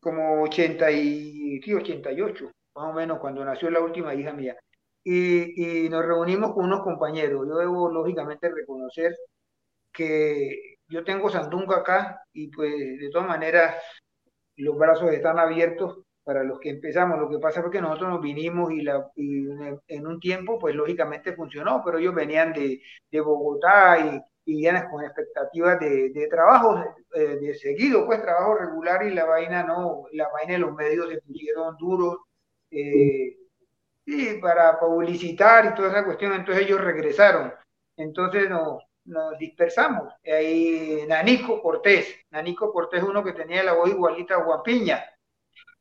como 0.00 0.42
80 0.42 0.90
y, 0.90 1.60
sí, 1.62 1.72
88, 1.74 2.50
más 2.76 2.90
o 2.90 2.92
menos, 2.92 3.18
cuando 3.18 3.44
nació 3.44 3.70
la 3.70 3.80
última 3.80 4.14
hija 4.14 4.32
mía. 4.32 4.56
Y, 5.08 5.84
y 5.86 5.88
nos 5.88 6.04
reunimos 6.04 6.52
con 6.52 6.64
unos 6.64 6.82
compañeros. 6.82 7.46
Yo 7.48 7.56
debo, 7.58 7.90
lógicamente, 7.90 8.48
reconocer 8.50 9.14
que 9.92 10.76
yo 10.88 11.04
tengo 11.04 11.30
Sandunga 11.30 11.78
acá 11.78 12.22
y 12.32 12.48
pues 12.50 12.72
de 13.00 13.10
todas 13.12 13.28
maneras 13.28 13.76
los 14.56 14.76
brazos 14.78 15.12
están 15.12 15.38
abiertos 15.38 16.00
para 16.24 16.42
los 16.44 16.58
que 16.60 16.70
empezamos. 16.70 17.18
Lo 17.20 17.30
que 17.30 17.38
pasa 17.38 17.62
fue 17.62 17.70
que 17.70 17.80
nosotros 17.80 18.10
nos 18.10 18.20
vinimos 18.22 18.72
y, 18.72 18.82
la, 18.82 19.10
y 19.16 19.46
en, 19.88 20.06
un 20.06 20.20
tiempo, 20.20 20.58
pues 20.58 20.74
lógicamente 20.74 21.34
funcionó, 21.34 21.82
pero 21.84 21.98
ellos 21.98 22.14
venían 22.14 22.52
de, 22.52 22.80
de 23.10 23.20
Bogotá 23.20 23.98
y, 24.00 24.52
y 24.52 24.58
vienes 24.58 24.84
con 24.90 25.04
expectativas 25.04 25.78
de, 25.80 26.10
de 26.10 26.28
trabajo 26.28 26.82
eh, 27.14 27.38
de 27.40 27.54
seguido, 27.54 28.06
pues 28.06 28.22
trabajo 28.22 28.56
regular 28.56 29.06
y 29.06 29.14
la 29.14 29.24
vaina 29.26 29.62
no, 29.64 30.04
la 30.12 30.28
vaina 30.30 30.54
de 30.54 30.58
los 30.60 30.74
medios 30.74 31.08
se 31.10 31.20
pusieron 31.22 31.76
duros. 31.78 32.18
eh, 32.70 33.36
y 34.06 34.34
para 34.40 34.78
publicitar 34.78 35.66
y 35.66 35.74
toda 35.74 35.88
esa 35.88 36.04
cuestión, 36.04 36.32
entonces 36.32 36.64
ellos 36.64 36.80
regresaron. 36.80 37.52
Entonces 37.96 38.48
nos, 38.48 38.84
nos 39.04 39.36
dispersamos. 39.38 40.14
Y 40.22 40.30
ahí 40.30 41.04
Nanico 41.08 41.60
Cortés, 41.60 42.20
Nanico 42.30 42.72
Cortés 42.72 43.02
uno 43.02 43.24
que 43.24 43.32
tenía 43.32 43.64
la 43.64 43.72
voz 43.72 43.90
igualita 43.90 44.34
a 44.34 44.44
Guapiña, 44.44 45.04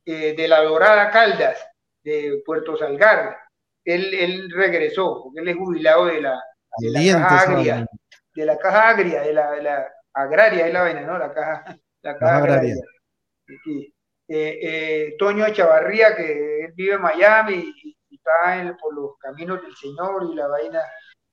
eh, 0.06 0.36
de 0.36 0.48
la 0.48 0.62
Dorada 0.62 1.12
Caldas, 1.12 1.64
de 2.04 2.42
Puerto 2.44 2.76
Salgar. 2.76 3.38
Él, 3.84 4.12
él 4.16 4.52
regresó, 4.52 5.22
porque 5.24 5.42
él 5.42 5.48
es 5.50 5.56
jubilado 5.56 6.08
de 6.08 6.22
la, 6.22 6.42
de 6.80 6.90
la 6.90 7.20
caja 7.20 7.40
agria, 7.42 7.88
de 8.34 8.46
la 8.46 8.58
caja 8.58 8.90
agria, 8.90 9.22
de 9.22 9.34
la, 9.34 9.52
de 9.52 9.62
la 9.62 9.94
agraria 10.14 10.66
es 10.66 10.74
la 10.74 10.82
vaina, 10.82 11.02
¿no? 11.02 11.20
La 11.20 11.32
caja, 11.32 11.78
la 12.02 12.18
caja 12.18 12.38
agraria. 12.38 12.74
agraria. 12.74 13.62
Sí. 13.64 13.94
Eh, 14.28 14.60
eh, 14.62 15.16
Toño 15.20 15.46
Echavarría, 15.46 16.16
que 16.16 16.66
él 16.66 16.74
vive 16.74 16.96
en 16.96 17.02
Miami 17.02 17.74
y 17.84 17.95
está 18.26 18.62
en- 18.62 18.76
por 18.78 18.94
los 18.94 19.18
caminos 19.20 19.62
del 19.62 19.76
Señor 19.76 20.28
y 20.32 20.36
la 20.36 20.48
vaina 20.48 20.80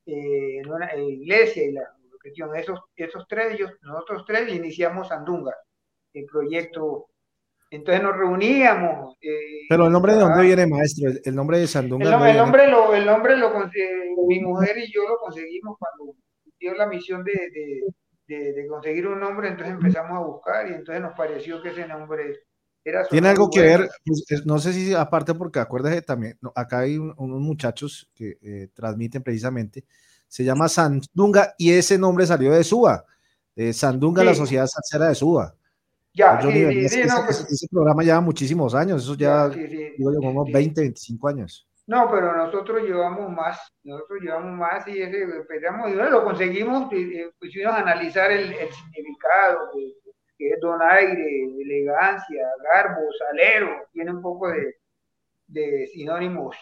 eh, 0.07 0.59
en 0.59 0.71
una 0.71 0.87
eh, 0.89 1.03
iglesia 1.05 1.65
y 1.65 1.73
la 1.73 1.83
cuestión. 2.21 2.55
Esos, 2.57 2.81
esos 2.97 3.25
tres, 3.29 3.55
ellos, 3.55 3.71
nosotros 3.83 4.25
tres 4.27 4.53
iniciamos 4.53 5.09
Sandunga, 5.09 5.55
el 6.13 6.25
proyecto. 6.27 7.07
Entonces 7.71 8.03
nos 8.03 8.15
reuníamos. 8.17 9.17
eh, 9.23 9.65
Pero 9.69 9.87
el 9.87 9.93
nombre 9.93 10.13
de 10.13 10.21
dónde 10.21 10.43
viene, 10.43 10.67
maestro, 10.67 11.11
el, 11.25 11.35
nombre 11.35 11.59
de 11.59 11.67
Sandunga. 11.67 12.05
el, 12.05 12.11
¿de 12.11 12.17
nom- 12.17 12.31
el 12.31 12.37
nombre 12.37 12.67
lo, 12.69 12.95
el 12.95 13.07
nombre 13.07 13.37
lo 13.37 13.51
mi 14.29 14.41
mujer 14.41 14.77
y 14.79 14.93
yo 14.93 15.09
lo 15.09 15.17
conseguimos 15.19 15.77
cuando 15.79 16.15
dio 16.61 16.75
la 16.75 16.87
misión 16.87 17.25
de, 17.25 17.33
de, 17.33 17.81
de- 18.27 18.53
de 18.53 18.67
conseguir 18.69 19.07
un 19.07 19.19
nombre, 19.21 19.49
entonces 19.49 19.75
empezamos 19.75 20.13
a 20.17 20.25
buscar 20.27 20.69
y 20.69 20.75
entonces 20.75 21.03
nos 21.03 21.15
pareció 21.17 21.63
que 21.63 21.71
ese 21.71 21.87
nombre 21.89 22.41
era 22.85 23.07
Tiene 23.09 23.29
algo 23.29 23.49
que 23.51 23.61
ver, 23.61 23.89
pues, 24.05 24.25
es- 24.29 24.47
no 24.47 24.59
sé 24.59 24.73
si 24.73 24.93
aparte 24.95 25.35
porque 25.35 25.59
acuérdese 25.61 26.03
también, 26.03 26.37
no, 26.41 26.53
acá 26.55 26.81
hay 26.81 26.99
un- 26.99 27.15
unos 27.17 27.41
muchachos 27.41 28.11
que 28.15 28.39
eh, 28.43 28.69
transmiten 28.75 29.23
precisamente, 29.23 29.85
se 30.29 30.45
llama 30.45 30.69
Sandunga 30.69 31.55
y 31.59 31.73
ese 31.73 31.99
nombre 31.99 32.27
salió 32.27 32.53
de 32.53 32.65
Suba, 32.65 33.05
de 33.55 33.73
Sandunga, 33.73 34.25
la 34.25 34.33
Sí. 34.33 34.39
Sociedad 34.41 34.67
Salsera 34.67 35.09
de 35.09 35.15
Suba. 35.15 35.55
Ya, 36.15 36.41
sí, 36.41 36.47
Bermúdez, 36.49 36.93
sí, 36.93 37.01
ese, 37.01 37.09
no, 37.09 37.25
pues- 37.25 37.47
ese- 37.51 37.69
programa 37.71 38.03
lleva 38.03 38.21
muchísimos 38.21 38.75
años, 38.75 39.03
eso 39.03 39.15
ya, 39.15 39.49
digo 39.49 40.13
como 40.21 40.45
sí. 40.47 40.53
20, 40.53 40.81
25 40.83 41.29
años. 41.29 41.67
No, 41.87 42.09
pero 42.11 42.37
nosotros 42.37 42.83
llevamos 42.83 43.31
más, 43.33 43.59
nosotros 43.83 44.21
llevamos 44.23 44.57
más 44.59 44.87
y 44.89 45.03
ese, 45.03 45.23
empezamos, 45.23 45.91
y 45.91 45.95
bueno, 45.95 46.11
lo 46.11 46.25
conseguimos, 46.25 46.93
y, 46.93 46.97
y 46.97 47.25
pusimos 47.41 47.73
a 47.73 47.79
analizar 47.79 48.31
el, 48.31 48.53
el 48.53 48.69
significado, 48.73 49.59
que, 49.75 49.93
que 50.43 50.55
es 50.55 50.61
donaire, 50.61 51.45
elegancia, 51.61 52.45
garbo, 52.75 53.03
salero, 53.19 53.87
tiene 53.93 54.11
un 54.11 54.21
poco 54.23 54.49
de, 54.49 54.77
de 55.47 55.87
sinónimos 55.93 56.57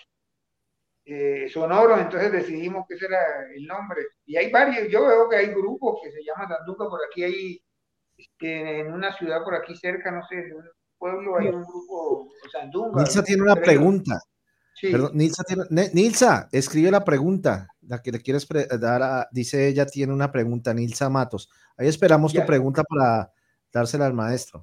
eh, 1.05 1.49
sonoros, 1.49 1.99
entonces 2.01 2.31
decidimos 2.31 2.87
que 2.87 2.95
ese 2.95 3.07
era 3.07 3.19
el 3.55 3.67
nombre. 3.67 4.03
Y 4.27 4.37
hay 4.37 4.51
varios, 4.51 4.89
yo 4.91 5.07
veo 5.07 5.29
que 5.29 5.37
hay 5.37 5.47
grupos 5.49 5.99
que 6.03 6.13
se 6.13 6.23
llaman 6.23 6.49
Sanduca, 6.49 6.89
por 6.89 7.01
aquí 7.05 7.25
hay, 7.25 7.63
este, 8.17 8.81
en 8.81 8.93
una 8.93 9.13
ciudad 9.17 9.43
por 9.43 9.55
aquí 9.55 9.75
cerca, 9.77 10.11
no 10.11 10.25
sé, 10.29 10.37
en 10.37 10.57
un 10.57 10.65
pueblo 10.99 11.39
hay 11.39 11.49
un 11.49 11.63
grupo 11.65 12.29
Sandunga. 12.53 13.01
Nilsa 13.03 13.25
tiene 13.25 13.43
una 13.43 13.55
creo. 13.55 13.65
pregunta. 13.65 14.21
Sí. 14.75 14.93
Perdón, 14.93 15.11
Nilsa, 15.15 15.43
tiene- 15.45 15.91
Nilsa, 15.95 16.49
escribe 16.53 16.91
la 16.91 17.05
pregunta, 17.05 17.69
la 17.83 18.01
que 18.03 18.13
le 18.13 18.21
quieres 18.21 18.47
dar 18.79 19.03
a, 19.03 19.29
dice 19.33 19.67
ella 19.69 19.85
tiene 19.87 20.13
una 20.13 20.31
pregunta, 20.31 20.73
Nilsa 20.73 21.09
Matos. 21.11 21.51
Ahí 21.77 21.89
esperamos 21.89 22.33
Ya. 22.33 22.43
tu 22.43 22.47
pregunta 22.47 22.83
para 22.85 23.31
dársela 23.73 24.07
al 24.07 24.15
maestro. 24.15 24.63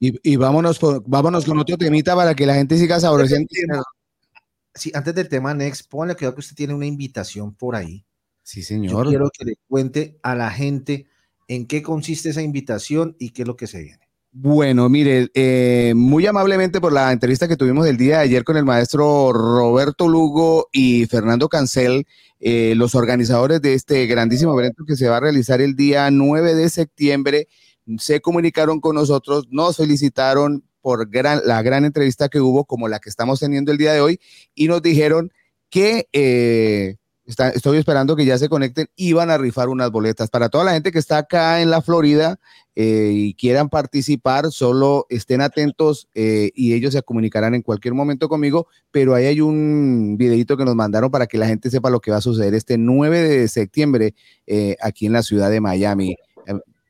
Y, 0.00 0.32
y 0.32 0.36
vámonos, 0.36 0.78
por- 0.78 1.02
vámonos 1.06 1.44
con 1.44 1.58
otro 1.58 1.76
temita 1.76 2.16
para 2.16 2.34
que 2.34 2.46
la 2.46 2.54
gente 2.54 2.78
siga 2.78 2.98
saboreando. 3.00 3.46
Sí, 4.74 4.90
antes 4.94 5.14
del 5.14 5.28
tema 5.28 5.52
Next, 5.52 5.90
ponle 5.90 6.14
cuidado 6.14 6.34
que 6.34 6.40
usted 6.40 6.56
tiene 6.56 6.74
una 6.74 6.86
invitación 6.86 7.54
por 7.54 7.74
ahí. 7.76 8.04
Sí, 8.42 8.60
Yo 8.62 8.66
señor. 8.66 9.08
quiero 9.08 9.30
que 9.36 9.44
le 9.44 9.54
cuente 9.68 10.18
a 10.22 10.34
la 10.34 10.50
gente 10.50 11.06
en 11.48 11.66
qué 11.66 11.82
consiste 11.82 12.30
esa 12.30 12.40
invitación 12.42 13.16
y 13.18 13.30
qué 13.30 13.42
es 13.42 13.48
lo 13.48 13.56
que 13.56 13.66
se 13.66 13.80
viene. 13.82 13.98
Bueno, 14.32 14.88
mire, 14.88 15.28
eh, 15.34 15.92
muy 15.96 16.24
amablemente 16.24 16.80
por 16.80 16.92
la 16.92 17.10
entrevista 17.12 17.48
que 17.48 17.56
tuvimos 17.56 17.84
el 17.88 17.96
día 17.96 18.18
de 18.18 18.22
ayer 18.22 18.44
con 18.44 18.56
el 18.56 18.64
maestro 18.64 19.32
Roberto 19.32 20.06
Lugo 20.08 20.68
y 20.72 21.04
Fernando 21.06 21.48
Cancel, 21.48 22.06
eh, 22.38 22.74
los 22.76 22.94
organizadores 22.94 23.60
de 23.60 23.74
este 23.74 24.06
grandísimo 24.06 24.58
evento 24.58 24.84
que 24.86 24.94
se 24.94 25.08
va 25.08 25.16
a 25.16 25.20
realizar 25.20 25.60
el 25.60 25.74
día 25.74 26.08
9 26.12 26.54
de 26.54 26.70
septiembre, 26.70 27.48
se 27.98 28.20
comunicaron 28.20 28.80
con 28.80 28.94
nosotros, 28.96 29.46
nos 29.50 29.76
felicitaron 29.76 30.64
por 30.80 31.08
gran- 31.10 31.42
la 31.44 31.62
gran 31.62 31.84
entrevista 31.84 32.28
que 32.28 32.40
hubo, 32.40 32.64
como 32.64 32.88
la 32.88 32.98
que 33.00 33.10
estamos 33.10 33.40
teniendo 33.40 33.72
el 33.72 33.78
día 33.78 33.92
de 33.92 34.00
hoy, 34.00 34.20
y 34.54 34.68
nos 34.68 34.80
dijeron 34.82 35.30
que 35.68 36.08
eh, 36.12 36.96
estoy 37.54 37.78
esperando 37.78 38.16
que 38.16 38.24
ya 38.24 38.38
se 38.38 38.48
conecten, 38.48 38.88
iban 38.96 39.30
a 39.30 39.38
rifar 39.38 39.68
unas 39.68 39.90
boletas. 39.90 40.30
Para 40.30 40.48
toda 40.48 40.64
la 40.64 40.72
gente 40.72 40.90
que 40.90 40.98
está 40.98 41.18
acá 41.18 41.60
en 41.62 41.70
la 41.70 41.80
Florida 41.80 42.40
eh, 42.74 43.10
y 43.14 43.34
quieran 43.34 43.68
participar, 43.68 44.50
solo 44.50 45.06
estén 45.10 45.40
atentos 45.42 46.08
eh, 46.14 46.50
y 46.54 46.72
ellos 46.72 46.92
se 46.94 47.02
comunicarán 47.02 47.54
en 47.54 47.62
cualquier 47.62 47.94
momento 47.94 48.28
conmigo, 48.28 48.66
pero 48.90 49.14
ahí 49.14 49.26
hay 49.26 49.40
un 49.40 50.16
videito 50.18 50.56
que 50.56 50.64
nos 50.64 50.74
mandaron 50.74 51.10
para 51.10 51.26
que 51.26 51.38
la 51.38 51.46
gente 51.46 51.70
sepa 51.70 51.90
lo 51.90 52.00
que 52.00 52.10
va 52.10 52.16
a 52.16 52.22
suceder 52.22 52.54
este 52.54 52.78
9 52.78 53.20
de 53.20 53.48
septiembre 53.48 54.14
eh, 54.46 54.76
aquí 54.80 55.06
en 55.06 55.12
la 55.12 55.22
ciudad 55.22 55.50
de 55.50 55.60
Miami. 55.60 56.16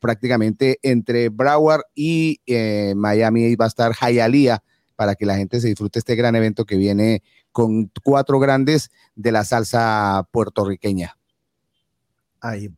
Prácticamente 0.01 0.78
entre 0.82 1.28
Broward 1.28 1.82
y 1.94 2.40
eh, 2.47 2.94
Miami 2.97 3.55
va 3.55 3.66
a 3.66 3.68
estar 3.68 3.93
Hialeah 3.94 4.62
para 4.97 5.14
que 5.14 5.27
la 5.27 5.36
gente 5.36 5.60
se 5.60 5.68
disfrute 5.68 5.98
este 5.98 6.16
gran 6.16 6.35
evento 6.36 6.64
que 6.64 6.77
viene 6.77 7.22
con 7.52 7.90
cuatro 8.02 8.39
grandes 8.39 8.90
de 9.14 9.32
la 9.32 9.44
salsa 9.44 10.27
puertorriqueña. 10.31 11.16
Ahí. 12.40 12.68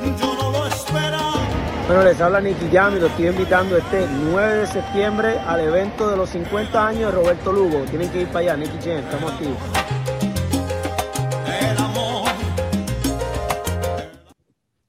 Bueno, 1.86 2.04
les 2.04 2.20
habla 2.20 2.40
Nicky 2.40 2.68
Jam 2.72 2.96
y 2.96 3.00
lo 3.00 3.08
estoy 3.08 3.26
invitando 3.26 3.76
este 3.76 4.06
9 4.30 4.56
de 4.58 4.66
septiembre 4.66 5.38
al 5.40 5.60
evento 5.60 6.08
de 6.08 6.16
los 6.16 6.30
50 6.30 6.86
años 6.86 7.12
de 7.12 7.18
Roberto 7.18 7.52
Lugo. 7.52 7.84
Tienen 7.90 8.08
que 8.10 8.22
ir 8.22 8.28
para 8.28 8.52
allá, 8.52 8.56
Nicky 8.56 8.78
Jam, 8.78 8.98
estamos 8.98 9.32
activos. 9.32 10.11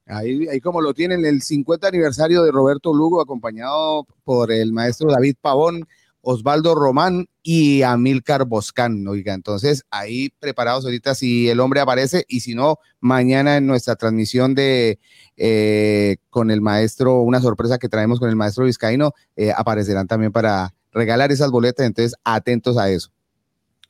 Ahí, 0.06 0.48
ahí 0.50 0.60
como 0.60 0.82
lo 0.82 0.94
tienen, 0.94 1.26
el 1.26 1.42
50 1.42 1.88
aniversario 1.88 2.44
de 2.44 2.52
Roberto 2.52 2.94
Lugo, 2.94 3.22
acompañado 3.22 4.06
por 4.24 4.52
el 4.52 4.74
maestro 4.74 5.12
David 5.12 5.36
Pavón, 5.40 5.88
Osvaldo 6.22 6.74
Román 6.74 7.28
y 7.42 7.82
Amílcar 7.82 8.46
Boscán. 8.46 9.06
Oiga, 9.08 9.34
entonces 9.34 9.84
ahí 9.92 10.30
preparados 10.40 10.86
ahorita 10.86 11.16
si 11.16 11.50
el 11.50 11.60
hombre 11.60 11.82
aparece 11.82 12.26
y 12.28 12.40
si 12.40 12.56
no, 12.56 12.80
mañana 13.02 13.58
en 13.58 13.68
nuestra 13.68 13.96
transmisión 13.96 14.56
de 14.56 15.00
eh, 15.36 16.18
con 16.30 16.50
el 16.50 16.62
maestro, 16.62 17.22
una 17.22 17.42
sorpresa 17.42 17.78
que 17.78 17.90
traemos 17.90 18.20
con 18.20 18.30
el 18.30 18.38
maestro 18.38 18.66
Vizcaíno, 18.66 19.14
eh, 19.36 19.52
aparecerán 19.56 20.08
también 20.08 20.32
para 20.32 20.74
regalar 20.94 21.32
esas 21.32 21.52
boletas. 21.52 21.86
Entonces, 21.86 22.16
atentos 22.24 22.78
a 22.78 22.90
eso. 22.90 23.10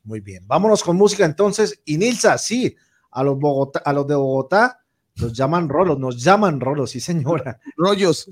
Muy 0.04 0.20
bien. 0.20 0.44
Vámonos 0.48 0.84
con 0.84 0.98
música 0.98 1.26
entonces. 1.26 1.80
Y 1.86 1.98
Nilsa, 1.98 2.38
sí, 2.38 2.76
a 3.12 3.24
los, 3.24 3.38
Bogotá, 3.40 3.80
a 3.86 3.94
los 3.94 4.08
de 4.08 4.16
Bogotá 4.16 4.83
los 5.16 5.34
llaman 5.34 5.70
rolos, 5.70 6.00
nos 6.00 6.22
llaman 6.24 6.60
rolos, 6.60 6.92
sí 6.92 7.00
señora. 7.00 7.60
Rollos. 7.78 8.30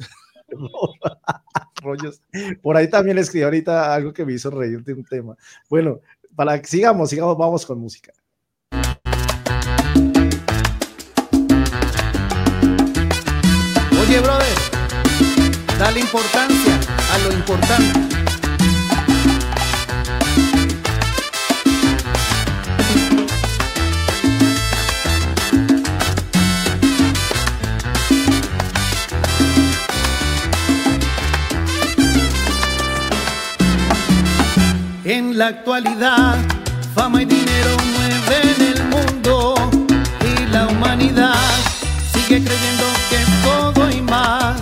Rollos. 1.82 2.22
Por 2.62 2.78
ahí 2.78 2.90
también 2.90 3.16
le 3.16 3.22
escribí 3.22 3.44
ahorita 3.44 3.94
algo 3.94 4.14
que 4.14 4.26
me 4.26 4.34
hizo 4.34 4.50
reír 4.50 4.84
de 4.84 4.94
un 4.94 5.04
tema. 5.04 5.36
Bueno, 5.70 6.00
para 6.36 6.60
que 6.62 6.68
sigamos, 6.68 7.10
sigamos, 7.10 7.38
vamos 7.38 7.66
con 7.66 7.80
música. 7.80 8.12
Oye, 14.02 14.20
brother, 14.20 14.58
dale 15.80 16.00
importancia 16.00 16.80
a 17.14 17.18
lo 17.20 17.34
importante. 17.34 18.21
La 35.34 35.48
actualidad, 35.48 36.36
fama 36.94 37.22
y 37.22 37.26
dinero 37.26 37.70
mueven 37.96 38.76
el 38.76 38.84
mundo 38.90 39.56
y 40.20 40.46
la 40.52 40.68
humanidad 40.68 41.36
sigue 42.12 42.44
creyendo 42.44 42.84
que 43.10 43.20
todo 43.42 43.90
y 43.90 44.02
más. 44.02 44.60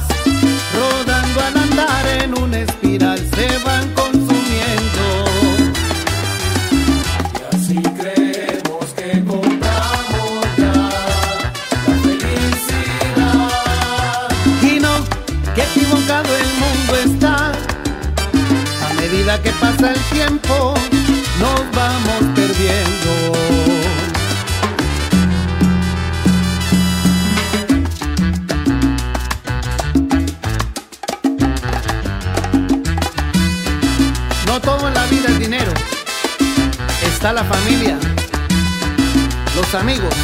Rodando 0.75 1.41
al 1.41 1.57
andar 1.57 2.07
en 2.21 2.37
una 2.37 2.59
espiral 2.59 3.17
medida 19.19 19.41
que 19.41 19.51
pasa 19.51 19.91
el 19.91 19.99
tiempo, 20.11 20.73
nos 21.39 21.71
vamos 21.73 22.23
perdiendo. 22.35 23.33
No 34.47 34.61
todo 34.61 34.87
en 34.87 34.93
la 34.93 35.05
vida 35.07 35.29
es 35.29 35.39
dinero. 35.39 35.73
Está 37.03 37.33
la 37.33 37.43
familia, 37.43 37.97
los 39.55 39.75
amigos. 39.75 40.15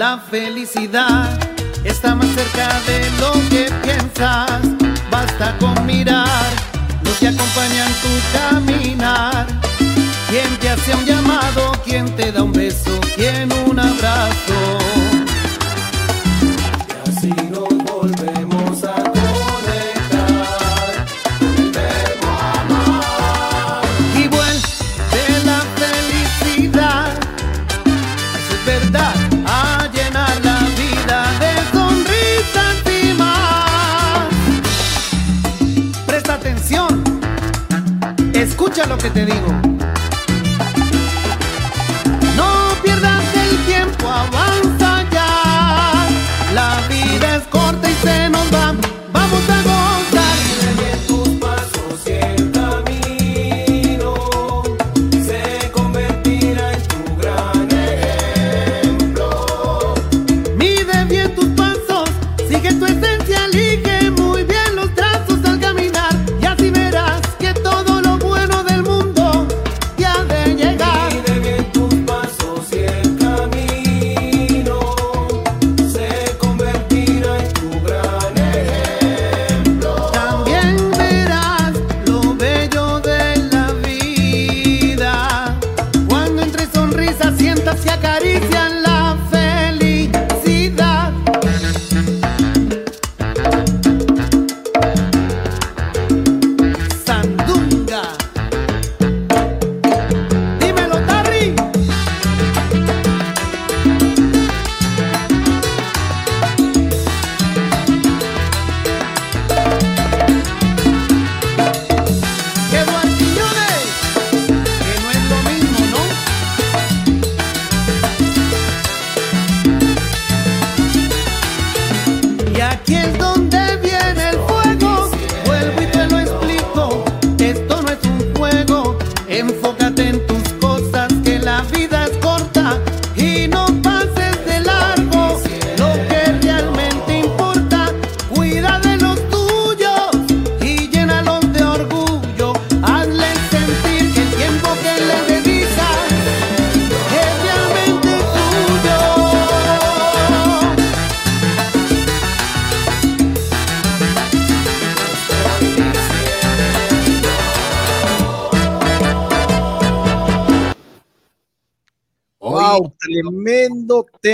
La 0.00 0.16
felicidad 0.16 1.28
está 1.84 2.14
más 2.14 2.28
cerca 2.28 2.80
de 2.86 3.10
lo 3.20 3.32
que 3.50 3.70
piensas. 3.82 4.62
Basta 5.10 5.54
con 5.58 5.84
mirar 5.84 6.48
los 7.04 7.18
que 7.18 7.28
acompañan 7.28 7.92
tu 8.00 8.08
caminar. 8.32 9.46
Quien 10.30 10.56
te 10.58 10.70
hace 10.70 10.94
un 10.94 11.04
llamado, 11.04 11.72
quien 11.84 12.16
te 12.16 12.32
da 12.32 12.42
un 12.42 12.52
beso, 12.54 12.98
quien 13.14 13.52
un 13.68 13.78
abrazo. 13.78 15.09
Que 39.02 39.08
te 39.08 39.24
digo. 39.24 39.69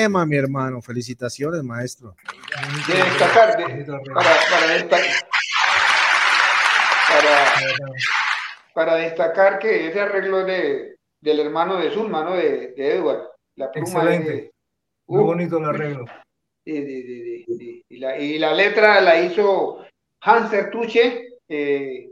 Tema, 0.06 0.24
mi 0.24 0.36
hermano. 0.36 0.80
Felicitaciones, 0.80 1.62
maestro. 1.64 2.14
de 2.86 2.94
destacar, 2.94 3.56
de- 3.56 3.84
para, 4.14 4.30
para, 4.50 4.66
desta- 4.74 4.98
para- 7.08 7.92
para 8.74 8.94
destacar 8.96 9.58
que 9.58 9.88
ese 9.88 10.00
arreglo 10.00 10.44
de, 10.44 10.96
del 11.20 11.40
hermano 11.40 11.76
de 11.78 11.90
Zulma, 11.90 12.22
¿no? 12.22 12.34
De, 12.36 12.72
de 12.76 12.94
Edward, 12.96 13.30
la 13.56 13.70
pluma 13.72 13.88
Excelente. 13.88 14.30
de- 14.32 14.50
Muy 15.08 15.22
Uh, 15.22 15.26
bonito 15.26 15.58
el 15.58 15.64
arreglo. 15.64 16.04
de- 16.64 16.72
de- 16.72 16.80
de- 16.80 17.02
de- 17.02 17.44
de- 17.48 17.84
y, 17.88 17.98
la, 17.98 18.18
y 18.18 18.38
la 18.38 18.52
letra 18.54 19.00
la 19.00 19.20
hizo 19.20 19.84
Hans 20.22 20.50
Sertuche, 20.50 21.28
eh, 21.48 22.10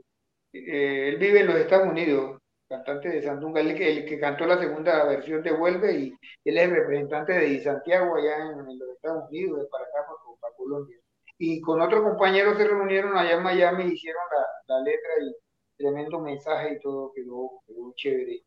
eh, 0.52 1.08
él 1.08 1.16
vive 1.18 1.40
en 1.40 1.46
los 1.48 1.56
Estados 1.56 1.88
Unidos, 1.88 2.40
cantante 2.68 3.08
de 3.08 3.22
Sandunga, 3.22 3.60
el 3.60 3.74
que, 3.74 3.98
el 3.98 4.04
que 4.04 4.18
cantó 4.18 4.46
la 4.46 4.58
segunda 4.58 5.04
versión 5.04 5.42
de 5.42 5.52
Vuelve 5.52 5.94
y 5.94 6.14
él 6.44 6.58
es 6.58 6.70
representante 6.70 7.32
de 7.32 7.62
Santiago 7.62 8.16
allá 8.16 8.36
en, 8.36 8.60
en 8.60 8.78
los 8.78 8.88
Estados 8.96 9.28
Unidos, 9.30 9.60
de 9.60 9.66
para 9.66 9.84
acá, 9.84 10.06
para, 10.06 10.40
para 10.40 10.54
Colombia. 10.56 10.96
Y 11.38 11.60
con 11.60 11.80
otro 11.80 12.02
compañero 12.02 12.56
se 12.56 12.66
reunieron 12.66 13.16
allá 13.16 13.36
en 13.36 13.42
Miami 13.42 13.92
hicieron 13.92 14.22
la, 14.30 14.74
la 14.76 14.82
letra 14.82 15.10
y 15.20 15.34
tremendo 15.76 16.20
mensaje 16.20 16.74
y 16.74 16.80
todo 16.80 17.12
quedó, 17.14 17.50
quedó 17.66 17.92
chévere. 17.96 18.42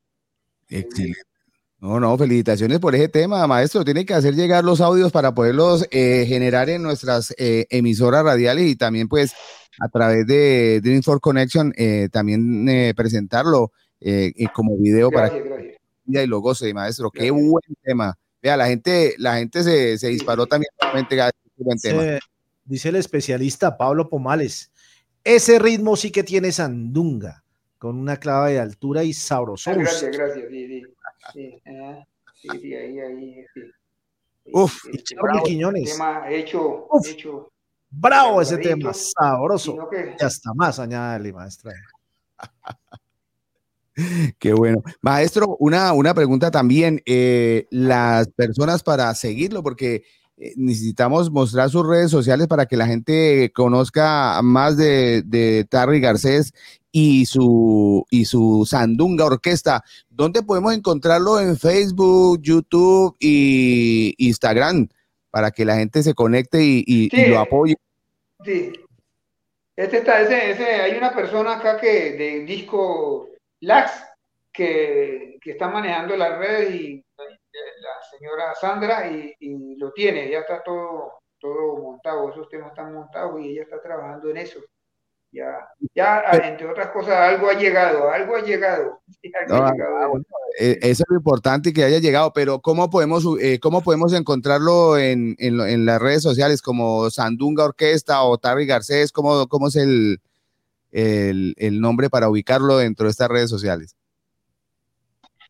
Excelente. 0.70 1.22
No, 1.80 2.00
no, 2.00 2.18
felicitaciones 2.18 2.80
por 2.80 2.96
ese 2.96 3.08
tema, 3.08 3.46
maestro. 3.46 3.86
Tiene 3.86 4.04
que 4.04 4.16
hacer 4.16 4.34
llegar 4.34 4.64
los 4.64 4.82
audios 4.82 5.12
para 5.12 5.36
poderlos 5.36 5.86
eh, 5.92 6.26
generar 6.28 6.70
en 6.70 6.82
nuestras 6.82 7.36
eh, 7.38 7.68
emisoras 7.70 8.24
radiales 8.24 8.66
y 8.66 8.76
también, 8.76 9.08
pues, 9.08 9.34
a 9.80 9.88
través 9.88 10.26
de 10.26 10.82
Dream 10.82 11.04
for 11.04 11.22
Connection, 11.22 11.72
eh, 11.78 12.10
también 12.12 12.68
eh, 12.68 12.94
presentarlo 12.96 13.72
eh, 14.02 14.32
eh, 14.36 14.46
como 14.54 14.78
video 14.78 15.10
para 15.12 15.30
Gracias, 15.30 15.78
que 16.08 16.24
y 16.24 16.28
lo 16.28 16.40
goce, 16.40 16.74
maestro. 16.74 17.12
Qué 17.12 17.30
buen 17.32 17.64
tema. 17.84 18.18
Vea, 18.42 18.56
la 18.56 18.68
gente, 18.68 19.16
la 19.18 19.38
gente 19.38 19.64
se, 19.64 19.98
se 19.98 20.08
disparó 20.08 20.46
también. 20.48 20.70
buen 21.58 21.78
tema. 21.80 22.04
Dice, 22.04 22.20
dice 22.66 22.90
el 22.90 22.96
especialista 22.96 23.78
Pablo 23.78 24.08
Pomales. 24.10 24.72
Ese 25.24 25.60
ritmo 25.60 25.96
sí 25.98 26.12
que 26.12 26.24
tiene 26.24 26.52
sandunga, 26.54 27.44
con 27.78 27.98
una 27.98 28.18
clave 28.18 28.54
de 28.54 28.60
altura 28.60 29.04
y 29.04 29.12
Ah, 29.12 29.14
sabrosón. 29.14 29.80
Gracias, 29.80 30.16
gracias. 30.16 30.46
Sí, 30.50 30.68
sí. 30.68 30.84
Sí, 31.34 31.62
ah, 31.66 32.06
sí, 32.42 32.50
sí, 32.62 32.74
ahí, 32.76 33.00
ahí, 33.00 33.46
sí. 33.54 33.62
Uf, 34.54 34.78
y 34.94 34.98
Charlie 35.04 35.44
Quiñones. 35.44 35.92
tema 35.92 36.32
hecho, 36.32 36.88
hecho. 37.06 37.52
Bravo 37.90 38.42
ese 38.42 38.58
tema, 38.58 38.94
sabroso. 38.94 39.90
que- 39.90 40.16
Y 40.18 40.24
hasta 40.24 40.54
más, 40.54 40.80
añádale, 40.80 41.34
maestra. 41.34 41.74
Qué 44.40 44.54
bueno. 44.54 44.82
Maestro, 45.02 45.58
una, 45.60 45.92
una 45.94 46.14
pregunta 46.14 46.52
también. 46.52 47.02
eh, 47.06 47.66
las 47.72 48.28
personas 48.30 48.84
para 48.84 49.14
seguirlo, 49.16 49.64
porque 49.64 50.04
eh, 50.38 50.54
necesitamos 50.56 51.32
mostrar 51.32 51.70
sus 51.70 51.86
redes 51.86 52.12
sociales 52.12 52.48
para 52.48 52.68
que 52.68 52.78
la 52.78 52.86
gente 52.88 53.52
conozca 53.56 54.40
más 54.44 54.78
de, 54.78 55.24
de 55.26 55.66
Tarry 55.70 56.00
Garcés 56.00 56.54
y 56.92 57.26
su, 57.26 58.06
y 58.12 58.26
su 58.26 58.66
Sandunga 58.70 59.26
Orquesta. 59.26 59.84
¿Dónde 60.10 60.44
podemos 60.44 60.74
encontrarlo 60.74 61.40
en 61.40 61.58
Facebook, 61.58 62.40
YouTube 62.42 63.16
y 63.20 64.14
Instagram? 64.18 64.88
Para 65.32 65.52
que 65.52 65.66
la 65.66 65.76
gente 65.76 66.02
se 66.04 66.14
conecte 66.14 66.64
y, 66.64 66.84
y- 66.88 67.10
lo 67.28 67.40
apoye. 67.40 67.76
Sí. 68.46 68.72
Este 69.76 69.98
está, 69.98 70.22
ese, 70.22 70.52
ese, 70.52 70.66
hay 70.66 70.98
una 70.98 71.14
persona 71.14 71.58
acá 71.58 71.78
que 71.80 72.14
de 72.14 72.46
disco 72.46 73.30
Lax 73.62 74.04
que, 74.52 75.38
que 75.42 75.52
está 75.52 75.68
manejando 75.70 76.16
las 76.16 76.38
redes 76.38 76.74
y 76.74 76.94
eh, 76.96 77.04
la 77.82 78.18
señora 78.18 78.54
Sandra 78.56 79.10
y, 79.10 79.34
y 79.40 79.76
lo 79.78 79.92
tiene, 79.92 80.30
ya 80.30 80.40
está 80.40 80.62
todo, 80.64 81.14
todo 81.40 81.78
montado, 81.78 82.30
esos 82.32 82.50
temas 82.50 82.70
están 82.70 82.94
montados 82.94 83.40
y 83.42 83.50
ella 83.52 83.64
está 83.64 83.82
trabajando 83.82 84.30
en 84.30 84.38
eso. 84.38 84.60
Ya, 85.30 85.58
ya 85.94 86.24
entre 86.44 86.68
otras 86.70 86.88
cosas, 86.92 87.14
algo 87.18 87.50
ha 87.50 87.54
llegado, 87.54 88.10
algo 88.10 88.36
ha 88.38 88.42
llegado. 88.42 89.02
Algo 89.42 89.56
ha 89.56 89.68
Ah, 89.68 89.72
llegado. 89.74 89.98
ah, 89.98 90.08
bueno, 90.08 90.26
eh, 90.60 90.78
eso 90.82 91.04
es 91.04 91.10
lo 91.10 91.18
importante 91.18 91.74
que 91.74 91.84
haya 91.84 92.00
llegado, 92.00 92.32
pero 92.34 92.60
¿cómo 92.62 92.90
podemos, 92.90 93.26
eh, 93.42 93.60
cómo 93.60 93.82
podemos 93.84 94.14
encontrarlo 94.14 94.98
en, 94.98 95.36
en 95.38 95.60
en 95.60 95.86
las 95.86 96.02
redes 96.02 96.24
sociales 96.24 96.62
como 96.62 97.10
Sandunga 97.10 97.66
Orquesta 97.66 98.24
o 98.24 98.38
Tarry 98.38 98.66
Garcés? 98.66 99.12
¿Cómo, 99.12 99.48
cómo 99.48 99.68
es 99.68 99.76
el, 99.76 100.20
el, 100.92 101.54
el 101.58 101.80
nombre 101.82 102.10
para 102.10 102.30
ubicarlo 102.30 102.78
dentro 102.78 103.06
de 103.06 103.12
estas 103.12 103.30
redes 103.30 103.50
sociales? 103.50 103.96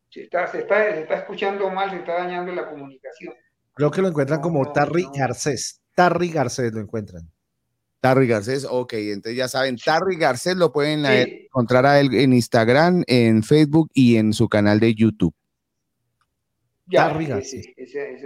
Se 0.10 0.24
está, 0.24 0.48
se 0.48 0.60
está, 0.60 0.94
se 0.94 1.02
está 1.02 1.16
escuchando 1.16 1.70
mal, 1.70 1.90
se 1.92 1.98
está 1.98 2.14
dañando 2.14 2.52
la 2.54 2.70
comunicación. 2.70 3.34
Creo 3.74 3.92
que 3.92 4.02
lo 4.02 4.08
encuentran 4.08 4.42
como 4.42 4.72
Tarry 4.72 5.06
Garcés. 5.14 5.82
Tarry 5.94 6.30
Garcés 6.30 6.74
lo 6.74 6.80
encuentran. 6.82 7.30
Tarry 8.00 8.28
Garcés, 8.28 8.66
ok, 8.70 8.94
entonces 8.94 9.36
ya 9.36 9.48
saben, 9.48 9.76
Tarry 9.78 10.16
Garcés 10.18 10.56
lo 10.56 10.72
pueden 10.72 11.02
Sí. 11.02 11.12
eh, 11.12 11.44
encontrar 11.46 11.86
a 11.86 12.00
él 12.00 12.14
en 12.14 12.34
Instagram, 12.34 13.04
en 13.08 13.44
Facebook 13.44 13.90
y 13.94 14.18
en 14.18 14.34
su 14.34 14.48
canal 14.48 14.80
de 14.80 14.94
YouTube. 14.96 15.34
Ya, 16.86 17.08
Tarry 17.10 17.26
Garcés. 17.26 17.68
este, 17.76 18.18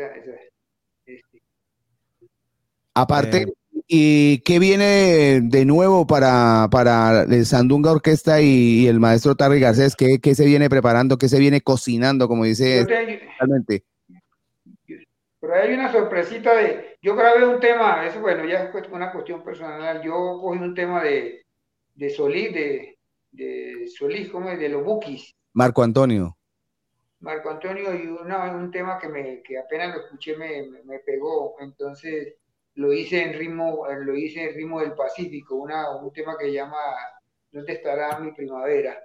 Aparte, 2.93 3.43
Eh, 3.43 3.53
¿y 3.93 4.39
qué 4.43 4.57
viene 4.57 5.41
de 5.41 5.65
nuevo 5.65 6.07
para, 6.07 6.69
para 6.71 7.23
el 7.23 7.45
Sandunga 7.45 7.91
Orquesta 7.91 8.41
y, 8.41 8.83
y 8.83 8.87
el 8.87 9.01
maestro 9.01 9.35
Tarry 9.35 9.59
Garcés? 9.59 9.97
¿Qué, 9.97 10.19
qué 10.19 10.33
se 10.33 10.45
viene 10.45 10.69
preparando? 10.69 11.17
¿Qué 11.17 11.27
se 11.27 11.39
viene 11.39 11.59
cocinando? 11.59 12.29
Como 12.29 12.45
dice 12.45 12.85
realmente. 13.37 13.83
Pero 15.41 15.53
hay 15.55 15.73
una 15.73 15.91
sorpresita 15.91 16.55
de, 16.55 16.95
yo 17.01 17.15
grabé 17.15 17.45
un 17.45 17.59
tema, 17.59 18.05
eso 18.05 18.21
bueno, 18.21 18.45
ya 18.45 18.63
es 18.63 18.87
una 18.91 19.11
cuestión 19.11 19.43
personal, 19.43 20.01
yo 20.03 20.39
cogí 20.39 20.59
un 20.59 20.73
tema 20.75 21.03
de, 21.03 21.41
de 21.95 22.09
Solís, 22.11 22.53
de, 22.53 22.97
de 23.31 23.87
Solís, 23.87 24.29
como 24.29 24.51
es, 24.51 24.59
de 24.59 24.69
los 24.69 24.85
Bukis, 24.85 25.33
Marco 25.53 25.83
Antonio. 25.83 26.37
Marco 27.19 27.49
Antonio, 27.49 27.93
y 27.93 28.07
una- 28.07 28.55
un 28.55 28.71
tema 28.71 28.97
que, 28.99 29.09
me, 29.09 29.41
que 29.41 29.57
apenas 29.59 29.95
lo 29.95 30.03
escuché 30.03 30.37
me, 30.37 30.63
me, 30.69 30.83
me 30.83 30.99
pegó, 30.99 31.55
entonces 31.59 32.35
lo 32.75 32.93
hice 32.93 33.23
en 33.23 33.33
ritmo, 33.33 33.87
eh, 33.87 34.03
lo 34.03 34.15
hice 34.15 34.49
en 34.49 34.55
ritmo 34.55 34.79
del 34.81 34.93
Pacífico, 34.93 35.55
una, 35.55 35.95
un 35.95 36.11
tema 36.11 36.37
que 36.37 36.51
llama 36.51 36.77
¿Dónde 37.51 37.73
estará 37.73 38.17
mi 38.19 38.31
primavera? 38.31 38.97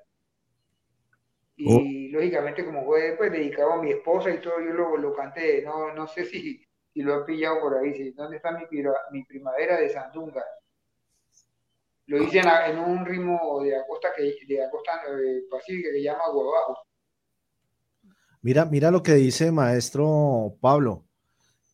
Y 1.56 2.08
lógicamente 2.10 2.64
como 2.64 2.84
fue 2.84 3.14
pues, 3.16 3.32
dedicado 3.32 3.72
a 3.72 3.82
mi 3.82 3.90
esposa 3.90 4.30
y 4.30 4.40
todo, 4.40 4.60
yo 4.60 4.72
lo, 4.72 4.96
lo 4.98 5.14
canté, 5.14 5.62
no, 5.62 5.92
no 5.94 6.06
sé 6.06 6.26
si, 6.26 6.62
si 6.92 7.02
lo 7.02 7.14
han 7.14 7.24
pillado 7.24 7.60
por 7.60 7.78
ahí, 7.78 7.94
si, 7.94 8.12
¿dónde 8.12 8.36
está 8.36 8.52
mi, 8.52 8.64
mi 9.10 9.24
primavera 9.24 9.78
de 9.78 9.88
Sandunga? 9.88 10.44
Lo 12.06 12.22
hice 12.22 12.38
en, 12.38 12.48
en 12.48 12.78
un 12.78 13.04
ritmo 13.04 13.62
de 13.62 13.76
acosta 13.76 14.10
que 14.14 14.36
de 14.46 14.64
acosta 14.64 14.92
eh, 15.08 15.42
pacífica 15.50 15.90
que 15.90 16.02
llama 16.02 16.30
Guabajo. 16.30 16.78
Mira, 18.42 18.64
mira 18.64 18.90
lo 18.92 19.02
que 19.02 19.14
dice 19.14 19.50
maestro 19.50 20.56
Pablo. 20.60 21.04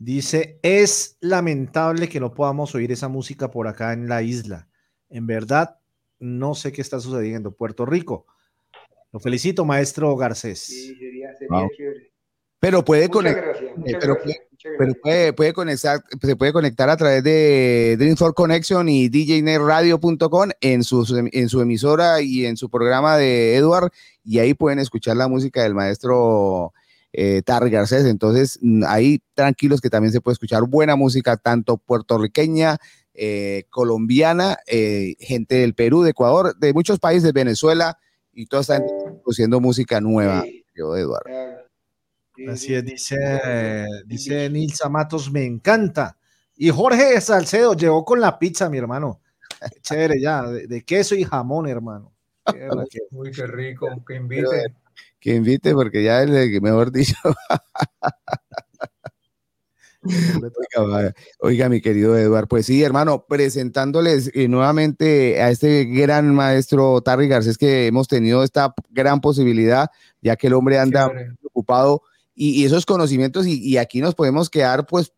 Dice, 0.04 0.58
es 0.62 1.16
lamentable 1.20 2.08
que 2.08 2.18
no 2.18 2.34
podamos 2.34 2.74
oír 2.74 2.90
esa 2.90 3.06
música 3.06 3.52
por 3.52 3.68
acá 3.68 3.92
en 3.92 4.08
la 4.08 4.20
isla. 4.20 4.68
En 5.08 5.28
verdad, 5.28 5.78
no 6.18 6.56
sé 6.56 6.72
qué 6.72 6.80
está 6.80 6.98
sucediendo. 6.98 7.52
Puerto 7.52 7.86
Rico. 7.86 8.26
Lo 9.12 9.20
felicito, 9.20 9.64
maestro 9.64 10.16
Garcés. 10.16 10.58
Sí, 10.58 10.96
sería, 10.96 11.32
sería 11.34 11.56
Wow. 11.56 11.68
Pero 12.58 12.84
puede 12.84 13.08
conectar. 13.08 13.54
muchas 13.76 14.00
pero 14.76 14.94
puede, 15.00 15.32
puede 15.32 15.52
conectar, 15.52 16.02
se 16.20 16.36
puede 16.36 16.52
conectar 16.52 16.90
a 16.90 16.96
través 16.96 17.22
de 17.22 17.96
Dream 17.96 18.16
for 18.16 18.34
Connection 18.34 18.88
y 18.88 19.08
djnetradio.com 19.08 20.50
en 20.60 20.82
su, 20.82 21.28
en 21.32 21.48
su 21.48 21.60
emisora 21.60 22.20
y 22.22 22.46
en 22.46 22.56
su 22.56 22.68
programa 22.70 23.16
de 23.16 23.56
Edward, 23.56 23.90
y 24.24 24.40
ahí 24.40 24.54
pueden 24.54 24.80
escuchar 24.80 25.16
la 25.16 25.28
música 25.28 25.62
del 25.62 25.74
maestro 25.74 26.72
eh, 27.12 27.42
Tarry 27.42 27.70
Garcés. 27.70 28.06
Entonces, 28.06 28.58
mm, 28.62 28.84
ahí 28.86 29.22
tranquilos 29.34 29.80
que 29.80 29.90
también 29.90 30.12
se 30.12 30.20
puede 30.20 30.34
escuchar 30.34 30.62
buena 30.64 30.96
música, 30.96 31.36
tanto 31.36 31.76
puertorriqueña, 31.76 32.78
eh, 33.14 33.64
colombiana, 33.70 34.58
eh, 34.66 35.16
gente 35.18 35.56
del 35.56 35.74
Perú, 35.74 36.02
de 36.02 36.10
Ecuador, 36.10 36.56
de 36.58 36.72
muchos 36.72 36.98
países, 36.98 37.32
Venezuela, 37.32 37.98
y 38.32 38.46
toda 38.46 38.62
esta 38.62 38.76
gente 38.76 38.92
produciendo 39.22 39.60
música 39.60 40.00
nueva, 40.00 40.44
yo, 40.74 40.96
Edward. 40.96 41.26
Así 42.48 42.74
es, 42.74 42.84
dice, 42.84 43.86
dice 44.06 44.48
Nilsa 44.48 44.88
Matos, 44.88 45.30
me 45.30 45.44
encanta. 45.44 46.16
Y 46.56 46.70
Jorge 46.70 47.20
Salcedo 47.20 47.74
llegó 47.74 48.04
con 48.04 48.20
la 48.20 48.38
pizza, 48.38 48.70
mi 48.70 48.78
hermano. 48.78 49.20
Qué 49.60 49.80
Chévere, 49.80 50.20
ya, 50.20 50.42
de, 50.42 50.66
de 50.66 50.82
queso 50.82 51.14
y 51.14 51.24
jamón, 51.24 51.68
hermano. 51.68 52.12
Qué 52.46 52.68
Uy, 53.10 53.30
qué 53.30 53.46
rico, 53.46 53.86
que 54.06 54.16
invite. 54.16 54.74
Que 55.22 55.34
invite 55.36 55.72
porque 55.72 56.02
ya 56.02 56.22
es 56.22 56.28
mejor 56.60 56.90
dicho. 56.90 57.14
oiga, 61.40 61.68
mi 61.68 61.80
querido 61.80 62.18
Eduard, 62.18 62.48
pues 62.48 62.66
sí, 62.66 62.82
hermano, 62.82 63.24
presentándoles 63.28 64.32
eh, 64.34 64.48
nuevamente 64.48 65.40
a 65.40 65.50
este 65.50 65.84
gran 65.84 66.34
maestro 66.34 67.00
Tarry 67.02 67.28
Garcés 67.28 67.56
que 67.56 67.86
hemos 67.86 68.08
tenido 68.08 68.42
esta 68.42 68.74
gran 68.90 69.20
posibilidad, 69.20 69.90
ya 70.20 70.34
que 70.34 70.48
el 70.48 70.54
hombre 70.54 70.80
anda 70.80 71.08
ocupado 71.44 72.02
y, 72.34 72.60
y 72.60 72.64
esos 72.64 72.84
conocimientos 72.84 73.46
y, 73.46 73.62
y 73.62 73.76
aquí 73.76 74.00
nos 74.00 74.16
podemos 74.16 74.50
quedar 74.50 74.86
pues 74.86 75.12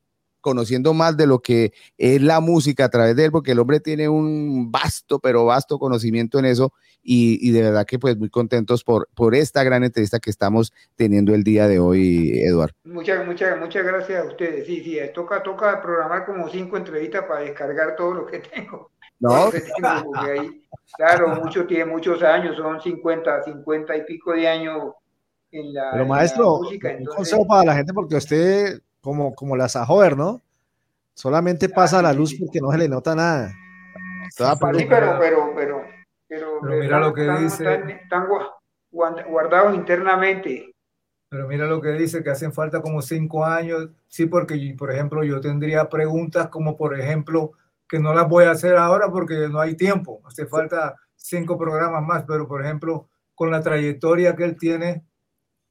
conociendo 0.44 0.92
más 0.92 1.16
de 1.16 1.26
lo 1.26 1.38
que 1.38 1.72
es 1.96 2.20
la 2.20 2.40
música 2.40 2.84
a 2.84 2.90
través 2.90 3.16
de 3.16 3.24
él, 3.24 3.32
porque 3.32 3.52
el 3.52 3.58
hombre 3.58 3.80
tiene 3.80 4.10
un 4.10 4.70
vasto, 4.70 5.18
pero 5.18 5.46
vasto 5.46 5.78
conocimiento 5.78 6.38
en 6.38 6.44
eso 6.44 6.74
y, 7.02 7.38
y 7.40 7.50
de 7.50 7.62
verdad 7.62 7.86
que 7.86 7.98
pues 7.98 8.18
muy 8.18 8.28
contentos 8.28 8.84
por, 8.84 9.08
por 9.14 9.34
esta 9.34 9.64
gran 9.64 9.84
entrevista 9.84 10.18
que 10.20 10.28
estamos 10.28 10.70
teniendo 10.96 11.34
el 11.34 11.44
día 11.44 11.66
de 11.66 11.78
hoy, 11.78 12.42
Eduardo. 12.42 12.74
Muchas, 12.84 13.26
muchas, 13.26 13.58
muchas 13.58 13.86
gracias 13.86 14.22
a 14.22 14.28
ustedes. 14.28 14.66
Sí, 14.66 14.84
sí, 14.84 14.98
toca, 15.14 15.42
toca 15.42 15.80
programar 15.80 16.26
como 16.26 16.46
cinco 16.50 16.76
entrevistas 16.76 17.24
para 17.24 17.40
descargar 17.40 17.96
todo 17.96 18.12
lo 18.12 18.26
que 18.26 18.40
tengo. 18.40 18.90
No. 19.18 19.50
Que 19.50 19.62
tengo, 19.62 20.14
ahí, 20.14 20.62
claro, 20.98 21.28
mucho 21.42 21.66
tiene 21.66 21.86
muchos 21.86 22.22
años, 22.22 22.54
son 22.54 22.82
50, 22.82 23.44
50 23.44 23.96
y 23.96 24.04
pico 24.04 24.32
de 24.32 24.46
años 24.46 24.92
en 25.50 25.72
la, 25.72 25.92
Pero 25.92 26.02
en 26.02 26.08
la 26.10 26.14
maestro, 26.14 26.58
un 26.58 27.06
consejo 27.06 27.46
para 27.46 27.64
la 27.64 27.76
gente, 27.76 27.94
porque 27.94 28.16
usted, 28.16 28.82
como, 29.04 29.34
como 29.34 29.54
la 29.56 29.68
Sajover, 29.68 30.16
¿no? 30.16 30.40
Solamente 31.12 31.68
pasa 31.68 32.02
la 32.02 32.12
luz 32.12 32.34
porque 32.40 32.60
no 32.60 32.72
se 32.72 32.78
le 32.78 32.88
nota 32.88 33.14
nada. 33.14 33.52
sí, 34.30 34.42
pero, 34.60 35.18
pero, 35.18 35.18
pero, 35.20 35.84
pero, 36.28 36.58
Pero 36.62 36.76
mira 36.80 36.98
lo 36.98 37.12
que 37.14 37.20
están, 37.20 37.42
dice. 37.44 37.62
están- 37.74 37.90
están 37.90 38.26
gua- 38.26 38.50
guarda- 38.90 39.24
guardados 39.24 39.74
internamente. 39.74 40.72
Pero 41.28 41.46
mira 41.46 41.66
lo 41.66 41.80
que 41.80 41.90
dice, 41.92 42.22
que 42.22 42.30
hacen 42.30 42.52
falta 42.52 42.80
como 42.80 43.02
cinco 43.02 43.44
años. 43.44 43.90
Sí, 44.08 44.26
porque, 44.26 44.74
por 44.78 44.90
ejemplo, 44.90 45.22
yo 45.22 45.40
tendría 45.40 45.88
preguntas 45.88 46.48
como, 46.48 46.76
por 46.76 46.98
ejemplo, 46.98 47.52
que 47.88 47.98
no 47.98 48.14
las 48.14 48.28
voy 48.28 48.44
a 48.44 48.52
hacer 48.52 48.76
ahora 48.76 49.10
porque 49.10 49.48
no 49.48 49.60
hay 49.60 49.74
tiempo. 49.76 50.20
Hace 50.24 50.46
falta 50.46 50.94
cinco 51.14 51.58
programas 51.58 52.02
más, 52.02 52.24
pero, 52.26 52.48
por 52.48 52.64
ejemplo, 52.64 53.08
con 53.34 53.50
la 53.50 53.60
trayectoria 53.60 54.34
que 54.34 54.44
él 54.44 54.56
tiene 54.56 55.04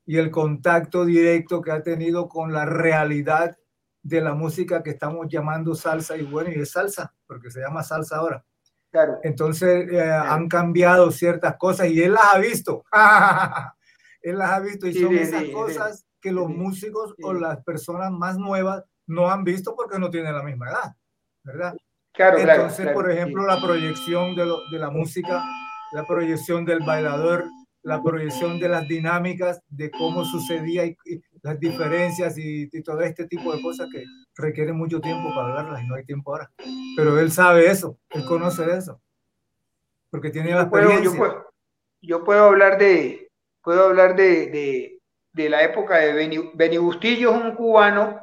y 0.06 0.18
el 0.18 0.32
contacto 0.32 1.06
directo 1.06 1.62
que 1.62 1.72
ha 1.72 1.82
tenido 1.84 2.28
con 2.28 2.52
la 2.54 2.66
realidad 2.66 3.58
de 4.02 4.20
la 4.22 4.34
música 4.34 4.84
que 4.84 4.90
estamos 4.92 5.28
llamando 5.30 5.76
salsa, 5.76 6.18
y 6.18 6.24
bueno, 6.24 6.50
y 6.52 6.60
es 6.60 6.72
salsa, 6.72 7.14
porque 7.26 7.50
se 7.50 7.62
llama 7.62 7.84
salsa 7.84 8.18
ahora. 8.18 8.44
Claro. 8.92 9.20
Entonces 9.24 9.90
eh, 9.92 10.12
han 10.12 10.48
cambiado 10.50 11.10
ciertas 11.10 11.56
cosas 11.58 11.88
y 11.88 12.02
él 12.04 12.12
las 12.14 12.36
ha 12.36 12.38
visto. 12.38 12.84
él 14.22 14.38
las 14.38 14.50
ha 14.52 14.60
visto 14.60 14.88
y 14.88 14.94
Sí, 14.94 15.02
son 15.02 15.10
sí, 15.12 15.18
esas 15.20 15.40
sí, 15.42 15.46
sí. 15.48 15.54
cosas 15.54 16.06
que 16.22 16.32
los 16.32 16.50
músicos 16.50 17.16
o 17.24 17.34
las 17.34 17.64
personas 17.64 18.12
más 18.12 18.38
nuevas 18.38 18.84
no 19.08 19.30
han 19.32 19.44
visto 19.44 19.76
porque 19.76 20.00
no 20.00 20.10
tienen 20.10 20.34
la 20.36 20.44
misma 20.44 20.70
edad, 20.70 20.96
¿verdad? 21.44 21.76
Claro, 22.14 22.38
claro, 22.38 22.52
Entonces, 22.62 22.82
claro, 22.86 22.94
por 22.94 23.08
sí. 23.12 23.18
ejemplo, 23.18 23.46
la 23.46 23.60
proyección 23.62 24.36
de, 24.36 24.46
lo- 24.46 24.62
de 24.72 24.80
la 24.80 24.90
música, 24.90 25.44
la 25.94 26.06
proyección 26.06 26.64
del 26.64 26.80
bailador, 26.82 27.46
la 27.84 28.02
proyección 28.02 28.60
de 28.60 28.70
las 28.70 28.88
dinámicas, 28.88 29.62
de 29.68 29.92
cómo 29.92 30.24
sucedía 30.26 30.86
y, 30.86 30.98
y 31.06 31.22
las 31.42 31.60
diferencias 31.60 32.38
y, 32.38 32.70
y 32.72 32.82
todo 32.82 33.02
este 33.02 33.28
tipo 33.28 33.54
de 33.54 33.62
cosas 33.62 33.90
que 33.92 34.04
requieren 34.36 34.78
mucho 34.78 35.02
tiempo 35.02 35.30
para 35.36 35.54
verlas 35.54 35.84
y 35.84 35.88
no 35.88 35.96
hay 35.96 36.06
tiempo 36.06 36.32
ahora. 36.32 36.50
Pero 36.96 37.20
él 37.20 37.32
sabe 37.32 37.68
eso, 37.68 38.00
él 38.10 38.24
conoce 38.26 38.64
eso, 38.74 39.02
porque 40.10 40.30
tiene 40.30 40.52
la 40.52 40.64
yo 40.64 40.70
puedo, 40.70 40.84
experiencia. 40.90 41.12
yo 41.12 41.18
puedo, 41.18 41.54
yo 42.02 42.24
puedo 42.24 42.44
hablar 42.46 42.78
de, 42.78 43.30
puedo 43.62 43.86
hablar 43.86 44.16
de, 44.16 44.48
de, 44.50 45.00
de 45.34 45.50
la 45.50 45.64
época 45.64 45.98
de 45.98 46.14
Beni, 46.14 46.52
Beni 46.54 46.78
Bustillo, 46.78 47.34
un 47.34 47.54
cubano 47.56 48.22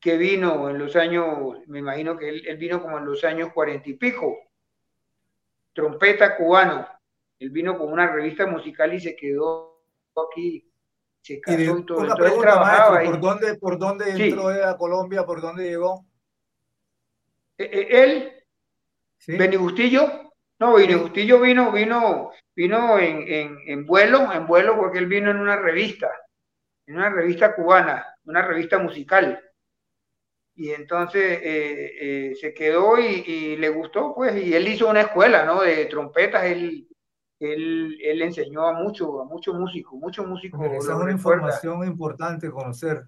que 0.00 0.16
vino 0.16 0.70
en 0.70 0.78
los 0.78 0.96
años, 0.96 1.58
me 1.66 1.78
imagino 1.78 2.16
que 2.16 2.30
él, 2.30 2.42
él 2.48 2.56
vino 2.56 2.82
como 2.82 2.98
en 2.98 3.04
los 3.04 3.22
años 3.22 3.52
cuarenta 3.52 3.88
y 3.88 3.94
pico, 3.94 4.36
trompeta 5.72 6.36
cubano, 6.36 6.88
él 7.40 7.50
vino 7.50 7.76
con 7.76 7.92
una 7.92 8.06
revista 8.12 8.46
musical 8.46 8.94
y 8.94 9.00
se 9.00 9.16
quedó 9.16 9.82
aquí, 10.30 10.70
se 11.20 11.34
Y 11.34 11.40
casó 11.40 11.56
de- 11.58 11.64
y 11.64 11.66
todo, 11.84 11.98
una 11.98 12.06
entonces 12.08 12.16
pregunta, 12.16 12.50
trabajaba 12.52 12.90
maestro, 12.90 12.96
ahí. 12.98 13.06
¿por 13.08 13.20
dónde, 13.20 13.54
por 13.58 13.78
dónde 13.78 14.04
Sí. 14.16 14.22
entró 14.28 14.50
él 14.50 14.62
a 14.62 14.76
Colombia? 14.76 15.24
¿Por 15.24 15.40
dónde 15.40 15.64
llegó? 15.64 16.06
Eh, 17.58 17.70
eh, 17.72 17.88
él, 18.02 18.32
Beni 19.38 19.56
Bustillo, 19.56 20.32
no, 20.58 20.74
Beni 20.74 20.94
Bustillo 20.94 21.40
vino, 21.40 21.72
vino, 21.72 22.30
vino 22.54 22.98
en, 22.98 23.22
en, 23.28 23.58
en 23.66 23.86
vuelo, 23.86 24.32
en 24.32 24.46
vuelo 24.46 24.76
porque 24.76 24.98
él 24.98 25.06
vino 25.06 25.30
en 25.30 25.38
una 25.38 25.56
revista, 25.56 26.10
en 26.86 26.96
una 26.96 27.10
revista 27.10 27.54
cubana, 27.54 28.06
una 28.24 28.42
revista 28.42 28.78
musical. 28.78 29.42
Y 30.56 30.70
entonces 30.72 31.38
eh, 31.42 31.92
eh, 32.00 32.34
se 32.38 32.52
quedó 32.52 32.98
y, 32.98 33.22
y 33.26 33.56
le 33.56 33.68
gustó, 33.70 34.14
pues, 34.14 34.36
y 34.36 34.54
él 34.54 34.68
hizo 34.68 34.88
una 34.88 35.02
escuela, 35.02 35.44
¿no? 35.44 35.62
De 35.62 35.86
trompetas, 35.86 36.44
él, 36.44 36.86
él, 37.40 37.98
él 38.02 38.22
enseñó 38.22 38.66
a 38.68 38.72
muchos, 38.74 39.08
a 39.20 39.24
muchos 39.24 39.54
músicos, 39.58 39.98
muchos 39.98 40.26
músicos. 40.26 40.60
Esa 40.60 40.66
es 40.76 40.84
una 40.84 40.92
recuerdan. 40.94 41.16
información 41.16 41.84
importante 41.86 42.50
conocer. 42.50 43.02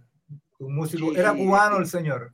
Un 0.58 0.74
músico. 0.74 1.10
Sí, 1.12 1.18
Era 1.18 1.32
cubano 1.34 1.76
sí. 1.76 1.82
el 1.82 1.86
señor. 1.88 2.32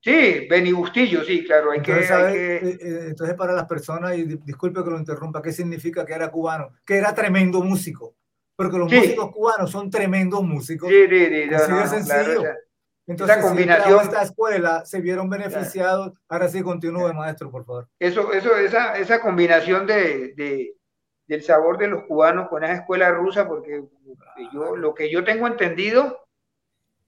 Sí, 0.00 0.46
Beni 0.48 0.72
Bustillo, 0.72 1.24
sí, 1.24 1.44
claro, 1.44 1.70
hay 1.72 1.78
Entonces, 1.78 2.06
que, 2.06 2.12
hay 2.12 2.20
¿sabe? 2.20 2.32
que- 2.32 2.56
Eh, 2.56 2.78
eh, 2.80 3.04
entonces, 3.08 3.36
para 3.36 3.52
las 3.52 3.64
personas, 3.66 4.16
y 4.16 4.22
di- 4.24 4.38
disculpe 4.44 4.82
que 4.82 4.90
lo 4.90 4.98
interrumpa, 4.98 5.42
¿qué 5.42 5.52
significa 5.52 6.04
que 6.06 6.12
era 6.14 6.30
cubano? 6.30 6.70
Que 6.84 6.96
era 6.98 7.12
tremendo 7.14 7.60
músico. 7.62 8.14
Porque 8.56 8.78
los 8.78 8.90
Sí. 8.90 8.96
músicos 8.96 9.30
cubanos 9.32 9.70
son 9.70 9.90
tremendos 9.90 10.42
músicos. 10.42 10.88
Sí, 10.88 11.06
sí, 11.08 11.26
sí, 11.26 11.54
Así 11.54 11.70
no, 11.70 11.78
de 11.80 11.86
sencillo. 11.88 12.40
claro, 12.40 12.58
Entonces, 13.06 13.36
si 13.36 13.42
combinación- 13.42 13.98
a 13.98 14.02
esta 14.02 14.22
escuela, 14.22 14.84
se 14.84 15.00
vieron 15.00 15.28
beneficiados. 15.30 16.12
Ahora 16.28 16.48
sí, 16.48 16.62
continúe, 16.62 17.12
maestro, 17.14 17.50
por 17.50 17.64
favor. 17.64 17.88
Eso, 17.98 18.32
eso, 18.32 18.56
esa, 18.56 18.96
esa 18.98 19.20
combinación 19.20 19.86
de, 19.86 20.34
de- 20.34 20.74
del 21.28 21.42
sabor 21.44 21.78
de 21.78 21.88
los 21.88 22.04
cubanos 22.04 22.48
con 22.48 22.64
esa 22.64 22.74
escuela 22.76 23.10
rusa, 23.12 23.48
porque 23.48 23.84
yo, 24.52 24.76
lo 24.76 24.94
que 24.94 25.10
yo 25.10 25.24
tengo 25.24 25.46
entendido 25.46 26.20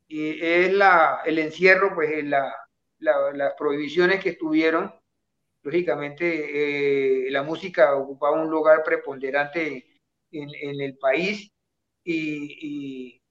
es 0.09 0.73
la, 0.73 1.21
el 1.25 1.39
encierro, 1.39 1.95
pues 1.95 2.11
en 2.13 2.31
la, 2.31 2.53
la- 2.99 3.33
las 3.33 3.55
prohibiciones 3.55 4.23
que 4.23 4.31
estuvieron, 4.31 4.93
lógicamente 5.63 7.29
eh, 7.29 7.31
la 7.31 7.43
música 7.43 7.97
ocupaba 7.97 8.41
un 8.43 8.51
lugar 8.51 8.85
preponderante 8.85 9.87
en, 10.33 10.49
en 10.63 10.81
el 10.81 10.99
país 10.99 11.51
y, 12.05 13.17
y, 13.17 13.23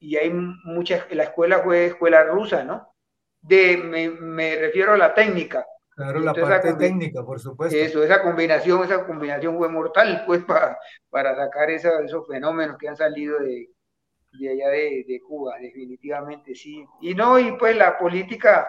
y 0.00 0.16
hay 0.16 0.30
muchas, 0.32 1.10
la 1.14 1.24
escuela 1.24 1.60
fue 1.62 1.86
escuela 1.86 2.24
rusa, 2.24 2.64
¿no? 2.64 2.94
De, 3.42 3.76
me, 3.78 4.10
me 4.10 4.56
refiero 4.56 4.94
a 4.94 4.98
la 4.98 5.14
técnica, 5.14 5.66
Claro, 6.02 6.20
la 6.20 6.34
Entonces, 6.34 6.48
parte 6.48 6.74
técnica, 6.74 7.24
por 7.24 7.40
supuesto. 7.40 7.76
eso, 7.76 8.02
esa 8.04 8.22
combinación, 8.22 8.84
esa 8.84 9.06
combinación 9.06 9.56
fue 9.56 9.68
mortal, 9.68 10.24
pues, 10.26 10.44
para, 10.44 10.78
para 11.10 11.34
sacar 11.36 11.70
esa- 11.70 12.02
esos 12.04 12.26
fenómenos 12.26 12.76
que 12.78 12.88
han 12.88 12.96
salido 12.96 13.38
de, 13.40 13.68
de 14.32 14.50
allá 14.50 14.68
de, 14.70 15.04
de 15.08 15.20
Cuba, 15.22 15.58
definitivamente, 15.60 16.54
sí. 16.54 16.84
Y 17.02 17.14
no, 17.14 17.38
y 17.38 17.52
pues 17.58 17.76
la 17.76 17.98
política 17.98 18.68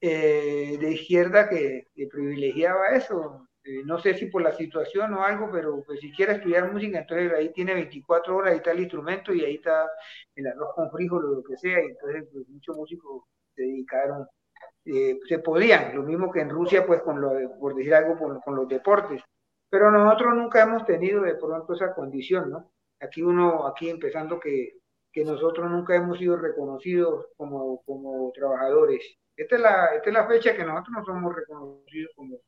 eh, 0.00 0.78
de 0.80 0.92
izquierda 0.92 1.48
que, 1.48 1.88
que 1.94 2.06
privilegiaba 2.08 2.88
eso. 2.90 3.48
Eh, 3.64 3.82
no 3.84 3.98
sé 3.98 4.14
si 4.14 4.26
por 4.26 4.42
la 4.42 4.52
situación 4.52 5.14
o 5.14 5.24
algo, 5.24 5.50
pero 5.52 5.82
pues 5.86 6.00
si 6.00 6.12
quiere 6.12 6.34
estudiar 6.34 6.72
música, 6.72 6.98
entonces 7.00 7.32
ahí 7.32 7.52
tiene 7.52 7.74
24 7.74 8.36
horas, 8.36 8.52
ahí 8.52 8.56
está 8.58 8.72
el 8.72 8.80
instrumento 8.80 9.32
y 9.34 9.44
ahí 9.44 9.54
está 9.56 9.88
el 10.34 10.46
arroz 10.48 10.74
con 10.74 10.90
frijol 10.90 11.24
o 11.26 11.34
lo 11.36 11.42
que 11.44 11.56
sea, 11.56 11.80
y 11.82 11.86
entonces 11.90 12.24
pues, 12.32 12.48
muchos 12.48 12.76
músicos 12.76 13.24
se 13.54 13.62
dedicaron 13.62 14.26
eh, 14.84 15.20
se 15.28 15.38
podían, 15.38 15.94
lo 15.94 16.02
mismo 16.02 16.30
que 16.30 16.40
en 16.40 16.50
Rusia, 16.50 16.84
pues 16.86 17.02
con 17.02 17.20
lo, 17.20 17.30
por 17.58 17.74
decir 17.74 17.94
algo, 17.94 18.18
con, 18.18 18.40
con 18.40 18.56
los 18.56 18.68
deportes. 18.68 19.22
Pero 19.70 19.90
nosotros 19.90 20.34
nunca 20.34 20.62
hemos 20.62 20.84
tenido 20.84 21.22
de 21.22 21.36
pronto 21.36 21.74
esa 21.74 21.94
condición, 21.94 22.50
¿no? 22.50 22.72
Aquí 23.00 23.22
uno, 23.22 23.66
aquí 23.66 23.88
empezando 23.88 24.38
que, 24.38 24.80
que 25.12 25.24
nosotros 25.24 25.70
nunca 25.70 25.94
hemos 25.94 26.18
sido 26.18 26.36
reconocidos 26.36 27.26
como, 27.36 27.82
como 27.84 28.30
trabajadores. 28.32 29.16
Esta 29.36 29.56
es, 29.56 29.62
la, 29.62 29.86
esta 29.94 30.10
es 30.10 30.14
la 30.14 30.26
fecha 30.26 30.54
que 30.54 30.64
nosotros 30.64 30.96
no 30.98 31.04
somos 31.04 31.34
reconocidos 31.34 32.10
como, 32.14 32.38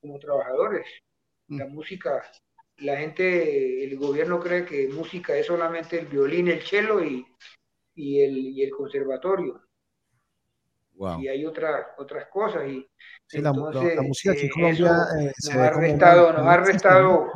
como 0.00 0.18
trabajadores. 0.18 0.86
La 1.48 1.66
música, 1.66 2.22
la 2.76 2.98
gente, 2.98 3.84
el 3.84 3.98
gobierno 3.98 4.38
cree 4.38 4.64
que 4.64 4.88
música 4.88 5.36
es 5.36 5.46
solamente 5.46 5.98
el 5.98 6.06
violín, 6.06 6.48
el 6.48 6.62
cello 6.62 7.02
y, 7.02 7.26
y, 7.96 8.22
el, 8.22 8.36
y 8.38 8.62
el 8.62 8.70
conservatorio 8.70 9.60
Wow. 11.00 11.20
y 11.20 11.28
hay 11.28 11.46
otras 11.46 11.86
otras 11.96 12.26
cosas 12.28 12.62
y 12.68 12.86
Sí, 13.26 13.40
la, 13.40 13.52
mu- 13.54 13.70
la- 13.70 13.82
la 13.82 13.88
entonces, 13.90 14.06
música 14.08 14.32
aquí 14.32 14.40
en 14.42 14.46
eh, 14.46 14.50
Colombia 14.52 14.86
eso 14.86 15.18
eh, 15.18 15.24
nos 15.24 15.34
se 15.38 15.52
ha 15.52 15.56
ve 15.62 15.70
como 15.72 15.80
restado, 15.80 16.26
nos 16.26 16.36
como 16.36 16.50
ha 16.50 16.56
restado, 16.58 17.26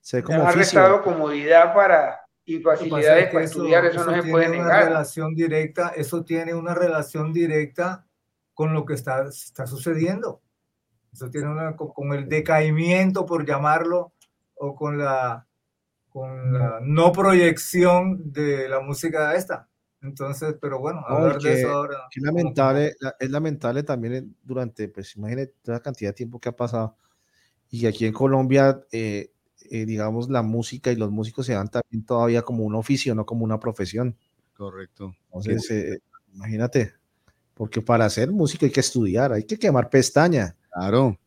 se 0.00 0.16
ve 0.18 0.22
nos 0.22 0.30
como 0.30 0.48
ha 0.48 0.52
restado 0.52 1.02
comodidad 1.02 1.74
para 1.74 2.20
y 2.44 2.60
facilidades 2.60 3.24
es 3.24 3.26
que 3.28 3.32
para 3.32 3.44
estudiar, 3.44 3.84
eso, 3.86 4.04
no 4.04 4.22
se 4.22 4.30
puede 4.30 4.48
una 4.50 4.58
negar. 4.68 4.84
relación 4.84 5.34
directa, 5.34 5.92
eso 5.96 6.24
tiene 6.24 6.54
una 6.54 6.74
relación 6.74 7.32
directa 7.32 8.06
con 8.54 8.72
lo 8.72 8.84
que 8.86 8.94
está, 8.94 9.24
está 9.26 9.66
sucediendo. 9.66 10.40
Eso 11.12 11.28
tiene 11.28 11.48
una, 11.48 11.74
con, 11.74 11.88
con 11.92 12.12
el 12.12 12.28
decaimiento, 12.28 13.26
por 13.26 13.44
llamarlo, 13.44 14.12
o 14.54 14.76
con 14.76 14.96
la, 14.98 15.44
con 16.08 16.52
la 16.52 16.78
no 16.82 17.10
proyección 17.10 18.32
de 18.32 18.68
la 18.68 18.78
música 18.78 19.34
esta. 19.34 19.66
Entonces, 20.06 20.54
pero 20.60 20.78
bueno, 20.80 21.00
No, 21.08 21.16
hablar 21.16 21.40
de 21.42 21.52
eso 21.54 21.68
ahora. 21.68 21.96
es 22.14 22.22
lamentable, 22.22 22.94
la- 23.00 23.16
es 23.20 23.30
lamentable 23.30 23.82
también 23.82 24.36
durante, 24.42 24.88
pues 24.88 25.16
imagínate 25.16 25.54
toda 25.62 25.78
la 25.78 25.82
cantidad 25.82 26.10
de 26.10 26.14
tiempo 26.14 26.40
que 26.40 26.48
ha 26.48 26.56
pasado 26.56 26.96
y 27.70 27.86
aquí 27.86 28.06
en 28.06 28.12
Colombia 28.12 28.80
eh, 28.92 29.32
eh, 29.70 29.86
digamos, 29.86 30.28
la 30.30 30.42
música 30.42 30.92
y 30.92 30.96
los 30.96 31.10
músicos 31.10 31.46
se 31.46 31.54
dan 31.54 31.68
también 31.70 32.04
todavía 32.06 32.42
como 32.42 32.64
un 32.64 32.74
oficio, 32.76 33.14
no 33.14 33.26
como 33.26 33.44
una 33.44 33.58
profesión. 33.60 34.16
Correcto. 34.54 35.14
Entonces, 35.26 35.70
eh, 35.70 35.98
imagínate, 36.34 36.94
porque 37.54 37.82
para 37.82 38.04
hacer 38.06 38.30
música 38.32 38.66
hay 38.66 38.72
que 38.72 38.80
estudiar, 38.80 39.32
hay 39.32 39.44
que 39.44 39.58
quemar 39.58 39.90
pestaña. 39.90 40.56
Claro, 40.72 41.18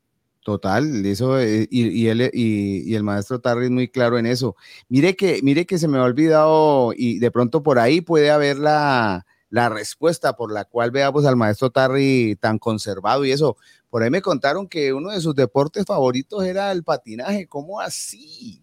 total, 0.44 1.06
eso, 1.06 1.40
eh, 1.40 1.68
y, 1.70 1.88
y 1.88 2.08
él, 2.08 2.30
y, 2.34 2.90
y 2.92 2.96
el 2.96 3.04
maestro 3.04 3.40
Tarry 3.40 3.66
es 3.66 3.72
muy 3.72 3.88
claro 3.88 4.18
en 4.18 4.26
eso. 4.26 4.56
Mire 4.88 5.16
que, 5.16 5.42
mire 5.44 5.66
que 5.66 5.78
se 5.78 5.88
me 5.88 5.98
ha 5.98 6.04
olvidado, 6.04 6.94
y 6.96 7.20
de 7.20 7.32
pronto 7.32 7.62
por 7.62 7.80
ahí 7.80 8.02
puede 8.02 8.32
haber 8.32 8.58
la, 8.58 9.26
la 9.50 9.70
respuesta 9.70 10.36
por 10.36 10.52
la 10.52 10.66
cual 10.66 10.92
veamos 10.92 11.26
al 11.26 11.36
maestro 11.36 11.70
Tarry 11.70 12.38
tan 12.40 12.60
conservado 12.60 13.26
y 13.26 13.32
eso. 13.32 13.58
Por 13.90 14.04
ahí 14.04 14.12
me 14.12 14.22
contaron 14.22 14.68
que 14.68 14.94
uno 14.94 15.10
de 15.10 15.20
sus 15.20 15.34
deportes 15.34 15.84
favoritos 15.84 16.44
era 16.44 16.72
el 16.72 16.84
patinaje. 16.84 17.48
¿Cómo 17.48 17.80
así? 17.80 18.62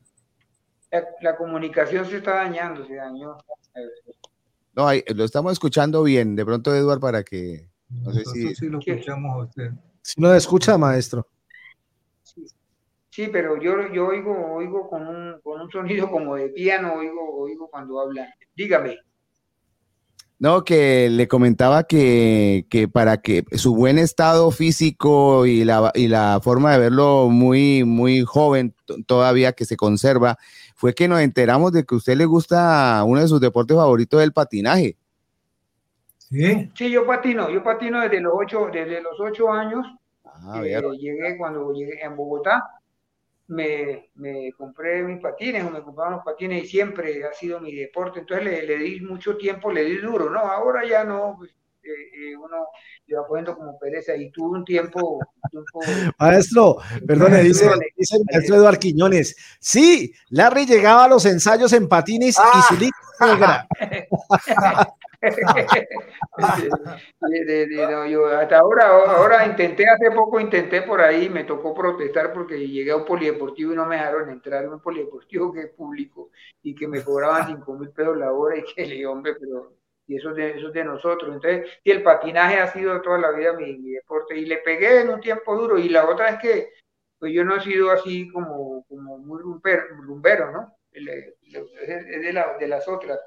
La, 0.92 1.04
la 1.20 1.36
comunicación 1.36 2.06
se 2.06 2.18
está 2.18 2.36
dañando, 2.36 2.86
se 2.86 2.94
dañó. 2.94 3.36
No, 4.74 4.86
ahí, 4.86 5.02
lo 5.14 5.24
estamos 5.24 5.52
escuchando 5.52 6.04
bien. 6.04 6.36
De 6.36 6.44
pronto, 6.44 6.72
Eduard, 6.72 7.00
para 7.00 7.24
que. 7.24 7.68
No 7.88 8.12
sé 8.12 8.24
si. 8.24 8.54
Sí 8.54 8.66
lo 8.66 8.78
escuchamos 8.78 9.32
a 9.32 9.38
usted. 9.38 9.70
Si 10.00 10.20
no 10.20 10.32
escucha, 10.32 10.78
maestro. 10.78 11.26
Sí, 13.16 13.30
pero 13.32 13.58
yo, 13.58 13.90
yo 13.94 14.08
oigo, 14.08 14.36
oigo 14.56 14.90
con, 14.90 15.06
un, 15.08 15.40
con 15.40 15.62
un 15.62 15.70
sonido 15.70 16.10
como 16.10 16.34
de 16.34 16.50
piano, 16.50 16.96
oigo, 16.98 17.38
oigo 17.38 17.66
cuando 17.70 17.98
hablan. 17.98 18.26
Dígame. 18.54 18.98
No, 20.38 20.64
que 20.64 21.08
le 21.08 21.26
comentaba 21.26 21.84
que, 21.84 22.66
que 22.68 22.88
para 22.88 23.16
que 23.16 23.44
su 23.52 23.74
buen 23.74 23.96
estado 23.98 24.50
físico 24.50 25.46
y 25.46 25.64
la, 25.64 25.92
y 25.94 26.08
la 26.08 26.40
forma 26.42 26.72
de 26.72 26.78
verlo 26.78 27.30
muy, 27.30 27.84
muy 27.84 28.20
joven 28.22 28.74
todavía 29.06 29.52
que 29.54 29.64
se 29.64 29.78
conserva, 29.78 30.36
fue 30.74 30.94
que 30.94 31.08
nos 31.08 31.20
enteramos 31.20 31.72
de 31.72 31.86
que 31.86 31.94
a 31.94 31.96
usted 31.96 32.18
le 32.18 32.26
gusta 32.26 33.02
uno 33.06 33.22
de 33.22 33.28
sus 33.28 33.40
deportes 33.40 33.78
favoritos 33.78 34.22
el 34.22 34.34
patinaje. 34.34 34.98
Sí. 36.18 36.70
Sí, 36.74 36.90
yo 36.90 37.06
patino, 37.06 37.48
yo 37.48 37.64
patino 37.64 38.02
desde 38.02 38.20
los 38.20 38.34
ocho, 38.36 38.68
desde 38.70 39.00
los 39.00 39.18
ocho 39.18 39.50
años. 39.50 39.86
Ah, 40.22 40.60
Eh, 40.62 40.82
llegué 41.00 41.38
cuando 41.38 41.72
llegué 41.72 42.04
en 42.04 42.14
Bogotá, 42.14 42.75
me, 43.48 44.10
me 44.14 44.52
compré 44.52 45.02
mis 45.02 45.20
patines 45.20 45.64
o 45.64 45.70
me 45.70 45.82
compraron 45.82 46.14
los 46.14 46.24
patines 46.24 46.64
y 46.64 46.66
siempre 46.66 47.24
ha 47.24 47.32
sido 47.32 47.60
mi 47.60 47.74
deporte. 47.74 48.20
Entonces 48.20 48.44
le, 48.44 48.62
le 48.66 48.76
di 48.78 49.00
mucho 49.00 49.36
tiempo, 49.36 49.70
le 49.70 49.84
di 49.84 49.98
duro, 49.98 50.30
¿no? 50.30 50.40
Ahora 50.40 50.86
ya 50.86 51.04
no, 51.04 51.36
pues, 51.38 51.50
eh, 51.86 52.30
eh, 52.30 52.36
uno 52.36 52.66
le 53.06 53.16
va 53.16 53.26
poniendo 53.26 53.56
como 53.56 53.78
pereza 53.78 54.16
y 54.16 54.30
tuve 54.30 54.58
un 54.58 54.64
tiempo, 54.64 55.20
un 55.20 55.50
tiempo 55.50 55.80
Maestro, 56.18 56.78
perdone, 57.06 57.42
dice, 57.42 57.70
dice 57.96 58.16
el 58.16 58.24
maestro 58.32 58.56
Eduardo 58.56 58.80
Quiñones. 58.80 59.36
Sí, 59.60 60.12
Larry 60.30 60.66
llegaba 60.66 61.04
a 61.04 61.08
los 61.08 61.24
ensayos 61.26 61.72
en 61.72 61.88
patines 61.88 62.36
y 62.36 62.62
su 62.62 62.80
liga 62.80 62.96
negra. 63.20 63.68
de- 67.28 67.44
de- 67.44 67.66
de- 67.66 67.86
no, 67.86 68.06
yo 68.06 68.26
hasta 68.26 68.58
ahora, 68.58 68.86
ahora 68.86 69.46
intenté, 69.46 69.88
hace 69.88 70.10
poco 70.10 70.40
intenté 70.40 70.82
por 70.82 71.00
ahí, 71.00 71.28
me 71.28 71.44
tocó 71.44 71.74
protestar 71.74 72.32
porque 72.32 72.66
llegué 72.68 72.90
a 72.92 72.96
un 72.96 73.04
polideportivo 73.04 73.72
y 73.72 73.76
no 73.76 73.86
me 73.86 73.96
dejaron 73.96 74.30
entrar 74.30 74.68
un 74.68 74.80
polideportivo 74.80 75.52
que 75.52 75.60
es 75.60 75.70
público 75.70 76.30
y 76.62 76.74
que 76.74 76.88
me 76.88 77.02
cobraban 77.02 77.46
cinco 77.46 77.74
mil 77.74 77.90
pesos 77.90 78.16
la 78.16 78.32
hora 78.32 78.56
y 78.58 78.64
que 78.64 78.86
le 78.86 79.06
hombre, 79.06 79.34
pero 79.38 79.72
y 80.08 80.16
eso 80.16 80.30
es 80.30 80.36
de, 80.36 80.50
eso 80.58 80.68
es 80.68 80.72
de 80.72 80.84
nosotros. 80.84 81.34
Entonces, 81.34 81.68
y 81.82 81.90
el 81.90 82.02
patinaje 82.02 82.60
ha 82.60 82.68
sido 82.72 83.00
toda 83.02 83.18
la 83.18 83.32
vida 83.32 83.52
mi, 83.54 83.76
mi 83.78 83.90
deporte 83.92 84.36
y 84.36 84.46
le 84.46 84.58
pegué 84.58 85.00
en 85.00 85.10
un 85.10 85.20
tiempo 85.20 85.56
duro 85.56 85.78
y 85.78 85.88
la 85.88 86.08
otra 86.08 86.28
es 86.30 86.38
que 86.38 86.70
pues 87.18 87.32
yo 87.32 87.44
no 87.44 87.56
he 87.56 87.60
sido 87.60 87.90
así 87.90 88.28
como, 88.30 88.84
como 88.88 89.18
muy 89.18 89.40
rumber- 89.42 89.88
rumbero, 90.02 90.52
¿no? 90.52 90.72
Es 90.92 91.04
de, 92.20 92.32
la- 92.32 92.56
de 92.58 92.68
las 92.68 92.86
otras. 92.88 93.18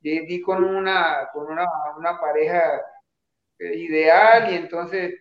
Di, 0.00 0.40
con 0.40 0.64
una, 0.64 1.28
con 1.32 1.50
una, 1.50 1.66
una 1.98 2.18
pareja 2.18 2.80
eh, 3.58 3.76
ideal 3.76 4.52
y 4.52 4.56
entonces 4.56 5.14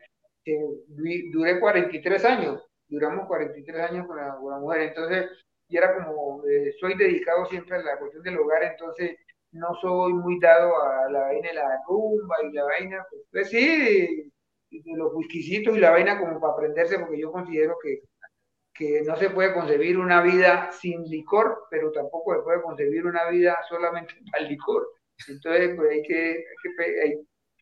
eh, 0.46 0.58
duré 0.88 1.60
43 1.60 2.26
años, 2.26 2.64
duramos 2.88 3.28
43 3.28 3.92
años 3.92 4.08
con 4.08 4.18
la, 4.18 4.36
con 4.36 4.52
la 4.52 4.60
mujer, 4.60 4.82
entonces 4.82 5.30
y 5.70 5.78
era 5.78 5.96
como, 5.96 6.44
eh, 6.48 6.74
soy 6.80 6.96
dedicado 6.98 7.46
siempre 7.46 7.78
a 7.78 7.82
la 7.82 7.98
cuestión 8.00 8.24
del 8.24 8.40
hogar, 8.40 8.64
entonces 8.64 9.18
no 9.52 9.76
soy 9.76 10.14
muy 10.14 10.40
dado 10.40 10.82
a 10.82 11.10
la 11.12 11.22
vaina 11.22 11.48
de 11.50 11.54
la 11.56 11.82
rumba 11.88 12.36
y 12.44 12.54
la 12.54 12.64
vaina, 12.64 13.06
pues, 13.10 13.22
pues 13.32 13.50
sí, 13.50 13.68
de, 13.68 14.32
de 14.72 14.98
los 14.98 15.14
whiskycitos 15.14 15.78
y 15.78 15.80
la 15.80 15.92
vaina 15.92 16.20
como 16.20 16.40
para 16.40 16.54
aprenderse, 16.54 17.00
porque 17.00 17.20
yo 17.20 17.32
considero 17.32 17.78
que, 17.82 18.02
que 18.80 19.04
no 19.06 19.16
se 19.18 19.30
puede 19.30 19.54
concebir 19.54 20.00
una 20.00 20.22
vida 20.22 20.72
sin 20.72 21.04
licor, 21.04 21.66
pero 21.70 21.92
tampoco 21.92 22.34
se 22.34 22.44
puede 22.44 22.62
concebir 22.62 23.06
una 23.06 23.30
vida 23.30 23.58
solamente 23.68 24.16
para 24.32 24.44
el 24.44 24.50
licor. 24.50 24.88
Entonces, 25.28 25.76
pues 25.76 25.92
hay 25.92 26.02
que, 26.04 26.46
hay 27.04 27.20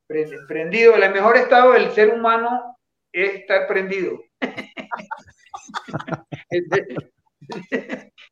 que 0.10 0.38
prendido, 0.48 0.96
el 0.96 1.12
mejor 1.12 1.38
estado 1.38 1.72
del 1.72 1.90
ser 1.92 2.14
humano 2.14 2.78
es 3.12 3.34
estar 3.34 3.66
prendido. 3.68 4.20
Ese 6.50 6.88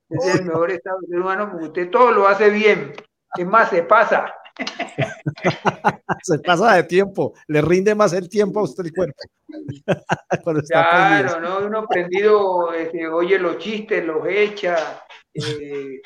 es 0.09 0.39
el 0.39 0.45
mejor 0.45 0.69
estado 0.69 0.99
del 1.01 1.09
ser 1.09 1.19
humano 1.19 1.49
porque 1.49 1.65
usted 1.65 1.89
todo 1.89 2.11
lo 2.11 2.27
hace 2.27 2.51
bien. 2.51 2.93
Es 3.35 3.47
más, 3.47 3.71
se 3.71 3.81
pasa. 3.81 4.31
Se 6.23 6.39
pasa 6.39 6.75
de 6.75 6.83
tiempo, 6.83 7.33
le 7.47 7.61
rinde 7.61 7.93
más 7.95 8.13
el 8.13 8.29
tiempo 8.29 8.59
a 8.59 8.63
usted 8.63 8.85
el 8.85 8.93
cuerpo. 8.93 9.19
Claro. 10.67 11.39
¿no? 11.39 11.65
Uno 11.65 11.87
prendido, 11.87 12.73
este, 12.73 13.07
oye 13.07 13.39
los 13.39 13.57
chistes, 13.57 14.05
los 14.05 14.25
echa, 14.27 15.03
eh, 15.33 16.01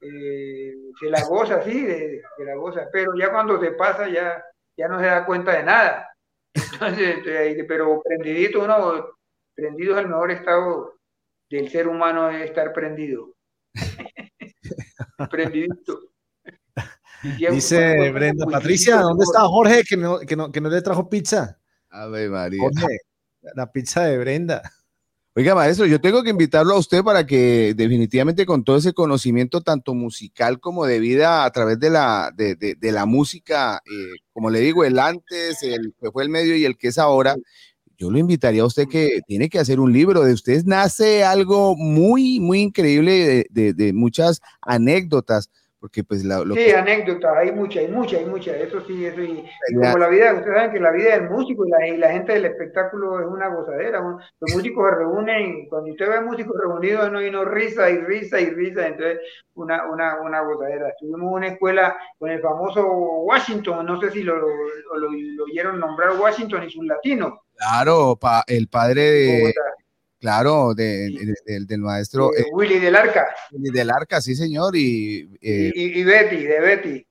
eh, 0.00 0.74
se 0.98 1.10
la 1.10 1.24
goza, 1.24 1.62
sí, 1.62 1.82
de- 1.82 2.22
se 2.36 2.44
la 2.44 2.54
goza, 2.56 2.88
pero 2.92 3.12
ya 3.16 3.30
cuando 3.30 3.60
se 3.60 3.72
pasa 3.72 4.08
ya, 4.08 4.42
ya 4.76 4.88
no 4.88 4.98
se 4.98 5.06
da 5.06 5.24
cuenta 5.26 5.52
de 5.52 5.62
nada. 5.62 6.12
Entonces, 6.54 7.18
este, 7.26 7.64
pero 7.64 8.02
prendidito, 8.02 8.62
uno, 8.62 9.06
prendido 9.54 9.94
es 9.94 10.00
el 10.02 10.08
mejor 10.08 10.30
estado 10.30 10.94
del 11.50 11.68
ser 11.70 11.88
humano, 11.88 12.30
es 12.30 12.44
estar 12.44 12.72
prendido. 12.72 13.32
Prendidito. 15.30 16.00
Dice 17.50 18.10
Brenda, 18.12 18.46
Patricia, 18.46 18.96
¿dónde 19.00 19.24
está 19.24 19.40
Jorge 19.46 19.82
que 19.84 19.96
no, 19.96 20.18
que 20.20 20.36
no, 20.36 20.52
que 20.52 20.60
no 20.60 20.68
le 20.70 20.82
trajo 20.82 21.08
pizza? 21.08 21.58
Ave 21.90 22.28
María. 22.28 22.60
Jorge, 22.62 22.98
la 23.54 23.70
pizza 23.72 24.04
de 24.04 24.18
Brenda. 24.18 24.62
Oiga, 25.34 25.54
maestro, 25.54 25.86
yo 25.86 26.00
tengo 26.00 26.22
que 26.24 26.30
invitarlo 26.30 26.74
a 26.74 26.78
usted 26.78 27.04
para 27.04 27.24
que 27.24 27.72
definitivamente 27.76 28.44
con 28.44 28.64
todo 28.64 28.76
ese 28.76 28.92
conocimiento 28.92 29.60
tanto 29.60 29.94
musical 29.94 30.58
como 30.58 30.84
de 30.84 30.98
vida 30.98 31.44
a 31.44 31.50
través 31.52 31.78
de 31.78 31.90
la, 31.90 32.32
de, 32.34 32.56
de- 32.56 32.74
de 32.74 32.92
la 32.92 33.06
música, 33.06 33.80
eh, 33.86 34.16
como 34.32 34.50
le 34.50 34.58
digo, 34.60 34.84
el 34.84 34.98
antes, 34.98 35.62
el 35.62 35.94
que 36.00 36.10
fue 36.10 36.24
el 36.24 36.28
medio 36.28 36.56
y 36.56 36.64
el 36.64 36.76
que 36.76 36.88
es 36.88 36.98
ahora, 36.98 37.36
yo 37.96 38.10
lo 38.10 38.18
invitaría 38.18 38.62
a 38.62 38.66
usted 38.66 38.88
que 38.88 39.20
tiene 39.28 39.48
que 39.48 39.60
hacer 39.60 39.78
un 39.78 39.92
libro. 39.92 40.24
De 40.24 40.32
usted 40.32 40.64
nace 40.64 41.22
algo 41.24 41.76
muy, 41.76 42.40
muy 42.40 42.60
increíble 42.60 43.12
de, 43.12 43.46
de- 43.50 43.74
de 43.74 43.92
muchas 43.92 44.40
anécdotas, 44.60 45.50
porque 45.80 46.02
pues 46.02 46.24
la- 46.24 46.40
lo 46.44 46.54
Sí, 46.54 46.64
que- 46.64 46.74
anécdotas, 46.76 47.36
hay 47.36 47.52
muchas, 47.52 47.84
hay 47.84 47.88
muchas, 47.88 48.20
hay 48.20 48.26
muchas, 48.26 48.56
eso 48.56 48.80
sí, 48.86 49.06
eso 49.06 49.20
y, 49.22 49.44
y 49.68 49.74
como 49.74 49.98
la 49.98 50.08
vida, 50.08 50.34
ustedes 50.34 50.56
saben 50.56 50.72
que 50.72 50.80
la 50.80 50.90
vida 50.90 51.10
del 51.16 51.30
músico 51.30 51.66
y 51.66 51.70
la, 51.70 51.86
y 51.86 51.96
la 51.96 52.10
gente 52.10 52.32
del 52.32 52.46
espectáculo 52.46 53.20
es 53.20 53.26
una 53.26 53.48
gozadera, 53.48 54.00
los 54.00 54.54
músicos 54.54 54.90
se 54.90 54.96
reúnen, 54.96 55.58
y 55.58 55.68
cuando 55.68 55.90
usted 55.92 56.08
ve 56.08 56.20
músicos 56.20 56.56
reunidos 56.60 57.12
no 57.12 57.18
hay 57.18 57.30
no 57.30 57.44
risa 57.44 57.88
y 57.90 57.98
risa 57.98 58.40
y 58.40 58.50
risa, 58.50 58.86
entonces 58.88 59.20
una, 59.54 59.88
una, 59.90 60.20
una 60.20 60.40
gozadera. 60.42 60.92
Tuvimos 60.98 61.32
una 61.32 61.48
escuela 61.48 61.96
con 62.18 62.30
el 62.30 62.40
famoso 62.40 62.84
Washington, 62.86 63.86
no 63.86 64.00
sé 64.00 64.10
si 64.10 64.22
lo, 64.22 64.36
lo, 64.36 64.48
lo- 64.48 65.10
lo 65.10 65.44
oyeron 65.44 65.78
nombrar 65.80 66.18
Washington 66.18 66.64
y 66.64 66.70
sus 66.70 66.84
latinos. 66.86 67.34
claro, 67.56 68.16
pa- 68.20 68.44
el 68.46 68.68
padre 68.68 69.02
de, 69.02 69.40
Bogotá. 69.40 69.60
Claro, 70.18 70.74
de- 70.74 71.10
de- 71.10 71.34
del- 71.46 71.66
del 71.66 71.80
maestro 71.80 72.30
Eh, 72.36 72.44
Willy 72.52 72.78
del 72.78 72.96
Arca 72.96 73.28
del 73.50 73.90
Arca, 73.90 74.20
sí 74.20 74.34
señor, 74.34 74.74
y 74.76 75.28
eh, 75.40 75.72
y, 75.74 76.04
Betty, 76.04 76.44
de 76.44 76.60
Betty. 76.60 77.06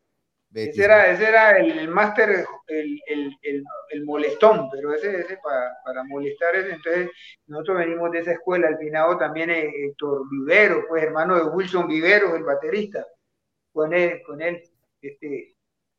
Betty. 0.49 0.69
Ese 0.69 0.84
era, 0.85 1.11
ese 1.11 1.27
era 1.27 1.57
el, 1.57 1.88
máster, 1.89 2.45
el, 2.67 2.99
el, 3.07 3.31
el, 3.43 3.63
el 3.91 4.05
molestón, 4.05 4.69
pero 4.71 4.93
ese, 4.93 5.19
ese 5.19 5.38
para, 5.43 5.71
para 5.85 6.03
molestar 6.05 6.55
ese, 6.55 6.71
entonces 6.71 7.09
nosotros 7.47 7.77
venimos 7.79 8.09
de 8.11 8.19
esa 8.19 8.31
escuela, 8.31 8.67
al 8.69 8.77
finado 8.77 9.17
también 9.17 9.49
eh, 9.51 9.69
Héctor 9.85 10.21
Vivero, 10.31 10.85
pues 10.88 11.03
hermano 11.03 11.35
de 11.35 11.43
Wilson 11.49 11.88
Vivero, 11.88 12.35
el 12.35 12.43
baterista, 12.43 13.05
con 13.73 13.93
él, 13.93 14.21
con 14.25 14.41
él, 14.41 14.63
este, 15.01 15.53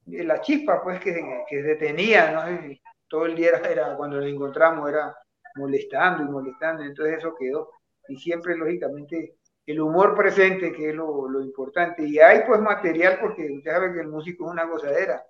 la 0.06 0.40
chispa 0.40 0.82
pues 0.82 0.98
que, 1.00 1.14
que 1.48 1.62
se 1.62 1.74
tenía, 1.76 2.30
¿no? 2.32 2.68
Todo 3.06 3.26
el 3.26 3.36
día 3.36 3.50
era, 3.50 3.68
era, 3.70 3.96
cuando 3.96 4.16
nos 4.16 4.26
encontramos 4.26 4.88
era 4.88 5.14
molestando 5.58 6.22
y 6.24 6.26
molestando, 6.28 6.82
entonces 6.84 7.18
eso 7.18 7.34
quedó, 7.38 7.70
y 8.08 8.16
siempre 8.16 8.56
lógicamente 8.56 9.34
el 9.66 9.80
humor 9.80 10.14
presente, 10.16 10.72
que 10.72 10.90
es 10.90 10.94
lo, 10.94 11.28
lo 11.28 11.42
importante. 11.42 12.02
Y 12.06 12.18
hay 12.18 12.40
pues 12.46 12.60
material 12.60 13.18
porque 13.20 13.50
usted 13.52 13.70
sabe 13.70 13.92
que 13.92 14.00
el 14.00 14.08
músico 14.08 14.46
es 14.46 14.52
una 14.52 14.64
gozadera. 14.64 15.22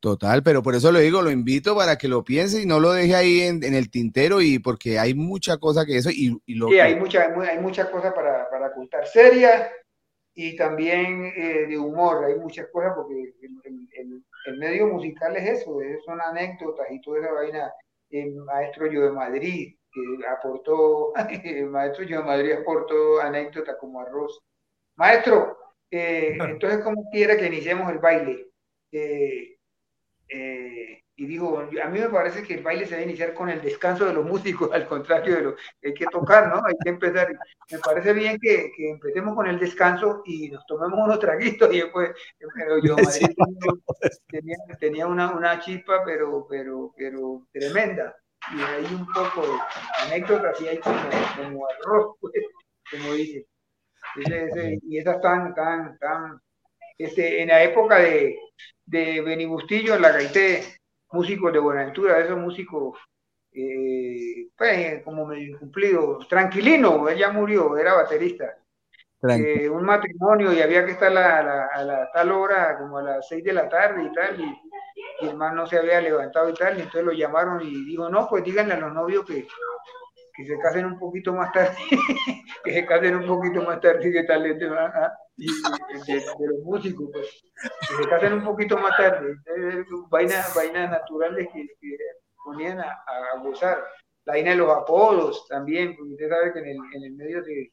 Total, 0.00 0.42
pero 0.42 0.62
por 0.62 0.74
eso 0.74 0.92
lo 0.92 0.98
digo, 0.98 1.22
lo 1.22 1.30
invito 1.30 1.74
para 1.74 1.96
que 1.96 2.08
lo 2.08 2.22
piense 2.24 2.60
y 2.60 2.66
no 2.66 2.78
lo 2.78 2.92
deje 2.92 3.14
ahí 3.14 3.40
en, 3.40 3.64
en 3.64 3.72
el 3.74 3.90
tintero 3.90 4.42
y 4.42 4.58
porque 4.58 4.98
hay 4.98 5.14
mucha 5.14 5.56
cosa 5.56 5.86
que 5.86 5.96
eso 5.96 6.10
y, 6.10 6.36
y 6.44 6.54
lo 6.56 6.68
Sí, 6.68 6.78
hay 6.78 6.96
muchas 6.96 7.28
hay 7.48 7.58
muchas 7.58 7.88
cosas 7.88 8.12
para, 8.12 8.50
para 8.50 8.72
contar 8.74 9.06
serias 9.06 9.70
y 10.34 10.56
también 10.56 11.26
eh, 11.36 11.66
de 11.68 11.78
humor, 11.78 12.24
hay 12.24 12.36
muchas 12.36 12.68
cosas 12.72 12.92
porque 12.96 13.14
el, 13.42 13.60
el- 13.64 13.88
el- 14.46 14.58
medio 14.58 14.86
musical 14.88 15.36
es 15.36 15.60
eso, 15.60 15.80
es- 15.80 16.04
son 16.04 16.20
anécdotas 16.20 16.86
y 16.90 17.00
toda 17.00 17.20
esa 17.20 17.32
vaina. 17.32 17.72
El 18.10 18.34
maestro 18.36 18.86
Yo 18.90 19.02
de 19.02 19.12
Madrid, 19.12 19.76
que 19.92 20.26
aportó, 20.26 21.12
el 21.44 21.66
maestro 21.66 22.04
Yo 22.04 22.18
de 22.18 22.24
Madrid 22.24 22.52
aportó 22.52 23.20
anécdotas 23.20 23.76
como 23.78 24.00
arroz. 24.00 24.40
Maestro, 24.96 25.58
eh, 25.90 26.36
entonces, 26.40 26.82
¿cómo 26.82 27.08
quiere 27.10 27.36
que 27.36 27.46
iniciemos 27.46 27.90
el 27.90 27.98
baile? 27.98 28.46
Eh, 28.92 29.56
eh, 30.28 31.03
y 31.16 31.26
digo, 31.26 31.58
a 31.60 31.88
mí 31.88 32.00
me 32.00 32.08
parece 32.08 32.42
que 32.42 32.54
el 32.54 32.62
baile 32.62 32.86
se 32.86 32.94
debe 32.96 33.04
iniciar 33.08 33.34
con 33.34 33.48
el 33.48 33.62
descanso 33.62 34.04
de 34.04 34.12
los 34.14 34.24
músicos, 34.24 34.70
al 34.72 34.86
contrario 34.86 35.36
de 35.36 35.42
lo 35.42 35.56
que 35.56 35.88
hay 35.88 35.94
que 35.94 36.06
tocar, 36.06 36.48
¿no? 36.48 36.56
Hay 36.66 36.74
que 36.82 36.90
empezar. 36.90 37.28
Me 37.70 37.78
parece 37.78 38.12
bien 38.12 38.38
que, 38.40 38.70
que 38.76 38.90
empecemos 38.90 39.34
con 39.34 39.46
el 39.46 39.58
descanso 39.58 40.22
y 40.26 40.50
nos 40.50 40.66
tomemos 40.66 40.98
unos 40.98 41.18
traguitos 41.20 41.72
y 41.72 41.80
después, 41.80 42.10
pero 42.56 42.78
yo 42.82 42.96
Madrid 43.04 43.28
tenía, 44.28 44.56
tenía 44.78 45.06
una, 45.06 45.30
una 45.34 45.58
chispa, 45.60 46.02
pero, 46.04 46.46
pero, 46.48 46.92
pero 46.96 47.46
tremenda. 47.52 48.14
Y 48.54 48.60
hay 48.60 48.84
un 48.94 49.06
poco 49.06 49.42
de 49.42 49.58
anécdotas 50.02 50.60
y 50.60 50.68
hay 50.68 50.78
como, 50.78 50.96
como 51.36 51.66
arroz, 51.68 52.16
pues, 52.20 52.32
como 52.90 53.14
dice. 53.14 53.46
Ese- 54.16 54.46
ese- 54.46 54.78
y 54.82 54.98
esas 54.98 55.20
tan, 55.20 55.54
tan, 55.54 55.98
tan, 55.98 56.40
este, 56.98 57.42
en 57.42 57.48
la 57.48 57.62
época 57.64 57.96
de, 57.98 58.36
de 58.86 59.20
Beni 59.22 59.46
Bustillo, 59.46 59.94
en 59.96 60.02
la 60.02 60.12
Gaité, 60.12 60.62
músicos 61.12 61.52
de 61.52 61.58
Buenaventura, 61.58 62.18
esos 62.18 62.38
músicos, 62.38 62.98
eh, 63.52 64.48
pues, 64.56 65.02
como 65.04 65.26
medio 65.26 65.54
incumplidos, 65.54 66.26
tranquilino, 66.28 67.08
él 67.08 67.18
ya 67.18 67.30
murió, 67.30 67.76
era 67.76 67.94
baterista. 67.94 68.56
Eh, 69.36 69.68
un 69.70 69.84
matrimonio 69.84 70.52
y 70.52 70.60
había 70.62 70.84
que 70.84 70.92
estar 70.92 71.08
a 71.10 71.14
la, 71.14 71.38
a 71.38 71.42
la- 71.44 71.66
a 71.66 71.84
la 71.84 72.12
tal 72.12 72.32
hora, 72.32 72.78
como 72.78 72.98
a 72.98 73.02
las 73.02 73.28
seis 73.28 73.42
de 73.44 73.52
la 73.54 73.68
tarde 73.68 74.04
y 74.04 74.12
tal, 74.12 74.40
y, 74.40 74.62
y 75.22 75.28
el 75.28 75.36
man 75.36 75.54
no 75.56 75.66
se 75.66 75.78
había 75.78 76.00
levantado 76.00 76.48
y 76.50 76.54
tal, 76.54 76.76
y 76.78 76.82
entonces 76.82 77.04
lo 77.04 77.12
llamaron 77.12 77.60
y 77.62 77.84
dijo, 77.86 78.08
no, 78.10 78.28
pues 78.28 78.44
díganle 78.44 78.74
a 78.74 78.80
los 78.80 78.92
novios 78.92 79.24
que, 79.24 79.46
que 80.34 80.46
se 80.46 80.58
casen 80.58 80.86
un 80.86 80.98
poquito 80.98 81.32
más 81.32 81.52
tarde, 81.52 81.76
que 82.64 82.72
se 82.72 82.86
casen 82.86 83.16
un 83.16 83.26
poquito 83.26 83.62
más 83.62 83.80
tarde, 83.80 84.12
¿qué 84.12 84.24
tal? 84.24 84.44
Ah, 84.76 85.12
y 85.36 85.46
de, 85.46 86.14
de 86.14 86.46
los 86.48 86.60
músicos, 86.64 87.08
pues, 87.12 87.42
que 87.88 88.02
se 88.02 88.08
casen 88.08 88.34
un 88.34 88.44
poquito 88.44 88.76
más 88.78 88.96
tarde, 88.96 89.34
Eh, 89.46 89.84
vainas 90.10 90.54
vainas 90.54 90.90
naturales 90.90 91.48
que, 91.52 91.66
que 91.80 91.96
ponían 92.44 92.80
a, 92.80 92.90
a 93.34 93.38
gozar, 93.42 93.84
la 94.26 94.34
vaina 94.34 94.50
de 94.50 94.56
los 94.56 94.70
apodos 94.70 95.46
también, 95.48 95.96
porque 95.96 96.12
usted 96.12 96.28
sabe 96.28 96.52
que 96.52 96.58
en 96.60 96.66
el, 96.68 96.76
en 96.94 97.04
el 97.04 97.12
medio 97.12 97.44
se, 97.44 97.72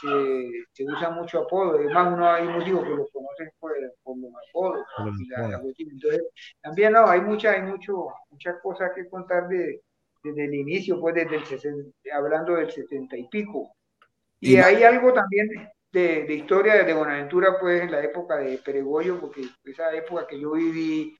se, 0.00 0.50
se 0.72 0.84
usa 0.84 1.10
mucho 1.10 1.40
apodo, 1.40 1.76
además 1.78 2.12
uno 2.12 2.30
hay 2.30 2.46
músicos 2.48 2.84
que 2.84 2.90
los 2.90 3.10
conocen 3.12 3.50
por, 3.58 3.72
por 4.02 4.18
los 4.18 4.30
apodos, 4.50 4.86
Por 4.96 5.06
la- 5.28 5.48
la 5.48 5.58
entonces 5.58 6.22
también 6.62 6.92
no, 6.92 7.06
hay 7.08 7.20
mucha, 7.20 7.52
hay 7.52 7.62
mucho, 7.62 8.06
muchas 8.30 8.56
cosas 8.62 8.92
que 8.94 9.08
contar 9.08 9.48
de, 9.48 9.80
desde 10.22 10.44
el 10.44 10.54
inicio, 10.54 11.00
pues 11.00 11.14
desde 11.14 11.36
el 11.36 11.44
60, 11.44 11.90
hablando 12.14 12.54
del 12.56 12.70
setenta 12.70 13.16
y 13.16 13.26
pico. 13.28 13.72
Y 14.40 14.52
Y 14.54 14.56
hay 14.56 14.82
algo 14.84 15.12
también 15.12 15.48
de, 15.92 16.24
de 16.24 16.34
historia 16.34 16.84
de 16.84 16.94
Buenaventura, 16.94 17.56
pues 17.60 17.82
en 17.82 17.90
la 17.92 18.02
época 18.02 18.36
de 18.36 18.58
Peregoyo, 18.58 19.20
porque 19.20 19.42
esa 19.64 19.92
época 19.94 20.26
que 20.26 20.38
yo 20.40 20.52
viví, 20.52 21.16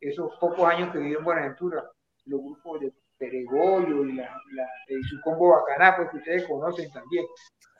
esos 0.00 0.30
pocos 0.40 0.64
años 0.68 0.92
que 0.92 0.98
viví 0.98 1.14
en 1.14 1.24
Buenaventura, 1.24 1.82
los 2.26 2.40
grupos 2.40 2.80
de 2.80 2.92
Peregoyo 3.18 4.04
y, 4.04 4.12
la, 4.14 4.24
la- 4.52 4.68
y 4.88 5.02
su 5.04 5.20
combo 5.22 5.50
bacaná, 5.50 5.96
pues 5.96 6.10
que 6.10 6.16
ustedes 6.18 6.44
conocen 6.46 6.90
también. 6.92 7.24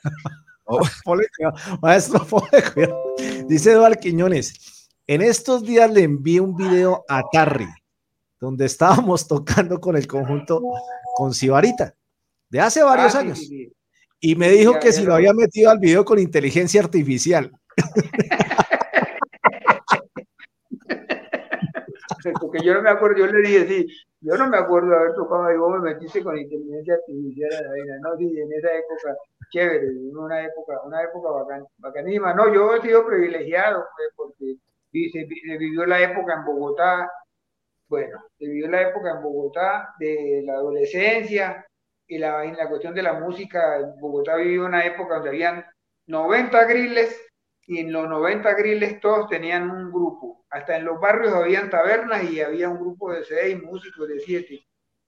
Cuidado, 1.05 1.77
Maestro. 1.81 2.25
Dice 3.47 3.71
Eduardo 3.73 3.99
Quiñones, 3.99 4.89
en 5.07 5.21
estos 5.21 5.63
días 5.63 5.91
le 5.91 6.03
envié 6.03 6.39
un 6.39 6.55
video 6.55 7.03
a 7.09 7.21
Tarry, 7.31 7.67
donde 8.43 8.65
estábamos 8.65 9.25
tocando 9.27 9.79
con 9.79 9.95
el 9.95 10.05
conjunto 10.05 10.61
con 11.15 11.33
Sibarita, 11.33 11.95
de 12.49 12.59
hace 12.59 12.83
varios 12.83 13.15
Ah, 13.15 13.19
sí, 13.21 13.25
años. 13.25 13.39
sí, 13.39 13.45
sí. 13.47 13.73
Y 14.19 14.35
me 14.35 14.49
dijo 14.49 14.77
que 14.79 14.91
si 14.91 15.05
lo- 15.05 15.15
había 15.15 15.33
metido 15.33 15.71
al 15.71 15.79
video 15.79 16.03
con 16.03 16.19
inteligencia 16.19 16.81
artificial. 16.81 17.51
Porque 22.39 22.63
yo 22.63 22.73
no 22.73 22.81
me 22.81 22.89
acuerdo, 22.89 23.17
yo 23.19 23.27
le 23.27 23.47
dije, 23.47 23.67
sí, 23.67 23.87
yo 24.21 24.35
no 24.37 24.47
me 24.49 24.57
acuerdo 24.57 24.89
de 24.89 24.95
haber 24.95 25.13
tocado 25.15 25.51
y 25.53 25.57
vos 25.57 25.71
me 25.73 25.79
metiste 25.93 26.23
con 26.23 26.37
inteligencia 26.37 26.93
artificial 26.95 27.51
en 27.53 27.63
la 27.63 27.69
vaina, 27.69 27.97
no, 28.01 28.17
sí, 28.17 28.39
en 28.39 28.53
esa 28.53 28.69
época, 28.73 29.17
chévere, 29.51 29.87
una 30.13 30.43
época, 30.45 30.81
una 30.85 31.03
época 31.03 31.29
bacán, 31.31 31.65
bacanísima. 31.77 32.33
No, 32.33 32.53
yo 32.53 32.75
he 32.75 32.81
sido 32.81 33.05
privilegiado, 33.05 33.85
pues, 33.97 34.09
porque 34.15 34.55
se, 35.11 35.27
se 35.27 35.57
vivió 35.57 35.85
la 35.85 36.01
época 36.01 36.33
en 36.35 36.45
Bogotá, 36.45 37.09
bueno, 37.87 38.23
se 38.37 38.45
vivió 38.45 38.67
la 38.69 38.89
época 38.89 39.11
en 39.11 39.23
Bogotá 39.23 39.93
de 39.99 40.41
la 40.45 40.53
adolescencia 40.53 41.65
y 42.07 42.17
la, 42.17 42.43
en 42.43 42.55
la 42.57 42.67
cuestión 42.69 42.93
de 42.93 43.03
la 43.03 43.13
música, 43.13 43.79
en 43.79 43.99
Bogotá 43.99 44.35
vivió 44.35 44.65
una 44.65 44.85
época 44.85 45.15
donde 45.15 45.29
habían 45.29 45.65
90 46.07 46.65
griles 46.65 47.21
y 47.65 47.79
en 47.79 47.91
los 47.91 48.07
90 48.09 48.53
griles 48.55 48.99
todos 48.99 49.29
tenían 49.29 49.69
un 49.69 49.91
grupo. 49.91 50.45
Hasta 50.49 50.77
en 50.77 50.85
los 50.85 50.99
barrios 50.99 51.33
habían 51.33 51.69
tabernas 51.69 52.23
y 52.23 52.41
había 52.41 52.69
un 52.69 52.79
grupo 52.79 53.11
de 53.11 53.23
seis 53.23 53.61
músicos, 53.61 54.07
de 54.07 54.19
siete. 54.19 54.65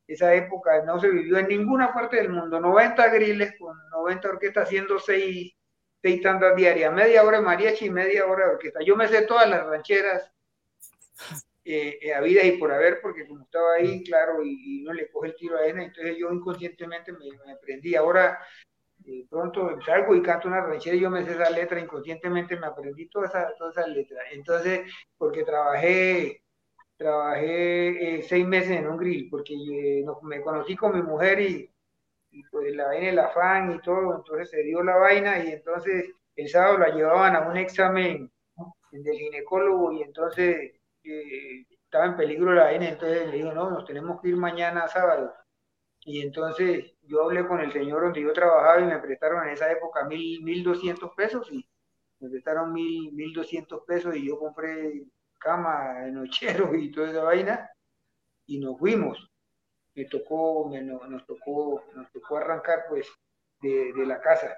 Esa 0.07 0.33
época 0.33 0.83
no 0.85 0.99
se 0.99 1.09
vivió 1.09 1.37
en 1.37 1.47
ninguna 1.47 1.93
parte 1.93 2.17
del 2.17 2.29
mundo. 2.29 2.59
90 2.59 3.09
griles 3.09 3.53
con 3.59 3.77
90 3.89 4.29
orquestas 4.29 4.63
haciendo 4.65 4.99
seis, 4.99 5.53
seis 6.01 6.21
tandas 6.21 6.55
diarias. 6.55 6.93
Media 6.93 7.23
hora 7.23 7.39
de 7.39 7.43
mariachi 7.43 7.85
y 7.85 7.89
media 7.89 8.25
hora 8.25 8.45
de 8.45 8.51
orquesta. 8.53 8.79
Yo 8.85 8.95
me 8.95 9.07
sé 9.07 9.23
todas 9.23 9.49
las 9.49 9.65
rancheras 9.65 10.31
eh, 11.65 11.99
eh, 12.01 12.13
habidas 12.13 12.45
y 12.45 12.53
por 12.53 12.71
haber, 12.71 13.01
porque 13.01 13.27
como 13.27 13.43
estaba 13.43 13.75
ahí, 13.75 14.03
claro, 14.03 14.43
y, 14.43 14.81
y 14.81 14.83
no 14.83 14.93
le 14.93 15.09
coge 15.09 15.29
el 15.29 15.35
tiro 15.35 15.57
a 15.57 15.65
ella, 15.65 15.83
entonces 15.83 16.17
yo 16.17 16.31
inconscientemente 16.31 17.11
me, 17.13 17.25
me 17.45 17.53
aprendí. 17.53 17.95
Ahora 17.95 18.39
de 18.99 19.25
pronto 19.29 19.79
salgo 19.85 20.15
y 20.15 20.21
canto 20.21 20.47
una 20.47 20.61
ranchera 20.61 20.95
y 20.95 21.01
yo 21.01 21.09
me 21.09 21.23
sé 21.25 21.31
esa 21.33 21.49
letra, 21.49 21.79
inconscientemente 21.79 22.57
me 22.57 22.67
aprendí 22.67 23.07
todas 23.09 23.29
esas 23.31 23.55
toda 23.57 23.71
esa 23.71 23.87
letras. 23.87 24.23
Entonces, 24.31 24.81
porque 25.17 25.43
trabajé, 25.43 26.41
trabajé 26.97 28.19
eh, 28.19 28.23
seis 28.23 28.45
meses 28.47 28.71
en 28.71 28.87
un 28.87 28.97
grill, 28.97 29.29
porque 29.29 29.53
eh, 29.55 30.03
no- 30.05 30.19
me 30.23 30.41
conocí 30.41 30.75
con 30.75 30.95
mi 30.95 31.01
mujer 31.03 31.39
y, 31.41 31.71
y 32.31 32.43
pues 32.51 32.75
la 32.75 32.87
vaina, 32.87 33.09
el 33.09 33.19
afán 33.19 33.73
y 33.73 33.79
todo, 33.81 34.15
entonces 34.17 34.49
se 34.51 34.63
dio 34.63 34.83
la 34.83 34.97
vaina 34.97 35.43
y 35.43 35.51
entonces 35.53 36.09
el 36.35 36.49
sábado 36.49 36.79
la 36.79 36.89
llevaban 36.89 37.35
a 37.35 37.47
un 37.49 37.57
examen 37.57 38.31
del 38.91 39.17
ginecólogo 39.17 39.91
y 39.93 40.03
entonces 40.03 40.73
eh, 41.05 41.65
estaba 41.85 42.05
en 42.05 42.17
peligro 42.17 42.53
la 42.53 42.65
vaina, 42.65 42.89
entonces 42.89 43.27
le 43.29 43.37
digo, 43.37 43.53
no, 43.53 43.69
nos 43.69 43.85
tenemos 43.85 44.21
que 44.21 44.29
ir 44.29 44.37
mañana 44.37 44.87
sábado. 44.87 45.33
Y 46.05 46.21
entonces 46.21 46.93
yo 47.03 47.23
hablé 47.23 47.47
con 47.47 47.59
el 47.61 47.71
señor 47.71 48.03
donde 48.03 48.21
yo 48.21 48.33
trabajaba 48.33 48.81
y 48.81 48.85
me 48.85 48.99
prestaron 48.99 49.43
en 49.47 49.51
esa 49.53 49.71
época 49.71 50.05
mil, 50.05 50.43
mil 50.43 50.63
doscientos 50.63 51.11
pesos 51.15 51.49
y 51.51 51.67
me 52.19 52.29
prestaron 52.29 52.73
mil, 52.73 53.13
mil 53.13 53.33
doscientos 53.33 53.83
pesos 53.87 54.15
y 54.15 54.27
yo 54.27 54.39
compré 54.39 55.05
cama, 55.39 56.01
nochero 56.11 56.75
y 56.75 56.91
toda 56.91 57.09
esa 57.11 57.23
vaina 57.23 57.69
y 58.47 58.59
nos 58.59 58.77
fuimos. 58.79 59.29
Me 59.95 60.05
tocó, 60.05 60.69
me- 60.69 60.83
no- 60.83 61.05
nos 61.07 61.25
tocó, 61.27 61.83
nos 61.95 62.11
tocó 62.11 62.37
arrancar 62.37 62.85
pues 62.89 63.07
de, 63.61 63.93
de 63.93 64.05
la 64.07 64.21
casa. 64.21 64.57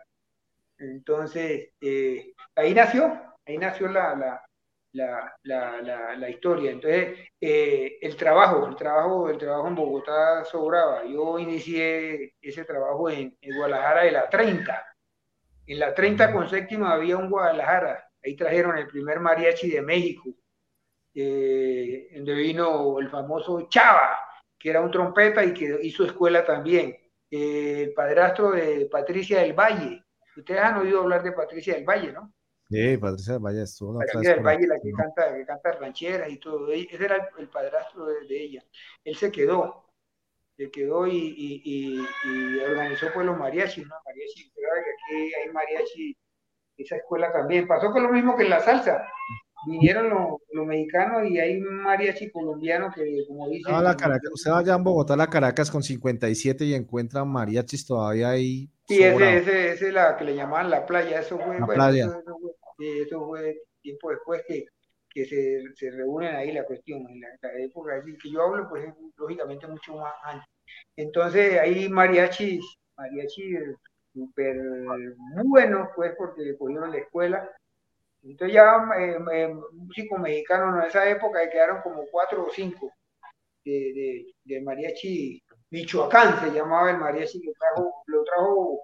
Entonces, 0.80 1.72
eh, 1.82 2.34
ahí 2.56 2.74
nació, 2.74 3.20
ahí 3.46 3.58
nació 3.58 3.88
la, 3.90 4.16
la, 4.16 4.47
la, 4.94 5.34
la, 5.44 5.82
la, 5.82 6.16
la 6.16 6.30
historia. 6.30 6.72
Entonces, 6.72 7.20
eh, 7.40 7.98
el 8.02 8.16
trabajo, 8.16 8.68
el 8.68 8.76
trabajo, 8.76 9.30
el 9.30 9.38
trabajo 9.38 9.68
en 9.68 9.76
Bogotá 9.76 10.44
sobraba. 10.46 11.06
Yo 11.06 11.40
inicié 11.40 12.36
ese 12.42 12.66
trabajo 12.66 13.10
en, 13.10 13.38
en 13.42 13.58
Guadalajara 13.58 14.04
de 14.04 14.12
la 14.12 14.30
30. 14.30 14.86
En 15.68 15.80
la 15.80 15.94
30 15.94 16.32
con 16.34 16.50
séptima 16.50 16.94
había 16.94 17.18
un 17.18 17.30
Guadalajara. 17.30 18.10
Ahí 18.24 18.36
trajeron 18.36 18.78
el 18.78 18.88
primer 18.88 19.20
mariachi 19.20 19.70
de 19.70 19.82
México, 19.82 20.34
eh, 21.14 22.10
donde 22.16 22.34
vino 22.34 23.00
el 23.00 23.10
famoso 23.10 23.68
Chava, 23.70 24.20
que 24.58 24.70
era 24.70 24.82
un 24.82 24.92
trompeta 24.92 25.44
y 25.44 25.54
que 25.54 25.80
hizo 25.82 26.06
escuela 26.06 26.46
también. 26.46 26.96
Eh, 27.30 27.84
el 27.84 27.94
padrastro 27.94 28.52
de 28.52 28.88
Patricia 28.92 29.40
del 29.42 29.54
Valle. 29.54 30.04
Ustedes 30.36 30.62
han 30.62 30.78
oído 30.78 31.02
hablar 31.02 31.24
de 31.24 31.32
Patricia 31.32 31.74
del 31.76 31.84
Valle, 31.86 32.12
¿no? 32.12 32.34
Sí, 32.70 32.98
Patricia 32.98 33.38
Valle 33.38 33.62
estuvo 33.64 33.92
otra 33.92 34.06
Patricia 34.06 34.36
del 34.36 34.44
Valle, 34.46 34.68
la 34.68 34.80
que 34.80 34.92
¿no? 34.92 34.98
canta, 34.98 35.36
que 35.36 35.46
canta 35.46 35.72
rancheras 35.74 36.30
y 36.32 36.38
todo. 36.38 36.72
Ese 36.72 37.04
era 37.06 37.16
el, 37.16 37.22
el 37.40 37.50
padrastro 37.50 38.06
de, 38.06 38.28
de 38.28 38.44
ella. 38.44 38.64
Él 39.04 39.16
se 39.16 39.32
quedó, 39.32 39.86
se 40.58 40.72
quedó 40.72 41.08
y, 41.08 41.18
y- 41.18 41.62
y- 41.66 42.06
y 42.26 42.60
organizó 42.60 43.08
pues 43.14 43.26
los 43.26 43.38
mariachis, 43.38 43.88
¿no? 43.88 43.96
Mariachi, 44.06 44.52
aquí 44.52 45.34
hay 45.36 45.52
mariachi, 45.54 46.18
esa 46.78 46.98
escuela 46.98 47.32
también. 47.34 47.68
Pasó 47.68 47.92
con 47.92 48.04
lo 48.04 48.10
mismo 48.12 48.36
que 48.38 48.44
en 48.44 48.52
la 48.52 48.62
salsa. 48.62 49.08
vinieron 49.68 50.10
los, 50.10 50.40
los 50.54 50.66
mexicanos 50.68 51.30
y 51.30 51.40
hay 51.40 51.60
mariachi 51.60 52.32
colombiano 52.32 52.92
que, 52.96 53.26
como 53.28 53.50
dicen, 53.50 53.74
Ah, 53.76 53.82
la 53.82 53.98
Caracas, 53.98 54.32
usted 54.34 54.52
va 54.52 54.60
allá 54.60 54.76
en 54.76 54.84
Bogotá, 54.84 55.14
a 55.16 55.18
la 55.18 55.30
Caracas 55.30 55.72
con 55.72 55.84
57 55.84 56.66
y 56.66 56.74
encuentra 56.74 57.26
mariachis 57.26 57.86
todavía 57.86 58.30
ahí. 58.30 58.70
Sí, 58.88 59.04
ese, 59.04 59.38
ese, 59.38 59.72
ese 59.74 59.88
es 59.88 59.94
la 59.94 60.16
que 60.18 60.24
le 60.24 60.36
llamaban 60.36 60.70
la 60.70 60.86
playa, 60.86 61.20
eso 61.20 61.38
fue, 61.38 61.60
La 61.60 61.66
bueno, 61.66 61.84
playa. 61.84 62.06
Eso, 62.06 62.20
eso 62.20 62.38
fue, 62.78 63.02
eso 63.02 63.26
fue 63.26 63.62
tiempo 63.82 64.10
después 64.12 64.44
que, 64.48 64.66
que 65.10 65.26
se, 65.26 65.64
se 65.76 65.92
reúnen 65.92 66.36
ahí 66.36 66.52
la 66.52 66.64
cuestión, 66.64 67.06
en 67.10 67.20
la, 67.22 67.28
la 67.42 67.60
época 67.60 68.04
que 68.04 68.32
yo 68.32 68.42
hablo, 68.44 68.68
pues 68.70 68.86
es 68.86 68.94
lógicamente 69.18 69.68
mucho 69.68 69.96
más 69.96 70.14
antes. 70.24 70.48
Entonces 70.96 71.60
hay 71.60 71.90
mariachis, 71.90 72.64
mariachis 72.98 73.60
súper 74.14 74.58
buenos, 75.44 75.90
pues 75.96 76.14
porque 76.18 76.58
cogieron 76.58 76.92
la 76.92 76.98
escuela. 76.98 77.52
Entonces 78.24 78.56
ya 78.56 78.90
eh, 79.00 79.18
eh, 79.34 79.56
músicos 79.74 80.20
mexicanos 80.20 80.82
en 80.82 80.90
esa 80.90 81.10
época 81.10 81.50
quedaron 81.50 81.82
como 81.82 82.06
cuatro 82.12 82.46
o 82.46 82.50
cinco 82.50 82.92
de, 83.64 83.72
de, 83.72 84.26
de 84.44 84.62
mariachi 84.62 85.42
Michoacán 85.70 86.40
se 86.40 86.52
llamaba 86.52 86.92
el 86.92 86.98
mariachi 86.98 87.42
que 87.42 87.52
trajo, 87.54 88.04
lo 88.06 88.24
trajo 88.24 88.82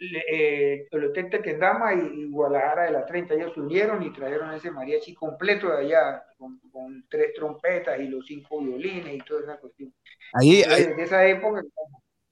eh, 0.00 0.86
el 0.90 1.04
Hotel 1.04 1.28
Tequendama 1.28 1.94
y, 1.94 2.22
y 2.22 2.30
Guadalajara 2.30 2.84
de 2.84 2.90
la 2.92 3.06
30. 3.06 3.34
Ellos 3.34 3.52
se 3.54 3.60
unieron 3.60 4.02
y 4.02 4.12
trajeron 4.12 4.52
ese 4.54 4.70
mariachi 4.70 5.14
completo 5.14 5.68
de 5.68 5.78
allá, 5.78 6.24
con, 6.38 6.58
con 6.72 7.04
tres 7.10 7.34
trompetas 7.34 8.00
y 8.00 8.08
los 8.08 8.24
cinco 8.26 8.60
violines 8.60 9.14
y 9.14 9.18
toda 9.18 9.42
esa 9.42 9.56
cuestión. 9.58 9.92
Ahí, 10.32 10.62
Entonces, 10.62 10.86
ahí, 10.86 10.94
de 10.94 11.02
esa 11.02 11.26
época, 11.26 11.62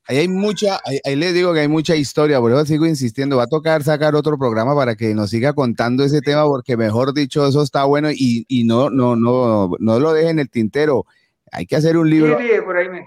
ahí 0.06 0.18
hay 0.18 0.28
mucha, 0.28 0.80
ahí, 0.84 0.98
ahí 1.04 1.16
les 1.16 1.34
digo 1.34 1.52
que 1.52 1.60
hay 1.60 1.68
mucha 1.68 1.94
historia, 1.94 2.40
por 2.40 2.52
eso 2.52 2.64
sigo 2.64 2.86
insistiendo, 2.86 3.36
va 3.36 3.42
a 3.42 3.48
tocar 3.48 3.82
sacar 3.82 4.14
otro 4.14 4.38
programa 4.38 4.74
para 4.74 4.96
que 4.96 5.14
nos 5.14 5.30
siga 5.30 5.52
contando 5.52 6.04
ese 6.04 6.22
tema, 6.22 6.44
porque 6.44 6.76
mejor 6.76 7.12
dicho, 7.12 7.46
eso 7.46 7.62
está 7.62 7.84
bueno 7.84 8.10
y, 8.10 8.46
y 8.48 8.64
no, 8.64 8.88
no, 8.88 9.14
no, 9.14 9.70
no 9.78 10.00
lo 10.00 10.12
dejen 10.14 10.30
en 10.30 10.38
el 10.38 10.50
tintero. 10.50 11.04
Hay 11.52 11.66
que 11.66 11.76
hacer 11.76 11.96
un 11.98 12.08
libro. 12.08 12.38
Sí, 12.38 12.46
sí, 12.46 12.60
por 12.62 12.76
ahí 12.76 12.88
me, 12.88 13.06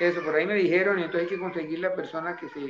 eso, 0.00 0.22
por 0.24 0.34
ahí 0.34 0.46
me 0.46 0.54
dijeron, 0.54 0.98
y 0.98 1.02
entonces 1.02 1.22
hay 1.30 1.36
que 1.36 1.40
conseguir 1.42 1.78
la 1.80 1.94
persona 1.94 2.36
que 2.36 2.48
se, 2.48 2.60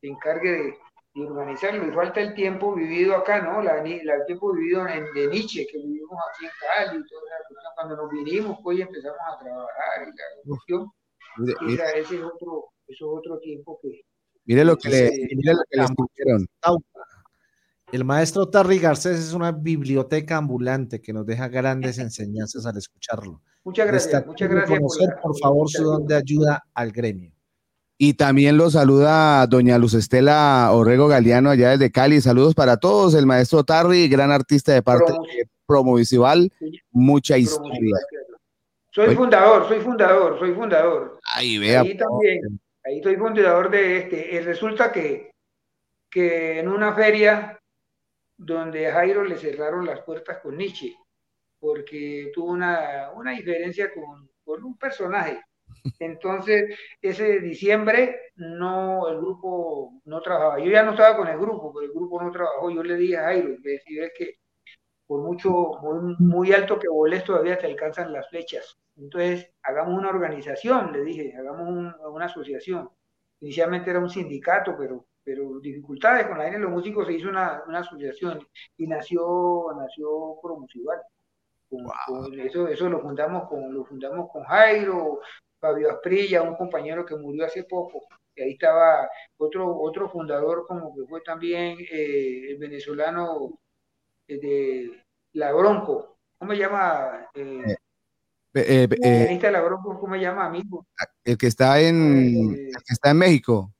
se 0.00 0.06
encargue 0.06 0.50
de, 0.50 0.74
de 1.14 1.26
organizarlo. 1.26 1.86
Y 1.86 1.92
falta 1.92 2.20
el 2.20 2.34
tiempo 2.34 2.74
vivido 2.74 3.16
acá, 3.16 3.40
¿no? 3.42 3.60
La, 3.62 3.76
la- 3.82 4.14
el 4.14 4.26
tiempo 4.26 4.52
vivido 4.52 4.86
en, 4.86 5.04
de 5.14 5.26
Nietzsche, 5.28 5.66
que 5.66 5.78
vivimos 5.78 6.18
aquí 6.34 6.44
en 6.46 6.50
Cali, 6.60 6.98
y 6.98 7.08
toda 7.08 7.20
cuestión. 7.22 7.72
Cuando 7.74 7.96
nos 7.96 8.10
vinimos, 8.10 8.58
pues 8.62 8.78
y 8.78 8.82
empezamos 8.82 9.18
a 9.32 9.38
trabajar 9.38 10.02
y 10.02 10.06
la 10.06 10.24
cuestión. 10.46 10.90
Mire, 11.38 11.52
esa- 11.52 11.64
mire, 11.64 12.00
ese 12.00 12.16
es 12.16 12.22
otro, 12.22 12.64
eso 12.86 13.04
es 13.12 13.18
otro 13.18 13.38
tiempo 13.40 13.78
que. 13.82 14.00
mire 14.44 14.64
lo 14.64 14.76
que 14.76 14.88
le, 14.88 15.10
mire 15.36 15.52
lo 15.54 15.62
que 15.70 15.76
le. 15.76 15.82
El 17.92 18.04
maestro 18.04 18.46
Tarry 18.48 18.78
Garcés 18.78 19.18
es 19.18 19.32
una 19.32 19.50
biblioteca 19.52 20.36
ambulante 20.36 21.00
que 21.00 21.12
nos 21.12 21.24
deja 21.26 21.48
grandes 21.48 21.98
enseñanzas 21.98 22.66
al 22.66 22.76
escucharlo. 22.76 23.40
Muchas 23.64 23.86
gracias, 23.86 24.26
muchas 24.26 24.48
gracias 24.48 24.78
por 24.78 25.00
la 25.08 25.20
por 25.20 25.38
favor, 25.38 25.68
su 25.70 25.84
don 25.84 26.06
de 26.06 26.16
ayuda 26.16 26.64
al 26.74 26.90
gremio. 26.92 27.32
Y 28.00 28.14
también 28.14 28.56
lo 28.56 28.70
saluda 28.70 29.44
doña 29.48 29.76
Luz 29.76 29.94
Estela 29.94 30.70
Orrego 30.72 31.08
Galeano 31.08 31.50
allá 31.50 31.70
desde 31.70 31.90
Cali. 31.90 32.20
Saludos 32.20 32.54
para 32.54 32.76
todos. 32.76 33.14
El 33.14 33.26
maestro 33.26 33.64
Tarry, 33.64 34.08
gran 34.08 34.30
artista 34.30 34.72
de 34.72 34.82
parte 34.82 35.12
Promo- 35.12 35.26
de 35.26 35.48
Promovisual. 35.66 36.52
Mucha 36.92 37.36
historia. 37.36 37.96
Soy 38.92 39.16
fundador, 39.16 39.66
soy 39.66 39.80
fundador, 39.80 40.38
soy 40.38 40.52
fundador. 40.54 41.18
Ahí 41.34 41.58
vea. 41.58 41.80
Ahí 41.80 41.96
también, 41.96 42.60
ahí 42.84 43.02
soy 43.02 43.16
fundador 43.16 43.68
de 43.70 43.98
este. 43.98 44.36
Eh, 44.36 44.42
resulta 44.42 44.92
que, 44.92 45.32
que 46.08 46.60
en 46.60 46.68
una 46.68 46.94
feria 46.94 47.57
donde 48.38 48.88
a 48.88 48.94
Jairo 48.94 49.24
le 49.24 49.38
cerraron 49.38 49.86
las 49.86 50.02
puertas 50.02 50.38
con 50.40 50.58
Nietzsche, 50.58 50.96
porque 51.60 52.30
tuvo 52.34 52.52
una, 52.52 53.10
una 53.16 53.32
diferencia 53.32 53.92
con, 53.94 54.30
con 54.44 54.64
un 54.64 54.78
personaje. 54.78 55.42
Entonces, 56.00 56.78
ese 57.02 57.40
diciembre 57.40 58.20
no, 58.36 59.08
el 59.08 59.18
grupo 59.18 60.00
no 60.06 60.20
trabajaba. 60.22 60.60
Yo 60.60 60.70
ya 60.70 60.82
no 60.84 60.92
estaba 60.92 61.16
con 61.16 61.28
el 61.28 61.38
grupo, 61.38 61.72
pero 61.74 61.86
el 61.86 61.92
grupo 61.92 62.22
no 62.22 62.30
trabajó. 62.32 62.70
Yo 62.70 62.82
le 62.84 62.96
dije 62.96 63.18
a 63.18 63.24
Jairo, 63.24 63.50
le 63.62 63.74
"Es 63.76 64.12
que 64.16 64.36
por 65.06 65.22
mucho, 65.22 65.50
muy, 65.82 66.16
muy 66.18 66.52
alto 66.52 66.78
que 66.78 66.88
voles 66.88 67.24
todavía 67.24 67.58
te 67.58 67.66
alcanzan 67.66 68.12
las 68.12 68.28
flechas. 68.28 68.78
Entonces, 68.96 69.52
hagamos 69.62 69.98
una 69.98 70.10
organización, 70.10 70.92
le 70.92 71.02
dije, 71.04 71.34
hagamos 71.36 71.68
un- 71.68 71.94
una 72.12 72.26
asociación. 72.26 72.90
Inicialmente 73.40 73.90
era 73.90 74.00
un 74.00 74.10
sindicato, 74.10 74.76
pero, 74.78 75.06
pero 75.28 75.60
dificultades 75.60 76.26
con 76.26 76.38
la 76.38 76.44
gente 76.44 76.56
de 76.58 76.64
los 76.64 76.72
músicos 76.72 77.06
se 77.06 77.12
hizo 77.12 77.28
una, 77.28 77.62
una 77.68 77.80
asociación 77.80 78.40
y 78.78 78.86
nació, 78.86 79.66
nació 79.76 80.36
Promusival. 80.42 81.00
Con- 81.68 81.84
con 82.06 82.40
eso, 82.40 82.66
eso 82.66 82.88
lo 82.88 83.00
fundamos 83.02 83.46
con, 83.46 83.74
lo 83.74 83.84
fundamos 83.84 84.30
con 84.32 84.42
Jairo, 84.44 85.20
Fabio 85.60 85.90
Asprilla, 85.90 86.40
un 86.40 86.56
compañero 86.56 87.04
que 87.04 87.14
murió 87.14 87.44
hace 87.44 87.64
poco. 87.64 88.06
Y 88.34 88.40
ahí 88.40 88.52
estaba 88.52 89.06
otro, 89.36 89.76
otro 89.78 90.08
fundador 90.08 90.64
como 90.66 90.94
que 90.94 91.04
fue 91.06 91.20
también 91.20 91.76
eh, 91.92 92.52
el 92.52 92.56
venezolano 92.58 93.58
eh, 94.26 94.38
de 94.40 95.04
La 95.34 95.52
Bronco. 95.52 96.16
¿Cómo 96.38 96.52
se 96.52 96.58
llama? 96.58 97.28
Eh, 97.34 97.76
Eh, 98.54 98.88
eh, 98.88 98.88
el 99.02 99.44
eh, 99.44 99.50
La 99.52 99.60
Bronco, 99.60 100.00
¿cómo 100.00 100.14
se 100.14 100.22
llama, 100.22 100.46
amigo? 100.46 100.86
el 101.22 101.36
que 101.36 101.48
está 101.48 101.78
en, 101.82 102.54
el 102.54 102.72
que 102.86 102.92
está 102.94 103.10
en 103.10 103.18
México. 103.18 103.70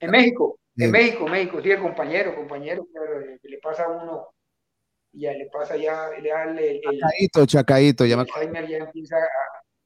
En 0.00 0.10
México, 0.10 0.58
en. 0.76 0.90
México, 0.90 1.26
México, 1.28 1.60
sí, 1.62 1.70
el 1.70 1.80
compañero, 1.80 2.34
compañero, 2.34 2.86
eh, 2.94 3.38
le 3.42 3.58
pasa 3.58 3.84
a 3.84 3.88
uno, 3.88 4.28
ya 5.12 5.32
le 5.32 5.46
pasa 5.52 5.76
ya, 5.76 6.08
ya 6.22 6.44
el, 6.44 6.58
el, 6.58 6.80
el 6.82 7.00
Chacaito, 7.00 7.46
Chacaito, 7.46 8.06
ya 8.06 8.16
me. 8.16 8.22
Alzheimer 8.22 8.66
ya 8.66 8.78
empieza 8.78 9.16
a, 9.16 9.20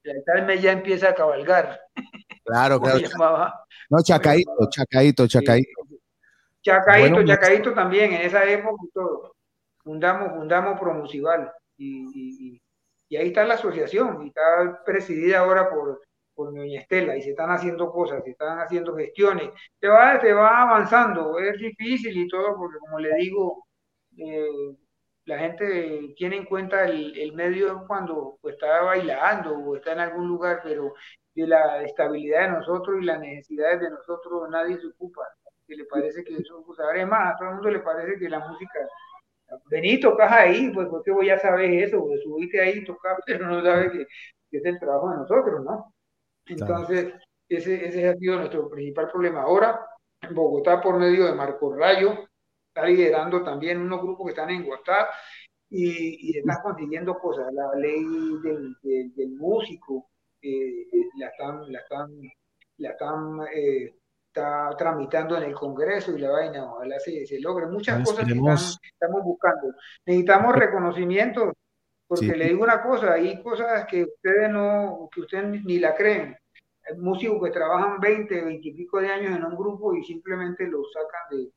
el 0.04 0.16
Alzheimer 0.26 0.60
ya 0.60 0.72
empieza 0.72 1.08
a 1.10 1.14
cabalgar. 1.14 1.80
Claro, 2.44 2.78
¿Cómo 2.78 2.92
claro. 2.92 3.08
llamaba? 3.12 3.66
No, 3.90 3.98
Chacaito, 4.02 4.68
Chacaito, 4.70 5.26
Chacaito. 5.26 5.70
Chacaito, 6.62 7.14
Bueno, 7.16 7.26
Chacaito 7.26 7.74
también, 7.74 8.12
en 8.12 8.22
esa 8.22 8.44
época 8.44 8.82
y 8.86 8.90
todo. 8.90 9.34
Fundamos, 9.82 10.30
fundamos 10.30 10.80
Promusival 10.80 11.52
y, 11.76 12.04
y, 12.14 12.54
y- 12.54 12.60
y 13.06 13.16
ahí 13.16 13.28
está 13.28 13.44
la 13.44 13.54
asociación, 13.54 14.22
y 14.24 14.28
está 14.28 14.82
presidida 14.84 15.40
ahora 15.40 15.68
por, 15.68 16.02
por 16.34 16.54
doña 16.54 16.80
Estela, 16.80 17.16
y 17.16 17.22
se 17.22 17.30
están 17.30 17.50
haciendo 17.50 17.90
cosas, 17.92 18.22
se 18.24 18.30
están 18.30 18.58
haciendo 18.60 18.94
gestiones. 18.96 19.50
Se 19.80 19.88
va, 19.88 20.20
se 20.20 20.32
va 20.32 20.62
avanzando, 20.62 21.38
es 21.38 21.58
difícil 21.58 22.16
y 22.16 22.28
todo, 22.28 22.56
porque 22.56 22.78
como 22.78 22.98
le 23.00 23.14
digo, 23.16 23.66
eh, 24.18 24.76
la 25.26 25.38
gente 25.38 26.14
tiene 26.16 26.36
en 26.36 26.44
cuenta 26.44 26.84
el, 26.84 27.18
el 27.18 27.32
medio 27.32 27.84
cuando 27.86 28.38
pues, 28.42 28.54
está 28.54 28.82
bailando 28.82 29.56
o 29.58 29.76
está 29.76 29.92
en 29.92 30.00
algún 30.00 30.28
lugar, 30.28 30.60
pero 30.62 30.92
de 31.34 31.46
la 31.46 31.82
estabilidad 31.82 32.42
de 32.42 32.52
nosotros 32.58 32.98
y 33.00 33.04
las 33.04 33.20
necesidades 33.20 33.80
de 33.80 33.90
nosotros 33.90 34.48
nadie 34.50 34.78
se 34.78 34.86
ocupa. 34.88 35.22
Que 35.66 35.76
le 35.76 35.84
parece 35.86 36.22
que 36.24 36.34
eso, 36.34 36.62
pues 36.66 36.78
ahora 36.78 37.02
es 37.02 37.08
más, 37.08 37.34
a 37.34 37.36
todo 37.38 37.48
el 37.48 37.54
mundo 37.54 37.70
le 37.70 37.80
parece 37.80 38.18
que 38.18 38.28
la 38.28 38.38
música, 38.40 38.80
vení, 39.70 40.00
tocas 40.00 40.30
ahí, 40.32 40.70
pues 40.72 40.88
porque 40.88 41.10
vos 41.10 41.24
ya 41.26 41.38
sabes 41.38 41.88
eso, 41.88 42.02
pues 42.04 42.22
subiste 42.22 42.60
ahí, 42.60 42.84
tocas, 42.84 43.18
pero 43.26 43.46
no 43.48 43.62
sabes 43.62 43.92
que 43.92 44.58
es 44.58 44.64
el 44.64 44.78
trabajo 44.78 45.10
de 45.10 45.16
nosotros, 45.18 45.64
¿no? 45.64 45.93
Entonces, 46.46 47.14
ese, 47.48 47.86
ese 47.88 48.08
ha 48.08 48.14
sido 48.16 48.36
nuestro 48.36 48.68
principal 48.68 49.10
problema. 49.10 49.42
Ahora, 49.42 49.80
en 50.20 50.34
Bogotá, 50.34 50.80
por 50.80 50.98
medio 50.98 51.26
de 51.26 51.34
Marco 51.34 51.74
Rayo, 51.74 52.26
está 52.68 52.86
liderando 52.86 53.42
también 53.44 53.80
unos 53.80 54.00
grupos 54.02 54.26
que 54.26 54.30
están 54.32 54.50
en 54.50 54.66
WhatsApp 54.68 55.08
y, 55.70 56.30
y 56.32 56.38
están 56.38 56.62
consiguiendo 56.62 57.18
cosas. 57.18 57.52
La 57.52 57.74
ley 57.78 58.02
del, 58.42 58.76
del, 58.82 59.14
del 59.14 59.30
músico 59.30 60.08
eh, 60.42 60.82
eh, 60.92 61.08
la 61.18 61.28
están, 61.28 61.72
la 61.72 61.78
están, 61.80 62.10
la 62.78 62.90
están 62.90 63.40
eh, 63.54 63.94
está 64.26 64.70
tramitando 64.76 65.36
en 65.36 65.44
el 65.44 65.54
Congreso 65.54 66.16
y 66.16 66.20
la 66.20 66.30
vaina, 66.30 66.64
ojalá 66.72 66.98
se, 66.98 67.24
se 67.24 67.40
logre. 67.40 67.66
Muchas 67.66 67.98
cosas 68.04 68.24
que 68.26 68.32
están- 68.32 68.42
estamos 68.92 69.22
buscando. 69.22 69.74
Necesitamos 70.06 70.56
reconocimiento, 70.56 71.52
porque 72.14 72.32
Sí. 72.32 72.36
le 72.38 72.48
digo 72.48 72.62
una 72.64 72.82
cosa, 72.82 73.12
hay 73.14 73.42
cosas 73.42 73.86
que 73.86 74.04
ustedes 74.04 74.50
no, 74.50 75.08
que 75.12 75.20
ustedes 75.22 75.64
ni- 75.64 75.78
la 75.78 75.94
creen. 75.94 76.36
Hay 76.88 76.98
músicos 76.98 77.42
que 77.42 77.50
trabajan 77.50 77.98
20, 78.00 78.44
20 78.44 78.68
y 78.68 78.72
pico 78.74 79.00
de 79.00 79.08
años 79.08 79.36
en 79.36 79.44
un 79.44 79.56
grupo 79.56 79.94
y 79.94 80.04
simplemente 80.04 80.66
los 80.66 80.86
sacan 80.92 81.38
de, 81.38 81.50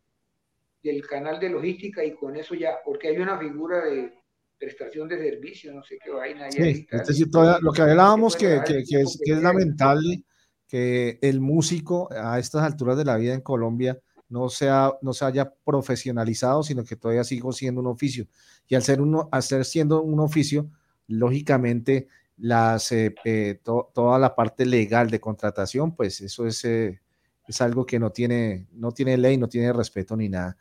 del 0.92 1.06
canal 1.08 1.40
de 1.40 1.50
logística 1.50 2.04
y 2.04 2.14
con 2.14 2.36
eso 2.36 2.56
ya, 2.56 2.78
porque 2.86 3.10
hay 3.10 3.18
una 3.18 3.38
figura 3.38 3.84
de 3.86 4.14
prestación 4.58 5.08
de 5.08 5.18
servicio, 5.18 5.74
no 5.74 5.84
sé 5.84 5.98
qué 6.04 6.10
vaina. 6.12 6.46
ahí 6.46 6.52
Sí, 6.52 6.88
es 6.90 7.08
decir, 7.08 7.30
todavía 7.30 7.60
lo 7.62 7.72
que 7.72 7.82
hablábamos 7.82 8.36
que, 8.36 8.62
que- 8.66 8.84
que 8.88 9.02
es, 9.02 9.20
que 9.24 9.34
es 9.34 9.42
lamentable 9.42 10.24
que 10.68 11.20
el 11.22 11.40
músico 11.42 12.10
a 12.12 12.40
estas 12.40 12.64
alturas 12.64 12.98
de 12.98 13.06
la 13.06 13.18
vida 13.18 13.34
en 13.34 13.42
Colombia 13.42 13.98
no, 14.30 14.50
sea, 14.50 14.94
no 15.02 15.14
se 15.14 15.26
haya 15.26 15.54
profesionalizado, 15.64 16.64
sino 16.64 16.84
que 16.84 16.96
todavía 16.96 17.24
sigo 17.24 17.52
siendo 17.52 17.82
un 17.82 17.88
oficio. 17.88 18.28
Y 18.68 18.76
al 18.76 18.84
ser, 18.84 19.02
uno, 19.02 19.30
al 19.32 19.44
ser 19.44 19.64
siendo 19.66 20.02
un 20.02 20.20
oficio, 20.20 20.70
lógicamente 21.08 22.08
las, 22.38 22.92
eh, 22.92 23.16
eh, 23.26 23.60
to- 23.64 23.90
toda 23.94 24.20
la 24.20 24.36
parte 24.36 24.66
legal 24.66 25.10
de 25.10 25.20
contratación, 25.20 25.96
pues 25.96 26.22
eso 26.22 26.46
es, 26.46 26.64
eh, 26.66 27.02
es 27.48 27.62
algo 27.62 27.86
que 27.86 27.98
no 28.00 28.12
tiene, 28.12 28.68
no 28.74 28.92
tiene 28.92 29.18
ley, 29.18 29.38
no 29.38 29.48
tiene 29.48 29.72
respeto 29.74 30.16
ni 30.16 30.30
nada. 30.30 30.58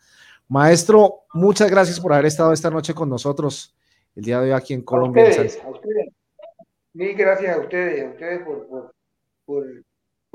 Maestro, 0.48 1.24
muchas 1.34 1.68
gracias 1.70 1.98
por 2.01 2.12
haber 2.12 2.26
estado 2.26 2.52
esta 2.52 2.70
noche 2.70 2.94
con 2.94 3.09
nosotros. 3.09 3.74
el 4.14 4.24
día 4.24 4.40
de 4.40 4.47
hoy 4.47 4.52
aquí 4.56 4.72
en 4.72 4.80
A 4.80 4.84
Colombia. 4.84 5.24
ustedes, 5.28 5.52
Salsa. 5.55 5.66
a 5.66 5.70
ustedes. 5.70 6.09
Mil 6.94 7.14
gracias 7.14 7.55
a 7.55 7.60
ustedes, 7.60 8.06
a 8.06 8.09
ustedes 8.10 8.43
por, 8.47 8.66
por, 8.68 8.94
por, 9.44 9.64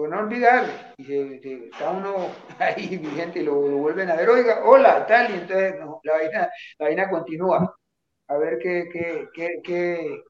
por 0.02 0.10
no 0.10 0.18
olvidar. 0.22 0.66
Y 0.98 1.04
se, 1.06 1.40
se- 1.42 1.66
está 1.68 1.92
uno 1.92 2.16
ahí 2.60 2.98
vigente 2.98 3.40
y 3.40 3.44
lo, 3.44 3.68
lo 3.68 3.78
vuelven 3.78 4.10
a 4.10 4.16
ver, 4.16 4.30
oiga, 4.30 4.64
hola, 4.66 5.06
tal, 5.06 5.30
y 5.30 5.34
entonces 5.36 5.76
no, 5.80 6.00
la, 6.04 6.14
vaina, 6.14 6.50
la 6.80 6.86
vaina 6.88 7.10
continúa. 7.10 7.76
A 8.28 8.38
ver 8.38 8.58
qué, 8.58 8.90
qué, 8.92 9.28
qué, 9.32 9.62
qué, 9.64 10.24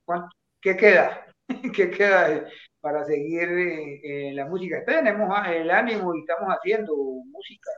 qué 0.62 0.76
queda, 0.76 1.26
qué 1.74 1.90
queda 1.90 2.46
para 2.82 3.06
seguir 3.06 3.48
eh, 3.50 4.32
la 4.34 4.46
música. 4.46 4.84
Tenemos 4.86 5.30
ah, 5.34 5.54
el 5.54 5.72
ánimo 5.72 6.14
y 6.16 6.20
estamos 6.20 6.50
haciendo 6.54 6.94
música. 6.98 7.72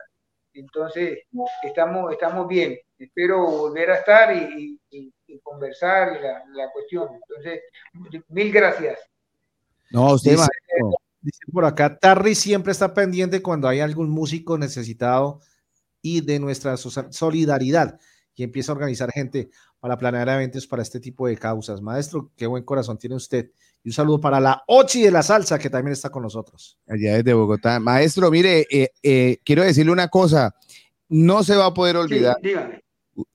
Entonces, 0.52 1.20
estamos, 1.62 2.12
estamos 2.12 2.48
bien. 2.48 2.76
Espero 2.98 3.44
volver 3.46 3.90
a 3.92 3.96
estar 3.98 4.34
y, 4.34 4.78
y- 4.90 4.98
y- 4.98 5.14
y 5.28 5.38
conversar 5.42 6.16
y 6.18 6.22
la, 6.24 6.42
la 6.54 6.72
cuestión. 6.72 7.08
Entonces, 7.14 7.60
mil 8.30 8.52
gracias. 8.52 8.98
No, 9.92 10.14
usted, 10.14 10.32
Dice, 10.32 10.48
maestro. 10.48 11.03
Dice 11.24 11.40
por 11.52 11.64
acá, 11.64 11.98
Tarry 11.98 12.34
siempre 12.34 12.72
está 12.72 12.94
pendiente 12.94 13.42
cuando 13.42 13.66
hay 13.68 13.80
algún 13.80 14.10
músico 14.10 14.56
necesitado 14.58 15.40
y 16.02 16.20
de 16.20 16.38
nuestra 16.38 16.76
so- 16.76 16.90
solidaridad 17.10 17.98
y 18.36 18.42
empieza 18.42 18.72
a 18.72 18.74
organizar 18.74 19.10
gente 19.12 19.50
para 19.80 19.96
planear 19.96 20.28
eventos 20.28 20.66
para 20.66 20.82
este 20.82 21.00
tipo 21.00 21.26
de 21.26 21.36
causas. 21.36 21.80
Maestro, 21.80 22.30
qué 22.36 22.46
buen 22.46 22.64
corazón 22.64 22.98
tiene 22.98 23.16
usted. 23.16 23.50
Y 23.82 23.88
un 23.88 23.92
saludo 23.92 24.20
para 24.20 24.40
la 24.40 24.62
Ochi 24.66 25.02
de 25.02 25.10
la 25.10 25.22
Salsa, 25.22 25.58
que 25.58 25.70
también 25.70 25.92
está 25.92 26.10
con 26.10 26.22
nosotros. 26.22 26.78
allá 26.88 27.14
desde 27.16 27.32
Bogotá. 27.34 27.78
Maestro, 27.80 28.30
mire, 28.30 28.66
eh, 28.70 28.90
eh, 29.02 29.38
quiero 29.44 29.62
decirle 29.62 29.92
una 29.92 30.08
cosa, 30.08 30.54
no 31.08 31.42
se 31.44 31.54
va 31.56 31.66
a 31.66 31.74
poder 31.74 31.96
Sí, 31.96 32.02
olvidar, 32.02 32.36
dígame. 32.42 32.83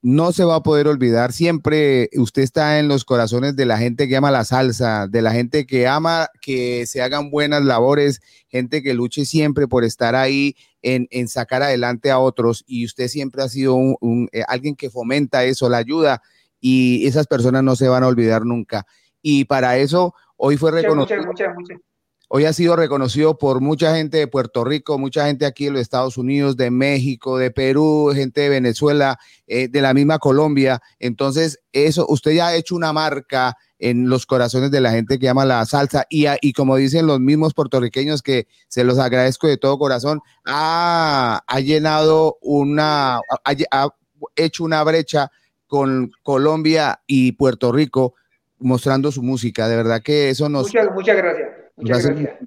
No 0.01 0.31
se 0.31 0.43
va 0.43 0.55
a 0.55 0.63
poder 0.63 0.87
olvidar, 0.87 1.31
siempre 1.31 2.09
usted 2.15 2.41
está 2.41 2.79
en 2.79 2.87
los 2.87 3.05
corazones 3.05 3.55
de 3.55 3.65
la 3.65 3.77
gente 3.77 4.07
que 4.07 4.17
ama 4.17 4.31
la 4.31 4.43
salsa, 4.43 5.07
de 5.07 5.21
la 5.21 5.31
gente 5.31 5.65
que 5.65 5.87
ama 5.87 6.27
que 6.41 6.85
se 6.85 7.01
hagan 7.01 7.31
buenas 7.31 7.63
labores, 7.63 8.21
gente 8.47 8.81
que 8.81 8.93
luche 8.93 9.25
siempre 9.25 9.67
por 9.67 9.83
estar 9.83 10.15
ahí 10.15 10.55
en, 10.81 11.07
en 11.11 11.27
sacar 11.27 11.63
adelante 11.63 12.11
a 12.11 12.19
otros 12.19 12.63
y 12.67 12.85
usted 12.85 13.07
siempre 13.07 13.43
ha 13.43 13.49
sido 13.49 13.75
un, 13.75 13.95
un, 14.01 14.29
eh, 14.31 14.43
alguien 14.47 14.75
que 14.75 14.89
fomenta 14.89 15.43
eso, 15.43 15.69
la 15.69 15.77
ayuda 15.77 16.21
y 16.59 17.07
esas 17.07 17.27
personas 17.27 17.63
no 17.63 17.75
se 17.75 17.87
van 17.87 18.03
a 18.03 18.07
olvidar 18.07 18.45
nunca. 18.45 18.85
Y 19.21 19.45
para 19.45 19.77
eso 19.77 20.13
hoy 20.37 20.57
fue 20.57 20.71
reconocido. 20.71 21.25
muchas, 21.25 21.47
muchas, 21.47 21.55
muchas. 21.55 21.88
Hoy 22.31 22.45
ha 22.45 22.53
sido 22.53 22.75
reconocido 22.75 23.39
por 23.39 23.59
mucha 23.59 23.95
gente 23.95 24.17
de 24.17 24.27
Puerto 24.27 24.63
Rico, 24.63 24.99
mucha 24.99 25.25
gente 25.25 25.47
aquí 25.47 25.65
en 25.65 25.73
los 25.73 25.81
Estados 25.81 26.15
Unidos, 26.15 26.55
de 26.57 26.69
México, 26.69 27.39
de 27.39 27.49
Perú, 27.49 28.11
gente 28.13 28.41
de 28.41 28.49
Venezuela, 28.49 29.17
eh, 29.47 29.67
de 29.67 29.81
la 29.81 29.95
misma 29.95 30.19
Colombia. 30.19 30.79
Entonces, 30.99 31.59
eso, 31.73 32.05
usted 32.07 32.33
ya 32.33 32.49
ha 32.49 32.55
hecho 32.55 32.75
una 32.75 32.93
marca 32.93 33.57
en 33.79 34.09
los 34.09 34.27
corazones 34.27 34.69
de 34.69 34.79
la 34.79 34.91
gente 34.91 35.17
que 35.17 35.27
ama 35.27 35.43
la 35.43 35.65
salsa 35.65 36.05
y, 36.07 36.27
y 36.41 36.53
como 36.53 36.75
dicen 36.75 37.07
los 37.07 37.19
mismos 37.19 37.55
puertorriqueños 37.55 38.21
que 38.21 38.45
se 38.67 38.83
los 38.83 38.99
agradezco 38.99 39.47
de 39.47 39.57
todo 39.57 39.79
corazón, 39.79 40.21
ha, 40.45 41.41
ha 41.47 41.59
llenado 41.61 42.37
una, 42.41 43.15
ha, 43.15 43.55
ha 43.71 43.89
hecho 44.35 44.63
una 44.63 44.83
brecha 44.83 45.31
con 45.65 46.11
Colombia 46.21 47.01
y 47.07 47.31
Puerto 47.31 47.71
Rico 47.71 48.13
mostrando 48.59 49.11
su 49.11 49.23
música. 49.23 49.67
De 49.67 49.75
verdad 49.75 50.03
que 50.03 50.29
eso 50.29 50.47
nos, 50.47 50.67
Muchas, 50.67 50.93
muchas 50.93 51.17
gracias. 51.17 51.49
Muchas 51.79 52.05
gracias. 52.05 52.39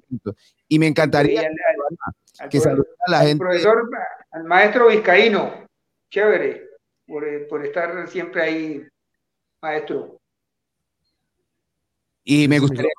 Y 0.67 0.79
me 0.79 0.87
encantaría 0.87 1.33
Y 1.33 1.37
al- 1.37 1.45
al- 1.45 1.97
al 2.39 2.49
que 2.49 2.59
saludara 2.59 2.89
a 3.07 3.11
la 3.11 3.19
al 3.19 3.27
gente. 3.27 3.43
profesor, 3.43 3.89
al 4.31 4.43
maestro 4.43 4.87
Vizcaíno, 4.87 5.65
chévere, 6.09 6.67
por, 7.07 7.27
eh, 7.27 7.39
por 7.49 7.65
estar 7.65 8.07
siempre 8.07 8.41
ahí, 8.41 8.87
maestro. 9.61 10.19
Y 12.25 12.47
me 12.47 12.57
gustaría, 12.59 12.89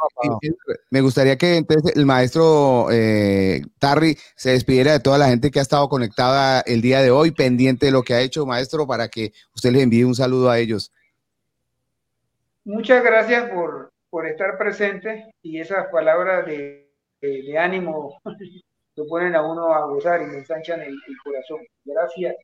me 0.90 1.00
gustaría 1.00 1.38
que 1.38 1.56
entonces 1.56 1.96
el 1.96 2.04
maestro 2.04 2.88
eh, 2.90 3.62
Tarry 3.78 4.18
se 4.36 4.50
despidiera 4.50 4.92
de 4.92 5.00
toda 5.00 5.16
la 5.16 5.28
gente 5.28 5.50
que 5.50 5.60
ha 5.60 5.62
estado 5.62 5.88
conectada 5.88 6.60
el 6.60 6.82
día 6.82 7.00
de 7.00 7.10
hoy, 7.10 7.30
pendiente 7.30 7.86
de 7.86 7.92
lo 7.92 8.02
que 8.02 8.12
ha 8.12 8.20
hecho, 8.20 8.44
maestro, 8.44 8.86
para 8.86 9.08
que 9.08 9.32
usted 9.54 9.70
les 9.72 9.82
envíe 9.82 10.04
un 10.04 10.14
saludo 10.14 10.50
a 10.50 10.58
ellos. 10.58 10.92
Muchas 12.64 13.02
gracias 13.02 13.50
por, 13.50 13.93
por 14.14 14.28
estar 14.28 14.56
presente 14.56 15.28
y 15.42 15.58
esas 15.58 15.88
palabras 15.88 16.46
de, 16.46 16.88
de- 17.20 17.42
de 17.42 17.58
ánimo 17.58 18.16
lo 18.96 19.06
ponen 19.08 19.34
a 19.34 19.42
uno 19.42 19.74
a 19.74 19.86
gozar 19.86 20.22
y 20.22 20.26
le 20.30 20.38
ensanchan 20.38 20.82
el, 20.82 20.92
el 21.08 21.16
corazón. 21.24 21.58
Gracias 21.84 22.36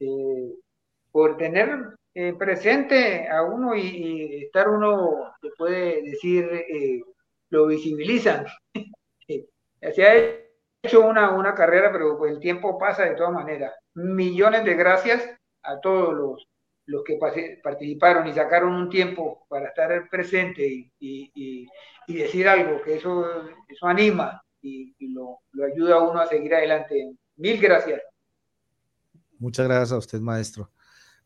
eh, 0.00 0.52
por 1.12 1.36
tener 1.36 1.68
eh, 2.12 2.32
presente 2.36 3.28
a 3.28 3.44
uno 3.44 3.76
y, 3.76 3.82
y 3.82 4.44
estar 4.46 4.68
uno, 4.68 5.32
se 5.40 5.48
puede 5.56 6.02
decir, 6.02 6.44
eh, 6.52 7.00
lo 7.50 7.68
visibilizan. 7.68 8.44
Se 9.94 10.04
ha 10.04 10.16
hecho 10.82 11.06
una, 11.06 11.30
una 11.30 11.54
carrera, 11.54 11.92
pero 11.92 12.26
el 12.26 12.40
tiempo 12.40 12.78
pasa 12.80 13.04
de 13.04 13.14
todas 13.14 13.32
maneras. 13.32 13.72
Millones 13.94 14.64
de 14.64 14.74
gracias 14.74 15.24
a 15.62 15.78
todos 15.78 16.12
los, 16.14 16.48
los 16.86 17.02
que 17.04 17.18
participaron 17.62 18.26
y 18.28 18.32
sacaron 18.32 18.72
un 18.74 18.88
tiempo 18.88 19.46
para 19.48 19.68
estar 19.68 20.08
presente 20.08 20.66
y, 20.66 20.92
y- 21.00 21.30
y- 21.34 22.14
decir 22.14 22.48
algo, 22.48 22.80
que 22.82 22.96
eso, 22.96 23.24
eso 23.68 23.86
anima 23.86 24.40
y, 24.62 24.94
lo, 25.12 25.40
lo 25.52 25.64
ayuda 25.64 25.96
a 25.96 26.02
uno 26.08 26.20
a 26.20 26.26
seguir 26.26 26.54
adelante. 26.54 27.12
Mil 27.36 27.60
gracias. 27.60 28.00
Muchas 29.38 29.66
gracias 29.66 29.92
a 29.92 29.98
usted, 29.98 30.20
maestro. 30.20 30.70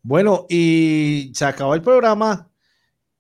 Bueno, 0.03 0.47
y 0.49 1.31
se 1.35 1.45
acabó 1.45 1.75
el 1.75 1.83
programa 1.83 2.51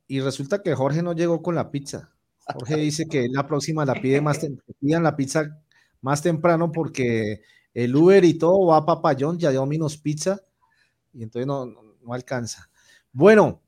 y 0.09 0.21
resulta 0.21 0.63
que 0.63 0.75
Jorge 0.75 1.03
no 1.03 1.13
llegó 1.13 1.43
con 1.43 1.55
la 1.55 1.71
pizza. 1.71 2.13
Jorge 2.47 2.77
dice 2.77 3.07
que 3.07 3.29
la 3.29 3.47
próxima 3.47 3.85
la 3.85 3.95
pide 3.95 4.21
más 4.21 4.41
pidan 4.81 5.03
la 5.03 5.17
pizza 5.17 5.61
más 6.01 6.23
temprano 6.23 6.73
porque 6.73 7.43
el 7.75 7.95
Uber 7.95 8.25
y 8.25 8.35
todo 8.39 8.67
va 8.67 8.79
a 8.79 8.87
Papayón, 8.87 9.39
ya 9.39 9.53
Domino's 9.53 9.97
Pizza, 9.99 10.41
y 11.13 11.23
entonces 11.23 11.47
no, 11.47 11.67
no, 11.67 11.90
no 12.11 12.15
alcanza. 12.15 12.69
Bueno, 13.13 13.63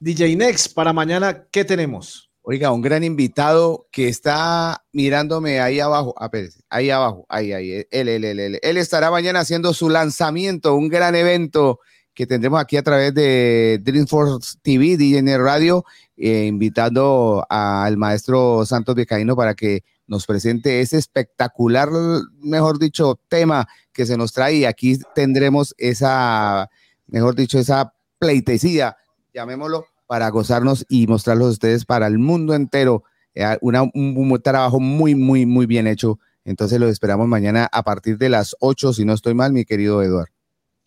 DJ 0.00 0.36
Next, 0.36 0.74
para 0.74 0.92
mañana, 0.92 1.46
¿qué 1.50 1.64
tenemos? 1.64 2.30
Oiga, 2.42 2.72
un 2.72 2.82
gran 2.82 3.02
invitado 3.04 3.88
que 3.90 4.08
está 4.08 4.84
mirándome 4.92 5.60
ahí 5.60 5.80
abajo. 5.80 6.14
Ah, 6.18 6.30
ahí 6.70 6.90
abajo, 6.90 7.24
ahí, 7.28 7.52
ahí. 7.52 7.86
Él, 7.90 8.08
él, 8.08 8.24
él, 8.24 8.40
él. 8.40 8.58
Él 8.62 8.76
estará 8.76 9.10
mañana 9.10 9.40
haciendo 9.40 9.72
su 9.74 9.88
lanzamiento, 9.88 10.74
un 10.74 10.88
gran 10.88 11.14
evento 11.14 11.80
que 12.14 12.26
tendremos 12.26 12.60
aquí 12.60 12.76
a 12.76 12.82
través 12.82 13.14
de 13.14 13.78
Dreamforce 13.82 14.58
TV, 14.62 14.96
DJN 14.96 15.38
Radio, 15.38 15.84
eh, 16.16 16.46
invitando 16.46 17.44
al 17.48 17.96
maestro 17.96 18.64
Santos 18.64 18.94
Vizcaíno 18.94 19.36
para 19.36 19.54
que 19.54 19.84
nos 20.06 20.24
presente 20.24 20.80
ese 20.80 20.98
espectacular, 20.98 21.90
mejor 22.40 22.78
dicho, 22.78 23.20
tema 23.28 23.68
que 23.92 24.06
se 24.06 24.16
nos 24.16 24.32
trae. 24.32 24.56
Y 24.56 24.64
aquí 24.64 24.98
tendremos 25.14 25.74
esa, 25.78 26.70
mejor 27.06 27.34
dicho, 27.34 27.58
esa 27.58 27.92
pleitesía, 28.18 28.96
llamémoslo, 29.34 29.86
para 30.06 30.28
gozarnos 30.30 30.84
y 30.88 31.06
mostrarlos 31.06 31.48
a 31.48 31.52
ustedes 31.52 31.84
para 31.84 32.06
el 32.06 32.18
mundo 32.18 32.54
entero. 32.54 33.04
Eh, 33.34 33.58
una- 33.60 33.82
un, 33.82 34.40
trabajo 34.42 34.80
muy, 34.80 35.14
muy, 35.14 35.44
muy 35.46 35.66
bien 35.66 35.86
hecho. 35.86 36.18
Entonces 36.44 36.78
los 36.80 36.90
esperamos 36.90 37.26
mañana 37.28 37.68
a 37.70 37.82
partir 37.82 38.16
de 38.18 38.28
las 38.28 38.56
8, 38.60 38.92
si 38.92 39.04
no 39.04 39.12
estoy 39.12 39.34
mal, 39.34 39.52
mi 39.52 39.64
querido 39.64 40.02
Eduardo. 40.02 40.32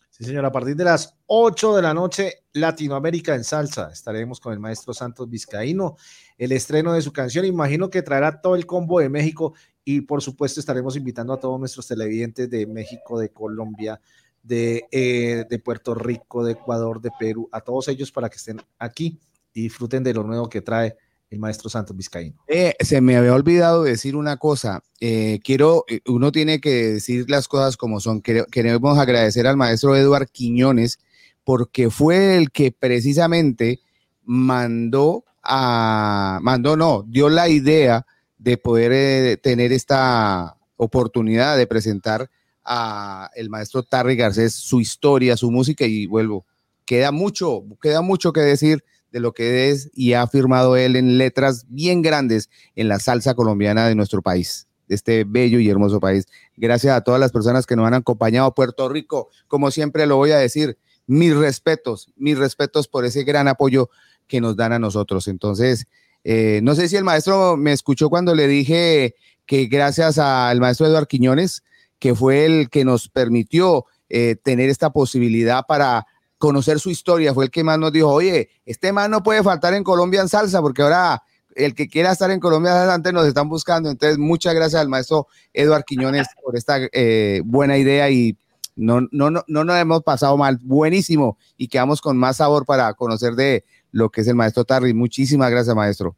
Sí, 0.09 0.23
señor, 0.25 0.45
a 0.45 0.51
partir 0.51 0.75
de 0.75 0.83
las 0.83 1.15
8 1.27 1.75
de 1.75 1.81
la 1.81 1.93
noche, 1.93 2.43
Latinoamérica 2.53 3.35
en 3.35 3.43
salsa. 3.43 3.89
Estaremos 3.91 4.39
con 4.39 4.51
el 4.51 4.59
maestro 4.59 4.93
Santos 4.93 5.29
Vizcaíno, 5.29 5.95
el 6.37 6.51
estreno 6.51 6.93
de 6.93 7.01
su 7.01 7.13
canción. 7.13 7.45
Imagino 7.45 7.89
que 7.89 8.01
traerá 8.01 8.41
todo 8.41 8.55
el 8.55 8.65
combo 8.65 8.99
de 8.99 9.09
México 9.09 9.53
y 9.85 10.01
por 10.01 10.21
supuesto 10.21 10.59
estaremos 10.59 10.95
invitando 10.97 11.33
a 11.33 11.39
todos 11.39 11.59
nuestros 11.59 11.87
televidentes 11.87 12.49
de 12.49 12.65
México, 12.67 13.17
de 13.19 13.29
Colombia, 13.29 14.01
de, 14.43 14.85
eh, 14.91 15.45
de 15.49 15.59
Puerto 15.59 15.93
Rico, 15.95 16.43
de 16.43 16.53
Ecuador, 16.53 17.01
de 17.01 17.11
Perú, 17.19 17.49
a 17.51 17.61
todos 17.61 17.87
ellos 17.87 18.11
para 18.11 18.29
que 18.29 18.37
estén 18.37 18.61
aquí 18.77 19.19
y 19.53 19.63
disfruten 19.63 20.03
de 20.03 20.13
lo 20.13 20.23
nuevo 20.23 20.49
que 20.49 20.61
trae 20.61 20.95
el 21.29 21.37
maestro 21.39 21.69
Santos 21.69 21.95
Vizcaíno. 21.95 22.37
Eh, 22.47 22.73
se 22.79 23.01
me 23.01 23.15
había 23.15 23.33
olvidado 23.35 23.83
decir 23.83 24.15
una 24.15 24.37
cosa. 24.37 24.81
Eh, 24.99 25.39
quiero, 25.43 25.85
uno 26.07 26.31
tiene 26.31 26.59
que 26.59 26.93
decir 26.93 27.29
las 27.29 27.47
cosas 27.47 27.77
como 27.77 27.99
son. 27.99 28.21
Quere- 28.23 28.47
Queremos 28.49 28.97
agradecer 28.97 29.45
al 29.45 29.55
maestro 29.57 29.95
Eduard 29.95 30.27
Quiñones 30.29 30.97
porque 31.43 31.89
fue 31.91 32.35
el 32.37 32.51
que 32.51 32.71
precisamente 32.71 33.79
mandó 34.23 35.23
a, 35.43 36.39
mandó 36.41 36.75
no, 36.75 37.03
dio 37.07 37.29
la 37.29 37.47
idea 37.49 38.05
de 38.37 38.57
poder 38.57 39.37
tener 39.37 39.71
esta 39.71 40.55
oportunidad 40.77 41.57
de 41.57 41.67
presentar 41.67 42.29
a 42.71 43.31
el 43.35 43.49
maestro 43.49 43.81
Tarry 43.81 44.15
Garcés 44.15 44.53
su 44.53 44.79
historia, 44.79 45.35
su 45.35 45.49
música 45.49 45.85
y 45.85 46.05
vuelvo. 46.05 46.45
Queda 46.85 47.11
mucho, 47.11 47.63
queda 47.81 48.01
mucho 48.01 48.31
que 48.31 48.41
decir 48.41 48.83
de 49.11 49.19
lo 49.19 49.33
que 49.33 49.69
es 49.69 49.89
y 49.93 50.13
ha 50.13 50.27
firmado 50.27 50.77
él 50.77 50.95
en 50.95 51.17
letras 51.17 51.65
bien 51.67 52.03
grandes 52.03 52.49
en 52.75 52.87
la 52.87 52.99
salsa 52.99 53.33
colombiana 53.33 53.87
de 53.87 53.95
nuestro 53.95 54.21
país, 54.21 54.67
de 54.87 54.95
este 54.95 55.23
bello 55.23 55.59
y 55.59 55.67
hermoso 55.67 55.99
país. 55.99 56.27
Gracias 56.55 56.95
a 56.95 57.01
todas 57.01 57.19
las 57.19 57.31
personas 57.31 57.65
que 57.65 57.75
nos 57.75 57.87
han 57.87 57.95
acompañado. 57.95 58.53
Puerto 58.53 58.87
Rico, 58.87 59.29
como 59.47 59.71
siempre 59.71 60.05
lo 60.05 60.17
voy 60.17 60.31
a 60.31 60.37
decir, 60.37 60.77
mis 61.07 61.35
respetos, 61.35 62.11
mis 62.17 62.37
respetos 62.37 62.87
por 62.87 63.03
ese 63.03 63.23
gran 63.23 63.47
apoyo 63.47 63.89
que 64.27 64.41
nos 64.41 64.55
dan 64.55 64.73
a 64.73 64.79
nosotros. 64.79 65.27
Entonces, 65.27 65.87
eh, 66.23 66.59
no 66.61 66.75
sé 66.75 66.87
si 66.87 66.97
el 66.97 67.03
maestro 67.03 67.57
me 67.57 67.71
escuchó 67.71 68.09
cuando 68.09 68.35
le 68.35 68.47
dije 68.47 69.15
que 69.47 69.65
gracias 69.65 70.19
al 70.19 70.59
maestro 70.59 70.85
Eduardo 70.85 71.07
Quiñones, 71.07 71.63
que 71.99 72.15
fue 72.15 72.45
el 72.45 72.69
que 72.69 72.85
nos 72.85 73.09
permitió 73.09 73.85
eh, 74.09 74.35
tener 74.41 74.69
esta 74.69 74.89
posibilidad 74.89 75.65
para 75.67 76.07
conocer 76.37 76.79
su 76.79 76.89
historia, 76.89 77.33
fue 77.33 77.45
el 77.45 77.51
que 77.51 77.63
más 77.63 77.77
nos 77.77 77.91
dijo, 77.91 78.07
oye, 78.07 78.49
este 78.65 78.93
man 78.93 79.11
no 79.11 79.21
puede 79.21 79.43
faltar 79.43 79.73
en 79.73 79.83
Colombia 79.83 80.21
en 80.21 80.29
salsa, 80.29 80.61
porque 80.61 80.81
ahora 80.81 81.21
el 81.53 81.75
que 81.75 81.89
quiera 81.89 82.13
estar 82.13 82.31
en 82.31 82.39
Colombia 82.39 82.71
adelante 82.71 83.11
nos 83.11 83.27
están 83.27 83.49
buscando. 83.49 83.89
Entonces, 83.89 84.17
muchas 84.17 84.55
gracias 84.55 84.81
al 84.81 84.87
maestro 84.87 85.27
Eduardo 85.53 85.83
Quiñones 85.85 86.27
por 86.41 86.55
esta 86.55 86.79
eh, 86.93 87.41
buena 87.43 87.77
idea 87.77 88.09
y 88.09 88.37
no, 88.75 89.01
no, 89.11 89.29
no, 89.29 89.43
no 89.47 89.63
nos 89.65 89.75
hemos 89.75 90.03
pasado 90.03 90.37
mal, 90.37 90.57
buenísimo 90.61 91.37
y 91.57 91.67
quedamos 91.67 91.99
con 91.99 92.17
más 92.17 92.37
sabor 92.37 92.65
para 92.65 92.93
conocer 92.93 93.33
de 93.33 93.65
lo 93.91 94.09
que 94.09 94.21
es 94.21 94.27
el 94.27 94.35
maestro 94.35 94.63
Tarry. 94.63 94.93
Muchísimas 94.93 95.51
gracias, 95.51 95.75
maestro. 95.75 96.15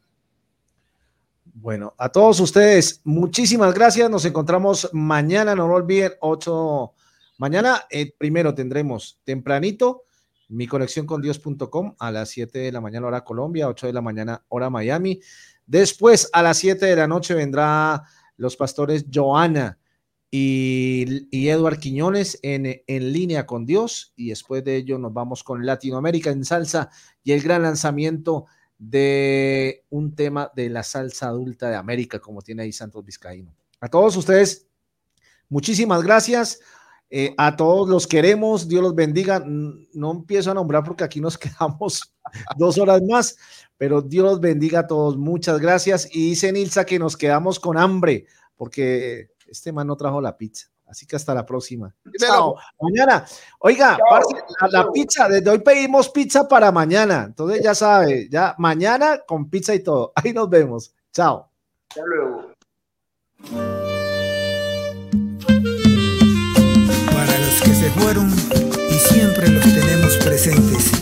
Bueno, 1.54 1.94
a 1.98 2.08
todos 2.08 2.40
ustedes, 2.40 3.02
muchísimas 3.04 3.74
gracias. 3.74 4.08
Nos 4.08 4.24
encontramos 4.24 4.88
mañana, 4.92 5.54
no 5.54 5.68
lo 5.68 5.74
olviden, 5.74 6.12
8. 6.20 6.92
Mañana 7.38 7.82
eh, 7.90 8.14
primero 8.16 8.54
tendremos 8.54 9.20
tempranito 9.24 10.04
mi 10.48 10.66
conexión 10.66 11.06
con 11.06 11.20
Dios.com 11.20 11.94
a 11.98 12.10
las 12.10 12.30
7 12.30 12.58
de 12.58 12.72
la 12.72 12.80
mañana 12.80 13.06
hora 13.06 13.24
Colombia, 13.24 13.68
8 13.68 13.86
de 13.86 13.92
la 13.92 14.00
mañana 14.00 14.44
hora 14.48 14.70
Miami. 14.70 15.20
Después 15.66 16.30
a 16.32 16.42
las 16.42 16.56
7 16.58 16.86
de 16.86 16.96
la 16.96 17.06
noche 17.06 17.34
vendrá 17.34 18.02
los 18.36 18.56
pastores 18.56 19.06
Joana 19.12 19.78
y, 20.30 21.28
y 21.30 21.50
Quiñones 21.80 22.38
en, 22.42 22.82
en 22.86 23.12
línea 23.12 23.46
con 23.46 23.66
Dios 23.66 24.14
y 24.16 24.30
después 24.30 24.64
de 24.64 24.76
ello 24.76 24.98
nos 24.98 25.12
vamos 25.12 25.44
con 25.44 25.64
Latinoamérica 25.66 26.30
en 26.30 26.44
salsa 26.44 26.90
y 27.22 27.32
el 27.32 27.42
gran 27.42 27.62
lanzamiento 27.62 28.46
un 29.90 30.14
tema 30.14 30.50
de 30.54 30.68
la 30.68 30.82
salsa 30.82 31.28
adulta 31.28 31.68
de 31.70 31.76
América 31.76 32.18
como 32.18 32.42
tiene 32.42 32.62
ahí 32.62 32.72
Santos 32.72 33.04
Vizcaíno. 33.04 33.54
A 33.80 33.88
todos 33.88 34.16
ustedes, 34.16 34.66
muchísimas 35.48 36.02
gracias. 36.02 36.60
Eh, 37.14 37.34
a 37.36 37.56
todos 37.56 37.88
los 37.88 38.06
queremos, 38.06 38.66
Dios 38.68 38.82
los 38.82 38.94
bendiga. 38.94 39.44
No 39.46 40.12
empiezo 40.12 40.50
a 40.50 40.54
nombrar 40.54 40.82
porque 40.82 41.04
aquí 41.04 41.20
nos 41.20 41.36
quedamos 41.38 42.14
dos 42.56 42.78
horas 42.78 43.02
más, 43.02 43.36
pero 43.76 44.00
Dios 44.00 44.24
los 44.24 44.40
bendiga 44.40 44.80
a 44.80 44.86
todos. 44.86 45.16
Muchas 45.16 45.60
gracias. 45.60 46.08
Y 46.10 46.30
dice 46.30 46.50
Nilsa 46.52 46.84
que 46.84 46.98
nos 46.98 47.16
quedamos 47.16 47.60
con 47.60 47.76
hambre 47.76 48.26
porque 48.56 49.30
este 49.46 49.72
man 49.72 49.86
no 49.86 49.96
trajo 49.96 50.20
la 50.20 50.36
pizza. 50.36 50.68
Así 50.92 51.06
que 51.06 51.16
hasta 51.16 51.32
la 51.32 51.46
próxima. 51.46 51.94
Chao. 52.18 52.54
Mañana. 52.78 53.24
Oiga, 53.60 53.98
parce, 54.10 54.34
la, 54.60 54.68
la 54.68 54.92
pizza, 54.92 55.26
desde 55.26 55.48
hoy 55.48 55.60
pedimos 55.60 56.10
pizza 56.10 56.46
para 56.46 56.70
mañana. 56.70 57.24
Entonces 57.28 57.62
ya 57.64 57.74
sabe, 57.74 58.28
ya 58.30 58.54
mañana 58.58 59.22
con 59.26 59.48
pizza 59.48 59.74
y 59.74 59.82
todo. 59.82 60.12
Ahí 60.14 60.34
nos 60.34 60.50
vemos. 60.50 60.94
Chao. 61.10 61.48
Hasta 61.88 62.02
luego. 62.04 62.52
Para 67.06 67.38
los 67.38 67.62
que 67.62 67.74
se 67.74 67.90
fueron 67.92 68.30
y 68.90 68.94
siempre 68.94 69.48
los 69.48 69.64
tenemos 69.64 70.16
presentes. 70.18 70.92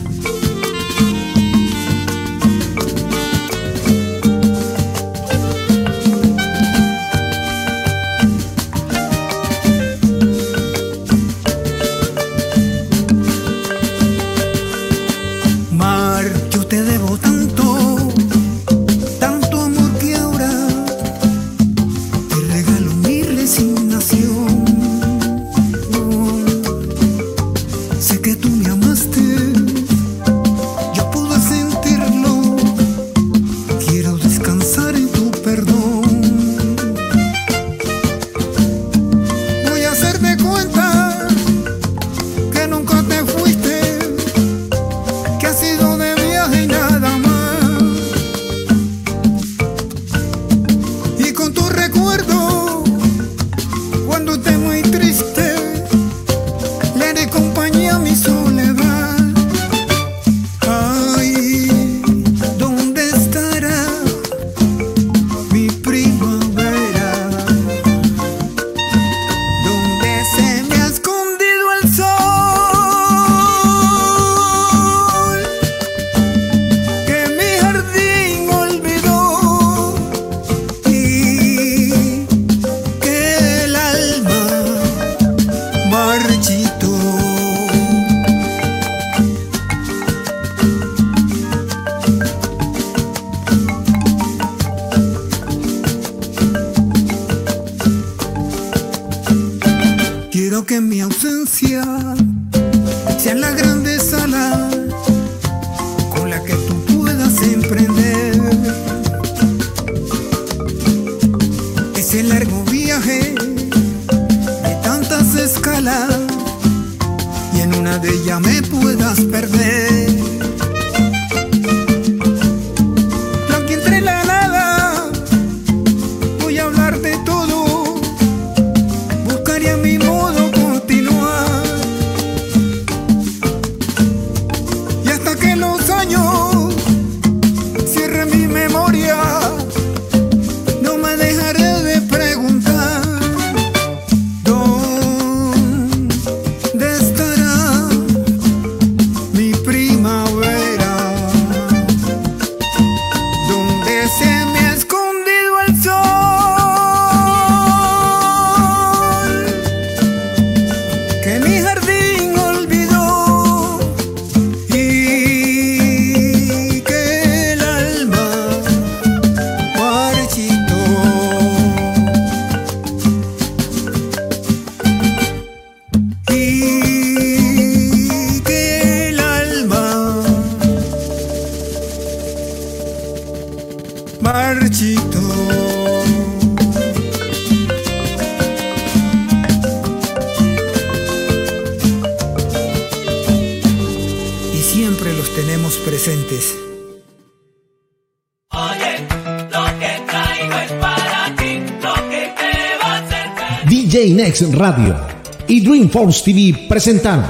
Dreamforce 205.91 206.23
TV 206.23 206.69
presentaron 206.69 207.27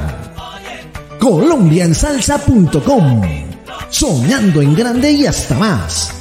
colombiansalsa.com 1.19 3.23
Soñando 3.89 4.61
en 4.61 4.75
grande 4.75 5.13
y 5.13 5.27
hasta 5.27 5.55
más. 5.55 6.13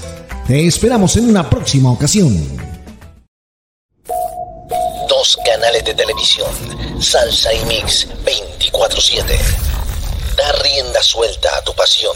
Te 0.48 0.66
esperamos 0.66 1.18
en 1.18 1.28
una 1.30 1.50
próxima 1.50 1.92
ocasión. 1.92 2.58
Dos 5.10 5.38
canales 5.46 5.84
de 5.84 5.94
televisión, 5.94 6.48
Salsa 7.02 7.54
y 7.54 7.60
Mix 7.66 8.08
24/7. 8.24 9.38
Da 10.38 10.54
rienda 10.64 11.04
suelta 11.04 11.50
a 11.58 11.62
tu 11.64 11.74
pasión. 11.74 12.16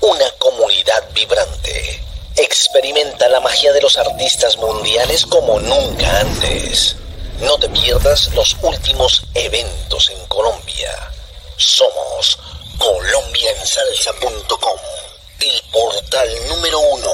Una 0.00 0.30
comunidad 0.38 1.02
vibrante. 1.14 2.00
Experimenta 2.36 3.28
la 3.28 3.40
magia 3.40 3.72
de 3.72 3.82
los 3.82 3.98
artistas 3.98 4.56
mundiales 4.56 5.26
como 5.26 5.58
nunca 5.58 6.20
antes. 6.20 6.94
No 7.40 7.58
te 7.58 7.68
pierdas 7.68 8.32
los 8.34 8.56
últimos 8.62 9.27
eventos 9.48 10.10
en 10.10 10.18
Colombia. 10.28 10.90
Somos 11.56 12.38
colombiansalsa.com, 12.78 14.78
el 15.40 15.60
portal 15.72 16.28
número 16.48 16.78
uno 16.78 17.10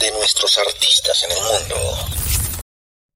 de 0.00 0.10
nuestros 0.12 0.56
artistas 0.58 1.24
en 1.24 1.32
el 1.32 1.38
mundo. 1.38 1.74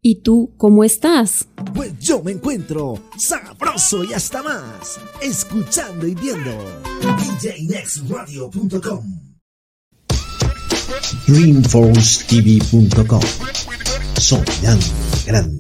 ¿Y 0.03 0.23
tú 0.23 0.55
cómo 0.57 0.83
estás? 0.85 1.47
Pues 1.75 1.93
yo 1.99 2.23
me 2.23 2.33
encuentro 2.33 2.99
sabroso 3.19 4.03
y 4.05 4.15
hasta 4.15 4.43
más, 4.43 4.99
escuchando 5.21 6.07
y 6.07 6.15
viendo 6.15 6.53
DJNextRadio.com. 7.01 9.21
DreamforceTV.com 11.27 13.21
Soñando 14.19 14.87
grande. 15.27 15.55